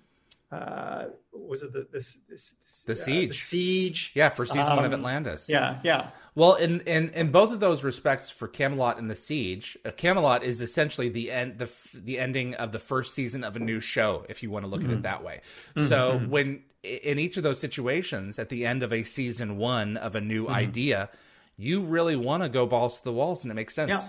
uh, 0.52 1.08
was 1.32 1.64
it 1.64 1.74
the, 1.74 1.86
this, 1.92 2.18
this, 2.30 2.56
this 2.66 2.84
The 2.86 2.94
uh, 2.94 2.96
Siege. 2.96 3.44
siege? 3.44 4.12
Yeah, 4.16 4.30
for 4.30 4.46
season 4.46 4.76
one 4.76 4.86
of 4.86 4.94
Um, 4.94 5.00
Atlantis. 5.02 5.50
Yeah, 5.50 5.80
yeah, 5.84 6.12
Well, 6.36 6.56
in, 6.56 6.82
in 6.82 7.10
in 7.12 7.32
both 7.32 7.54
of 7.54 7.62
those 7.62 7.84
respects, 7.84 8.30
for 8.30 8.50
Camelot 8.50 8.98
and 8.98 9.10
the 9.10 9.16
Siege, 9.16 9.78
uh, 9.86 9.92
Camelot 9.92 10.44
is 10.44 10.62
essentially 10.62 11.08
the 11.08 11.32
end 11.32 11.60
the 11.60 11.72
the 11.94 12.20
ending 12.20 12.56
of 12.56 12.74
the 12.74 12.80
first 12.80 13.14
season 13.14 13.44
of 13.44 13.56
a 13.56 13.60
new 13.60 13.80
show, 13.80 14.26
if 14.28 14.44
you 14.44 14.52
want 14.52 14.66
to 14.66 14.70
look 14.70 14.82
at 14.82 14.90
it 14.90 14.94
mm-hmm. 14.94 15.02
that 15.04 15.24
way. 15.24 15.42
Mm-hmm. 15.76 15.88
So 15.88 16.12
mm-hmm. 16.14 16.30
when 16.30 16.64
in 16.84 17.20
each 17.20 17.38
of 17.38 17.44
those 17.44 17.60
situations, 17.60 18.38
at 18.38 18.50
the 18.50 18.66
end 18.66 18.84
of 18.84 18.92
a 18.92 19.04
season 19.04 19.58
one 19.58 19.96
of 19.98 20.16
a 20.16 20.22
new 20.22 20.48
idea, 20.48 21.10
you 21.58 21.82
really 21.82 22.18
want 22.18 22.44
to 22.44 22.50
go 22.50 22.66
balls 22.66 23.00
to 23.00 23.06
the 23.06 23.14
walls, 23.14 23.44
and 23.44 23.52
it 23.52 23.56
makes 23.56 23.74
sense. 23.74 23.90
yeah, 23.90 24.08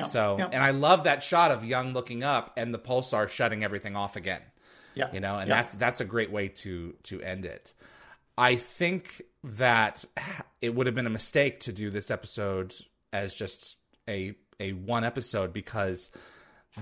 yeah. 0.00 0.04
So, 0.04 0.36
yeah. 0.38 0.48
and 0.52 0.62
I 0.62 0.70
love 0.70 1.04
that 1.04 1.22
shot 1.22 1.50
of 1.50 1.64
Young 1.64 1.92
looking 1.92 2.22
up 2.22 2.52
and 2.56 2.72
the 2.72 2.78
pulsar 2.78 3.28
shutting 3.28 3.64
everything 3.64 3.96
off 3.96 4.14
again 4.16 4.42
yeah. 4.94 5.10
you 5.12 5.20
know 5.20 5.38
and 5.38 5.48
Yeah. 5.48 5.56
that's 5.56 5.74
that's 5.74 6.00
a 6.00 6.04
great 6.04 6.30
way 6.30 6.48
to 6.48 6.94
to 7.04 7.20
end 7.20 7.44
it 7.44 7.74
i 8.36 8.56
think 8.56 9.22
that 9.42 10.04
it 10.60 10.74
would 10.74 10.86
have 10.86 10.94
been 10.94 11.06
a 11.06 11.10
mistake 11.10 11.60
to 11.60 11.72
do 11.72 11.90
this 11.90 12.10
episode 12.10 12.74
as 13.12 13.34
just 13.34 13.76
a 14.08 14.34
a 14.60 14.72
one 14.72 15.04
episode 15.04 15.52
because 15.52 16.10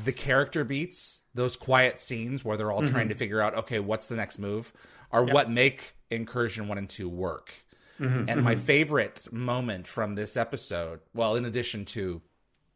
the 0.05 0.13
character 0.13 0.65
beats 0.65 1.21
those 1.35 1.57
quiet 1.57 2.01
scenes 2.01 2.45
where 2.45 2.57
they're 2.57 2.73
all 2.73 2.83
mm-hmm. 2.83 2.93
trying 2.93 3.09
to 3.09 3.15
figure 3.15 3.41
out 3.41 3.55
okay 3.55 3.79
what's 3.79 4.09
the 4.09 4.17
next 4.17 4.39
move 4.39 4.73
are 5.11 5.25
what 5.25 5.51
make 5.51 5.95
incursion 6.11 6.69
1 6.69 6.79
and 6.79 6.89
2 6.89 7.09
work. 7.09 7.53
Mm-hmm, 8.01 8.29
and 8.29 8.43
my 8.43 8.55
mm-hmm. 8.55 8.65
favorite 8.65 9.31
moment 9.31 9.87
from 9.87 10.15
this 10.15 10.37
episode 10.37 11.01
well 11.15 11.37
in 11.37 11.45
addition 11.45 11.85
to 11.87 12.23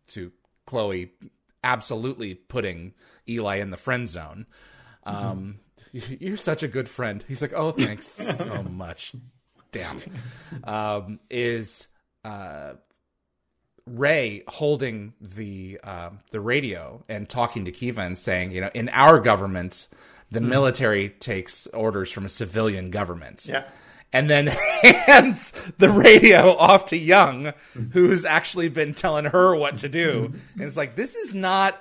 to 0.08 0.30
chloe 0.66 1.10
absolutely 1.64 2.34
putting 2.34 2.92
eli 3.28 3.56
in 3.56 3.70
the 3.70 3.76
friend 3.76 4.08
zone 4.10 4.46
um, 5.04 5.58
you're 5.92 6.36
such 6.36 6.62
a 6.62 6.68
good 6.68 6.88
friend. 6.88 7.24
He's 7.28 7.42
like, 7.42 7.52
oh, 7.54 7.72
thanks 7.72 8.06
so 8.06 8.62
much. 8.62 9.14
Damn. 9.72 10.00
Um, 10.64 11.20
is 11.30 11.86
uh, 12.24 12.74
Wray 13.86 14.42
holding 14.48 15.14
the 15.20 15.78
um 15.84 16.20
the 16.30 16.40
radio 16.40 17.04
and 17.08 17.28
talking 17.28 17.64
to 17.66 17.72
Kiva 17.72 18.00
and 18.00 18.18
saying, 18.18 18.52
you 18.52 18.60
know, 18.60 18.70
in 18.74 18.88
our 18.88 19.20
government, 19.20 19.88
the 20.30 20.40
military 20.40 21.10
takes 21.10 21.66
orders 21.68 22.10
from 22.10 22.24
a 22.24 22.28
civilian 22.28 22.90
government. 22.90 23.46
Yeah. 23.46 23.64
And 24.12 24.30
then 24.30 24.46
hands 24.82 25.52
the 25.78 25.90
radio 25.90 26.56
off 26.56 26.86
to 26.86 26.96
Young, 26.96 27.52
who's 27.92 28.24
actually 28.24 28.68
been 28.68 28.94
telling 28.94 29.26
her 29.26 29.54
what 29.54 29.78
to 29.78 29.88
do. 29.88 30.32
And 30.54 30.62
it's 30.62 30.76
like, 30.76 30.96
this 30.96 31.14
is 31.14 31.34
not 31.34 31.80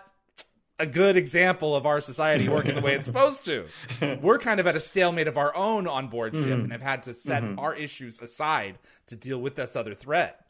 a 0.80 0.86
good 0.86 1.16
example 1.16 1.76
of 1.76 1.86
our 1.86 2.02
society 2.02 2.50
working 2.50 2.76
the 2.76 2.82
way 2.82 2.94
it's 2.96 3.06
supposed 3.06 3.46
to. 3.46 3.66
We're 4.22 4.40
kind 4.40 4.60
of 4.60 4.68
at 4.68 4.76
a 4.76 4.80
stalemate 4.80 5.28
of 5.28 5.38
our 5.38 5.56
own 5.56 5.88
on 5.88 6.08
board 6.10 6.34
ship 6.34 6.48
and 6.48 6.72
have 6.72 6.82
had 6.82 7.04
to 7.04 7.14
set 7.14 7.44
our 7.58 7.74
issues 7.74 8.20
aside 8.22 8.78
to 9.08 9.16
deal 9.16 9.38
with 9.40 9.56
this 9.56 9.76
other 9.76 9.94
threat. 9.96 10.46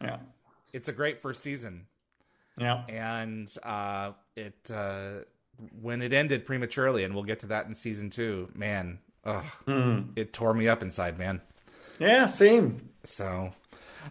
yeah, 0.00 0.18
It's 0.72 0.88
a 0.88 0.92
great 0.92 1.18
first 1.20 1.42
season, 1.42 1.86
yeah. 2.58 2.84
and 2.88 3.52
uh, 3.62 4.12
it 4.34 4.70
uh, 4.72 5.24
when 5.80 6.00
it 6.02 6.12
ended 6.12 6.46
prematurely, 6.46 7.04
and 7.04 7.14
we'll 7.14 7.24
get 7.24 7.40
to 7.40 7.46
that 7.46 7.66
in 7.66 7.74
season 7.74 8.08
two. 8.10 8.48
Man, 8.54 8.98
ugh, 9.24 9.44
it 10.16 10.32
tore 10.32 10.54
me 10.54 10.68
up 10.68 10.82
inside, 10.82 11.18
man. 11.18 11.40
Yeah, 11.98 12.26
same. 12.26 12.90
So, 13.04 13.52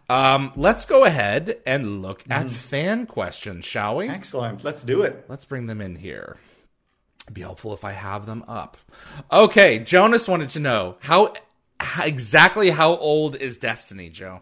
um, 0.09 0.51
let's 0.55 0.85
go 0.85 1.03
ahead 1.05 1.57
and 1.65 2.01
look 2.01 2.23
at 2.29 2.49
fan 2.49 3.05
questions, 3.05 3.65
shall 3.65 3.97
we? 3.97 4.09
Excellent. 4.09 4.63
Let's 4.63 4.83
do 4.83 5.01
it. 5.03 5.25
Let's 5.27 5.45
bring 5.45 5.67
them 5.67 5.81
in 5.81 5.95
here. 5.95 6.37
It'd 7.25 7.33
be 7.33 7.41
helpful 7.41 7.73
if 7.73 7.83
I 7.83 7.91
have 7.91 8.25
them 8.25 8.43
up. 8.47 8.77
Okay, 9.31 9.79
Jonas 9.79 10.27
wanted 10.27 10.49
to 10.49 10.59
know 10.59 10.97
how, 10.99 11.33
how 11.79 12.03
exactly 12.05 12.69
how 12.69 12.95
old 12.97 13.35
is 13.35 13.57
Destiny, 13.57 14.09
Joe? 14.09 14.41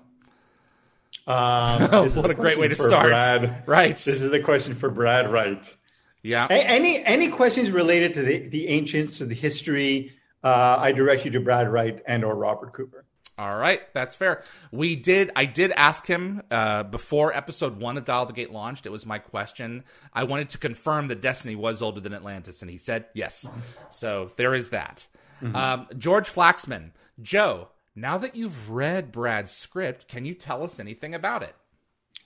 Um, 1.25 1.81
this 2.03 2.11
is 2.15 2.21
what 2.21 2.29
a 2.29 2.33
great 2.33 2.57
way 2.57 2.67
to 2.67 2.75
start. 2.75 3.07
Brad. 3.07 3.63
Right. 3.65 3.95
This 3.95 4.21
is 4.21 4.29
the 4.31 4.41
question 4.41 4.75
for 4.75 4.89
Brad 4.89 5.31
Wright. 5.31 5.75
Yeah. 6.21 6.47
A- 6.49 6.53
Any 6.53 7.03
any 7.03 7.29
questions 7.29 7.69
related 7.71 8.13
to 8.15 8.21
the, 8.21 8.47
the 8.47 8.67
ancients 8.67 9.21
or 9.21 9.25
the 9.25 9.35
history? 9.35 10.11
Uh, 10.43 10.75
I 10.79 10.91
direct 10.91 11.23
you 11.23 11.31
to 11.31 11.39
Brad 11.39 11.71
Wright 11.71 12.01
and 12.05 12.25
or 12.25 12.35
Robert 12.35 12.73
Cooper. 12.73 13.05
All 13.37 13.57
right, 13.57 13.81
that's 13.93 14.15
fair. 14.15 14.43
We 14.71 14.95
did. 14.95 15.31
I 15.35 15.45
did 15.45 15.71
ask 15.71 16.05
him 16.05 16.43
uh, 16.51 16.83
before 16.83 17.35
episode 17.35 17.79
one 17.79 17.97
of 17.97 18.05
Dial 18.05 18.27
the 18.27 18.33
Gate 18.33 18.51
launched. 18.51 18.85
It 18.85 18.91
was 18.91 19.07
my 19.07 19.17
question. 19.17 19.83
I 20.13 20.23
wanted 20.25 20.51
to 20.51 20.59
confirm 20.59 21.07
that 21.07 21.19
Destiny 21.19 21.55
was 21.55 21.81
older 21.81 21.99
than 21.99 22.13
Atlantis, 22.13 22.61
and 22.61 22.69
he 22.69 22.77
said 22.77 23.05
yes. 23.15 23.49
So 23.89 24.31
there 24.35 24.53
is 24.53 24.69
that. 24.69 25.07
Um, 25.41 25.87
George 25.97 26.29
Flaxman, 26.29 26.91
Joe. 27.21 27.69
Now 27.95 28.17
that 28.19 28.35
you've 28.35 28.69
read 28.69 29.11
Brad's 29.11 29.51
script, 29.51 30.07
can 30.07 30.25
you 30.25 30.33
tell 30.33 30.63
us 30.63 30.79
anything 30.79 31.13
about 31.13 31.43
it? 31.43 31.55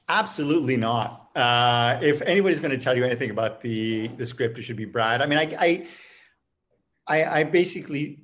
Absolutely 0.09 0.77
not. 0.77 1.29
Uh, 1.35 1.99
if 2.01 2.21
anybody's 2.21 2.59
going 2.59 2.71
to 2.71 2.77
tell 2.77 2.95
you 2.95 3.03
anything 3.03 3.31
about 3.31 3.61
the 3.61 4.07
the 4.07 4.25
script, 4.25 4.57
it 4.57 4.61
should 4.61 4.77
be 4.77 4.85
Brad. 4.85 5.21
I 5.21 5.25
mean, 5.25 5.39
I 5.39 5.49
I 5.59 5.87
I, 7.07 7.39
I 7.39 7.43
basically 7.45 8.19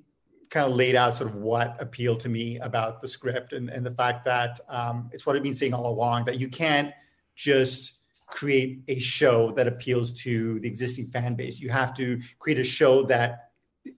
kind 0.54 0.68
of 0.68 0.76
laid 0.76 0.96
out 0.96 1.16
sort 1.16 1.28
of 1.32 1.36
what 1.36 1.76
appealed 1.82 2.20
to 2.20 2.30
me 2.30 2.60
about 2.60 3.02
the 3.02 3.08
script 3.08 3.54
and, 3.54 3.70
and 3.72 3.84
the 3.84 3.92
fact 3.92 4.24
that 4.24 4.60
um, 4.70 5.10
it's 5.12 5.26
what 5.26 5.36
I've 5.36 5.42
been 5.42 5.56
saying 5.56 5.74
all 5.74 5.88
along 5.88 6.26
that 6.26 6.40
you 6.40 6.48
can't 6.48 6.94
just 7.36 7.98
create 8.28 8.84
a 8.88 9.00
show 9.00 9.50
that 9.54 9.66
appeals 9.66 10.14
to 10.22 10.60
the 10.60 10.68
existing 10.68 11.08
fan 11.08 11.34
base. 11.34 11.60
You 11.60 11.72
have 11.72 11.96
to 11.96 12.22
create 12.38 12.60
a 12.60 12.64
show 12.64 13.02
that 13.06 13.50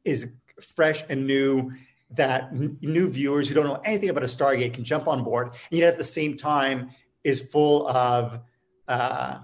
is 0.06 0.32
fresh 0.62 1.04
and 1.10 1.28
new 1.28 1.74
that 2.12 2.44
n- 2.54 2.78
new 2.80 3.10
viewers 3.10 3.50
who 3.50 3.56
don't 3.56 3.66
know 3.66 3.82
anything 3.84 4.10
about 4.10 4.24
a 4.24 4.28
Stargate 4.28 4.74
can 4.74 4.86
jump 4.86 5.10
on 5.10 5.26
board, 5.26 5.50
and 5.72 5.80
yet 5.80 5.92
at 5.92 5.98
the 5.98 6.06
same 6.06 6.38
time 6.38 6.92
is 7.26 7.42
full 7.42 7.86
of, 7.90 8.40
uh, 8.88 9.40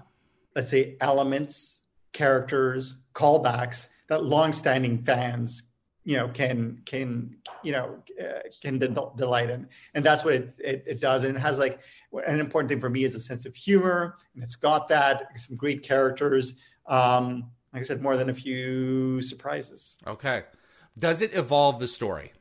let's 0.56 0.70
say, 0.70 0.96
elements, 0.98 1.82
characters, 2.14 2.96
callbacks 3.14 3.88
that 4.08 4.24
longstanding 4.24 5.02
fans, 5.04 5.64
you 6.04 6.16
know, 6.16 6.28
can 6.28 6.80
can 6.84 7.36
you 7.62 7.72
know 7.72 8.02
uh, 8.20 8.40
can 8.60 8.78
de- 8.78 8.88
delight 9.16 9.50
in, 9.50 9.68
and 9.94 10.04
that's 10.04 10.24
what 10.24 10.34
it, 10.34 10.54
it, 10.58 10.84
it 10.86 11.00
does, 11.00 11.24
and 11.24 11.36
it 11.36 11.40
has 11.40 11.58
like 11.58 11.78
an 12.26 12.40
important 12.40 12.68
thing 12.68 12.80
for 12.80 12.90
me 12.90 13.04
is 13.04 13.14
a 13.14 13.20
sense 13.20 13.46
of 13.46 13.54
humor, 13.54 14.16
and 14.34 14.42
it's 14.42 14.56
got 14.56 14.88
that 14.88 15.28
some 15.36 15.56
great 15.56 15.82
characters. 15.82 16.54
Um, 16.86 17.50
like 17.72 17.82
I 17.82 17.84
said, 17.84 18.02
more 18.02 18.16
than 18.16 18.28
a 18.28 18.34
few 18.34 19.22
surprises. 19.22 19.96
Okay. 20.06 20.42
Does 20.98 21.22
it 21.22 21.32
evolve 21.34 21.80
the 21.80 21.88
story? 21.88 22.32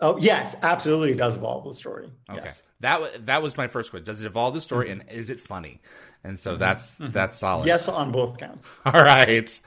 Oh 0.00 0.18
yes, 0.18 0.56
absolutely, 0.62 1.12
it 1.12 1.16
does 1.18 1.36
evolve 1.36 1.64
the 1.64 1.72
story. 1.72 2.10
Okay, 2.28 2.40
Yes. 2.44 2.62
that 2.80 3.00
wa- 3.00 3.08
that 3.20 3.40
was 3.40 3.56
my 3.56 3.68
first 3.68 3.90
question. 3.90 4.04
Does 4.04 4.20
it 4.20 4.26
evolve 4.26 4.52
the 4.52 4.60
story, 4.60 4.90
and 4.90 5.04
is 5.08 5.30
it 5.30 5.40
funny? 5.40 5.80
And 6.24 6.38
so 6.40 6.56
that's 6.56 6.96
that's 7.00 7.38
solid. 7.38 7.66
Yes, 7.68 7.88
on 7.88 8.10
both 8.10 8.36
counts. 8.36 8.74
All 8.84 9.02
right. 9.04 9.60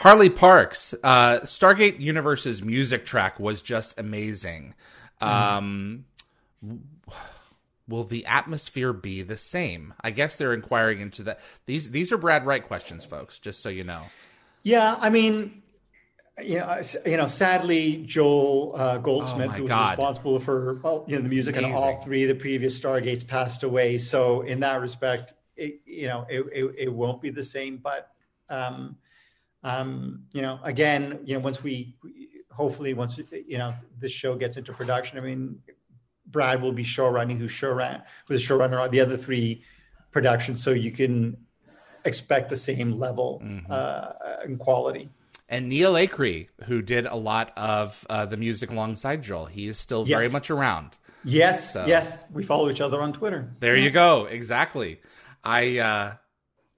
Harley 0.00 0.30
Parks, 0.30 0.94
uh, 1.02 1.40
Stargate 1.40 2.00
Universe's 2.00 2.62
music 2.62 3.04
track 3.04 3.38
was 3.38 3.60
just 3.60 3.98
amazing. 4.00 4.74
Um, 5.20 6.06
will 7.86 8.04
the 8.04 8.24
atmosphere 8.24 8.94
be 8.94 9.20
the 9.20 9.36
same? 9.36 9.92
I 10.00 10.10
guess 10.10 10.36
they're 10.36 10.54
inquiring 10.54 11.00
into 11.00 11.22
that. 11.24 11.40
These 11.66 11.90
these 11.90 12.12
are 12.12 12.16
Brad 12.16 12.46
Wright 12.46 12.66
questions, 12.66 13.04
folks. 13.04 13.38
Just 13.38 13.60
so 13.60 13.68
you 13.68 13.84
know. 13.84 14.04
Yeah, 14.62 14.96
I 14.98 15.10
mean, 15.10 15.62
you 16.42 16.58
know, 16.58 16.80
you 17.04 17.18
know, 17.18 17.26
sadly, 17.26 18.02
Joel 18.06 18.72
uh, 18.76 18.98
Goldsmith, 18.98 19.50
Oh 19.50 19.52
who 19.52 19.62
was 19.64 19.68
God. 19.68 19.90
responsible 19.90 20.40
for 20.40 20.80
well, 20.82 21.04
you 21.08 21.16
know, 21.16 21.22
the 21.22 21.28
music 21.28 21.58
on 21.58 21.66
all 21.66 22.00
three 22.02 22.22
of 22.22 22.28
the 22.30 22.34
previous 22.34 22.78
Stargates, 22.80 23.26
passed 23.26 23.64
away. 23.64 23.98
So, 23.98 24.40
in 24.42 24.60
that 24.60 24.80
respect, 24.80 25.34
it, 25.56 25.82
you 25.84 26.06
know, 26.06 26.24
it, 26.30 26.40
it, 26.52 26.74
it 26.78 26.92
won't 26.92 27.20
be 27.20 27.28
the 27.28 27.44
same. 27.44 27.76
But, 27.76 28.10
um, 28.48 28.96
um, 29.62 30.24
you 30.32 30.42
know, 30.42 30.58
again, 30.64 31.20
you 31.24 31.34
know, 31.34 31.40
once 31.40 31.62
we, 31.62 31.96
hopefully, 32.50 32.94
once 32.94 33.18
you 33.46 33.58
know, 33.58 33.74
this 33.98 34.12
show 34.12 34.34
gets 34.36 34.56
into 34.56 34.72
production, 34.72 35.18
I 35.18 35.20
mean, 35.20 35.60
Brad 36.26 36.62
will 36.62 36.72
be 36.72 36.84
showrunning, 36.84 37.38
who 37.38 37.48
showran, 37.48 38.02
who's 38.26 38.46
the 38.46 38.54
showrunner 38.54 38.80
on 38.80 38.90
the 38.90 39.00
other 39.00 39.16
three 39.16 39.62
productions, 40.12 40.62
so 40.62 40.70
you 40.70 40.90
can 40.92 41.36
expect 42.04 42.48
the 42.48 42.56
same 42.56 42.92
level 42.92 43.40
Mm-hmm. 43.44 43.66
uh, 43.70 44.12
and 44.42 44.58
quality. 44.58 45.08
And 45.48 45.68
Neal 45.68 45.94
Acree, 45.94 46.48
who 46.66 46.80
did 46.80 47.06
a 47.06 47.16
lot 47.16 47.52
of 47.56 48.06
uh, 48.08 48.24
the 48.24 48.36
music 48.36 48.70
alongside 48.70 49.22
Joel, 49.22 49.46
he 49.46 49.66
is 49.66 49.78
still 49.78 50.04
very 50.04 50.28
much 50.28 50.48
around. 50.50 50.96
Yes, 51.24 51.72
So- 51.74 51.84
yes, 51.86 52.24
we 52.32 52.42
follow 52.44 52.70
each 52.70 52.80
other 52.80 53.02
on 53.02 53.12
Twitter. 53.12 53.50
There 53.58 53.76
you 53.76 53.90
go. 53.90 54.26
Exactly. 54.26 55.00
I 55.44 55.78
uh, 55.78 56.12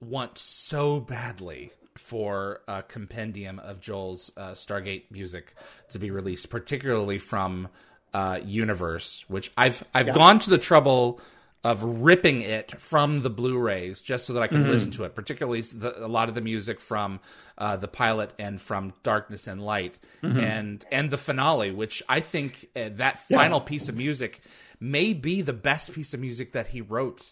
want 0.01 0.37
so 0.37 0.99
badly 0.99 1.71
for 1.97 2.61
a 2.67 2.83
compendium 2.83 3.59
of 3.59 3.79
Joel's 3.79 4.31
uh, 4.37 4.51
Stargate 4.51 5.11
music 5.11 5.55
to 5.89 5.99
be 5.99 6.11
released, 6.11 6.49
particularly 6.49 7.17
from 7.17 7.69
uh, 8.13 8.39
Universe, 8.43 9.25
which 9.27 9.51
I've 9.57 9.83
I've 9.93 10.13
gone 10.13 10.39
to 10.39 10.49
the 10.49 10.57
trouble 10.57 11.19
of 11.63 11.81
ripping 11.81 12.41
it 12.41 12.71
from 12.79 13.21
the 13.21 13.29
Blu-rays 13.29 14.01
just 14.01 14.25
so 14.25 14.33
that 14.33 14.43
I 14.43 14.47
can 14.47 14.69
listen 14.69 14.91
to 14.91 15.05
it. 15.05 15.15
Particularly 15.15 15.61
the, 15.61 16.05
a 16.05 16.07
lot 16.07 16.27
of 16.27 16.35
the 16.35 16.41
music 16.41 16.81
from 16.81 17.21
uh, 17.57 17.77
the 17.77 17.87
pilot 17.87 18.31
and 18.37 18.61
from 18.61 18.93
Darkness 19.01 19.47
and 19.47 19.61
Light, 19.61 19.97
and 20.21 20.85
and 20.91 21.09
the 21.09 21.17
finale, 21.17 21.71
which 21.71 22.03
I 22.09 22.19
think 22.19 22.67
uh, 22.75 22.89
that 22.93 23.19
final 23.19 23.61
piece 23.61 23.89
of 23.89 23.95
music 23.95 24.41
may 24.79 25.13
be 25.13 25.41
the 25.41 25.53
best 25.53 25.93
piece 25.93 26.13
of 26.13 26.19
music 26.19 26.51
that 26.51 26.67
he 26.67 26.81
wrote 26.81 27.31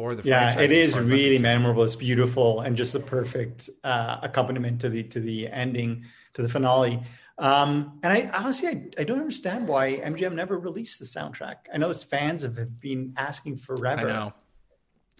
for 0.00 0.14
the 0.14 0.26
Yeah, 0.26 0.58
it 0.58 0.72
is 0.72 0.92
far 0.92 1.02
as 1.02 1.06
I'm 1.06 1.12
really 1.12 1.38
memorable. 1.38 1.82
It's 1.82 1.94
beautiful 1.94 2.60
and 2.60 2.76
just 2.76 2.94
the 2.94 3.00
perfect 3.00 3.68
uh, 3.84 4.18
accompaniment 4.22 4.80
to 4.80 4.88
the 4.88 5.02
to 5.04 5.20
the 5.20 5.48
ending 5.48 6.04
to 6.34 6.42
the 6.42 6.48
finale. 6.48 7.02
Um, 7.38 7.98
and 8.02 8.12
I 8.12 8.30
honestly, 8.38 8.68
I, 8.68 9.00
I 9.00 9.04
don't 9.04 9.18
understand 9.18 9.68
why 9.68 9.92
MGM 9.98 10.34
never 10.34 10.58
released 10.58 10.98
the 10.98 11.04
soundtrack. 11.04 11.56
I 11.72 11.78
know 11.78 11.90
its 11.90 12.02
fans 12.02 12.42
have 12.42 12.80
been 12.80 13.14
asking 13.18 13.58
forever. 13.58 14.08
I 14.08 14.12
know. 14.12 14.32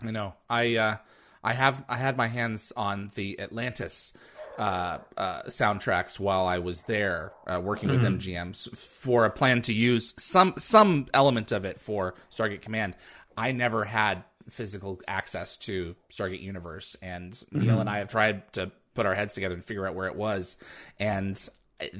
I 0.02 0.10
know. 0.10 0.34
I 0.48 0.76
uh, 0.76 0.96
I 1.44 1.52
have 1.52 1.84
I 1.88 1.96
had 1.96 2.16
my 2.16 2.28
hands 2.28 2.72
on 2.74 3.10
the 3.14 3.38
Atlantis 3.38 4.14
uh, 4.58 4.98
uh, 5.16 5.42
soundtracks 5.44 6.18
while 6.18 6.46
I 6.46 6.58
was 6.58 6.82
there 6.82 7.32
uh, 7.46 7.60
working 7.62 7.90
with 7.90 8.02
MGMs 8.02 8.74
for 8.76 9.26
a 9.26 9.30
plan 9.30 9.60
to 9.62 9.74
use 9.74 10.14
some 10.18 10.54
some 10.56 11.06
element 11.12 11.52
of 11.52 11.66
it 11.66 11.80
for 11.80 12.14
Stargate 12.30 12.62
Command. 12.62 12.94
I 13.36 13.52
never 13.52 13.84
had 13.84 14.24
physical 14.50 15.00
access 15.08 15.56
to 15.58 15.94
Stargate 16.12 16.42
Universe, 16.42 16.96
and 17.00 17.40
Neal 17.50 17.80
and 17.80 17.88
I 17.88 17.98
have 17.98 18.08
tried 18.08 18.52
to 18.54 18.70
put 18.94 19.06
our 19.06 19.14
heads 19.14 19.34
together 19.34 19.54
and 19.54 19.64
figure 19.64 19.86
out 19.86 19.94
where 19.94 20.06
it 20.06 20.16
was, 20.16 20.56
and. 20.98 21.48
I, 21.80 21.90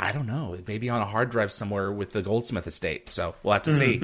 I 0.00 0.12
don't 0.12 0.28
know. 0.28 0.54
It 0.54 0.68
may 0.68 0.78
be 0.78 0.90
on 0.90 1.00
a 1.02 1.04
hard 1.04 1.30
drive 1.30 1.50
somewhere 1.50 1.90
with 1.90 2.12
the 2.12 2.22
Goldsmith 2.22 2.68
estate. 2.68 3.10
So 3.10 3.34
we'll 3.42 3.54
have 3.54 3.64
to 3.64 3.76
see. 3.76 4.00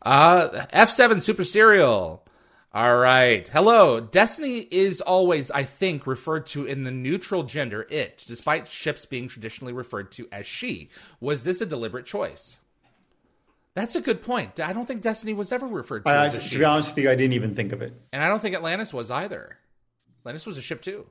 Uh, 0.00 0.66
F7 0.72 1.20
Super 1.22 1.44
Serial. 1.44 2.24
All 2.72 2.96
right. 2.96 3.46
Hello. 3.48 4.00
Destiny 4.00 4.66
is 4.70 5.00
always, 5.00 5.50
I 5.50 5.62
think, 5.62 6.06
referred 6.06 6.46
to 6.46 6.66
in 6.66 6.82
the 6.82 6.90
neutral 6.90 7.44
gender, 7.44 7.86
it, 7.88 8.24
despite 8.26 8.66
ships 8.68 9.06
being 9.06 9.28
traditionally 9.28 9.72
referred 9.72 10.10
to 10.12 10.26
as 10.32 10.46
she. 10.46 10.90
Was 11.20 11.44
this 11.44 11.60
a 11.60 11.66
deliberate 11.66 12.04
choice? 12.06 12.56
That's 13.74 13.96
a 13.96 14.00
good 14.00 14.22
point. 14.22 14.60
I 14.60 14.72
don't 14.72 14.86
think 14.86 15.02
Destiny 15.02 15.34
was 15.34 15.50
ever 15.50 15.66
referred 15.66 16.04
to 16.04 16.10
as 16.10 16.34
a 16.36 16.40
to 16.40 16.42
she. 16.42 16.58
be 16.58 16.64
honest 16.64 16.90
with 16.94 17.02
you, 17.04 17.10
I 17.10 17.14
didn't 17.16 17.32
even 17.34 17.54
think 17.54 17.72
of 17.72 17.82
it. 17.82 17.92
and 18.12 18.22
I 18.22 18.28
don't 18.28 18.40
think 18.40 18.54
Atlantis 18.54 18.92
was 18.94 19.10
either. 19.10 19.58
Atlantis 20.20 20.46
was 20.46 20.56
a 20.58 20.62
ship 20.62 20.80
too. 20.80 21.06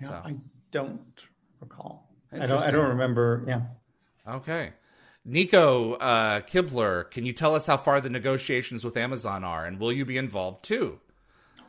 Yeah, 0.00 0.08
So. 0.08 0.14
I 0.24 0.36
don't 0.70 1.00
recall. 1.60 2.08
I 2.32 2.46
don't. 2.46 2.62
I 2.62 2.70
don't 2.70 2.90
remember. 2.90 3.44
Yeah. 3.46 3.62
Okay. 4.28 4.72
Nico 5.24 5.94
uh, 5.94 6.40
Kibler, 6.40 7.10
can 7.10 7.26
you 7.26 7.32
tell 7.32 7.54
us 7.54 7.66
how 7.66 7.76
far 7.76 8.00
the 8.00 8.08
negotiations 8.10 8.84
with 8.84 8.96
Amazon 8.96 9.44
are, 9.44 9.64
and 9.66 9.78
will 9.80 9.92
you 9.92 10.04
be 10.04 10.16
involved 10.16 10.62
too? 10.64 11.00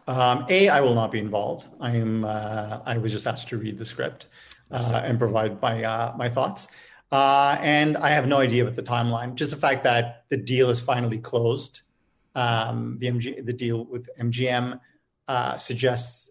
Um, 0.07 0.45
a, 0.49 0.69
I 0.69 0.81
will 0.81 0.95
not 0.95 1.11
be 1.11 1.19
involved. 1.19 1.67
I 1.79 1.95
am. 1.95 2.25
Uh, 2.25 2.79
I 2.85 2.97
was 2.97 3.11
just 3.11 3.27
asked 3.27 3.47
to 3.49 3.57
read 3.57 3.77
the 3.77 3.85
script 3.85 4.27
uh, 4.71 5.01
and 5.03 5.17
provide 5.19 5.61
my 5.61 5.83
uh, 5.83 6.13
my 6.17 6.29
thoughts. 6.29 6.67
Uh, 7.11 7.57
and 7.61 7.97
I 7.97 8.09
have 8.09 8.27
no 8.27 8.37
idea 8.37 8.65
what 8.65 8.75
the 8.75 8.83
timeline. 8.83 9.35
Just 9.35 9.51
the 9.51 9.57
fact 9.57 9.83
that 9.83 10.25
the 10.29 10.37
deal 10.37 10.69
is 10.69 10.79
finally 10.79 11.17
closed. 11.17 11.81
Um, 12.35 12.97
the 12.99 13.07
MG, 13.07 13.43
the 13.45 13.53
deal 13.53 13.85
with 13.85 14.09
MGM 14.19 14.79
uh, 15.27 15.57
suggests 15.57 16.29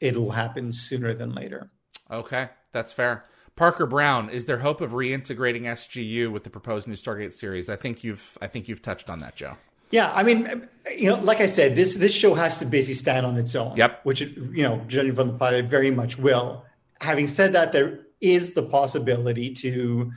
it'll 0.00 0.32
happen 0.32 0.72
sooner 0.72 1.14
than 1.14 1.32
later. 1.32 1.70
Okay, 2.10 2.48
that's 2.72 2.92
fair. 2.92 3.24
Parker 3.54 3.86
Brown, 3.86 4.30
is 4.30 4.46
there 4.46 4.58
hope 4.58 4.80
of 4.80 4.92
reintegrating 4.92 5.62
SGU 5.62 6.32
with 6.32 6.44
the 6.44 6.50
proposed 6.50 6.88
new 6.88 6.94
Stargate 6.94 7.32
series? 7.32 7.68
I 7.68 7.76
think 7.76 8.02
you've 8.02 8.38
I 8.40 8.46
think 8.46 8.68
you've 8.68 8.82
touched 8.82 9.10
on 9.10 9.20
that, 9.20 9.36
Joe. 9.36 9.56
Yeah, 9.90 10.12
I 10.14 10.22
mean, 10.22 10.68
you 10.96 11.10
know, 11.10 11.18
like 11.20 11.40
I 11.40 11.46
said, 11.46 11.76
this 11.76 11.96
this 11.96 12.14
show 12.14 12.34
has 12.34 12.58
to 12.60 12.64
basically 12.64 12.94
stand 12.94 13.26
on 13.26 13.36
its 13.36 13.54
own. 13.54 13.76
Yep. 13.76 14.00
Which 14.04 14.22
it, 14.22 14.36
you 14.36 14.62
know, 14.62 14.82
judging 14.86 15.14
from 15.14 15.28
the 15.28 15.34
pilot, 15.34 15.66
very 15.66 15.90
much 15.90 16.18
will. 16.18 16.64
Having 17.00 17.26
said 17.28 17.52
that, 17.52 17.72
there 17.72 18.00
is 18.20 18.52
the 18.52 18.62
possibility 18.62 19.52
to 19.54 20.12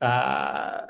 uh, 0.00 0.86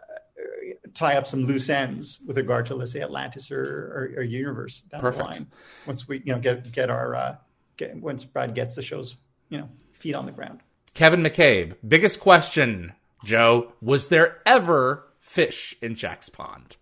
tie 0.95 1.17
up 1.17 1.27
some 1.27 1.45
loose 1.45 1.69
ends 1.69 2.21
with 2.27 2.37
regard 2.37 2.67
to, 2.67 2.75
let's 2.75 2.93
say, 2.93 3.01
Atlantis 3.03 3.51
or, 3.51 3.63
or, 3.63 4.13
or 4.19 4.23
Universe 4.23 4.83
down 4.83 5.01
Perfect. 5.01 5.29
the 5.29 5.35
line. 5.35 5.47
Once 5.87 6.07
we, 6.09 6.23
you 6.25 6.33
know, 6.33 6.39
get 6.39 6.71
get 6.73 6.91
our 6.91 7.15
uh, 7.15 7.37
get 7.77 7.97
once 7.97 8.25
Brad 8.25 8.55
gets 8.55 8.77
the 8.77 8.83
show's, 8.83 9.17
you 9.49 9.59
know, 9.59 9.69
feet 9.93 10.15
on 10.15 10.27
the 10.27 10.33
ground. 10.33 10.61
Kevin 10.95 11.23
McCabe, 11.23 11.75
biggest 11.87 12.21
question, 12.21 12.93
Joe, 13.25 13.73
was 13.81 14.09
there 14.09 14.41
ever 14.45 15.09
fish 15.21 15.75
in 15.81 15.95
Jack's 15.95 16.29
pond? 16.29 16.77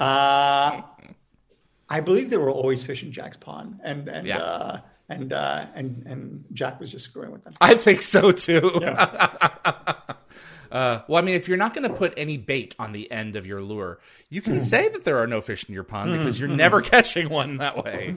Uh, 0.00 0.82
I 1.88 2.00
believe 2.00 2.30
there 2.30 2.40
were 2.40 2.50
always 2.50 2.82
fish 2.82 3.02
in 3.02 3.12
Jack's 3.12 3.36
pond, 3.36 3.80
and 3.84 4.08
and 4.08 4.26
Yeah. 4.26 4.38
uh, 4.38 4.80
and 5.08 5.32
uh, 5.32 5.66
and 5.74 6.02
and 6.06 6.44
Jack 6.52 6.80
was 6.80 6.90
just 6.90 7.04
screwing 7.04 7.32
with 7.32 7.44
them. 7.44 7.52
I 7.60 7.74
think 7.74 8.02
so 8.02 8.32
too. 8.32 8.78
Yeah. 8.80 9.98
Uh, 10.72 11.02
well, 11.06 11.22
I 11.22 11.24
mean, 11.24 11.36
if 11.36 11.46
you're 11.46 11.56
not 11.56 11.72
going 11.72 11.88
to 11.88 11.94
put 11.94 12.12
any 12.16 12.36
bait 12.36 12.74
on 12.80 12.90
the 12.90 13.08
end 13.12 13.36
of 13.36 13.46
your 13.46 13.62
lure, 13.62 14.00
you 14.28 14.42
can 14.42 14.58
say 14.58 14.88
that 14.88 15.04
there 15.04 15.18
are 15.18 15.26
no 15.28 15.40
fish 15.40 15.68
in 15.68 15.72
your 15.72 15.84
pond 15.84 16.18
because 16.18 16.40
you're 16.40 16.48
never 16.48 16.80
catching 16.80 17.28
one 17.28 17.58
that 17.58 17.84
way. 17.84 18.12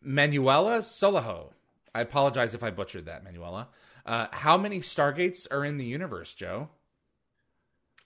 Manuela 0.00 0.78
Solaho. 0.78 1.48
I 1.92 2.02
apologize 2.02 2.54
if 2.54 2.62
I 2.62 2.70
butchered 2.70 3.06
that, 3.06 3.24
Manuela. 3.24 3.68
Uh, 4.06 4.28
how 4.30 4.56
many 4.56 4.78
Stargates 4.78 5.48
are 5.50 5.64
in 5.64 5.76
the 5.76 5.84
universe, 5.84 6.36
Joe? 6.36 6.68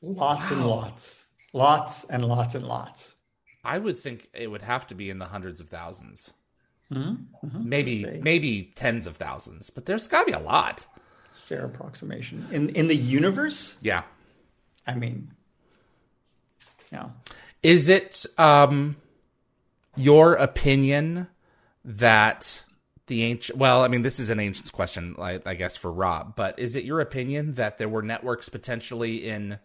Lots 0.01 0.51
and 0.51 0.67
lots, 0.67 1.27
lots 1.53 2.05
and 2.05 2.25
lots 2.25 2.55
and 2.55 2.67
lots. 2.67 3.15
I 3.63 3.77
would 3.77 3.99
think 3.99 4.31
it 4.33 4.51
would 4.51 4.63
have 4.63 4.87
to 4.87 4.95
be 4.95 5.11
in 5.11 5.19
the 5.19 5.27
hundreds 5.27 5.61
of 5.61 5.69
1000s 5.69 6.33
Mm-hmm. 6.93 7.69
Maybe 7.69 8.05
Let's 8.05 8.23
maybe 8.23 8.73
tens 8.75 9.07
of 9.07 9.17
thousands, 9.17 9.71
but 9.71 9.87
there's 9.87 10.07
got 10.07 10.21
to 10.21 10.27
be 10.27 10.33
a 10.33 10.39
lot. 10.39 10.87
It's 11.29 11.39
a 11.39 11.43
fair 11.43 11.65
approximation. 11.65 12.47
In 12.53 12.71
in 12.71 12.87
the 12.87 12.97
universe, 12.97 13.77
Yeah. 13.81 14.03
I 14.87 14.95
mean, 14.95 15.33
yeah. 16.93 17.09
Is 17.63 17.89
it 17.89 18.25
um 18.39 18.97
your 19.97 20.35
opinion 20.35 21.27
that 21.85 22.63
the 23.09 23.25
ancient 23.25 23.59
well, 23.59 23.83
I 23.83 23.89
mean 23.89 24.03
this 24.03 24.21
is 24.21 24.31
an 24.31 24.39
ancient's 24.39 24.71
question 24.71 25.17
I, 25.19 25.41
I 25.45 25.55
guess 25.55 25.77
for 25.77 25.93
Rob, 25.93 26.37
but 26.37 26.59
is 26.59 26.77
it 26.77 26.85
your 26.85 27.01
opinion 27.01 27.55
that 27.55 27.79
there 27.79 27.89
were 27.89 28.03
networks 28.03 28.49
potentially 28.49 29.29
in 29.29 29.59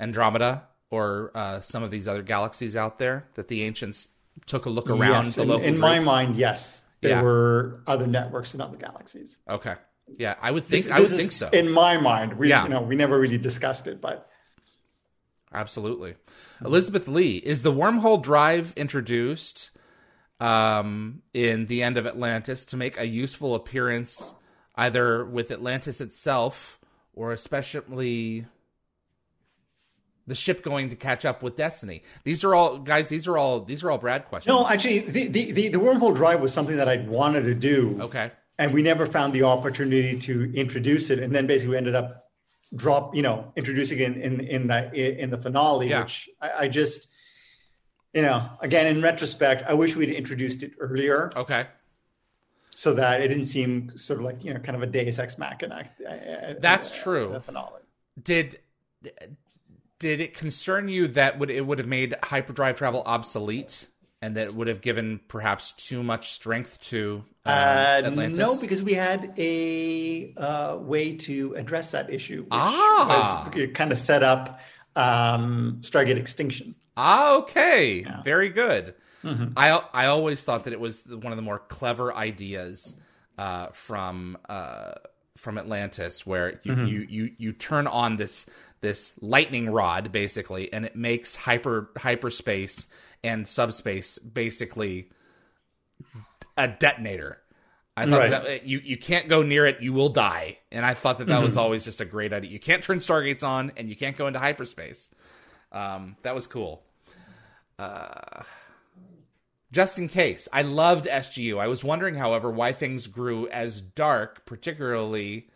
Andromeda 0.00 0.64
or 0.90 1.30
uh, 1.34 1.60
some 1.60 1.82
of 1.82 1.90
these 1.90 2.06
other 2.08 2.22
galaxies 2.22 2.76
out 2.76 2.98
there 2.98 3.26
that 3.34 3.48
the 3.48 3.62
ancients 3.62 4.08
took 4.46 4.66
a 4.66 4.70
look 4.70 4.88
around 4.90 5.24
yes, 5.26 5.34
the 5.36 5.42
in, 5.42 5.48
local 5.48 5.64
in 5.64 5.74
group? 5.74 5.80
my 5.80 6.00
mind, 6.00 6.36
yes, 6.36 6.84
there 7.00 7.12
Yeah. 7.12 7.22
were 7.22 7.82
other 7.86 8.06
networks 8.06 8.54
in 8.54 8.60
other 8.60 8.76
galaxies. 8.76 9.38
Okay. 9.48 9.74
Yeah, 10.18 10.34
I 10.40 10.50
would 10.50 10.64
think 10.64 10.84
This- 10.84 10.92
I 10.92 11.00
would 11.00 11.08
think 11.08 11.32
so. 11.32 11.48
In 11.50 11.70
my 11.70 11.96
mind, 11.96 12.34
we 12.38 12.48
Yeah. 12.50 12.64
you 12.64 12.68
know 12.68 12.82
we 12.82 12.96
never 12.96 13.18
really 13.18 13.38
discussed 13.38 13.86
it, 13.86 14.00
but 14.00 14.28
Absolutely. 15.52 16.16
Elizabeth 16.64 17.06
Lee, 17.06 17.36
is 17.36 17.62
the 17.62 17.72
wormhole 17.72 18.20
drive 18.20 18.72
introduced 18.76 19.70
um, 20.40 21.22
in 21.32 21.66
the 21.66 21.82
end 21.82 21.96
of 21.96 22.06
Atlantis 22.08 22.64
to 22.66 22.76
make 22.76 22.98
a 22.98 23.06
useful 23.06 23.54
appearance 23.54 24.34
either 24.74 25.24
with 25.24 25.52
Atlantis 25.52 26.00
itself 26.00 26.80
or 27.14 27.32
especially 27.32 28.46
the 30.26 30.34
ship 30.34 30.62
going 30.62 30.90
to 30.90 30.96
catch 30.96 31.24
up 31.24 31.42
with 31.42 31.56
Destiny? 31.56 32.02
These 32.24 32.44
are 32.44 32.54
all 32.54 32.78
guys, 32.78 33.08
these 33.08 33.26
are 33.28 33.36
all 33.36 33.60
these 33.60 33.82
are 33.84 33.90
all 33.90 33.98
Brad 33.98 34.26
questions. 34.26 34.48
no, 34.52 34.66
actually, 34.68 35.00
the, 35.00 35.28
the 35.28 35.52
the 35.52 35.68
the 35.68 35.78
wormhole 35.78 36.14
drive 36.14 36.40
was 36.40 36.52
something 36.52 36.76
that 36.76 36.88
I'd 36.88 37.08
wanted 37.08 37.42
to 37.42 37.54
do. 37.54 37.98
Okay. 38.00 38.30
and 38.58 38.72
we 38.72 38.82
never 38.82 39.04
found 39.06 39.32
the 39.32 39.42
opportunity 39.42 40.16
to 40.18 40.52
introduce 40.54 41.10
it 41.10 41.18
and 41.18 41.34
then 41.34 41.44
basically 41.46 41.72
we 41.72 41.76
ended 41.76 41.94
up 41.96 42.30
drop 42.76 43.14
you 43.16 43.22
know 43.22 43.52
introducing 43.56 43.98
it 43.98 44.16
in 44.16 44.20
in, 44.22 44.40
in 44.40 44.66
the 44.68 45.22
in 45.22 45.30
the 45.30 45.38
finale 45.38 45.88
Yeah. 45.88 46.02
which 46.02 46.28
I, 46.40 46.50
I 46.62 46.68
just 46.68 47.08
you 48.12 48.22
know 48.22 48.48
again 48.60 48.86
in 48.86 49.02
retrospect 49.02 49.64
i 49.68 49.74
wish 49.74 49.96
we'd 49.96 50.10
introduced 50.10 50.62
it 50.62 50.72
earlier 50.78 51.30
Okay. 51.36 51.66
so 52.70 52.94
that 52.94 53.20
it 53.22 53.28
didn't 53.28 53.46
seem 53.46 53.90
sort 53.96 54.18
of 54.20 54.24
like 54.24 54.44
you 54.44 54.54
know 54.54 54.60
kind 54.60 54.76
of 54.76 54.82
a 54.82 54.86
deus 54.86 55.18
ex 55.18 55.36
machina 55.38 55.90
uh, 56.08 56.54
That's 56.60 56.90
uh, 56.98 57.02
true. 57.02 57.28
the 57.32 57.40
finale 57.40 57.82
Did 58.22 58.58
did 59.98 60.20
it 60.20 60.34
concern 60.34 60.88
you 60.88 61.06
that 61.08 61.38
would 61.38 61.50
it 61.50 61.66
would 61.66 61.78
have 61.78 61.88
made 61.88 62.14
hyperdrive 62.22 62.76
travel 62.76 63.02
obsolete 63.06 63.86
and 64.22 64.36
that 64.36 64.46
it 64.48 64.54
would 64.54 64.68
have 64.68 64.80
given 64.80 65.20
perhaps 65.28 65.72
too 65.72 66.02
much 66.02 66.32
strength 66.32 66.80
to 66.80 67.24
um, 67.44 67.52
uh, 67.52 68.00
Atlantis? 68.04 68.38
no 68.38 68.58
because 68.60 68.82
we 68.82 68.94
had 68.94 69.32
a 69.38 70.32
uh, 70.36 70.76
way 70.80 71.14
to 71.16 71.54
address 71.56 71.90
that 71.92 72.12
issue 72.12 72.42
which 72.42 72.48
Ah. 72.52 73.50
was 73.54 73.68
kind 73.74 73.92
of 73.92 73.98
set 73.98 74.22
up 74.22 74.60
um, 74.96 75.78
stargate 75.80 76.16
extinction 76.16 76.74
Ah, 76.96 77.38
okay, 77.38 78.06
very 78.24 78.50
good. 78.50 78.94
I 79.24 79.70
I 79.92 80.06
always 80.06 80.42
thought 80.44 80.62
that 80.64 80.72
it 80.72 80.78
was 80.78 81.02
one 81.06 81.32
of 81.32 81.36
the 81.36 81.42
more 81.42 81.58
clever 81.58 82.14
ideas 82.14 82.94
uh, 83.36 83.68
from 83.72 84.38
uh, 84.48 84.92
from 85.36 85.58
Atlantis, 85.58 86.24
where 86.24 86.60
you, 86.62 86.74
you 86.84 87.00
you 87.08 87.30
you 87.38 87.52
turn 87.52 87.88
on 87.88 88.16
this 88.16 88.46
this 88.84 89.14
lightning 89.20 89.68
rod 89.70 90.12
basically, 90.12 90.72
and 90.72 90.84
it 90.84 90.94
makes 90.94 91.34
hyper 91.34 91.90
hyperspace 91.96 92.86
and 93.24 93.48
subspace 93.48 94.18
basically 94.18 95.08
a 96.56 96.68
detonator. 96.68 97.40
I 97.96 98.06
thought 98.06 98.18
Right. 98.18 98.30
that 98.30 98.66
you 98.66 98.78
you 98.80 98.96
can't 98.96 99.28
go 99.28 99.42
near 99.42 99.66
it, 99.66 99.80
you 99.80 99.92
will 99.92 100.08
die. 100.10 100.58
And 100.70 100.84
I 100.84 100.94
thought 100.94 101.18
that 101.18 101.28
that 101.28 101.42
was 101.42 101.56
always 101.56 101.84
just 101.84 102.00
a 102.00 102.04
great 102.04 102.32
idea. 102.32 102.50
You 102.50 102.60
can't 102.60 102.82
turn 102.82 102.98
stargates 102.98 103.42
on, 103.42 103.72
and 103.76 103.88
you 103.88 103.96
can't 103.96 104.16
go 104.16 104.26
into 104.26 104.38
hyperspace. 104.38 105.10
Um, 105.72 106.16
that 106.22 106.34
was 106.34 106.46
cool. 106.46 106.82
Uh, 107.78 108.42
just 109.72 109.98
in 109.98 110.06
case, 110.08 110.46
I 110.52 110.62
loved 110.62 111.06
SGU. 111.06 111.58
I 111.58 111.66
was 111.68 111.82
wondering, 111.82 112.14
however, 112.16 112.50
why 112.50 112.72
things 112.72 113.06
grew 113.08 113.48
as 113.48 113.80
dark, 113.80 114.44
particularly 114.46 115.48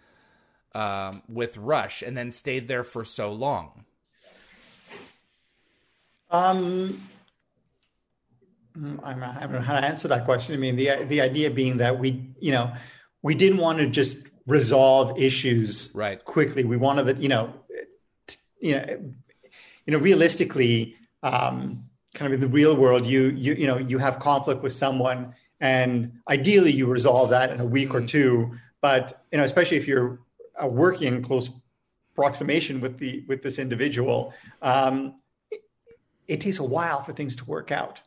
um, 0.75 1.23
with 1.29 1.57
Rush, 1.57 2.03
and 2.03 2.16
then 2.16 2.33
stayed 2.33 2.69
there 2.69 2.85
for 2.85 3.05
so 3.05 3.33
long. 3.33 3.85
Um, 6.31 7.09
mm, 8.77 9.01
I'm, 9.03 9.23
I 9.23 9.41
don't 9.41 9.53
know 9.53 9.61
how 9.61 9.81
to 9.81 9.87
answer 9.87 10.09
that 10.09 10.25
question. 10.25 10.55
I 10.55 10.59
mean, 10.59 10.77
the 10.77 11.05
the 11.05 11.21
idea 11.21 11.51
being 11.51 11.79
that 11.79 11.99
we, 11.99 12.31
you 12.39 12.53
know, 12.53 12.73
we 13.23 13.35
didn't 13.35 13.59
want 13.59 13.79
to 13.79 13.89
just 13.89 14.19
resolve 14.47 15.19
issues 15.19 15.93
Right. 15.95 16.23
quickly. 16.25 16.64
We 16.64 16.77
wanted 16.77 17.05
that, 17.05 17.19
you 17.19 17.29
know, 17.29 17.53
t- 18.27 18.37
you 18.61 18.73
know, 18.73 18.85
you 19.87 19.93
know, 19.93 19.99
realistically, 19.99 20.97
um, 21.23 21.83
kind 22.14 22.33
of 22.33 22.35
in 22.35 22.41
the 22.41 22.49
real 22.49 22.77
world, 22.77 23.07
you 23.07 23.31
you 23.31 23.55
you 23.55 23.66
know, 23.66 23.79
you 23.79 23.99
have 23.99 24.19
conflict 24.19 24.62
with 24.62 24.73
someone, 24.73 25.35
and 25.61 26.12
ideally, 26.29 26.73
you 26.73 26.87
resolve 26.87 27.31
that 27.31 27.51
in 27.51 27.61
a 27.61 27.66
week 27.66 27.95
or 27.95 28.03
two. 28.05 28.57
But 28.81 29.25
you 29.33 29.39
know, 29.39 29.45
especially 29.45 29.77
if 29.79 29.89
you're 29.89 30.21
uh, 30.63 30.67
working 30.67 31.15
in 31.15 31.23
close 31.23 31.51
approximation 32.13 32.81
with 32.81 32.99
the 32.99 33.25
with 33.29 33.43
this 33.43 33.59
individual. 33.59 34.35
Um, 34.63 35.15
it 36.27 36.41
takes 36.41 36.59
a 36.59 36.65
while 36.65 37.03
for 37.03 37.13
things 37.13 37.37
to 37.37 37.45
work 37.45 37.73
out. 37.73 38.01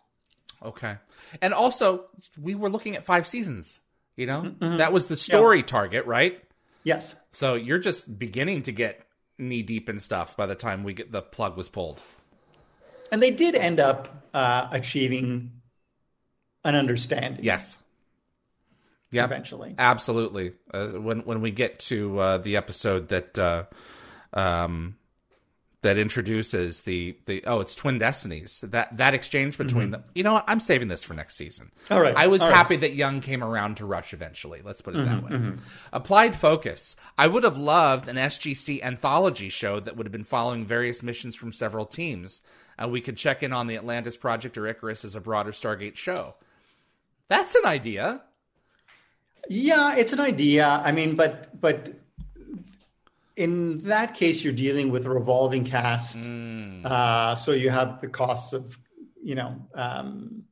Okay. 0.63 0.97
And 1.41 1.53
also, 1.53 2.05
we 2.39 2.53
were 2.53 2.69
looking 2.69 2.95
at 2.95 3.03
five 3.03 3.27
seasons. 3.27 3.79
You 4.15 4.27
know, 4.27 4.53
that 4.59 4.93
was 4.93 5.07
the 5.07 5.15
story 5.15 5.63
target, 5.63 6.05
right? 6.05 6.43
Yes. 6.83 7.15
So 7.31 7.55
you're 7.55 7.79
just 7.79 8.19
beginning 8.19 8.63
to 8.63 8.71
get 8.71 9.07
knee 9.39 9.63
deep 9.63 9.89
in 9.89 9.99
stuff 9.99 10.37
by 10.37 10.45
the 10.45 10.55
time 10.55 10.83
we 10.83 10.93
get 10.93 11.11
the 11.11 11.21
plug 11.21 11.57
was 11.57 11.69
pulled. 11.69 12.03
And 13.11 13.23
they 13.23 13.31
did 13.31 13.55
end 13.55 13.79
up 13.79 14.27
uh, 14.33 14.67
achieving 14.71 15.51
an 16.63 16.75
understanding 16.75 17.43
Yes. 17.43 17.77
Yeah. 19.11 19.25
eventually. 19.25 19.75
Absolutely. 19.77 20.53
Uh, 20.73 20.87
when 20.89 21.19
when 21.21 21.41
we 21.41 21.51
get 21.51 21.79
to 21.79 22.19
uh, 22.19 22.37
the 22.37 22.57
episode 22.57 23.09
that 23.09 23.37
uh, 23.37 23.63
um, 24.33 24.95
that 25.81 25.97
introduces 25.97 26.81
the 26.81 27.17
the 27.25 27.43
oh 27.47 27.59
it's 27.59 27.73
twin 27.75 27.97
destinies 27.97 28.61
that 28.67 28.95
that 28.97 29.13
exchange 29.13 29.57
between 29.57 29.89
them. 29.91 30.03
You 30.13 30.23
know 30.23 30.33
what? 30.33 30.45
I'm 30.47 30.59
saving 30.59 30.89
this 30.89 31.03
for 31.03 31.13
next 31.15 31.35
season. 31.35 31.71
All 31.89 31.99
right. 31.99 32.15
I 32.15 32.27
was 32.27 32.41
All 32.41 32.49
right. 32.49 32.55
happy 32.55 32.75
that 32.77 32.93
Young 32.93 33.19
came 33.19 33.43
around 33.43 33.77
to 33.77 33.85
Rush 33.85 34.13
eventually. 34.13 34.61
Let's 34.63 34.81
put 34.81 34.95
it 34.95 35.05
that 35.05 35.23
way. 35.23 35.53
Applied 35.91 36.35
Focus. 36.35 36.95
I 37.17 37.27
would 37.27 37.43
have 37.43 37.57
loved 37.57 38.07
an 38.07 38.15
SGC 38.15 38.83
anthology 38.83 39.49
show 39.49 39.79
that 39.79 39.97
would 39.97 40.05
have 40.05 40.11
been 40.11 40.23
following 40.23 40.65
various 40.65 41.01
missions 41.01 41.35
from 41.35 41.51
several 41.51 41.85
teams, 41.87 42.41
and 42.77 42.91
we 42.91 43.01
could 43.01 43.17
check 43.17 43.41
in 43.41 43.51
on 43.51 43.65
the 43.65 43.75
Atlantis 43.75 44.17
Project 44.17 44.57
or 44.59 44.67
Icarus 44.67 45.03
as 45.03 45.15
a 45.15 45.21
broader 45.21 45.51
Stargate 45.51 45.95
show. 45.95 46.35
That's 47.27 47.55
an 47.55 47.65
idea. 47.65 48.21
Yeah, 49.49 49.95
it's 49.95 50.13
an 50.13 50.19
idea. 50.19 50.81
I 50.83 50.91
mean, 50.91 51.15
but 51.15 51.59
but 51.59 51.93
in 53.35 53.81
that 53.81 54.13
case, 54.13 54.43
you're 54.43 54.53
dealing 54.53 54.91
with 54.91 55.05
a 55.05 55.09
revolving 55.09 55.63
cast. 55.63 56.19
Uh, 56.85 57.35
so 57.35 57.51
you 57.53 57.69
have 57.69 58.01
the 58.01 58.07
costs 58.07 58.53
of, 58.53 58.77
you 59.23 59.35
know, 59.35 59.55
um, 59.73 60.43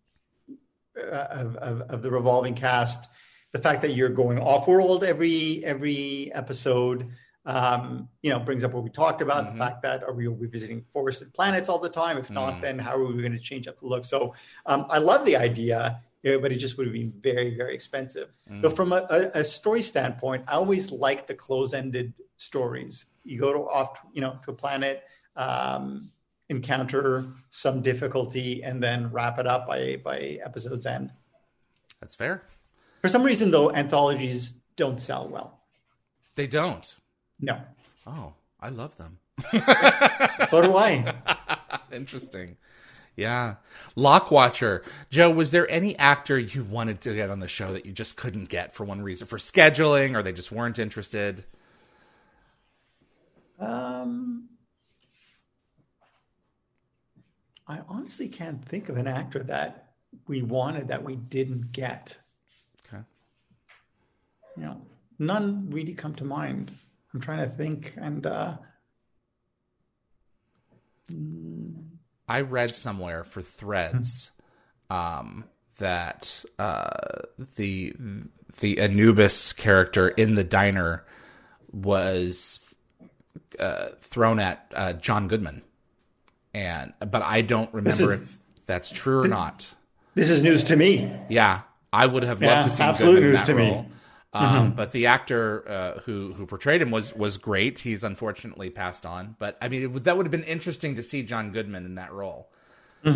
uh, 0.98 1.28
of, 1.30 1.56
of, 1.58 1.82
of 1.82 2.02
the 2.02 2.10
revolving 2.10 2.56
cast. 2.56 3.10
The 3.52 3.60
fact 3.60 3.82
that 3.82 3.92
you're 3.92 4.10
going 4.10 4.40
off 4.40 4.68
world 4.68 5.04
every 5.04 5.64
every 5.66 6.32
episode, 6.34 7.08
um, 7.46 8.08
you 8.22 8.30
know, 8.30 8.40
brings 8.40 8.64
up 8.64 8.74
what 8.74 8.84
we 8.84 8.90
talked 8.90 9.22
about. 9.22 9.52
The 9.52 9.58
fact 9.58 9.82
that 9.82 10.04
are 10.04 10.14
we 10.14 10.28
will 10.28 10.36
be 10.36 10.48
visiting 10.48 10.84
forested 10.94 11.34
planets 11.34 11.68
all 11.68 11.80
the 11.80 11.90
time? 11.90 12.18
If 12.18 12.30
not, 12.30 12.62
then 12.62 12.78
how 12.78 12.96
are 12.96 13.06
we 13.06 13.22
going 13.22 13.34
to 13.34 13.40
change 13.40 13.68
up 13.68 13.80
the 13.80 13.88
look? 13.88 14.06
So 14.06 14.36
um, 14.66 14.86
I 14.90 15.00
love 15.00 15.26
the 15.26 15.36
idea. 15.36 16.02
But 16.24 16.52
it 16.52 16.58
just 16.58 16.78
would 16.78 16.86
have 16.88 16.94
been 16.94 17.14
very, 17.22 17.56
very 17.56 17.74
expensive. 17.74 18.30
But 18.62 18.76
from 18.76 18.92
a, 18.94 19.06
a, 19.10 19.40
a 19.40 19.44
story 19.46 19.82
standpoint, 19.82 20.44
I 20.48 20.54
always 20.54 20.92
like 20.92 21.28
the 21.28 21.34
close-ended 21.36 22.14
stories. 22.38 23.06
You 23.24 23.40
go 23.40 23.54
to 23.54 23.60
off, 23.60 24.00
you 24.14 24.22
know, 24.22 24.38
to 24.44 24.52
a 24.52 24.54
planet, 24.54 25.04
um, 25.36 26.12
encounter 26.50 27.26
some 27.52 27.82
difficulty, 27.82 28.64
and 28.64 28.82
then 28.84 29.12
wrap 29.12 29.40
it 29.40 29.48
up 29.48 29.68
by 29.68 29.98
by 30.04 30.40
episode's 30.44 30.86
end. 30.86 31.12
That's 32.02 32.16
fair. 32.16 32.44
For 33.02 33.08
some 33.08 33.24
reason, 33.24 33.52
though, 33.52 33.72
anthologies 33.72 34.56
don't 34.76 35.00
sell 35.00 35.30
well. 35.30 35.62
They 36.36 36.48
don't. 36.48 36.96
No, 37.40 37.62
Oh, 38.08 38.34
I 38.60 38.70
love 38.70 38.98
them. 38.98 39.20
so 40.50 40.62
do 40.62 40.76
I. 40.76 41.14
Interesting. 41.92 42.58
Yeah. 43.20 43.56
Lockwatcher. 43.98 44.82
Joe, 45.10 45.30
was 45.30 45.52
there 45.52 45.70
any 45.70 45.98
actor 45.98 46.40
you 46.40 46.64
wanted 46.64 47.02
to 47.02 47.14
get 47.14 47.30
on 47.30 47.40
the 47.40 47.50
show 47.50 47.74
that 47.74 47.86
you 47.86 47.92
just 47.92 48.16
couldn't 48.16 48.48
get 48.48 48.74
for 48.74 48.86
one 48.86 49.02
reason? 49.02 49.28
For 49.28 49.38
scheduling 49.38 50.16
or 50.16 50.24
they 50.24 50.32
just 50.32 50.54
weren't 50.54 50.80
interested? 50.80 51.44
Um, 53.60 54.48
I 57.68 57.82
honestly 57.90 58.30
can't 58.30 58.64
think 58.64 58.88
of 58.88 58.96
an 58.96 59.08
actor 59.08 59.44
that 59.44 59.90
we 60.28 60.42
wanted 60.42 60.88
that 60.88 61.04
we 61.04 61.18
didn't 61.18 61.74
get. 61.74 62.18
Okay. 62.88 63.04
You 64.56 64.64
know, 64.64 64.82
none 65.20 65.70
really 65.70 65.94
come 65.94 66.16
to 66.16 66.24
mind. 66.24 66.72
I'm 67.14 67.20
trying 67.20 67.40
to 67.40 67.54
think, 67.54 67.96
and 67.98 68.26
uh, 68.26 68.58
I 72.30 72.42
read 72.42 72.76
somewhere 72.76 73.24
for 73.24 73.42
Threads 73.42 74.32
um, 74.90 75.46
that 75.80 76.46
uh, 76.60 76.90
the 77.56 77.94
the 78.60 78.80
Anubis 78.80 79.52
character 79.54 80.08
in 80.10 80.36
the 80.36 80.44
diner 80.44 81.06
was 81.72 82.60
uh, 83.60 83.88
thrown 84.00 84.40
at 84.40 84.72
uh, 84.76 84.94
John 84.94 85.28
Goodman, 85.28 85.64
and 86.54 86.94
but 87.00 87.22
I 87.22 87.42
don't 87.42 87.74
remember 87.74 88.14
is- 88.14 88.22
if 88.22 88.38
that's 88.66 88.92
true 88.92 89.24
or 89.24 89.28
not. 89.28 89.74
this 90.16 90.30
is 90.30 90.44
news 90.44 90.64
to 90.66 90.76
me. 90.76 91.12
Yeah, 91.30 91.62
I 91.92 92.06
would 92.06 92.24
have 92.24 92.42
loved 92.42 92.44
Yeah, 92.44 92.64
to 92.64 92.70
see 92.70 92.84
absolute 92.84 93.14
Goodman 93.16 93.30
news 93.32 93.40
that 93.40 93.46
to 93.48 93.54
me. 93.56 93.86
Role. 94.34 94.44
Um, 94.44 94.72
But 94.74 94.92
the 94.92 95.08
actor 95.08 95.68
uh, 95.68 96.00
who 96.02 96.34
who 96.34 96.46
portrayed 96.46 96.82
him 96.82 96.92
was 96.92 97.14
was 97.16 97.38
great. 97.38 97.80
He's 97.80 98.04
unfortunately 98.04 98.70
passed 98.70 99.06
on. 99.06 99.36
But 99.40 99.58
I 99.62 99.70
mean, 99.70 99.82
it, 99.84 99.92
would- 99.92 100.04
that 100.06 100.18
would 100.18 100.26
have 100.26 100.32
been 100.32 100.44
interesting 100.44 100.96
to 100.96 101.04
see 101.04 101.24
John 101.24 101.52
Goodman 101.52 101.86
in 101.86 101.96
that 101.96 102.12
role. 102.14 102.50
yeah, 103.04 103.12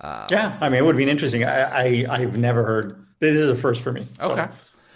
I 0.00 0.68
mean, 0.68 0.78
it 0.78 0.84
would 0.84 0.94
have 0.94 0.98
been 0.98 1.08
interesting. 1.08 1.44
I, 1.44 1.60
I 1.62 2.06
I've 2.08 2.36
never 2.38 2.64
heard. 2.64 3.06
This 3.20 3.34
is 3.36 3.50
a 3.50 3.56
first 3.56 3.82
for 3.82 3.92
me. 3.92 4.06
So 4.20 4.30
Okay. 4.32 4.46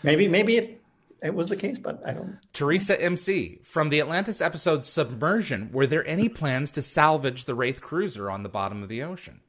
maybe 0.02 0.28
maybe 0.28 0.56
it 0.56 0.80
it 1.22 1.34
was 1.34 1.48
the 1.50 1.56
case, 1.56 1.78
but 1.78 2.02
I 2.06 2.12
don't. 2.14 2.38
Teresa 2.52 3.00
MC 3.00 3.60
from 3.62 3.90
the 3.90 4.00
Atlantis 4.00 4.40
episode 4.40 4.84
Submersion. 4.84 5.70
Were 5.72 5.86
there 5.86 6.04
any 6.06 6.28
plans 6.28 6.72
to 6.72 6.82
salvage 6.82 7.44
the 7.44 7.54
Wraith 7.54 7.80
cruiser 7.80 8.28
on 8.30 8.42
the 8.42 8.48
bottom 8.48 8.82
of 8.82 8.88
the 8.88 9.02
ocean? 9.02 9.40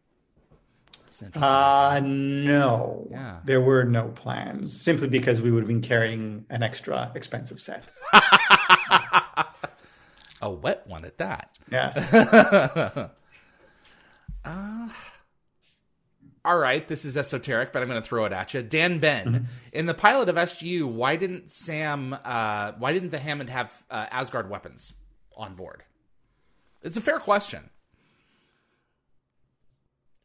Uh 1.36 2.02
no. 2.04 3.08
Yeah. 3.12 3.40
There 3.46 3.62
were 3.62 3.84
no 3.84 4.10
plans 4.10 4.82
simply 4.82 5.08
because 5.08 5.42
we 5.42 5.52
would 5.52 5.62
have 5.64 5.68
been 5.68 5.82
carrying 5.82 6.46
an 6.50 6.64
extra 6.64 7.12
expensive 7.16 7.60
set. 7.62 7.88
A 10.42 10.50
wet 10.50 10.86
one 10.88 11.06
at 11.06 11.18
that. 11.20 11.58
Yes. 11.72 11.96
All 16.46 16.58
right, 16.58 16.86
this 16.90 17.06
is 17.06 17.16
esoteric, 17.16 17.72
but 17.72 17.82
I'm 17.82 17.88
going 17.88 18.02
to 18.02 18.08
throw 18.08 18.26
it 18.26 18.34
at 18.34 18.54
you. 18.54 18.62
Dan 18.62 19.00
Ben, 19.00 19.26
Mm-hmm. 19.26 19.44
in 19.72 19.86
the 19.86 19.94
pilot 19.94 20.28
of 20.28 20.36
SGU, 20.36 20.84
why 20.84 21.16
didn't 21.16 21.50
Sam? 21.52 22.18
Uh, 22.26 22.74
why 22.78 22.92
didn't 22.92 23.12
the 23.12 23.20
Hammond 23.20 23.50
have 23.50 23.72
uh, 23.90 24.08
Asgard 24.12 24.50
weapons 24.50 24.92
on 25.38 25.56
board? 25.56 25.84
It's 26.82 26.98
a 26.98 27.02
fair 27.02 27.20
question. 27.20 27.70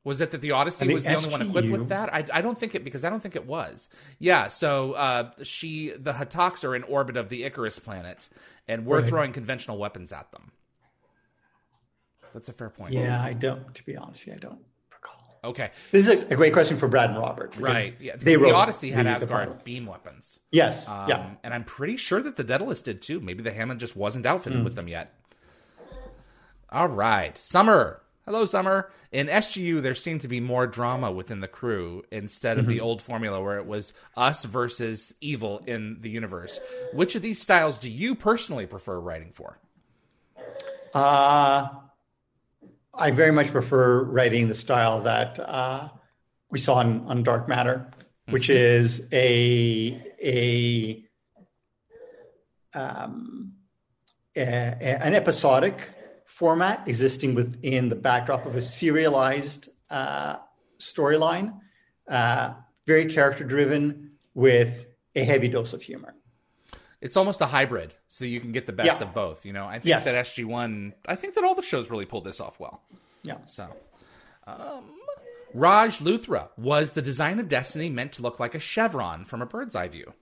Was 0.09 0.21
it 0.21 0.31
that 0.33 0.41
the 0.41 0.51
Odyssey 0.53 0.85
I 0.85 0.89
think 0.89 0.95
was 0.97 1.05
the 1.05 1.15
only 1.17 1.31
one 1.31 1.43
equipped 1.43 1.69
with 1.71 1.89
that? 1.91 2.13
I, 2.13 2.25
I 2.33 2.41
don't 2.41 2.59
think 2.59 2.75
it 2.75 2.83
because 2.83 3.05
I 3.05 3.11
don't 3.11 3.21
think 3.21 3.37
it 3.37 3.47
was. 3.47 3.89
Yeah, 4.19 4.49
so 4.49 4.93
uh, 4.95 5.31
she 5.43 5.91
the 5.91 6.13
Hataks 6.15 6.65
are 6.65 6.75
in 6.75 6.83
orbit 6.85 7.17
of 7.17 7.29
the 7.29 7.45
Icarus 7.45 7.79
planet, 7.79 8.29
and 8.67 8.87
we're 8.87 9.01
Right. 9.01 9.09
throwing 9.09 9.33
conventional 9.33 9.79
weapons 9.79 10.13
at 10.13 10.31
them. 10.33 10.53
That's 12.35 12.49
a 12.49 12.53
fair 12.53 12.71
point. 12.71 12.93
yeah, 12.93 13.23
I 13.23 13.33
don't. 13.33 13.75
To 13.75 13.85
be 13.85 13.97
honest, 13.97 14.27
yeah, 14.27 14.35
I 14.35 14.39
don't 14.39 14.61
recall. 14.93 15.39
Okay. 15.45 15.71
This 15.93 16.09
is 16.09 16.23
a, 16.23 16.33
a 16.33 16.37
great 16.37 16.53
question 16.53 16.77
for 16.77 16.89
Brad 16.89 17.11
and 17.11 17.19
Robert. 17.19 17.55
Right. 17.57 17.95
Yeah. 18.01 18.17
They 18.17 18.37
wrote 18.37 18.49
the 18.49 18.55
Odyssey 18.55 18.91
had 18.91 19.07
the- 19.07 19.11
the 19.11 19.17
Asgard 19.17 19.49
pilot. 19.49 19.65
beam 19.65 19.87
weapons. 19.87 20.41
Yes. 20.51 20.89
Um, 20.89 21.09
yeah. 21.09 21.31
And 21.43 21.55
I'm 21.55 21.65
pretty 21.65 21.97
sure 21.97 22.21
that 22.23 22.37
the 22.37 22.45
Daedalus 22.45 22.83
did 22.83 23.01
too. 23.03 23.21
Maybe 23.21 23.43
the 23.43 23.53
Hammond 23.53 23.81
just 23.81 23.97
wasn't 23.97 24.27
outfitted 24.27 24.63
with 24.65 24.75
them 24.75 24.89
yet. 24.89 25.15
All 26.71 26.89
right. 26.89 27.37
Summer. 27.39 28.03
Hello, 28.29 28.45
Summer. 28.45 28.91
In 29.11 29.26
SGU, 29.29 29.81
there 29.81 29.95
seemed 29.95 30.20
to 30.20 30.29
be 30.29 30.39
more 30.39 30.66
drama 30.66 31.11
within 31.11 31.41
the 31.41 31.49
crew 31.49 32.03
instead 32.12 32.59
of 32.59 32.66
the 32.66 32.79
old 32.79 33.01
formula 33.01 33.41
where 33.43 33.57
it 33.57 33.64
was 33.64 33.95
us 34.18 34.45
versus 34.45 35.14
evil 35.22 35.62
in 35.66 35.97
the 36.03 36.11
universe. 36.11 36.61
Which 36.93 37.14
of 37.14 37.22
these 37.22 37.41
styles 37.41 37.79
do 37.79 37.89
you 37.89 38.14
personally 38.14 38.66
prefer 38.66 39.01
writing 39.01 39.31
for? 39.33 39.59
Uh, 40.93 41.68
I 43.01 43.11
very 43.12 43.33
much 43.33 43.47
prefer 43.47 44.03
writing 44.03 44.47
the 44.49 44.55
style 44.55 45.01
that 45.05 45.39
uh, 45.39 45.89
we 46.51 46.59
saw 46.59 46.74
on, 46.74 47.07
on 47.07 47.22
Dark 47.22 47.49
Matter, 47.49 47.91
which 48.29 48.51
is 48.51 49.09
a 49.11 50.03
a, 50.22 51.03
um, 52.79 53.55
a- 54.37 54.41
a- 54.43 55.03
an 55.03 55.14
episodic 55.14 55.89
format 56.29 56.87
existing 56.87 57.35
within 57.35 57.89
the 57.89 57.97
backdrop 57.97 58.45
of 58.47 58.55
a 58.55 58.61
serialized 58.61 59.70
uh, 59.91 60.37
storyline, 60.79 61.59
uh, 62.07 62.53
very 62.87 63.07
character 63.07 63.45
driven 63.45 64.12
with 64.35 64.87
a 65.16 65.24
heavy 65.24 65.49
dose 65.49 65.72
of 65.72 65.81
humor. 65.83 66.14
It's 67.01 67.16
almost 67.16 67.41
a 67.41 67.47
hybrid, 67.47 67.95
so 68.09 68.24
you 68.26 68.41
can 68.41 68.53
get 68.53 68.66
the 68.66 68.72
best 68.72 69.01
Yeah. 69.01 69.07
of 69.09 69.14
both. 69.14 69.47
You 69.47 69.53
know, 69.55 69.66
I 69.66 69.74
think 69.74 69.87
Yes. 69.87 70.05
that 70.05 70.14
SG1, 70.14 70.93
I 71.07 71.14
think 71.14 71.35
that 71.35 71.45
all 71.45 71.55
the 71.55 71.62
shows 71.62 71.91
really 71.91 72.05
pulled 72.05 72.24
this 72.24 72.41
off 72.41 72.61
well. 72.61 72.83
Yeah. 73.22 73.39
So, 73.47 73.68
um, 74.47 74.85
Raj 75.55 76.01
Luthra 76.01 76.51
was 76.59 76.93
the 76.93 77.03
design 77.03 77.39
of 77.41 77.49
Destiny 77.49 77.89
meant 77.89 78.12
to 78.12 78.22
look 78.22 78.39
like 78.39 78.55
a 78.55 78.59
chevron 78.59 79.24
from 79.24 79.41
a 79.41 79.47
bird's 79.47 79.74
eye 79.74 79.89
view. 79.89 80.12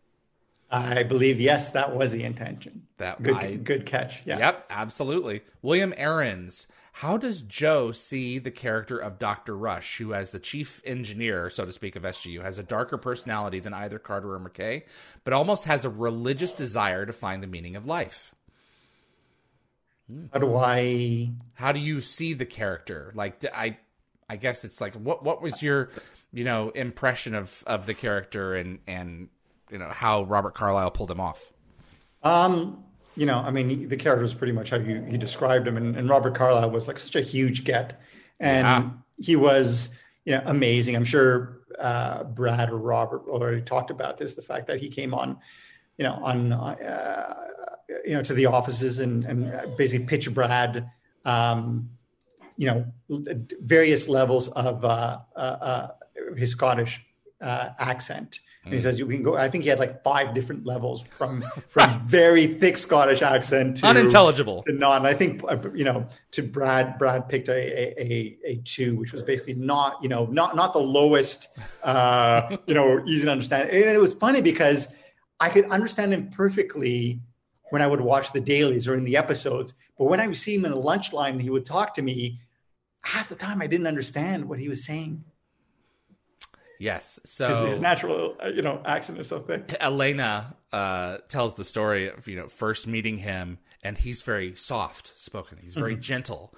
I 0.76 1.02
believe 1.02 1.40
yes, 1.40 1.70
that 1.70 1.94
was 1.96 2.12
the 2.12 2.24
intention. 2.24 2.86
That 2.98 3.22
good, 3.22 3.36
I- 3.36 3.56
good 3.56 3.86
catch. 3.86 4.20
Yeah. 4.24 4.38
Yep, 4.38 4.66
absolutely. 4.70 5.42
William 5.62 5.94
Aarons. 5.96 6.66
How 7.00 7.18
does 7.18 7.42
Joe 7.42 7.92
see 7.92 8.38
the 8.38 8.50
character 8.50 8.96
of 8.96 9.18
Dr. 9.18 9.54
Rush, 9.54 9.98
who, 9.98 10.14
as 10.14 10.30
the 10.30 10.38
chief 10.38 10.80
engineer, 10.82 11.50
so 11.50 11.66
to 11.66 11.72
speak, 11.72 11.94
of 11.94 12.04
SGU, 12.04 12.40
has 12.40 12.56
a 12.56 12.62
darker 12.62 12.96
personality 12.96 13.60
than 13.60 13.74
either 13.74 13.98
Carter 13.98 14.32
or 14.32 14.40
McKay, 14.40 14.84
but 15.22 15.34
almost 15.34 15.64
has 15.64 15.84
a 15.84 15.90
religious 15.90 16.52
desire 16.52 17.04
to 17.04 17.12
find 17.12 17.42
the 17.42 17.46
meaning 17.46 17.76
of 17.76 17.84
life? 17.84 18.34
How 20.32 20.38
do 20.38 20.54
I? 20.54 21.32
How 21.52 21.72
do 21.72 21.80
you 21.80 22.00
see 22.00 22.32
the 22.32 22.46
character? 22.46 23.12
Like, 23.14 23.44
I, 23.54 23.76
I 24.30 24.36
guess 24.36 24.64
it's 24.64 24.80
like, 24.80 24.94
what, 24.94 25.22
what 25.22 25.42
was 25.42 25.62
your, 25.62 25.90
you 26.32 26.44
know, 26.44 26.70
impression 26.70 27.34
of 27.34 27.62
of 27.66 27.84
the 27.84 27.94
character 27.94 28.54
and 28.54 28.78
and 28.86 29.28
you 29.70 29.78
know 29.78 29.88
how 29.88 30.24
Robert 30.24 30.54
Carlyle 30.54 30.90
pulled 30.90 31.10
him 31.10 31.20
off? 31.20 31.50
Um, 32.22 32.84
you 33.16 33.26
know, 33.26 33.38
I 33.38 33.50
mean, 33.50 33.88
the 33.88 33.96
character 33.96 34.22
was 34.22 34.34
pretty 34.34 34.52
much 34.52 34.70
how 34.70 34.76
you, 34.76 35.06
you 35.10 35.16
described 35.18 35.66
him, 35.66 35.76
and, 35.76 35.96
and 35.96 36.08
Robert 36.08 36.34
Carlyle 36.34 36.70
was 36.70 36.86
like 36.88 36.98
such 36.98 37.16
a 37.16 37.22
huge 37.22 37.64
get, 37.64 38.00
and 38.40 38.66
Yeah. 38.66 38.90
he 39.16 39.36
was, 39.36 39.90
you 40.24 40.32
know, 40.32 40.42
amazing. 40.44 40.96
I'm 40.96 41.04
sure 41.04 41.60
uh, 41.78 42.24
Brad 42.24 42.70
or 42.70 42.76
Robert 42.78 43.22
already 43.28 43.62
talked 43.62 43.90
about 43.90 44.18
this, 44.18 44.34
the 44.34 44.42
fact 44.42 44.66
that 44.66 44.80
he 44.80 44.88
came 44.88 45.14
on, 45.14 45.38
you 45.98 46.04
know, 46.04 46.14
on, 46.22 46.52
uh, 46.52 47.34
you 48.04 48.14
know, 48.14 48.22
to 48.22 48.34
the 48.34 48.46
offices 48.46 48.98
and 49.00 49.24
and 49.24 49.76
basically 49.76 50.04
pitch 50.06 50.32
Brad, 50.34 50.90
um, 51.24 51.88
you 52.56 52.66
know, 52.66 52.84
various 53.60 54.08
levels 54.08 54.48
of 54.48 54.84
uh, 54.84 55.18
uh, 55.34 55.38
uh, 55.38 55.88
his 56.36 56.50
Scottish 56.52 57.00
uh, 57.40 57.70
accent. 57.78 58.40
And 58.66 58.74
he 58.74 58.80
says 58.80 58.98
you 58.98 59.06
can 59.06 59.22
go. 59.22 59.36
I 59.36 59.48
think 59.48 59.62
he 59.62 59.70
had 59.70 59.78
like 59.78 60.02
five 60.02 60.34
different 60.34 60.66
levels 60.66 61.04
from 61.16 61.44
from 61.68 62.04
very 62.04 62.46
thick 62.54 62.76
Scottish 62.76 63.22
accent 63.22 63.76
to 63.78 63.86
Unintelligible. 63.86 64.64
to 64.64 64.72
non. 64.72 65.06
I 65.06 65.14
think 65.14 65.42
uh, 65.48 65.56
you 65.72 65.84
know 65.84 66.08
to 66.32 66.42
Brad. 66.42 66.98
Brad 66.98 67.28
picked 67.28 67.48
a 67.48 67.52
a, 67.52 68.02
a, 68.02 68.38
a 68.44 68.56
two, 68.64 68.96
which 68.96 69.12
was 69.12 69.22
basically 69.22 69.54
not 69.54 70.02
you 70.02 70.08
know 70.08 70.26
not 70.26 70.56
not 70.56 70.72
the 70.72 70.80
lowest. 70.80 71.56
Uh, 71.84 72.56
you 72.66 72.74
know, 72.74 73.04
easy 73.06 73.24
to 73.24 73.30
understand. 73.30 73.70
And 73.70 73.84
it 73.84 74.00
was 74.00 74.14
funny 74.14 74.42
because 74.42 74.88
I 75.38 75.48
could 75.48 75.70
understand 75.70 76.12
him 76.12 76.30
perfectly 76.30 77.20
when 77.70 77.82
I 77.82 77.86
would 77.86 78.00
watch 78.00 78.32
the 78.32 78.40
dailies 78.40 78.88
or 78.88 78.94
in 78.94 79.04
the 79.04 79.16
episodes. 79.16 79.74
But 79.98 80.06
when 80.06 80.20
I 80.20 80.26
would 80.26 80.36
see 80.36 80.56
him 80.56 80.64
in 80.64 80.72
the 80.72 80.76
lunch 80.76 81.12
line 81.12 81.34
and 81.34 81.42
he 81.42 81.50
would 81.50 81.66
talk 81.66 81.94
to 81.94 82.02
me, 82.02 82.40
half 83.04 83.28
the 83.28 83.36
time 83.36 83.62
I 83.62 83.66
didn't 83.68 83.86
understand 83.86 84.48
what 84.48 84.58
he 84.58 84.68
was 84.68 84.84
saying. 84.84 85.24
Yes. 86.78 87.18
So 87.24 87.66
his 87.66 87.80
natural, 87.80 88.36
uh, 88.42 88.48
you 88.48 88.62
know, 88.62 88.80
accent 88.84 89.18
is 89.18 89.28
so 89.28 89.40
thick. 89.40 89.74
Elena 89.80 90.54
uh, 90.72 91.18
tells 91.28 91.54
the 91.54 91.64
story 91.64 92.08
of 92.10 92.26
you 92.28 92.36
know 92.36 92.48
first 92.48 92.86
meeting 92.86 93.18
him, 93.18 93.58
and 93.82 93.96
he's 93.96 94.22
very 94.22 94.54
soft 94.54 95.12
spoken. 95.18 95.58
He's 95.62 95.74
very 95.74 95.96
gentle, 95.96 96.52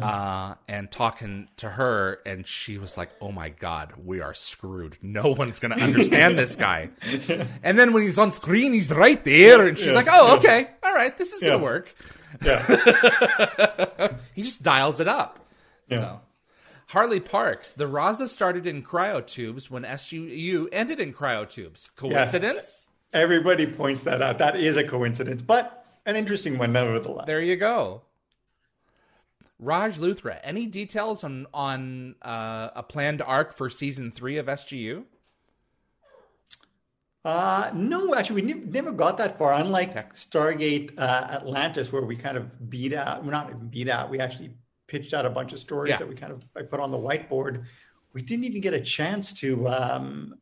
uh, 0.00 0.54
and 0.68 0.90
talking 0.90 1.48
to 1.58 1.68
her, 1.70 2.20
and 2.24 2.46
she 2.46 2.78
was 2.78 2.96
like, 2.96 3.10
"Oh 3.20 3.30
my 3.32 3.50
god, 3.50 3.92
we 4.02 4.20
are 4.20 4.32
screwed. 4.34 4.96
No 5.02 5.28
one's 5.28 5.58
going 5.60 5.76
to 5.76 5.82
understand 5.84 6.38
this 6.38 6.56
guy." 6.56 6.90
And 7.62 7.78
then 7.78 7.92
when 7.92 8.02
he's 8.04 8.18
on 8.18 8.32
screen, 8.32 8.72
he's 8.72 8.90
right 8.90 9.22
there, 9.24 9.66
and 9.66 9.76
she's 9.78 9.88
Yeah. 9.88 9.92
like, 9.94 10.08
"Oh, 10.10 10.36
okay, 10.38 10.68
all 10.82 10.94
right, 10.94 11.16
this 11.18 11.32
is 11.32 11.40
going 11.42 11.58
to 11.58 11.64
work." 11.64 11.94
Yeah. 12.42 12.64
He 14.34 14.42
just 14.42 14.62
dials 14.62 15.00
it 15.00 15.08
up. 15.08 15.38
Yeah. 15.88 15.98
So. 15.98 16.20
Harley 16.88 17.20
Parks, 17.20 17.72
the 17.72 17.84
Raza 17.84 18.28
started 18.28 18.66
in 18.66 18.82
cryotubes 18.82 19.68
when 19.68 19.82
SGU 19.82 20.68
ended 20.72 20.98
in 21.00 21.12
cryotubes. 21.12 21.94
Coincidence? 21.96 22.88
Everybody 23.12 23.66
points 23.66 24.02
that 24.04 24.22
out. 24.22 24.38
That 24.38 24.56
is 24.56 24.78
a 24.78 24.84
coincidence, 24.84 25.42
but 25.42 25.84
an 26.06 26.16
interesting 26.16 26.56
one 26.56 26.72
nevertheless. 26.72 27.26
There 27.26 27.42
you 27.42 27.56
go. 27.56 28.02
Raj 29.58 29.98
Luthra, 29.98 30.38
any 30.42 30.66
details 30.66 31.24
on 31.24 31.46
on 31.52 32.14
uh, 32.22 32.70
a 32.74 32.82
planned 32.82 33.20
arc 33.20 33.52
for 33.52 33.68
season 33.68 34.10
three 34.10 34.38
of 34.38 34.46
SGU? 34.46 35.04
Uh, 37.22 37.70
no, 37.74 38.14
actually, 38.14 38.42
we 38.42 38.52
ne- 38.54 38.64
never 38.64 38.92
got 38.92 39.18
that 39.18 39.36
far. 39.36 39.52
Unlike. 39.52 40.14
Stargate 40.14 40.98
uh, 40.98 41.28
Atlantis, 41.32 41.92
where 41.92 42.02
we 42.02 42.16
kind 42.16 42.38
of 42.38 42.70
beat 42.70 42.94
out, 42.94 43.22
we're 43.24 43.32
not 43.32 43.50
even 43.50 43.68
beat 43.68 43.90
out, 43.90 44.08
we 44.08 44.20
actually 44.20 44.52
pitched 44.88 45.14
out 45.14 45.24
a 45.24 45.30
bunch 45.30 45.52
of 45.52 45.58
stories 45.60 45.90
yeah. 45.90 45.98
that 45.98 46.08
we 46.08 46.14
kind 46.14 46.32
of 46.32 46.44
I 46.56 46.62
put 46.62 46.80
on 46.80 46.90
the 46.90 46.98
whiteboard. 46.98 47.64
We 48.14 48.22
didn't 48.22 48.44
even 48.44 48.60
get 48.60 48.74
a 48.74 48.80
chance 48.80 49.32
to, 49.34 49.68
um, 49.68 50.34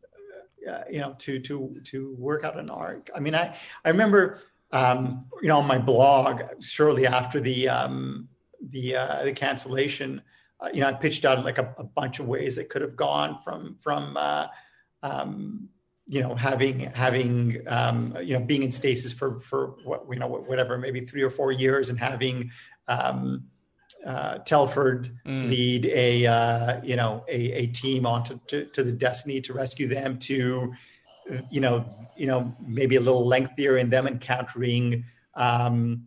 uh, 0.66 0.84
you 0.90 1.00
know, 1.00 1.14
to 1.18 1.38
to 1.40 1.74
to 1.84 2.14
work 2.18 2.44
out 2.44 2.58
an 2.58 2.70
arc. 2.70 3.10
I 3.14 3.20
mean, 3.20 3.34
I 3.34 3.56
I 3.84 3.90
remember, 3.90 4.38
um, 4.72 5.26
you 5.42 5.48
know, 5.48 5.58
on 5.58 5.66
my 5.66 5.78
blog 5.78 6.42
shortly 6.60 7.06
after 7.06 7.40
the 7.40 7.68
um, 7.68 8.28
the 8.70 8.96
uh, 8.96 9.24
the 9.24 9.32
cancellation, 9.32 10.22
uh, 10.60 10.70
you 10.72 10.80
know, 10.80 10.86
I 10.86 10.92
pitched 10.92 11.24
out 11.24 11.44
like 11.44 11.58
a, 11.58 11.74
a, 11.76 11.84
bunch 11.84 12.18
of 12.18 12.26
ways 12.26 12.56
it 12.56 12.70
could 12.70 12.82
have 12.82 12.96
gone 12.96 13.38
from 13.44 13.76
from 13.80 14.16
uh, 14.16 14.46
um, 15.02 15.68
you 16.06 16.20
know 16.20 16.34
having 16.34 16.78
having 16.78 17.62
um, 17.66 18.16
you 18.22 18.38
know 18.38 18.44
being 18.44 18.62
in 18.62 18.70
stasis 18.70 19.12
for 19.12 19.40
for 19.40 19.76
what 19.84 20.04
you 20.10 20.18
know 20.18 20.28
whatever 20.28 20.78
maybe 20.78 21.00
three 21.00 21.22
or 21.22 21.30
four 21.30 21.52
years 21.52 21.90
and 21.90 21.98
having 21.98 22.50
um, 22.88 23.44
uh, 24.06 24.38
Telford 24.38 25.10
mm. 25.26 25.48
lead 25.48 25.86
a 25.86 26.26
uh, 26.26 26.80
you 26.84 26.96
know 26.96 27.24
a, 27.28 27.52
a 27.52 27.66
team 27.68 28.06
onto 28.06 28.38
to, 28.46 28.66
to, 28.66 28.84
the 28.84 28.92
Destiny 28.92 29.40
to 29.40 29.52
rescue 29.52 29.88
them 29.88 30.18
to 30.20 30.72
you 31.50 31.60
know 31.60 31.84
you 32.16 32.26
know 32.26 32.54
maybe 32.64 32.96
a 32.96 33.00
little 33.00 33.26
lengthier 33.26 33.76
in 33.76 33.90
them 33.90 34.06
encountering 34.06 35.04
um, 35.34 36.06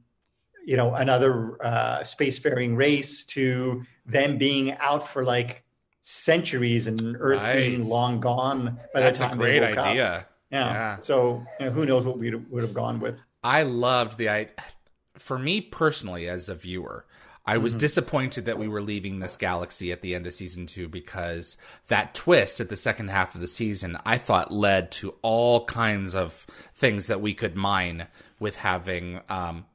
you 0.65 0.77
know 0.77 0.93
another 0.95 1.57
uh, 1.65 1.99
spacefaring 1.99 2.77
race 2.77 3.25
to 3.25 3.83
them 4.05 4.37
being 4.37 4.71
out 4.77 5.07
for 5.07 5.23
like 5.23 5.65
centuries 6.01 6.87
and 6.87 7.17
Earth 7.19 7.41
right. 7.41 7.57
being 7.57 7.87
long 7.87 8.19
gone 8.19 8.79
by 8.93 9.01
That's 9.01 9.19
the 9.19 9.25
time 9.25 9.39
a 9.39 9.41
great 9.41 9.59
they 9.59 9.69
woke 9.69 9.77
idea. 9.77 10.13
Up. 10.13 10.31
Yeah. 10.51 10.73
yeah. 10.73 10.99
So 10.99 11.45
you 11.59 11.65
know, 11.65 11.71
who 11.71 11.85
knows 11.85 12.05
what 12.05 12.17
we 12.17 12.33
would 12.33 12.63
have 12.63 12.73
gone 12.73 12.99
with. 12.99 13.15
I 13.43 13.63
loved 13.63 14.17
the 14.17 14.29
I 14.29 14.47
for 15.17 15.37
me 15.37 15.61
personally 15.61 16.27
as 16.27 16.49
a 16.49 16.55
viewer. 16.55 17.05
I 17.49 17.57
was 17.57 17.73
mm-hmm. 17.73 17.79
disappointed 17.79 18.45
that 18.45 18.59
we 18.59 18.67
were 18.67 18.79
leaving 18.81 19.17
this 19.17 19.35
galaxy 19.35 19.91
at 19.91 20.01
the 20.01 20.13
end 20.13 20.27
of 20.27 20.33
season 20.35 20.67
two 20.67 20.87
because 20.87 21.57
that 21.87 22.13
twist 22.13 22.59
at 22.59 22.69
the 22.69 22.75
second 22.75 23.09
half 23.09 23.33
of 23.33 23.41
the 23.41 23.47
season 23.47 23.97
I 24.05 24.19
thought 24.19 24.51
led 24.51 24.91
to 24.93 25.15
all 25.23 25.65
kinds 25.65 26.13
of 26.13 26.45
things 26.75 27.07
that 27.07 27.21
we 27.21 27.33
could 27.33 27.55
mine 27.55 28.05
with 28.39 28.55
having 28.55 29.21
um, 29.29 29.65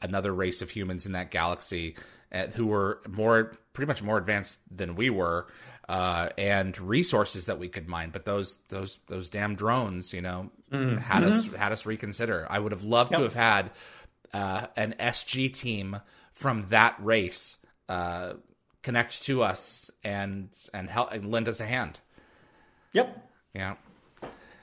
another 0.00 0.32
race 0.32 0.62
of 0.62 0.70
humans 0.70 1.06
in 1.06 1.12
that 1.12 1.32
galaxy 1.32 1.96
uh, 2.30 2.46
who 2.54 2.66
were 2.66 3.00
more 3.08 3.56
pretty 3.72 3.88
much 3.88 4.00
more 4.00 4.16
advanced 4.16 4.60
than 4.70 4.94
we 4.94 5.10
were 5.10 5.48
uh, 5.88 6.28
and 6.38 6.78
resources 6.78 7.46
that 7.46 7.58
we 7.58 7.66
could 7.68 7.88
mine. 7.88 8.10
But 8.12 8.26
those 8.26 8.58
those 8.68 9.00
those 9.08 9.28
damn 9.28 9.56
drones, 9.56 10.14
you 10.14 10.22
know, 10.22 10.52
mm-hmm. 10.70 10.98
had 10.98 11.24
us 11.24 11.52
had 11.54 11.72
us 11.72 11.84
reconsider. 11.84 12.46
I 12.48 12.60
would 12.60 12.70
have 12.70 12.84
loved 12.84 13.10
yep. 13.10 13.18
to 13.18 13.24
have 13.24 13.34
had 13.34 13.70
uh, 14.32 14.68
an 14.76 14.94
SG 15.00 15.52
team 15.52 16.00
from 16.34 16.66
that 16.68 16.96
race 16.98 17.56
uh, 17.88 18.34
connect 18.82 19.22
to 19.24 19.42
us 19.42 19.90
and 20.02 20.48
and 20.72 20.90
help 20.90 21.12
and 21.12 21.30
lend 21.30 21.48
us 21.48 21.60
a 21.60 21.66
hand. 21.66 22.00
Yep. 22.92 23.30
Yeah. 23.54 23.74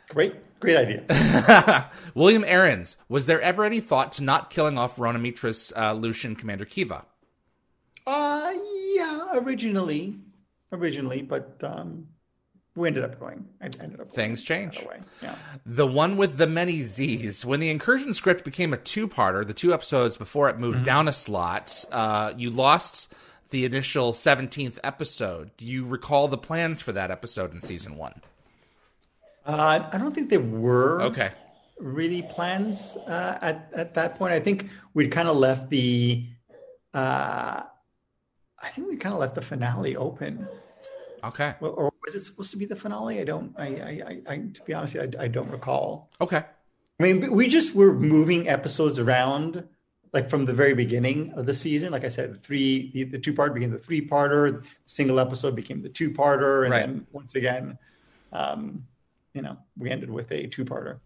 Great, 0.09 0.59
great 0.59 0.77
idea. 0.77 1.89
William 2.13 2.43
Aarons, 2.45 2.97
was 3.07 3.25
there 3.25 3.41
ever 3.41 3.63
any 3.63 3.79
thought 3.79 4.11
to 4.13 4.23
not 4.23 4.49
killing 4.49 4.77
off 4.77 4.97
Rhona 4.97 5.21
Mitra's 5.21 5.71
uh, 5.75 5.93
Lucian 5.93 6.35
Commander 6.35 6.65
Kiva? 6.65 7.05
Uh, 8.05 8.51
yeah, 8.93 9.29
originally 9.33 10.15
originally, 10.71 11.21
but 11.21 11.57
um, 11.63 12.07
we 12.81 12.87
ended 12.87 13.03
up 13.03 13.19
going. 13.19 13.47
I 13.61 13.65
ended 13.79 14.01
up 14.01 14.09
things 14.11 14.43
change. 14.43 14.83
Yeah. 15.21 15.35
The 15.65 15.87
one 15.87 16.17
with 16.17 16.37
the 16.37 16.47
many 16.47 16.81
Z's. 16.81 17.45
When 17.45 17.59
the 17.59 17.69
incursion 17.69 18.13
script 18.13 18.43
became 18.43 18.73
a 18.73 18.77
two-parter, 18.77 19.45
the 19.45 19.53
two 19.53 19.73
episodes 19.73 20.17
before 20.17 20.49
it 20.49 20.59
moved 20.59 20.77
mm-hmm. 20.77 20.85
down 20.85 21.07
a 21.07 21.13
slot, 21.13 21.85
uh, 21.91 22.33
you 22.35 22.49
lost 22.49 23.13
the 23.51 23.65
initial 23.65 24.13
seventeenth 24.13 24.79
episode. 24.83 25.51
Do 25.57 25.65
you 25.65 25.85
recall 25.85 26.27
the 26.27 26.37
plans 26.37 26.81
for 26.81 26.91
that 26.91 27.11
episode 27.11 27.53
in 27.53 27.61
season 27.61 27.97
one? 27.97 28.21
Uh, 29.45 29.87
I 29.91 29.97
don't 29.97 30.13
think 30.13 30.29
there 30.29 30.39
were. 30.39 31.01
Okay. 31.01 31.31
Really 31.79 32.21
plans 32.21 32.95
uh, 33.07 33.39
at 33.41 33.71
at 33.73 33.93
that 33.95 34.15
point. 34.15 34.33
I 34.33 34.39
think 34.39 34.69
we'd 34.93 35.11
kind 35.11 35.27
of 35.27 35.35
left 35.35 35.69
the. 35.69 36.25
Uh, 36.93 37.63
I 38.63 38.69
think 38.69 38.87
we 38.87 38.97
kind 38.97 39.13
of 39.13 39.19
left 39.19 39.33
the 39.33 39.41
finale 39.41 39.95
open. 39.95 40.47
Okay. 41.23 41.53
Or, 41.61 41.69
or 41.69 41.93
was 42.05 42.15
it 42.15 42.19
supposed 42.19 42.51
to 42.51 42.57
be 42.57 42.65
the 42.65 42.75
finale? 42.75 43.19
I 43.19 43.23
don't. 43.23 43.53
I. 43.57 43.65
I. 43.67 44.21
I, 44.27 44.35
to 44.53 44.63
be 44.63 44.73
honest, 44.73 44.95
I, 44.97 45.09
I 45.19 45.27
don't 45.27 45.49
recall. 45.49 46.09
Okay. 46.19 46.43
I 46.99 47.03
mean, 47.03 47.33
we 47.33 47.47
just 47.47 47.73
were 47.73 47.93
moving 47.93 48.47
episodes 48.47 48.99
around, 48.99 49.67
like 50.13 50.29
from 50.29 50.45
the 50.45 50.53
very 50.53 50.73
beginning 50.73 51.33
of 51.33 51.45
the 51.45 51.55
season. 51.55 51.91
Like 51.91 52.05
I 52.05 52.09
said, 52.09 52.35
the 52.35 52.39
three, 52.39 52.91
the, 52.93 53.03
the 53.05 53.19
two 53.19 53.33
part 53.33 53.53
became 53.53 53.71
the 53.71 53.79
three 53.79 54.07
parter. 54.07 54.63
Single 54.85 55.19
episode 55.19 55.55
became 55.55 55.81
the 55.81 55.89
two 55.89 56.11
parter, 56.11 56.63
and 56.63 56.71
right. 56.71 56.79
then 56.81 57.07
once 57.11 57.35
again, 57.35 57.77
um, 58.31 58.85
you 59.33 59.41
know, 59.41 59.57
we 59.77 59.89
ended 59.89 60.11
with 60.11 60.31
a 60.31 60.47
two 60.47 60.65
parter. 60.65 60.99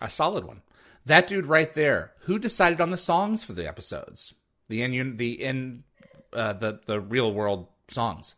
A 0.00 0.10
solid 0.10 0.44
one. 0.44 0.62
That 1.04 1.26
dude 1.26 1.46
right 1.46 1.72
there. 1.72 2.12
Who 2.22 2.38
decided 2.38 2.80
on 2.80 2.90
the 2.90 2.96
songs 2.96 3.44
for 3.44 3.52
the 3.52 3.66
episodes? 3.66 4.34
The 4.68 4.82
in 4.82 5.16
the 5.16 5.32
in 5.42 5.84
uh, 6.32 6.54
the 6.54 6.80
the 6.86 7.00
real 7.00 7.32
world 7.32 7.68
songs. 7.88 8.34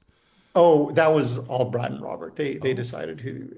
Oh, 0.55 0.90
that 0.92 1.12
was 1.12 1.38
all 1.38 1.66
Brad 1.66 1.92
and 1.92 2.02
Robert. 2.02 2.36
They 2.36 2.57
they 2.57 2.72
oh. 2.72 2.74
decided 2.74 3.20
who. 3.20 3.48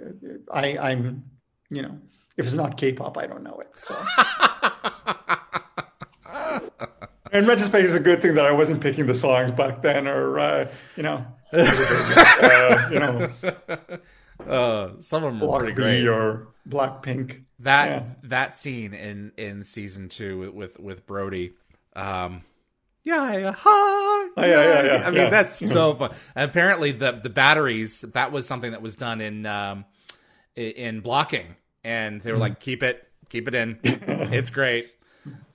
I 0.50 0.78
I'm 0.78 1.24
you 1.70 1.82
know 1.82 1.98
if 2.36 2.44
it's 2.44 2.54
not 2.54 2.76
K-pop, 2.76 3.16
I 3.18 3.26
don't 3.26 3.42
know 3.42 3.60
it. 3.60 3.70
So. 3.78 3.96
in 7.32 7.46
retrospect, 7.46 7.86
it's 7.86 7.94
a 7.94 8.00
good 8.00 8.20
thing 8.22 8.34
that 8.34 8.44
I 8.44 8.52
wasn't 8.52 8.80
picking 8.80 9.06
the 9.06 9.14
songs 9.14 9.52
back 9.52 9.82
then, 9.82 10.06
or 10.06 10.38
uh, 10.38 10.70
you 10.96 11.02
know, 11.02 11.24
uh, 11.52 12.88
you 12.92 12.98
know, 12.98 13.30
uh, 14.46 14.90
some 15.00 15.24
of 15.24 15.32
them 15.32 15.40
were 15.40 15.58
pretty 15.58 15.72
great. 15.72 16.06
Or 16.06 16.48
Blackpink. 16.68 17.44
That 17.60 17.86
yeah. 17.86 18.04
that 18.24 18.56
scene 18.56 18.92
in 18.92 19.32
in 19.36 19.64
season 19.64 20.08
two 20.08 20.52
with 20.52 20.78
with 20.78 21.06
Brody. 21.06 21.54
Um, 21.94 22.42
yeah, 23.06 23.38
yeah, 23.38 23.52
hi. 23.56 24.28
Yeah, 24.36 24.46
yeah, 24.46 24.82
yeah. 24.82 25.06
I 25.06 25.10
mean, 25.12 25.30
that's 25.30 25.56
so 25.56 25.94
fun. 25.98 26.10
Apparently, 26.34 26.90
the 26.90 27.12
the 27.12 27.30
batteries 27.30 28.00
that 28.00 28.32
was 28.32 28.48
something 28.48 28.72
that 28.72 28.82
was 28.82 28.96
done 28.96 29.20
in 29.20 29.46
um, 29.46 29.84
in 30.56 31.00
blocking, 31.00 31.54
and 31.84 32.20
they 32.20 32.32
were 32.32 32.38
like, 32.38 32.58
keep 32.58 32.82
it, 32.82 33.08
keep 33.28 33.46
it 33.46 33.54
in. 33.54 33.78
it's 33.84 34.50
great. 34.50 34.90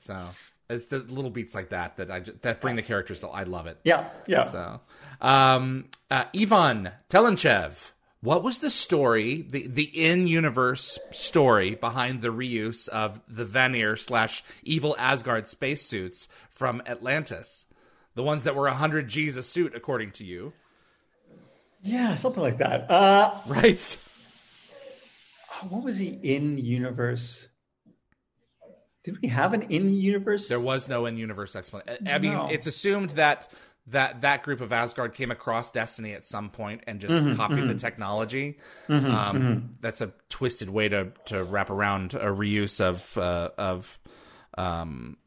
So 0.06 0.30
it's 0.70 0.88
the 0.88 0.99
little 0.99 1.30
beats 1.30 1.54
like 1.54 1.70
that 1.70 1.97
that 1.97 2.10
I 2.10 2.22
just, 2.22 2.41
that 2.43 2.62
bring 2.62 2.78
the 2.78 2.82
characters 2.82 3.20
to. 3.20 3.28
I 3.28 3.43
love 3.43 3.68
it. 3.68 3.80
Yeah, 3.84 4.10
yeah. 4.28 4.49
So, 4.49 4.80
um, 5.20 5.89
uh, 6.10 6.24
Ivan 6.34 6.91
Telenchev 7.10 7.91
what 8.22 8.44
was 8.44 8.60
the 8.60 8.70
story, 8.70 9.42
the 9.42 9.68
the 9.68 9.84
in 9.84 10.28
universe 10.28 11.00
story 11.12 11.76
behind 11.76 12.22
the 12.22 12.30
reuse 12.30 12.88
of 12.88 13.20
the 13.28 13.46
Vanir 13.46 13.96
slash 13.96 14.44
evil 14.64 14.96
Asgard 15.00 15.48
spacesuits 15.48 16.28
from 16.50 16.84
Atlantis, 16.86 17.66
the 18.14 18.24
ones 18.24 18.44
that 18.44 18.56
were 18.56 18.70
hundred 18.70 19.08
G's 19.08 19.38
a 19.38 19.44
suit, 19.44 19.74
according 19.76 20.12
to 20.12 20.24
you? 20.24 20.54
Yeah, 21.82 22.14
something 22.14 22.44
like 22.44 22.60
that. 22.60 22.90
Uh, 22.92 23.34
right. 23.48 23.98
What 25.70 25.84
was 25.84 25.98
the 25.98 26.10
in 26.22 26.60
universe? 26.60 27.48
Did 29.04 29.20
we 29.22 29.30
have 29.30 29.54
an 29.54 29.64
in 29.64 29.94
universe? 29.96 30.48
There 30.48 30.60
was 30.60 30.88
no 30.88 31.08
in 31.08 31.18
universe 31.18 31.56
explanation. 31.56 32.08
I 32.08 32.20
mean, 32.20 32.34
no. 32.34 32.50
it's 32.52 32.68
assumed 32.68 33.12
that 33.12 33.48
that 33.88 34.22
that 34.22 34.44
group 34.44 34.62
of 34.62 34.72
Asgard 34.72 35.14
came 35.14 35.32
across 35.32 35.72
Destiny 35.72 36.14
at 36.14 36.26
some 36.26 36.50
point 36.50 36.84
and 36.88 37.00
just 37.00 37.14
mm-hmm, 37.14 37.36
copied 37.36 37.60
mm-hmm. 37.60 37.68
the 37.70 37.76
technology. 37.76 38.58
Mm-hmm, 38.88 39.06
um, 39.06 39.36
mm-hmm. 39.36 39.66
that's 39.82 40.02
a 40.02 40.14
twisted 40.30 40.70
way 40.70 40.90
to 40.90 41.12
to 41.26 41.44
wrap 41.44 41.70
around 41.70 42.14
a 42.14 42.28
reuse 42.28 42.80
of 42.80 43.18
uh, 43.18 43.50
of 43.58 44.00
um, 44.58 45.18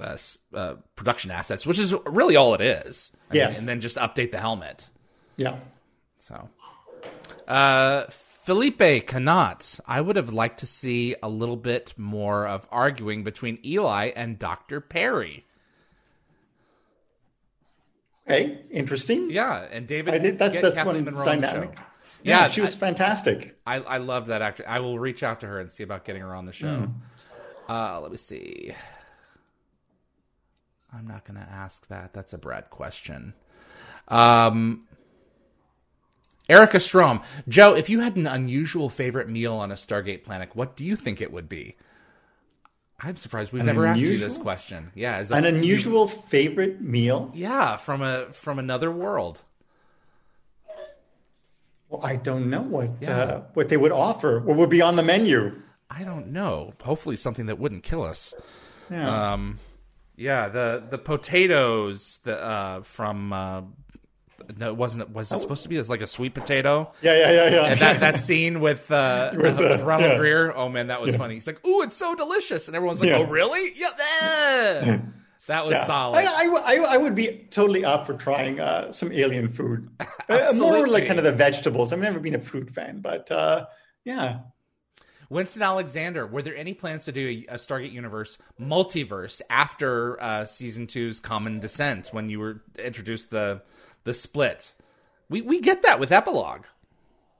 uh, 0.00 0.16
uh, 0.54 0.74
production 0.96 1.30
assets, 1.30 1.66
which 1.66 1.78
is 1.78 1.94
really 2.06 2.36
all 2.36 2.54
it 2.54 2.60
is. 2.60 3.12
I 3.30 3.36
yes, 3.36 3.52
mean, 3.52 3.58
and 3.60 3.68
then 3.68 3.80
just 3.80 3.96
update 3.96 4.32
the 4.32 4.38
helmet. 4.38 4.90
Yeah. 5.36 5.58
So, 6.18 6.48
uh, 7.46 8.06
Felipe 8.08 9.06
Cannot, 9.06 9.78
I 9.86 10.00
would 10.00 10.16
have 10.16 10.32
liked 10.32 10.60
to 10.60 10.66
see 10.66 11.14
a 11.22 11.28
little 11.28 11.56
bit 11.56 11.94
more 11.96 12.46
of 12.46 12.66
arguing 12.70 13.22
between 13.22 13.58
Eli 13.64 14.06
and 14.16 14.38
Doctor 14.38 14.80
Perry. 14.80 15.46
Okay, 18.30 18.58
interesting. 18.70 19.30
Yeah, 19.30 19.66
and 19.70 19.86
David. 19.86 20.14
I 20.14 20.18
did. 20.18 20.38
That's 20.38 20.54
that's 20.60 20.74
Kathleen 20.74 21.04
one 21.04 21.04
Munroe 21.04 21.24
dynamic. 21.24 21.70
On 21.70 21.84
yeah, 22.22 22.40
yeah, 22.42 22.48
she 22.48 22.60
was 22.60 22.74
I, 22.74 22.78
fantastic. 22.78 23.56
I 23.66 23.76
I 23.76 23.98
love 23.98 24.26
that 24.28 24.42
actor. 24.42 24.64
I 24.66 24.80
will 24.80 24.98
reach 24.98 25.22
out 25.22 25.40
to 25.40 25.46
her 25.46 25.58
and 25.58 25.70
see 25.70 25.82
about 25.82 26.04
getting 26.04 26.22
her 26.22 26.34
on 26.34 26.46
the 26.46 26.52
show. 26.52 26.66
Mm. 26.66 26.94
Uh, 27.68 28.00
let 28.00 28.10
me 28.10 28.16
see. 28.16 28.72
I'm 30.92 31.06
not 31.06 31.24
going 31.24 31.38
to 31.38 31.48
ask 31.48 31.86
that. 31.86 32.12
That's 32.12 32.32
a 32.32 32.38
Brad 32.38 32.68
question. 32.70 33.34
Um, 34.08 34.88
Erica 36.48 36.80
Strom, 36.80 37.22
Joe, 37.48 37.74
if 37.74 37.88
you 37.88 38.00
had 38.00 38.16
an 38.16 38.26
unusual 38.26 38.90
favorite 38.90 39.28
meal 39.28 39.54
on 39.54 39.70
a 39.70 39.76
Stargate 39.76 40.24
planet, 40.24 40.50
what 40.54 40.76
do 40.76 40.84
you 40.84 40.96
think 40.96 41.20
it 41.20 41.32
would 41.32 41.48
be? 41.48 41.76
I'm 43.02 43.16
surprised 43.16 43.52
we've 43.52 43.64
never 43.64 43.86
asked 43.86 44.00
you 44.00 44.18
this 44.18 44.36
question. 44.36 44.90
Yeah, 44.94 45.16
as 45.16 45.30
An 45.30 45.44
unusual 45.46 46.06
favorite 46.06 46.80
meal? 46.82 47.30
yeah, 47.34 47.76
from 47.76 48.02
a 48.02 48.26
from 48.32 48.58
another 48.58 48.90
world. 48.90 49.42
Well, 51.88 52.04
I 52.04 52.16
don't 52.16 52.50
know 52.50 52.60
what 52.62 52.90
Yeah. 53.00 53.10
uh, 53.18 53.42
what 53.54 53.68
they 53.68 53.76
would 53.76 53.92
offer. 53.92 54.38
What 54.40 54.56
would 54.56 54.70
be 54.70 54.82
on 54.82 54.96
the 54.96 55.02
menu? 55.02 55.60
I 55.90 56.04
don't 56.04 56.28
know. 56.28 56.72
Hopefully, 56.82 57.16
something 57.16 57.46
that 57.46 57.58
wouldn't 57.58 57.82
kill 57.82 58.04
us. 58.04 58.32
Yeah. 58.90 59.32
Um, 59.32 59.58
yeah, 60.16 60.48
the 60.48 60.84
the 60.88 60.98
potatoes 60.98 62.20
the 62.24 62.38
uh, 62.40 62.82
from 62.82 63.32
uh, 63.32 63.62
no, 64.56 64.68
it 64.68 64.76
wasn't. 64.76 65.10
Was 65.10 65.30
it 65.32 65.40
supposed 65.40 65.62
to 65.64 65.68
be 65.68 65.76
as 65.76 65.88
like 65.88 66.00
a 66.02 66.06
sweet 66.06 66.34
potato? 66.34 66.92
yeah, 67.02 67.14
yeah, 67.16 67.30
yeah, 67.30 67.48
yeah. 67.50 67.64
And 67.66 67.80
that 67.80 68.00
that 68.00 68.20
scene 68.20 68.60
with 68.60 68.90
uh, 68.90 69.32
with, 69.36 69.56
the- 69.58 69.82
Ronald 69.84 70.12
yeah. 70.12 70.18
Greer. 70.18 70.52
Oh 70.54 70.68
man, 70.68 70.88
that 70.88 71.00
was 71.00 71.16
funny. 71.16 71.34
He's 71.34 71.46
like, 71.46 71.64
"Ooh, 71.66 71.82
it's 71.82 71.96
so 71.96 72.14
delicious," 72.14 72.66
and 72.68 72.76
everyone's 72.76 73.00
like, 73.00 73.10
Yeah. 73.10 73.18
"Oh, 73.18 73.26
really? 73.26 73.70
Yeah." 73.74 73.88
eh." 74.22 74.98
that 75.46 75.64
was 75.64 75.72
Yeah. 75.74 75.84
solid. 75.84 76.24
I 76.26 76.96
would 76.96 77.14
be 77.14 77.46
totally 77.50 77.84
up 77.84 78.06
for 78.06 78.14
trying 78.14 78.60
uh, 78.60 78.92
some 78.92 79.12
alien 79.12 79.52
food. 79.52 79.88
Uh, 80.28 80.52
more 80.54 80.86
like 80.86 81.06
kind 81.06 81.18
of 81.18 81.24
the 81.24 81.32
vegetables. 81.32 81.92
I've 81.92 81.98
never 82.00 82.20
been 82.20 82.34
a 82.34 82.40
fruit 82.40 82.70
fan, 82.70 83.00
but 83.00 83.30
uh, 83.30 83.66
yeah. 84.04 84.40
Winston 85.28 85.62
Alexander, 85.62 86.26
were 86.26 86.42
there 86.42 86.56
any 86.56 86.74
plans 86.74 87.04
to 87.04 87.12
do 87.12 87.44
a, 87.48 87.54
a 87.54 87.56
Stargate 87.56 87.92
Universe 87.92 88.36
multiverse 88.60 89.40
after 89.48 90.20
uh, 90.20 90.44
season 90.44 90.88
two's 90.88 91.20
Common 91.20 91.60
Descent 91.60 92.08
when 92.10 92.28
you 92.28 92.40
were 92.40 92.62
introduced 92.76 93.30
the 93.30 93.62
the 94.04 94.14
split? 94.14 94.74
We 95.28 95.40
we 95.42 95.60
get 95.60 95.82
that 95.82 96.00
with 96.00 96.12
Epilogue. 96.12 96.66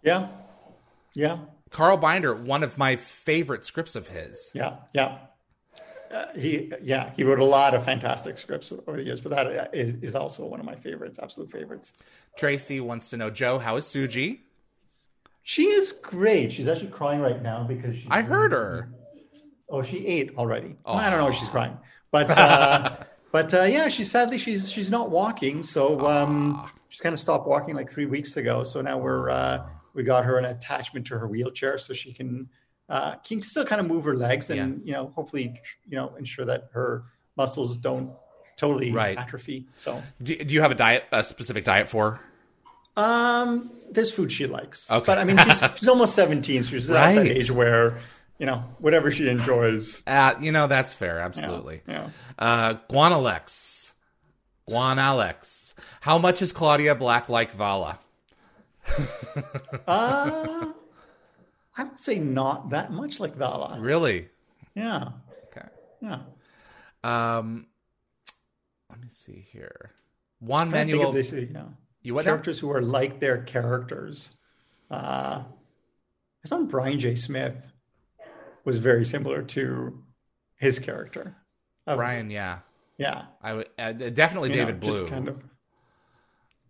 Yeah. 0.02 0.28
Yeah. 1.14 1.38
Carl 1.70 1.96
Binder, 1.96 2.34
one 2.34 2.62
of 2.62 2.78
my 2.78 2.96
favorite 2.96 3.64
scripts 3.64 3.94
of 3.94 4.08
his. 4.08 4.50
Yeah. 4.54 4.76
Yeah. 4.92 5.18
Uh, 6.10 6.26
he, 6.36 6.72
yeah, 6.82 7.12
he 7.14 7.22
wrote 7.22 7.38
a 7.38 7.44
lot 7.44 7.72
of 7.72 7.84
fantastic 7.84 8.36
scripts 8.36 8.72
over 8.72 8.96
the 8.96 9.04
years, 9.04 9.20
but 9.20 9.30
that 9.30 9.72
is, 9.72 9.94
is 10.02 10.16
also 10.16 10.44
one 10.44 10.58
of 10.58 10.66
my 10.66 10.74
favorites, 10.74 11.20
absolute 11.22 11.52
favorites. 11.52 11.92
Tracy 12.36 12.80
wants 12.80 13.10
to 13.10 13.16
know, 13.16 13.30
Joe, 13.30 13.60
how 13.60 13.76
is 13.76 13.84
Suji? 13.84 14.40
She 15.42 15.66
is 15.66 15.92
great. 15.92 16.52
She's 16.52 16.66
actually 16.66 16.90
crying 16.90 17.20
right 17.20 17.40
now 17.40 17.62
because 17.62 17.96
she. 17.96 18.08
I 18.10 18.22
heard 18.22 18.50
her. 18.50 18.90
Oh, 19.68 19.82
she 19.82 20.04
ate 20.04 20.32
already. 20.36 20.76
I 20.84 21.10
don't 21.10 21.20
know 21.20 21.28
if 21.28 21.36
she's 21.36 21.48
crying, 21.48 21.78
but 22.10 22.30
uh, 22.36 22.96
but 23.32 23.52
uh, 23.54 23.62
yeah, 23.62 23.88
she's 23.88 24.10
sadly 24.10 24.38
she's 24.38 24.70
she's 24.70 24.90
not 24.90 25.10
walking. 25.10 25.64
So 25.64 26.06
um, 26.06 26.68
she's 26.88 27.00
kind 27.00 27.12
of 27.12 27.18
stopped 27.18 27.46
walking 27.46 27.74
like 27.74 27.90
three 27.90 28.06
weeks 28.06 28.36
ago. 28.36 28.64
So 28.64 28.80
now 28.82 28.98
we're 28.98 29.30
uh, 29.30 29.66
we 29.94 30.02
got 30.02 30.24
her 30.24 30.38
an 30.38 30.44
attachment 30.46 31.06
to 31.08 31.18
her 31.18 31.26
wheelchair 31.28 31.78
so 31.78 31.92
she 31.92 32.12
can 32.12 32.48
uh, 32.88 33.16
can 33.16 33.42
still 33.42 33.64
kind 33.64 33.80
of 33.80 33.86
move 33.86 34.04
her 34.04 34.16
legs 34.16 34.50
and 34.50 34.80
you 34.84 34.92
know 34.92 35.06
hopefully 35.14 35.60
you 35.88 35.96
know 35.96 36.14
ensure 36.16 36.44
that 36.44 36.70
her 36.72 37.04
muscles 37.36 37.76
don't 37.76 38.12
totally 38.56 38.92
Right. 38.92 39.16
atrophy. 39.16 39.66
So 39.74 40.02
Do, 40.22 40.36
do 40.36 40.52
you 40.54 40.60
have 40.60 40.70
a 40.70 40.74
diet, 40.74 41.04
a 41.12 41.24
specific 41.24 41.64
diet 41.64 41.88
for? 41.88 42.10
her? 42.12 42.20
um, 42.96 43.70
there's 43.92 44.12
food 44.12 44.30
she 44.30 44.46
likes, 44.46 44.90
Okay. 44.90 45.04
but 45.06 45.18
I 45.18 45.24
mean 45.24 45.38
she's 45.38 45.62
she's 45.76 45.88
almost 45.88 46.14
seventeen, 46.14 46.62
so 46.64 46.70
she's 46.70 46.90
at 46.90 47.14
that 47.14 47.26
age 47.36 47.50
where 47.50 47.98
you 48.40 48.46
know 48.46 48.64
whatever 48.78 49.10
she 49.12 49.28
enjoys. 49.28 50.02
Uh, 50.06 50.34
you 50.40 50.50
know, 50.50 50.66
that's 50.66 50.92
fair. 50.92 51.20
Absolutely. 51.20 51.82
you 51.86 51.92
know. 51.94 52.10
Uh, 52.38 52.74
Guanalex. 52.90 53.92
Guanalex. 54.68 55.74
How 56.00 56.18
much 56.18 56.42
is 56.42 56.50
Claudia 56.50 56.94
Black 56.96 57.28
like 57.28 57.52
Vala? 57.52 58.00
Uh, 59.86 60.72
I 61.76 61.84
would 61.84 62.00
say 62.00 62.18
not 62.18 62.70
that 62.70 62.92
much 62.92 63.20
like 63.20 63.36
Vala. 63.36 63.78
Really? 63.80 64.28
Yeah, 64.74 65.10
Okay. 65.46 65.66
yeah. 66.00 66.20
Um, 67.02 67.66
let 68.90 69.00
me 69.00 69.08
see 69.08 69.46
here. 69.52 69.90
Juan 70.40 70.70
Manuel. 70.70 71.08
of 71.10 71.14
this, 71.14 71.32
you 71.32 71.48
know, 71.50 71.72
You 72.02 72.14
what 72.14 72.24
now? 72.24 72.32
characters 72.32 72.58
who 72.58 72.70
are 72.72 72.80
like 72.82 73.20
their 73.20 73.42
characters. 73.42 74.30
Uh, 74.90 75.44
it's 76.42 76.50
thought 76.50 76.68
Brian 76.68 76.98
J. 76.98 77.14
Smith 77.14 77.54
was 78.70 78.78
very 78.78 79.04
similar 79.04 79.42
to 79.42 80.02
his 80.56 80.78
character. 80.78 81.34
Of- 81.86 81.96
Brian, 81.98 82.30
yeah. 82.30 82.58
yeah, 82.98 83.24
I 83.42 83.54
would 83.54 83.68
uh, 83.78 83.92
definitely 83.92 84.50
you 84.50 84.56
know, 84.56 84.66
David 84.66 84.82
just 84.82 84.98
Blue. 84.98 85.08
kind 85.08 85.28
of. 85.28 85.42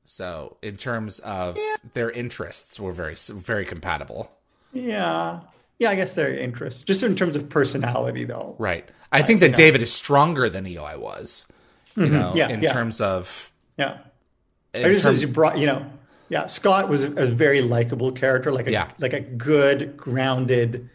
So 0.05 0.57
in 0.63 0.77
terms 0.77 1.19
of 1.21 1.59
their 1.95 2.11
interests, 2.11 2.81
were 2.81 2.93
very 2.93 3.15
very 3.17 3.65
compatible. 3.65 4.31
Yeah, 4.73 5.41
yeah. 5.79 5.91
I 5.91 5.95
guess 5.95 6.15
their 6.15 6.33
interests, 6.37 6.83
just 6.83 7.03
in 7.03 7.15
terms 7.17 7.37
of 7.37 7.49
personality, 7.49 8.25
though. 8.25 8.57
Right. 8.59 8.89
I 9.13 9.23
think 9.23 9.41
that 9.41 9.57
David 9.57 9.83
is 9.83 9.93
stronger 9.93 10.49
than 10.49 10.67
Eli 10.67 10.95
was. 10.97 11.47
You 11.97 12.07
know, 12.07 12.29
Mm-hmm. 12.31 12.37
Yeah, 12.39 12.49
in 12.49 12.63
yeah. 12.63 12.73
terms 12.73 13.01
of 13.01 13.53
Yeah. 13.77 13.99
in 14.73 14.85
I 14.87 14.89
just 14.93 15.03
terms- 15.05 15.21
you 15.23 15.29
brought, 15.29 15.59
you 15.59 15.67
know, 15.67 15.85
yeah. 16.29 16.47
Scott 16.47 16.89
was 16.89 17.03
a, 17.05 17.13
a 17.25 17.27
very 17.27 17.61
likable 17.63 18.13
character, 18.13 18.53
like 18.53 18.69
a 18.69 18.73
Yeah. 18.73 18.89
like 19.01 19.13
a 19.13 19.21
good, 19.21 19.97
grounded 19.97 20.89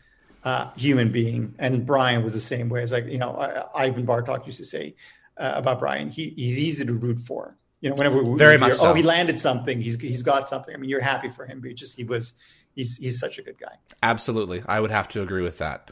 uh, 0.45 0.71
human 0.77 1.11
being, 1.11 1.53
and 1.59 1.85
Brian 1.85 2.23
was 2.23 2.33
the 2.33 2.39
same 2.39 2.69
way. 2.69 2.81
As 2.81 2.91
like 2.93 3.05
you 3.07 3.17
know, 3.17 3.35
I, 3.75 3.89
Ivon 3.89 4.05
Bartok 4.05 4.45
used 4.45 4.59
to 4.59 4.65
say 4.65 4.95
uh, 5.37 5.53
about 5.55 5.79
Brian, 5.79 6.09
he 6.09 6.29
he's 6.29 6.57
easy 6.59 6.85
to 6.85 6.93
root 6.93 7.19
for. 7.19 7.57
You 7.81 7.89
know, 7.89 7.95
whenever 7.97 8.23
we 8.23 8.37
Very 8.37 8.51
hear, 8.53 8.59
much 8.59 8.73
so. 8.75 8.91
oh, 8.91 8.93
he 8.93 9.03
landed 9.03 9.37
something, 9.37 9.81
he's 9.81 9.99
he's 9.99 10.21
got 10.23 10.47
something. 10.47 10.73
I 10.73 10.77
mean, 10.77 10.89
you're 10.89 11.01
happy 11.01 11.29
for 11.29 11.45
him, 11.45 11.59
but 11.61 11.75
just 11.75 11.97
he 11.97 12.03
was 12.03 12.33
he's 12.73 12.97
he's 12.97 13.19
such 13.19 13.37
a 13.37 13.41
good 13.41 13.59
guy. 13.59 13.75
Absolutely. 14.01 14.63
I 14.67 14.79
would 14.79 14.91
have 14.91 15.07
to 15.09 15.21
agree 15.21 15.43
with 15.43 15.57
that. 15.57 15.91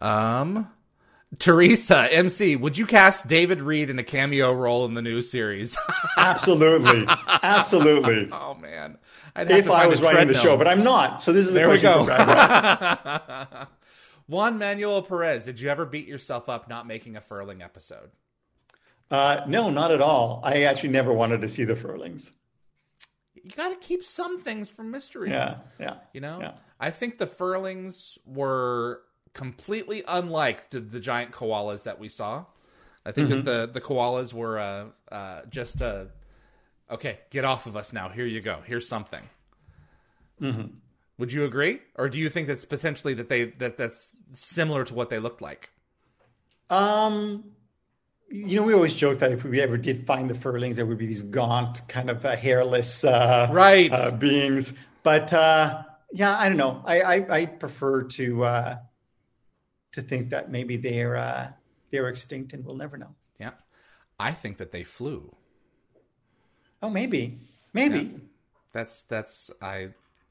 Um 0.00 0.68
Teresa, 1.38 2.12
MC, 2.12 2.56
would 2.56 2.76
you 2.76 2.86
cast 2.86 3.28
David 3.28 3.60
Reed 3.62 3.88
in 3.88 4.00
a 4.00 4.02
cameo 4.02 4.52
role 4.52 4.84
in 4.84 4.94
the 4.94 5.02
new 5.02 5.22
series? 5.22 5.76
Absolutely, 6.16 7.06
absolutely. 7.44 8.28
oh 8.32 8.54
man. 8.54 8.98
I'd 9.36 9.48
have 9.48 9.58
If 9.60 9.64
to 9.66 9.72
I 9.72 9.86
was 9.86 10.00
a 10.00 10.02
running 10.02 10.26
the 10.26 10.34
show, 10.34 10.56
but 10.56 10.66
I'm 10.66 10.82
not. 10.82 11.22
So 11.22 11.32
this 11.32 11.46
is 11.46 11.52
a 11.52 11.54
There 11.54 11.68
we 11.70 11.80
go. 11.80 12.04
for 14.30 14.36
Brad 14.36 14.42
Wright. 14.52 14.52
Juan 14.52 14.58
Manuel 14.58 15.02
Perez, 15.02 15.44
did 15.44 15.60
you 15.60 15.68
ever 15.68 15.84
beat 15.86 16.06
yourself 16.08 16.48
up 16.48 16.68
not 16.68 16.86
making 16.86 17.16
a 17.16 17.20
furling 17.20 17.62
episode? 17.62 18.10
Uh, 19.10 19.42
no, 19.48 19.70
not 19.70 19.90
at 19.90 20.00
all. 20.00 20.40
I 20.44 20.62
actually 20.62 20.90
never 20.90 21.12
wanted 21.12 21.42
to 21.42 21.48
see 21.48 21.64
the 21.64 21.74
Furlings. 21.74 22.32
You 23.34 23.50
got 23.50 23.70
to 23.70 23.76
keep 23.76 24.04
some 24.04 24.38
things 24.38 24.68
from 24.68 24.90
mysteries. 24.90 25.30
Yeah, 25.32 25.56
yeah. 25.78 25.94
You 26.12 26.20
know, 26.20 26.40
Yeah. 26.40 26.52
I 26.78 26.90
think 26.90 27.18
the 27.18 27.26
furlings 27.26 28.18
were 28.26 29.02
completely 29.32 30.02
unlike 30.06 30.70
the, 30.70 30.80
the 30.80 31.00
giant 31.00 31.32
koalas 31.32 31.82
that 31.84 31.98
we 31.98 32.08
saw. 32.08 32.44
I 33.04 33.12
think 33.12 33.28
Mm-hmm. 33.30 33.44
that 33.44 33.72
the 33.72 33.80
the 33.80 33.80
koalas 33.80 34.32
were 34.34 34.58
uh, 34.58 34.84
uh, 35.10 35.42
just 35.48 35.80
uh, 35.80 36.04
okay. 36.90 37.18
Get 37.30 37.44
off 37.46 37.64
of 37.66 37.76
us 37.76 37.92
now. 37.94 38.10
Here 38.10 38.26
you 38.26 38.40
go. 38.42 38.58
Here's 38.66 38.86
something. 38.86 39.22
Mm-hmm. 40.40 40.66
Would 41.20 41.34
you 41.34 41.44
agree, 41.44 41.80
or 41.96 42.08
do 42.08 42.18
you 42.18 42.30
think 42.30 42.48
that's 42.48 42.64
potentially 42.64 43.12
that 43.12 43.28
they 43.28 43.44
that 43.44 43.76
that's 43.76 44.08
similar 44.32 44.84
to 44.84 44.94
what 44.94 45.10
they 45.10 45.18
looked 45.18 45.42
like? 45.42 45.68
Um, 46.70 47.44
you 48.30 48.56
know, 48.56 48.62
we 48.62 48.72
always 48.72 48.94
joke 48.94 49.18
that 49.18 49.30
if 49.30 49.44
we 49.44 49.60
ever 49.60 49.76
did 49.76 50.06
find 50.06 50.30
the 50.30 50.34
Furlings, 50.34 50.76
there 50.76 50.86
would 50.86 50.96
be 50.96 51.06
these 51.06 51.20
gaunt, 51.22 51.86
kind 51.88 52.08
of 52.08 52.24
uh, 52.24 52.36
hairless, 52.36 53.04
uh, 53.04 53.48
Right. 53.52 53.92
uh, 53.92 54.12
beings. 54.12 54.72
But 55.02 55.30
uh, 55.34 55.82
yeah, 56.10 56.38
I 56.38 56.48
don't 56.48 56.56
know. 56.56 56.82
I 56.86 57.00
I, 57.02 57.36
I 57.40 57.46
prefer 57.46 58.04
to 58.04 58.44
uh, 58.44 58.76
to 59.92 60.02
think 60.02 60.30
that 60.30 60.50
maybe 60.50 60.78
they're 60.78 61.16
uh, 61.16 61.48
they're 61.90 62.08
extinct 62.08 62.54
and 62.54 62.64
we'll 62.64 62.76
never 62.76 62.96
know. 62.96 63.14
Yeah, 63.38 63.52
I 64.18 64.32
think 64.32 64.56
that 64.56 64.72
they 64.72 64.84
flew. 64.84 65.36
Oh, 66.82 66.88
maybe, 66.88 67.40
maybe. 67.74 68.14
That's 68.72 69.02
that's 69.02 69.50
I 69.60 69.90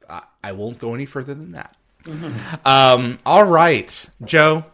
I, 0.10 0.24
I 0.44 0.52
won't 0.54 0.80
go 0.80 0.94
any 0.94 1.06
further 1.06 1.34
than 1.34 1.52
that. 1.54 1.76
Mm-hmm. 2.04 2.68
Um, 2.68 3.20
all 3.26 3.44
right, 3.44 4.06
Joe. 4.26 4.66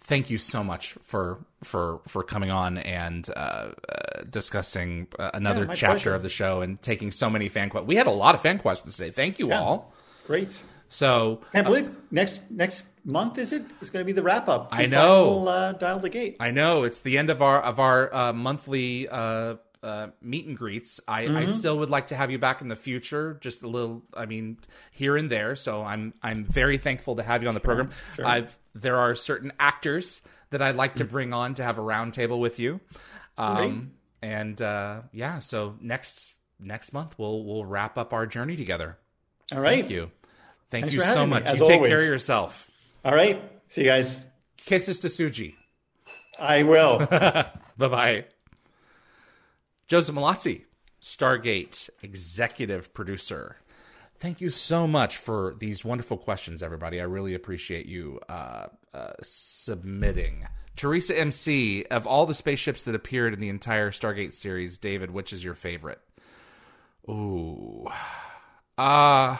Thank 0.00 0.28
you 0.28 0.36
so 0.38 0.62
much 0.62 0.92
for 1.02 1.38
for 1.62 2.00
for 2.08 2.22
coming 2.22 2.50
on 2.50 2.76
and 2.76 3.26
uh, 3.34 3.70
uh, 3.88 4.22
discussing 4.28 5.06
uh, 5.18 5.30
another 5.32 5.64
Yeah, 5.64 5.74
chapter 5.74 5.94
pleasure. 5.94 6.14
of 6.14 6.22
the 6.22 6.28
show 6.28 6.60
and 6.60 6.80
taking 6.82 7.10
so 7.10 7.30
many 7.30 7.48
fan 7.48 7.70
questions. 7.70 7.88
We 7.88 7.96
had 7.96 8.06
a 8.06 8.10
lot 8.10 8.34
of 8.34 8.42
fan 8.42 8.58
questions 8.58 8.98
today. 8.98 9.10
Thank 9.10 9.38
you 9.38 9.46
Yeah. 9.48 9.60
all. 9.62 9.94
Great. 10.26 10.62
So 10.88 11.40
Can't 11.52 11.66
believe 11.66 11.90
next 12.10 12.50
next 12.50 12.86
month 13.04 13.38
is 13.38 13.52
it? 13.54 13.62
It's 13.80 13.88
going 13.88 14.02
to 14.02 14.06
be 14.06 14.12
the 14.12 14.22
wrap 14.22 14.46
up. 14.48 14.68
I 14.70 14.84
know. 14.86 15.48
Uh, 15.48 15.72
dial 15.72 15.98
the 16.00 16.10
gate. 16.10 16.36
I 16.38 16.50
know 16.50 16.84
it's 16.84 17.00
the 17.00 17.16
end 17.16 17.30
of 17.30 17.40
our 17.40 17.60
of 17.62 17.80
our 17.80 18.14
uh, 18.14 18.32
monthly 18.34 19.08
uh, 19.08 19.56
uh, 19.84 20.08
meet 20.22 20.46
and 20.46 20.56
greets. 20.56 20.98
I, 21.06 21.24
Mm-hmm. 21.24 21.36
I 21.36 21.46
still 21.46 21.78
would 21.78 21.90
like 21.90 22.08
to 22.08 22.16
have 22.16 22.30
you 22.30 22.38
back 22.38 22.60
in 22.62 22.68
the 22.68 22.76
future, 22.76 23.38
just 23.40 23.62
a 23.62 23.68
little. 23.68 24.02
I 24.14 24.26
mean, 24.26 24.58
here 24.90 25.16
and 25.16 25.30
there. 25.30 25.54
So 25.56 25.82
I'm 25.82 26.14
I'm 26.22 26.44
very 26.44 26.78
thankful 26.78 27.16
to 27.16 27.22
have 27.22 27.42
you 27.42 27.48
on 27.48 27.54
the 27.54 27.60
program. 27.60 27.90
I've 28.24 28.56
there 28.74 28.96
are 28.96 29.14
certain 29.14 29.52
actors 29.60 30.22
that 30.50 30.62
I'd 30.62 30.76
like 30.76 30.96
to 30.96 31.04
bring 31.04 31.32
on 31.32 31.54
to 31.54 31.62
have 31.62 31.78
a 31.78 31.82
roundtable 31.82 32.40
with 32.40 32.58
you. 32.58 32.80
Um, 33.38 33.92
and 34.22 34.60
uh, 34.60 35.02
yeah, 35.12 35.38
so 35.40 35.76
next 35.80 36.34
next 36.58 36.92
month 36.92 37.18
we'll 37.18 37.44
we'll 37.44 37.64
wrap 37.64 37.98
up 37.98 38.12
our 38.12 38.26
journey 38.26 38.56
together. 38.56 38.98
All 39.52 39.60
right. 39.60 39.80
Thank 39.80 39.90
you. 39.90 40.10
Thank 40.70 40.86
Thanks 40.86 40.94
you 40.94 41.02
so 41.02 41.24
me, 41.26 41.30
much. 41.30 41.58
you 41.58 41.66
take 41.66 41.82
care 41.82 41.98
of 41.98 42.04
yourself. 42.04 42.68
All 43.04 43.14
right. 43.14 43.42
See 43.68 43.82
you 43.82 43.86
guys. 43.88 44.22
Kisses 44.56 44.98
to 45.00 45.08
Suji. 45.08 45.54
I 46.38 46.62
will. 46.62 46.98
bye 46.98 47.48
bye. 47.76 48.24
Joseph 49.86 50.14
Mallozzi, 50.14 50.64
Stargate 51.00 51.90
executive 52.02 52.94
producer. 52.94 53.56
Thank 54.18 54.40
you 54.40 54.48
so 54.50 54.86
much 54.86 55.18
for 55.18 55.54
these 55.58 55.84
wonderful 55.84 56.16
questions, 56.16 56.62
everybody. 56.62 57.00
I 57.00 57.04
really 57.04 57.34
appreciate 57.34 57.86
you 57.86 58.20
uh, 58.28 58.68
uh, 58.94 59.12
submitting. 59.22 60.46
Teresa 60.76 61.18
MC, 61.18 61.84
of 61.90 62.06
all 62.06 62.26
the 62.26 62.34
spaceships 62.34 62.84
that 62.84 62.94
appeared 62.94 63.34
in 63.34 63.40
the 63.40 63.48
entire 63.48 63.90
Stargate 63.90 64.32
series, 64.32 64.78
David, 64.78 65.10
which 65.10 65.32
is 65.32 65.44
your 65.44 65.54
favorite? 65.54 66.00
Ooh. 67.08 67.86
Uh 68.78 69.36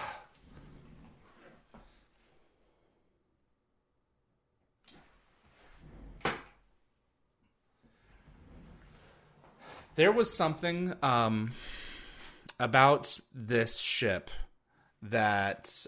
there 9.95 10.13
was 10.13 10.33
something 10.33 10.95
um, 11.03 11.53
about 12.59 13.19
this 13.35 13.79
ship 13.79 14.31
that 15.03 15.87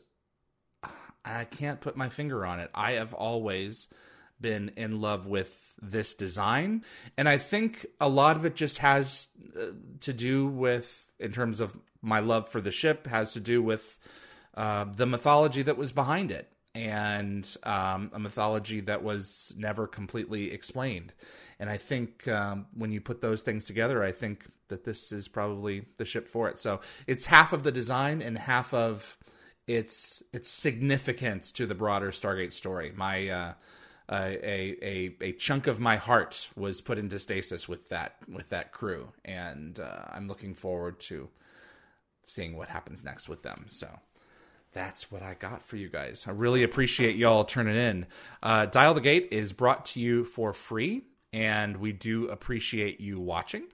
I 1.25 1.45
can't 1.45 1.81
put 1.81 1.97
my 1.97 2.09
finger 2.09 2.47
on 2.47 2.61
it. 2.61 2.71
I 2.75 2.93
have 2.93 3.13
always 3.13 3.89
been 4.41 4.71
in 4.77 5.01
love 5.01 5.27
with 5.27 5.75
this 5.81 6.15
design, 6.15 6.85
and 7.17 7.29
I 7.29 7.39
think 7.39 7.87
a 8.01 8.09
lot 8.09 8.37
of 8.37 8.45
it 8.45 8.55
just 8.55 8.79
has 8.79 9.29
uh, 9.59 9.67
to 10.01 10.13
do 10.13 10.47
with, 10.47 11.11
in 11.19 11.33
terms 11.33 11.61
of 11.61 11.79
my 12.03 12.21
love 12.21 12.49
for 12.49 12.61
the 12.61 12.71
ship, 12.71 13.07
has 13.07 13.33
to 13.33 13.41
do 13.41 13.63
with 13.63 13.99
uh, 14.55 14.85
the 14.85 15.07
mythology 15.07 15.63
that 15.63 15.79
was 15.79 15.93
behind 15.93 16.31
it, 16.31 16.53
and 16.77 17.57
um, 17.63 18.11
a 18.13 18.19
mythology 18.19 18.81
that 18.81 19.03
was 19.03 19.55
never 19.57 19.87
completely 19.87 20.53
explained. 20.53 21.15
And 21.59 21.71
I 21.71 21.79
think 21.79 22.29
um, 22.29 22.67
when 22.75 22.93
you 22.93 23.01
put 23.01 23.23
those 23.23 23.41
things 23.41 23.65
together, 23.65 24.05
I 24.05 24.13
think 24.13 24.47
that 24.69 24.85
this 24.85 25.11
is 25.11 25.27
probably 25.27 25.87
the 25.97 26.05
ship 26.05 26.29
for 26.29 26.49
it. 26.51 26.59
So 26.59 26.81
it's 27.07 27.25
half 27.25 27.55
of 27.55 27.63
the 27.63 27.73
design 27.73 28.21
and 28.21 28.37
half 28.37 28.75
of 28.75 29.17
its 29.67 30.23
its 30.33 30.49
significance 30.49 31.51
to 31.53 31.67
the 31.67 31.75
broader 31.75 32.11
Stargate 32.11 32.53
story. 32.53 32.93
My 32.95 33.29
uh, 33.29 33.53
a, 34.11 34.77
a 34.83 35.17
a 35.21 35.33
chunk 35.33 35.67
of 35.67 35.81
my 35.81 35.97
heart 35.97 36.51
was 36.55 36.83
put 36.83 36.99
into 36.99 37.19
stasis 37.19 37.67
with 37.67 37.89
that 37.89 38.17
with 38.29 38.51
that 38.51 38.71
crew, 38.73 39.13
and 39.25 39.81
uh, 39.81 40.05
I'm 40.11 40.29
looking 40.29 40.55
forward 40.55 41.01
to 41.01 41.31
seeing 42.27 42.57
what 42.57 42.69
happens 42.69 43.03
next 43.03 43.29
with 43.29 43.43
them. 43.43 43.65
So 43.69 43.89
that's 44.73 45.11
what 45.11 45.23
I 45.23 45.35
got 45.35 45.65
for 45.65 45.77
you 45.77 45.89
guys. 45.89 46.27
I 46.29 46.33
really 46.33 46.63
appreciate 46.63 47.17
y'all 47.17 47.45
turning 47.45 47.77
in. 47.77 48.07
Uh, 48.43 48.67
Dial 48.67 48.95
the 48.95 49.01
Gate 49.01 49.29
is 49.31 49.53
brought 49.53 49.87
to 49.87 50.01
you 50.01 50.25
for 50.25 50.53
free, 50.53 51.03
and 51.33 51.79
we 51.79 51.93
do 51.93 52.29
appreciate 52.29 53.01
you 53.01 53.19
watching. 53.21 53.65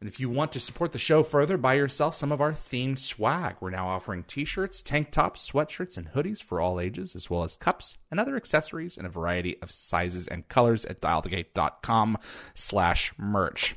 And 0.00 0.08
if 0.08 0.20
you 0.20 0.28
want 0.28 0.52
to 0.52 0.60
support 0.60 0.92
the 0.92 0.98
show 0.98 1.22
further, 1.22 1.56
buy 1.56 1.74
yourself 1.74 2.14
some 2.14 2.30
of 2.30 2.40
our 2.40 2.52
themed 2.52 2.98
swag. 2.98 3.56
We're 3.60 3.70
now 3.70 3.88
offering 3.88 4.24
t 4.24 4.44
shirts, 4.44 4.82
tank 4.82 5.10
tops, 5.10 5.50
sweatshirts, 5.50 5.96
and 5.96 6.08
hoodies 6.12 6.42
for 6.42 6.60
all 6.60 6.78
ages, 6.78 7.14
as 7.14 7.30
well 7.30 7.44
as 7.44 7.56
cups 7.56 7.96
and 8.10 8.20
other 8.20 8.36
accessories 8.36 8.98
in 8.98 9.06
a 9.06 9.10
variety 9.10 9.60
of 9.62 9.72
sizes 9.72 10.28
and 10.28 10.48
colors 10.48 10.84
at 10.84 11.00
dialthegate.com 11.00 12.18
slash 12.54 13.12
merch. 13.16 13.74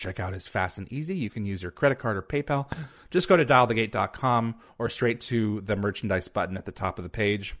Checkout 0.00 0.34
is 0.34 0.46
fast 0.46 0.78
and 0.78 0.90
easy. 0.92 1.14
You 1.14 1.30
can 1.30 1.44
use 1.44 1.62
your 1.62 1.70
credit 1.70 1.98
card 1.98 2.16
or 2.16 2.22
PayPal. 2.22 2.70
Just 3.10 3.28
go 3.28 3.36
to 3.36 3.44
dialthegate.com 3.44 4.54
or 4.78 4.88
straight 4.88 5.20
to 5.22 5.60
the 5.60 5.76
merchandise 5.76 6.28
button 6.28 6.56
at 6.56 6.64
the 6.64 6.72
top 6.72 6.98
of 6.98 7.02
the 7.02 7.10
page. 7.10 7.54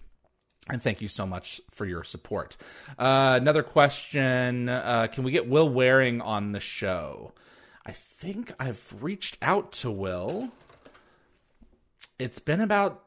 And 0.68 0.82
thank 0.82 1.00
you 1.00 1.08
so 1.08 1.26
much 1.26 1.60
for 1.70 1.84
your 1.84 2.04
support. 2.04 2.56
Uh, 2.98 3.38
another 3.40 3.62
question 3.62 4.68
uh, 4.68 5.08
Can 5.12 5.24
we 5.24 5.32
get 5.32 5.48
Will 5.48 5.68
Waring 5.68 6.20
on 6.20 6.52
the 6.52 6.60
show? 6.60 7.32
I 7.84 7.92
think 7.92 8.52
I've 8.58 8.94
reached 9.00 9.38
out 9.42 9.72
to 9.72 9.90
Will. 9.90 10.50
It's 12.18 12.38
been 12.38 12.60
about 12.60 13.02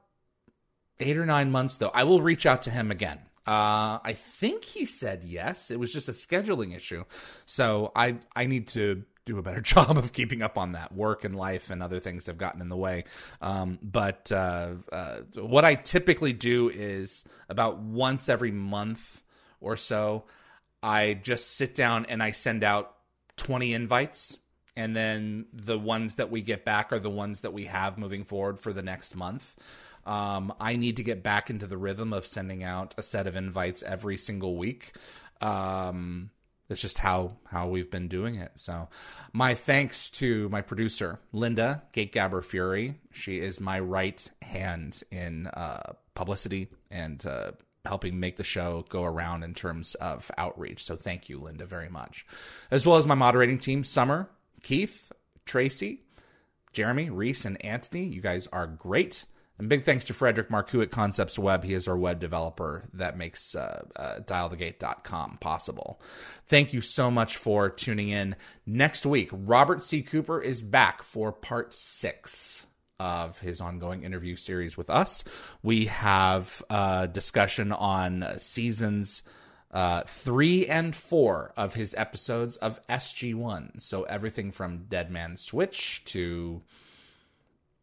eight 0.99 1.18
or 1.18 1.26
nine 1.26 1.51
months, 1.51 1.77
though. 1.77 1.91
I 1.93 2.03
will 2.03 2.22
reach 2.22 2.45
out 2.45 2.64
to 2.64 2.72
him 2.72 2.91
again. 2.91 3.19
Uh, 3.45 3.99
I 4.03 4.15
think 4.18 4.64
he 4.64 4.85
said 4.85 5.23
yes. 5.23 5.69
It 5.69 5.80
was 5.80 5.91
just 5.91 6.07
a 6.07 6.14
scheduling 6.14 6.76
issue. 6.76 7.03
So 7.45 7.91
I, 7.95 8.18
I 8.35 8.45
need 8.45 8.69
to 8.69 9.03
do 9.25 9.37
a 9.37 9.41
better 9.41 9.61
job 9.73 9.97
of 9.97 10.13
keeping 10.13 10.41
up 10.41 10.57
on 10.57 10.73
that. 10.73 10.93
Work 10.93 11.23
and 11.23 11.35
life 11.35 11.69
and 11.69 11.81
other 11.81 11.99
things 11.99 12.27
have 12.27 12.37
gotten 12.37 12.61
in 12.61 12.69
the 12.69 12.77
way. 12.77 13.05
Um, 13.41 13.79
but 13.81 14.31
uh, 14.31 14.73
uh, 14.91 15.17
what 15.35 15.65
I 15.65 15.75
typically 15.75 16.33
do 16.33 16.69
is 16.69 17.23
about 17.49 17.79
once 17.79 18.29
every 18.29 18.51
month 18.51 19.23
or 19.61 19.77
so, 19.77 20.25
I 20.81 21.13
just 21.13 21.55
sit 21.55 21.75
down 21.75 22.05
and 22.07 22.21
I 22.21 22.31
send 22.31 22.63
out 22.63 22.95
20 23.37 23.73
invites. 23.73 24.37
And 24.75 24.95
then 24.95 25.45
the 25.53 25.77
ones 25.77 26.15
that 26.15 26.31
we 26.31 26.41
get 26.41 26.65
back 26.65 26.91
are 26.91 26.99
the 26.99 27.09
ones 27.09 27.41
that 27.41 27.53
we 27.53 27.65
have 27.65 27.97
moving 27.97 28.23
forward 28.23 28.59
for 28.59 28.73
the 28.73 28.81
next 28.81 29.15
month. 29.15 29.55
Um, 30.05 30.53
I 30.59 30.75
need 30.75 30.97
to 30.97 31.03
get 31.03 31.23
back 31.23 31.49
into 31.49 31.67
the 31.67 31.77
rhythm 31.77 32.11
of 32.11 32.27
sending 32.27 32.63
out 32.63 32.93
a 32.97 33.03
set 33.03 33.27
of 33.27 33.35
invites 33.35 33.83
every 33.83 34.17
single 34.17 34.57
week. 34.57 34.93
Um, 35.41 36.31
that's 36.73 36.81
just 36.81 36.97
how 36.97 37.37
how 37.45 37.67
we've 37.67 37.91
been 37.91 38.07
doing 38.07 38.33
it. 38.33 38.53
So, 38.55 38.89
my 39.31 39.53
thanks 39.53 40.09
to 40.11 40.49
my 40.49 40.61
producer 40.61 41.19
Linda 41.31 41.83
Gategabber 41.93 42.43
Fury. 42.43 42.95
She 43.11 43.39
is 43.39 43.61
my 43.61 43.79
right 43.79 44.27
hand 44.41 45.03
in 45.11 45.45
uh, 45.45 45.93
publicity 46.15 46.69
and 46.89 47.23
uh, 47.27 47.51
helping 47.85 48.19
make 48.19 48.37
the 48.37 48.43
show 48.43 48.85
go 48.89 49.03
around 49.03 49.43
in 49.43 49.53
terms 49.53 49.93
of 49.95 50.31
outreach. 50.35 50.83
So, 50.83 50.95
thank 50.95 51.29
you, 51.29 51.37
Linda, 51.37 51.67
very 51.67 51.89
much. 51.89 52.25
As 52.71 52.87
well 52.87 52.97
as 52.97 53.05
my 53.05 53.13
moderating 53.13 53.59
team, 53.59 53.83
Summer, 53.83 54.31
Keith, 54.63 55.11
Tracy, 55.45 56.01
Jeremy, 56.71 57.11
Reese, 57.11 57.45
and 57.45 57.63
Anthony. 57.63 58.05
You 58.05 58.21
guys 58.21 58.47
are 58.51 58.65
great. 58.65 59.25
And 59.59 59.69
big 59.69 59.84
thanks 59.84 60.05
to 60.05 60.13
Frederick 60.13 60.49
Marcoux 60.49 60.81
at 60.81 60.89
Concepts 60.89 61.38
Web. 61.38 61.63
He 61.63 61.73
is 61.73 61.88
our 61.88 61.97
web 61.97 62.19
developer 62.19 62.84
that 62.93 63.17
makes 63.17 63.55
uh, 63.55 63.85
uh, 63.95 64.19
dialthegate.com 64.21 65.38
possible. 65.39 66.01
Thank 66.47 66.73
you 66.73 66.81
so 66.81 67.11
much 67.11 67.38
for 67.38 67.69
tuning 67.69 68.09
in. 68.09 68.35
Next 68.65 69.05
week, 69.05 69.30
Robert 69.31 69.84
C. 69.84 70.01
Cooper 70.01 70.41
is 70.41 70.63
back 70.63 71.03
for 71.03 71.31
part 71.31 71.73
six 71.73 72.65
of 72.99 73.39
his 73.39 73.61
ongoing 73.61 74.03
interview 74.03 74.35
series 74.35 74.75
with 74.75 74.89
us. 74.89 75.23
We 75.61 75.85
have 75.85 76.63
a 76.69 77.07
discussion 77.11 77.71
on 77.71 78.25
seasons 78.38 79.21
uh, 79.71 80.03
three 80.05 80.67
and 80.67 80.95
four 80.95 81.51
of 81.57 81.73
his 81.73 81.95
episodes 81.97 82.57
of 82.57 82.80
SG1. 82.88 83.81
So 83.81 84.03
everything 84.03 84.51
from 84.51 84.85
Dead 84.85 85.09
Man 85.09 85.35
Switch 85.35 86.03
to 86.05 86.61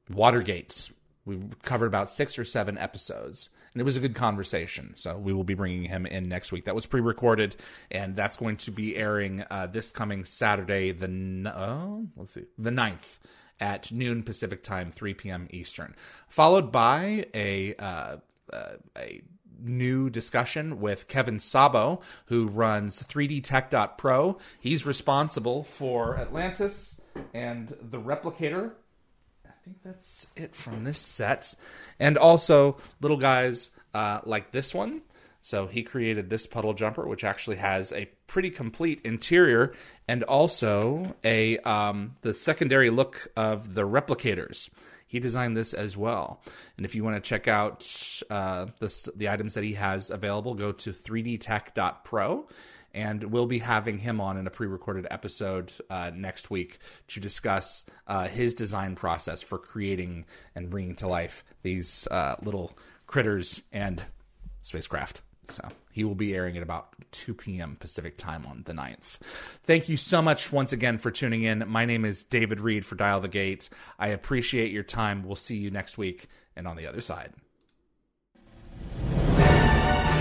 Watergate. 0.08 0.90
We 1.24 1.38
covered 1.62 1.86
about 1.86 2.10
six 2.10 2.38
or 2.38 2.44
seven 2.44 2.78
episodes, 2.78 3.50
and 3.72 3.80
it 3.80 3.84
was 3.84 3.96
a 3.96 4.00
good 4.00 4.14
conversation. 4.14 4.94
So 4.94 5.18
we 5.18 5.32
will 5.32 5.44
be 5.44 5.54
bringing 5.54 5.84
him 5.84 6.06
in 6.06 6.28
next 6.28 6.50
week. 6.52 6.64
That 6.64 6.74
was 6.74 6.86
pre-recorded, 6.86 7.56
and 7.90 8.16
that's 8.16 8.36
going 8.36 8.56
to 8.58 8.70
be 8.70 8.96
airing 8.96 9.44
uh, 9.50 9.66
this 9.66 9.92
coming 9.92 10.24
Saturday, 10.24 10.92
the 10.92 11.06
n- 11.06 11.52
oh, 11.54 12.06
let's 12.16 12.34
see, 12.34 12.44
the 12.58 12.70
9th 12.70 13.18
at 13.60 13.92
noon 13.92 14.22
Pacific 14.22 14.62
time, 14.62 14.90
3 14.90 15.14
p.m. 15.14 15.46
Eastern, 15.50 15.94
followed 16.28 16.72
by 16.72 17.26
a 17.34 17.74
uh, 17.76 18.16
uh, 18.52 18.72
a 18.96 19.22
new 19.62 20.10
discussion 20.10 20.80
with 20.80 21.08
Kevin 21.08 21.38
Sabo, 21.38 22.00
who 22.26 22.48
runs 22.48 23.02
3dtech.pro. 23.02 24.38
He's 24.58 24.86
responsible 24.86 25.64
for 25.64 26.16
Atlantis 26.16 27.00
and 27.34 27.76
the 27.80 28.00
Replicator. 28.00 28.72
Think 29.70 29.82
that's 29.84 30.26
it 30.34 30.56
from 30.56 30.82
this 30.82 30.98
set. 30.98 31.54
And 32.00 32.18
also 32.18 32.78
little 33.00 33.16
guys 33.16 33.70
uh, 33.94 34.18
like 34.24 34.50
this 34.50 34.74
one. 34.74 35.02
So 35.42 35.68
he 35.68 35.84
created 35.84 36.28
this 36.28 36.44
puddle 36.44 36.74
jumper, 36.74 37.06
which 37.06 37.22
actually 37.22 37.58
has 37.58 37.92
a 37.92 38.06
pretty 38.26 38.50
complete 38.50 39.00
interior 39.04 39.72
and 40.08 40.24
also 40.24 41.14
a 41.22 41.58
um, 41.58 42.16
the 42.22 42.34
secondary 42.34 42.90
look 42.90 43.28
of 43.36 43.74
the 43.74 43.86
replicators. 43.86 44.70
He 45.06 45.20
designed 45.20 45.56
this 45.56 45.72
as 45.72 45.96
well. 45.96 46.42
And 46.76 46.84
if 46.84 46.96
you 46.96 47.04
want 47.04 47.22
to 47.22 47.28
check 47.28 47.46
out 47.46 47.86
uh, 48.28 48.66
the, 48.80 49.12
the 49.14 49.28
items 49.28 49.54
that 49.54 49.62
he 49.62 49.74
has 49.74 50.10
available, 50.10 50.54
go 50.54 50.72
to 50.72 50.90
3dtech.pro. 50.90 52.48
And 52.92 53.24
we'll 53.24 53.46
be 53.46 53.60
having 53.60 53.98
him 53.98 54.20
on 54.20 54.36
in 54.36 54.46
a 54.46 54.50
pre 54.50 54.66
recorded 54.66 55.06
episode 55.10 55.72
uh, 55.88 56.10
next 56.14 56.50
week 56.50 56.78
to 57.08 57.20
discuss 57.20 57.84
uh, 58.06 58.26
his 58.28 58.54
design 58.54 58.96
process 58.96 59.42
for 59.42 59.58
creating 59.58 60.26
and 60.54 60.70
bringing 60.70 60.96
to 60.96 61.08
life 61.08 61.44
these 61.62 62.08
uh, 62.10 62.36
little 62.42 62.76
critters 63.06 63.62
and 63.72 64.02
spacecraft. 64.62 65.20
So 65.48 65.68
he 65.92 66.04
will 66.04 66.14
be 66.14 66.34
airing 66.34 66.56
at 66.56 66.62
about 66.62 66.94
2 67.12 67.34
p.m. 67.34 67.76
Pacific 67.78 68.16
time 68.16 68.46
on 68.46 68.62
the 68.64 68.72
9th. 68.72 69.18
Thank 69.64 69.88
you 69.88 69.96
so 69.96 70.22
much 70.22 70.52
once 70.52 70.72
again 70.72 70.98
for 70.98 71.10
tuning 71.10 71.42
in. 71.42 71.64
My 71.66 71.84
name 71.84 72.04
is 72.04 72.22
David 72.22 72.60
Reed 72.60 72.86
for 72.86 72.94
Dial 72.94 73.20
the 73.20 73.28
Gate. 73.28 73.68
I 73.98 74.08
appreciate 74.08 74.70
your 74.70 74.84
time. 74.84 75.24
We'll 75.24 75.36
see 75.36 75.56
you 75.56 75.70
next 75.70 75.98
week 75.98 76.26
and 76.56 76.68
on 76.68 76.76
the 76.76 76.86
other 76.86 77.00
side. 77.00 77.32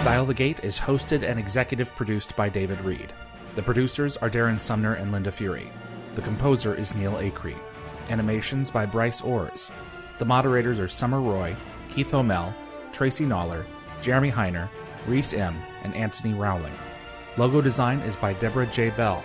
Dial 0.04 0.26
the 0.26 0.34
Gate 0.34 0.62
is 0.64 0.80
hosted 0.80 1.24
and 1.24 1.38
executive 1.38 1.94
produced 1.94 2.34
by 2.38 2.48
David 2.48 2.80
Reed. 2.82 3.12
The 3.56 3.62
producers 3.62 4.16
are 4.16 4.30
Darren 4.30 4.58
Sumner 4.58 4.94
and 4.94 5.12
Linda 5.12 5.30
Fury. 5.30 5.70
The 6.14 6.22
composer 6.22 6.74
is 6.74 6.96
Neal 6.96 7.16
Acree. 7.16 7.58
Animations 8.10 8.72
by 8.72 8.86
Bryce 8.86 9.22
Orrs. 9.22 9.72
The 10.18 10.26
moderators 10.26 10.80
are 10.80 10.88
Summer 10.88 11.20
Roy, 11.20 11.54
Keith 11.90 12.14
O'Mell, 12.14 12.56
Tracy 12.94 13.26
Noller, 13.26 13.66
Jeremy 14.02 14.32
Heiner, 14.32 14.70
Reese 15.06 15.34
M., 15.34 15.62
and 15.84 15.94
Anthony 15.94 16.34
Rowling. 16.34 16.74
Logo 17.36 17.60
design 17.60 18.00
is 18.00 18.16
by 18.16 18.34
Deborah 18.34 18.68
J. 18.68 18.92
Bell. 18.92 19.22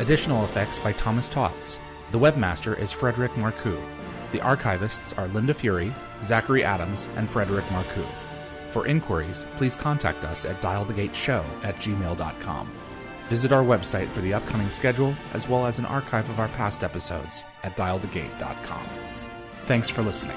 Additional 0.00 0.44
effects 0.44 0.80
by 0.80 0.92
Thomas 0.94 1.28
Tots. 1.28 1.78
The 2.10 2.18
webmaster 2.18 2.76
is 2.76 2.90
Frederick 2.90 3.32
Marcoux. 3.36 3.80
The 4.32 4.40
archivists 4.40 5.16
are 5.16 5.28
Linda 5.28 5.54
Fury, 5.54 5.94
Zachary 6.20 6.64
Adams, 6.64 7.08
and 7.14 7.30
Frederick 7.30 7.64
Marcoux. 7.66 8.06
For 8.76 8.86
inquiries, 8.86 9.46
please 9.56 9.74
contact 9.74 10.22
us 10.24 10.44
at 10.44 10.60
dialthegateshow 10.60 11.42
at 11.64 11.76
gmail.com. 11.76 12.70
Visit 13.30 13.50
our 13.50 13.62
website 13.62 14.10
for 14.10 14.20
the 14.20 14.34
upcoming 14.34 14.68
schedule 14.68 15.14
as 15.32 15.48
well 15.48 15.64
as 15.64 15.78
an 15.78 15.86
archive 15.86 16.28
of 16.28 16.38
our 16.38 16.48
past 16.48 16.84
episodes 16.84 17.42
at 17.62 17.74
dialthegate.com. 17.74 18.86
Thanks 19.64 19.88
for 19.88 20.02
listening. 20.02 20.36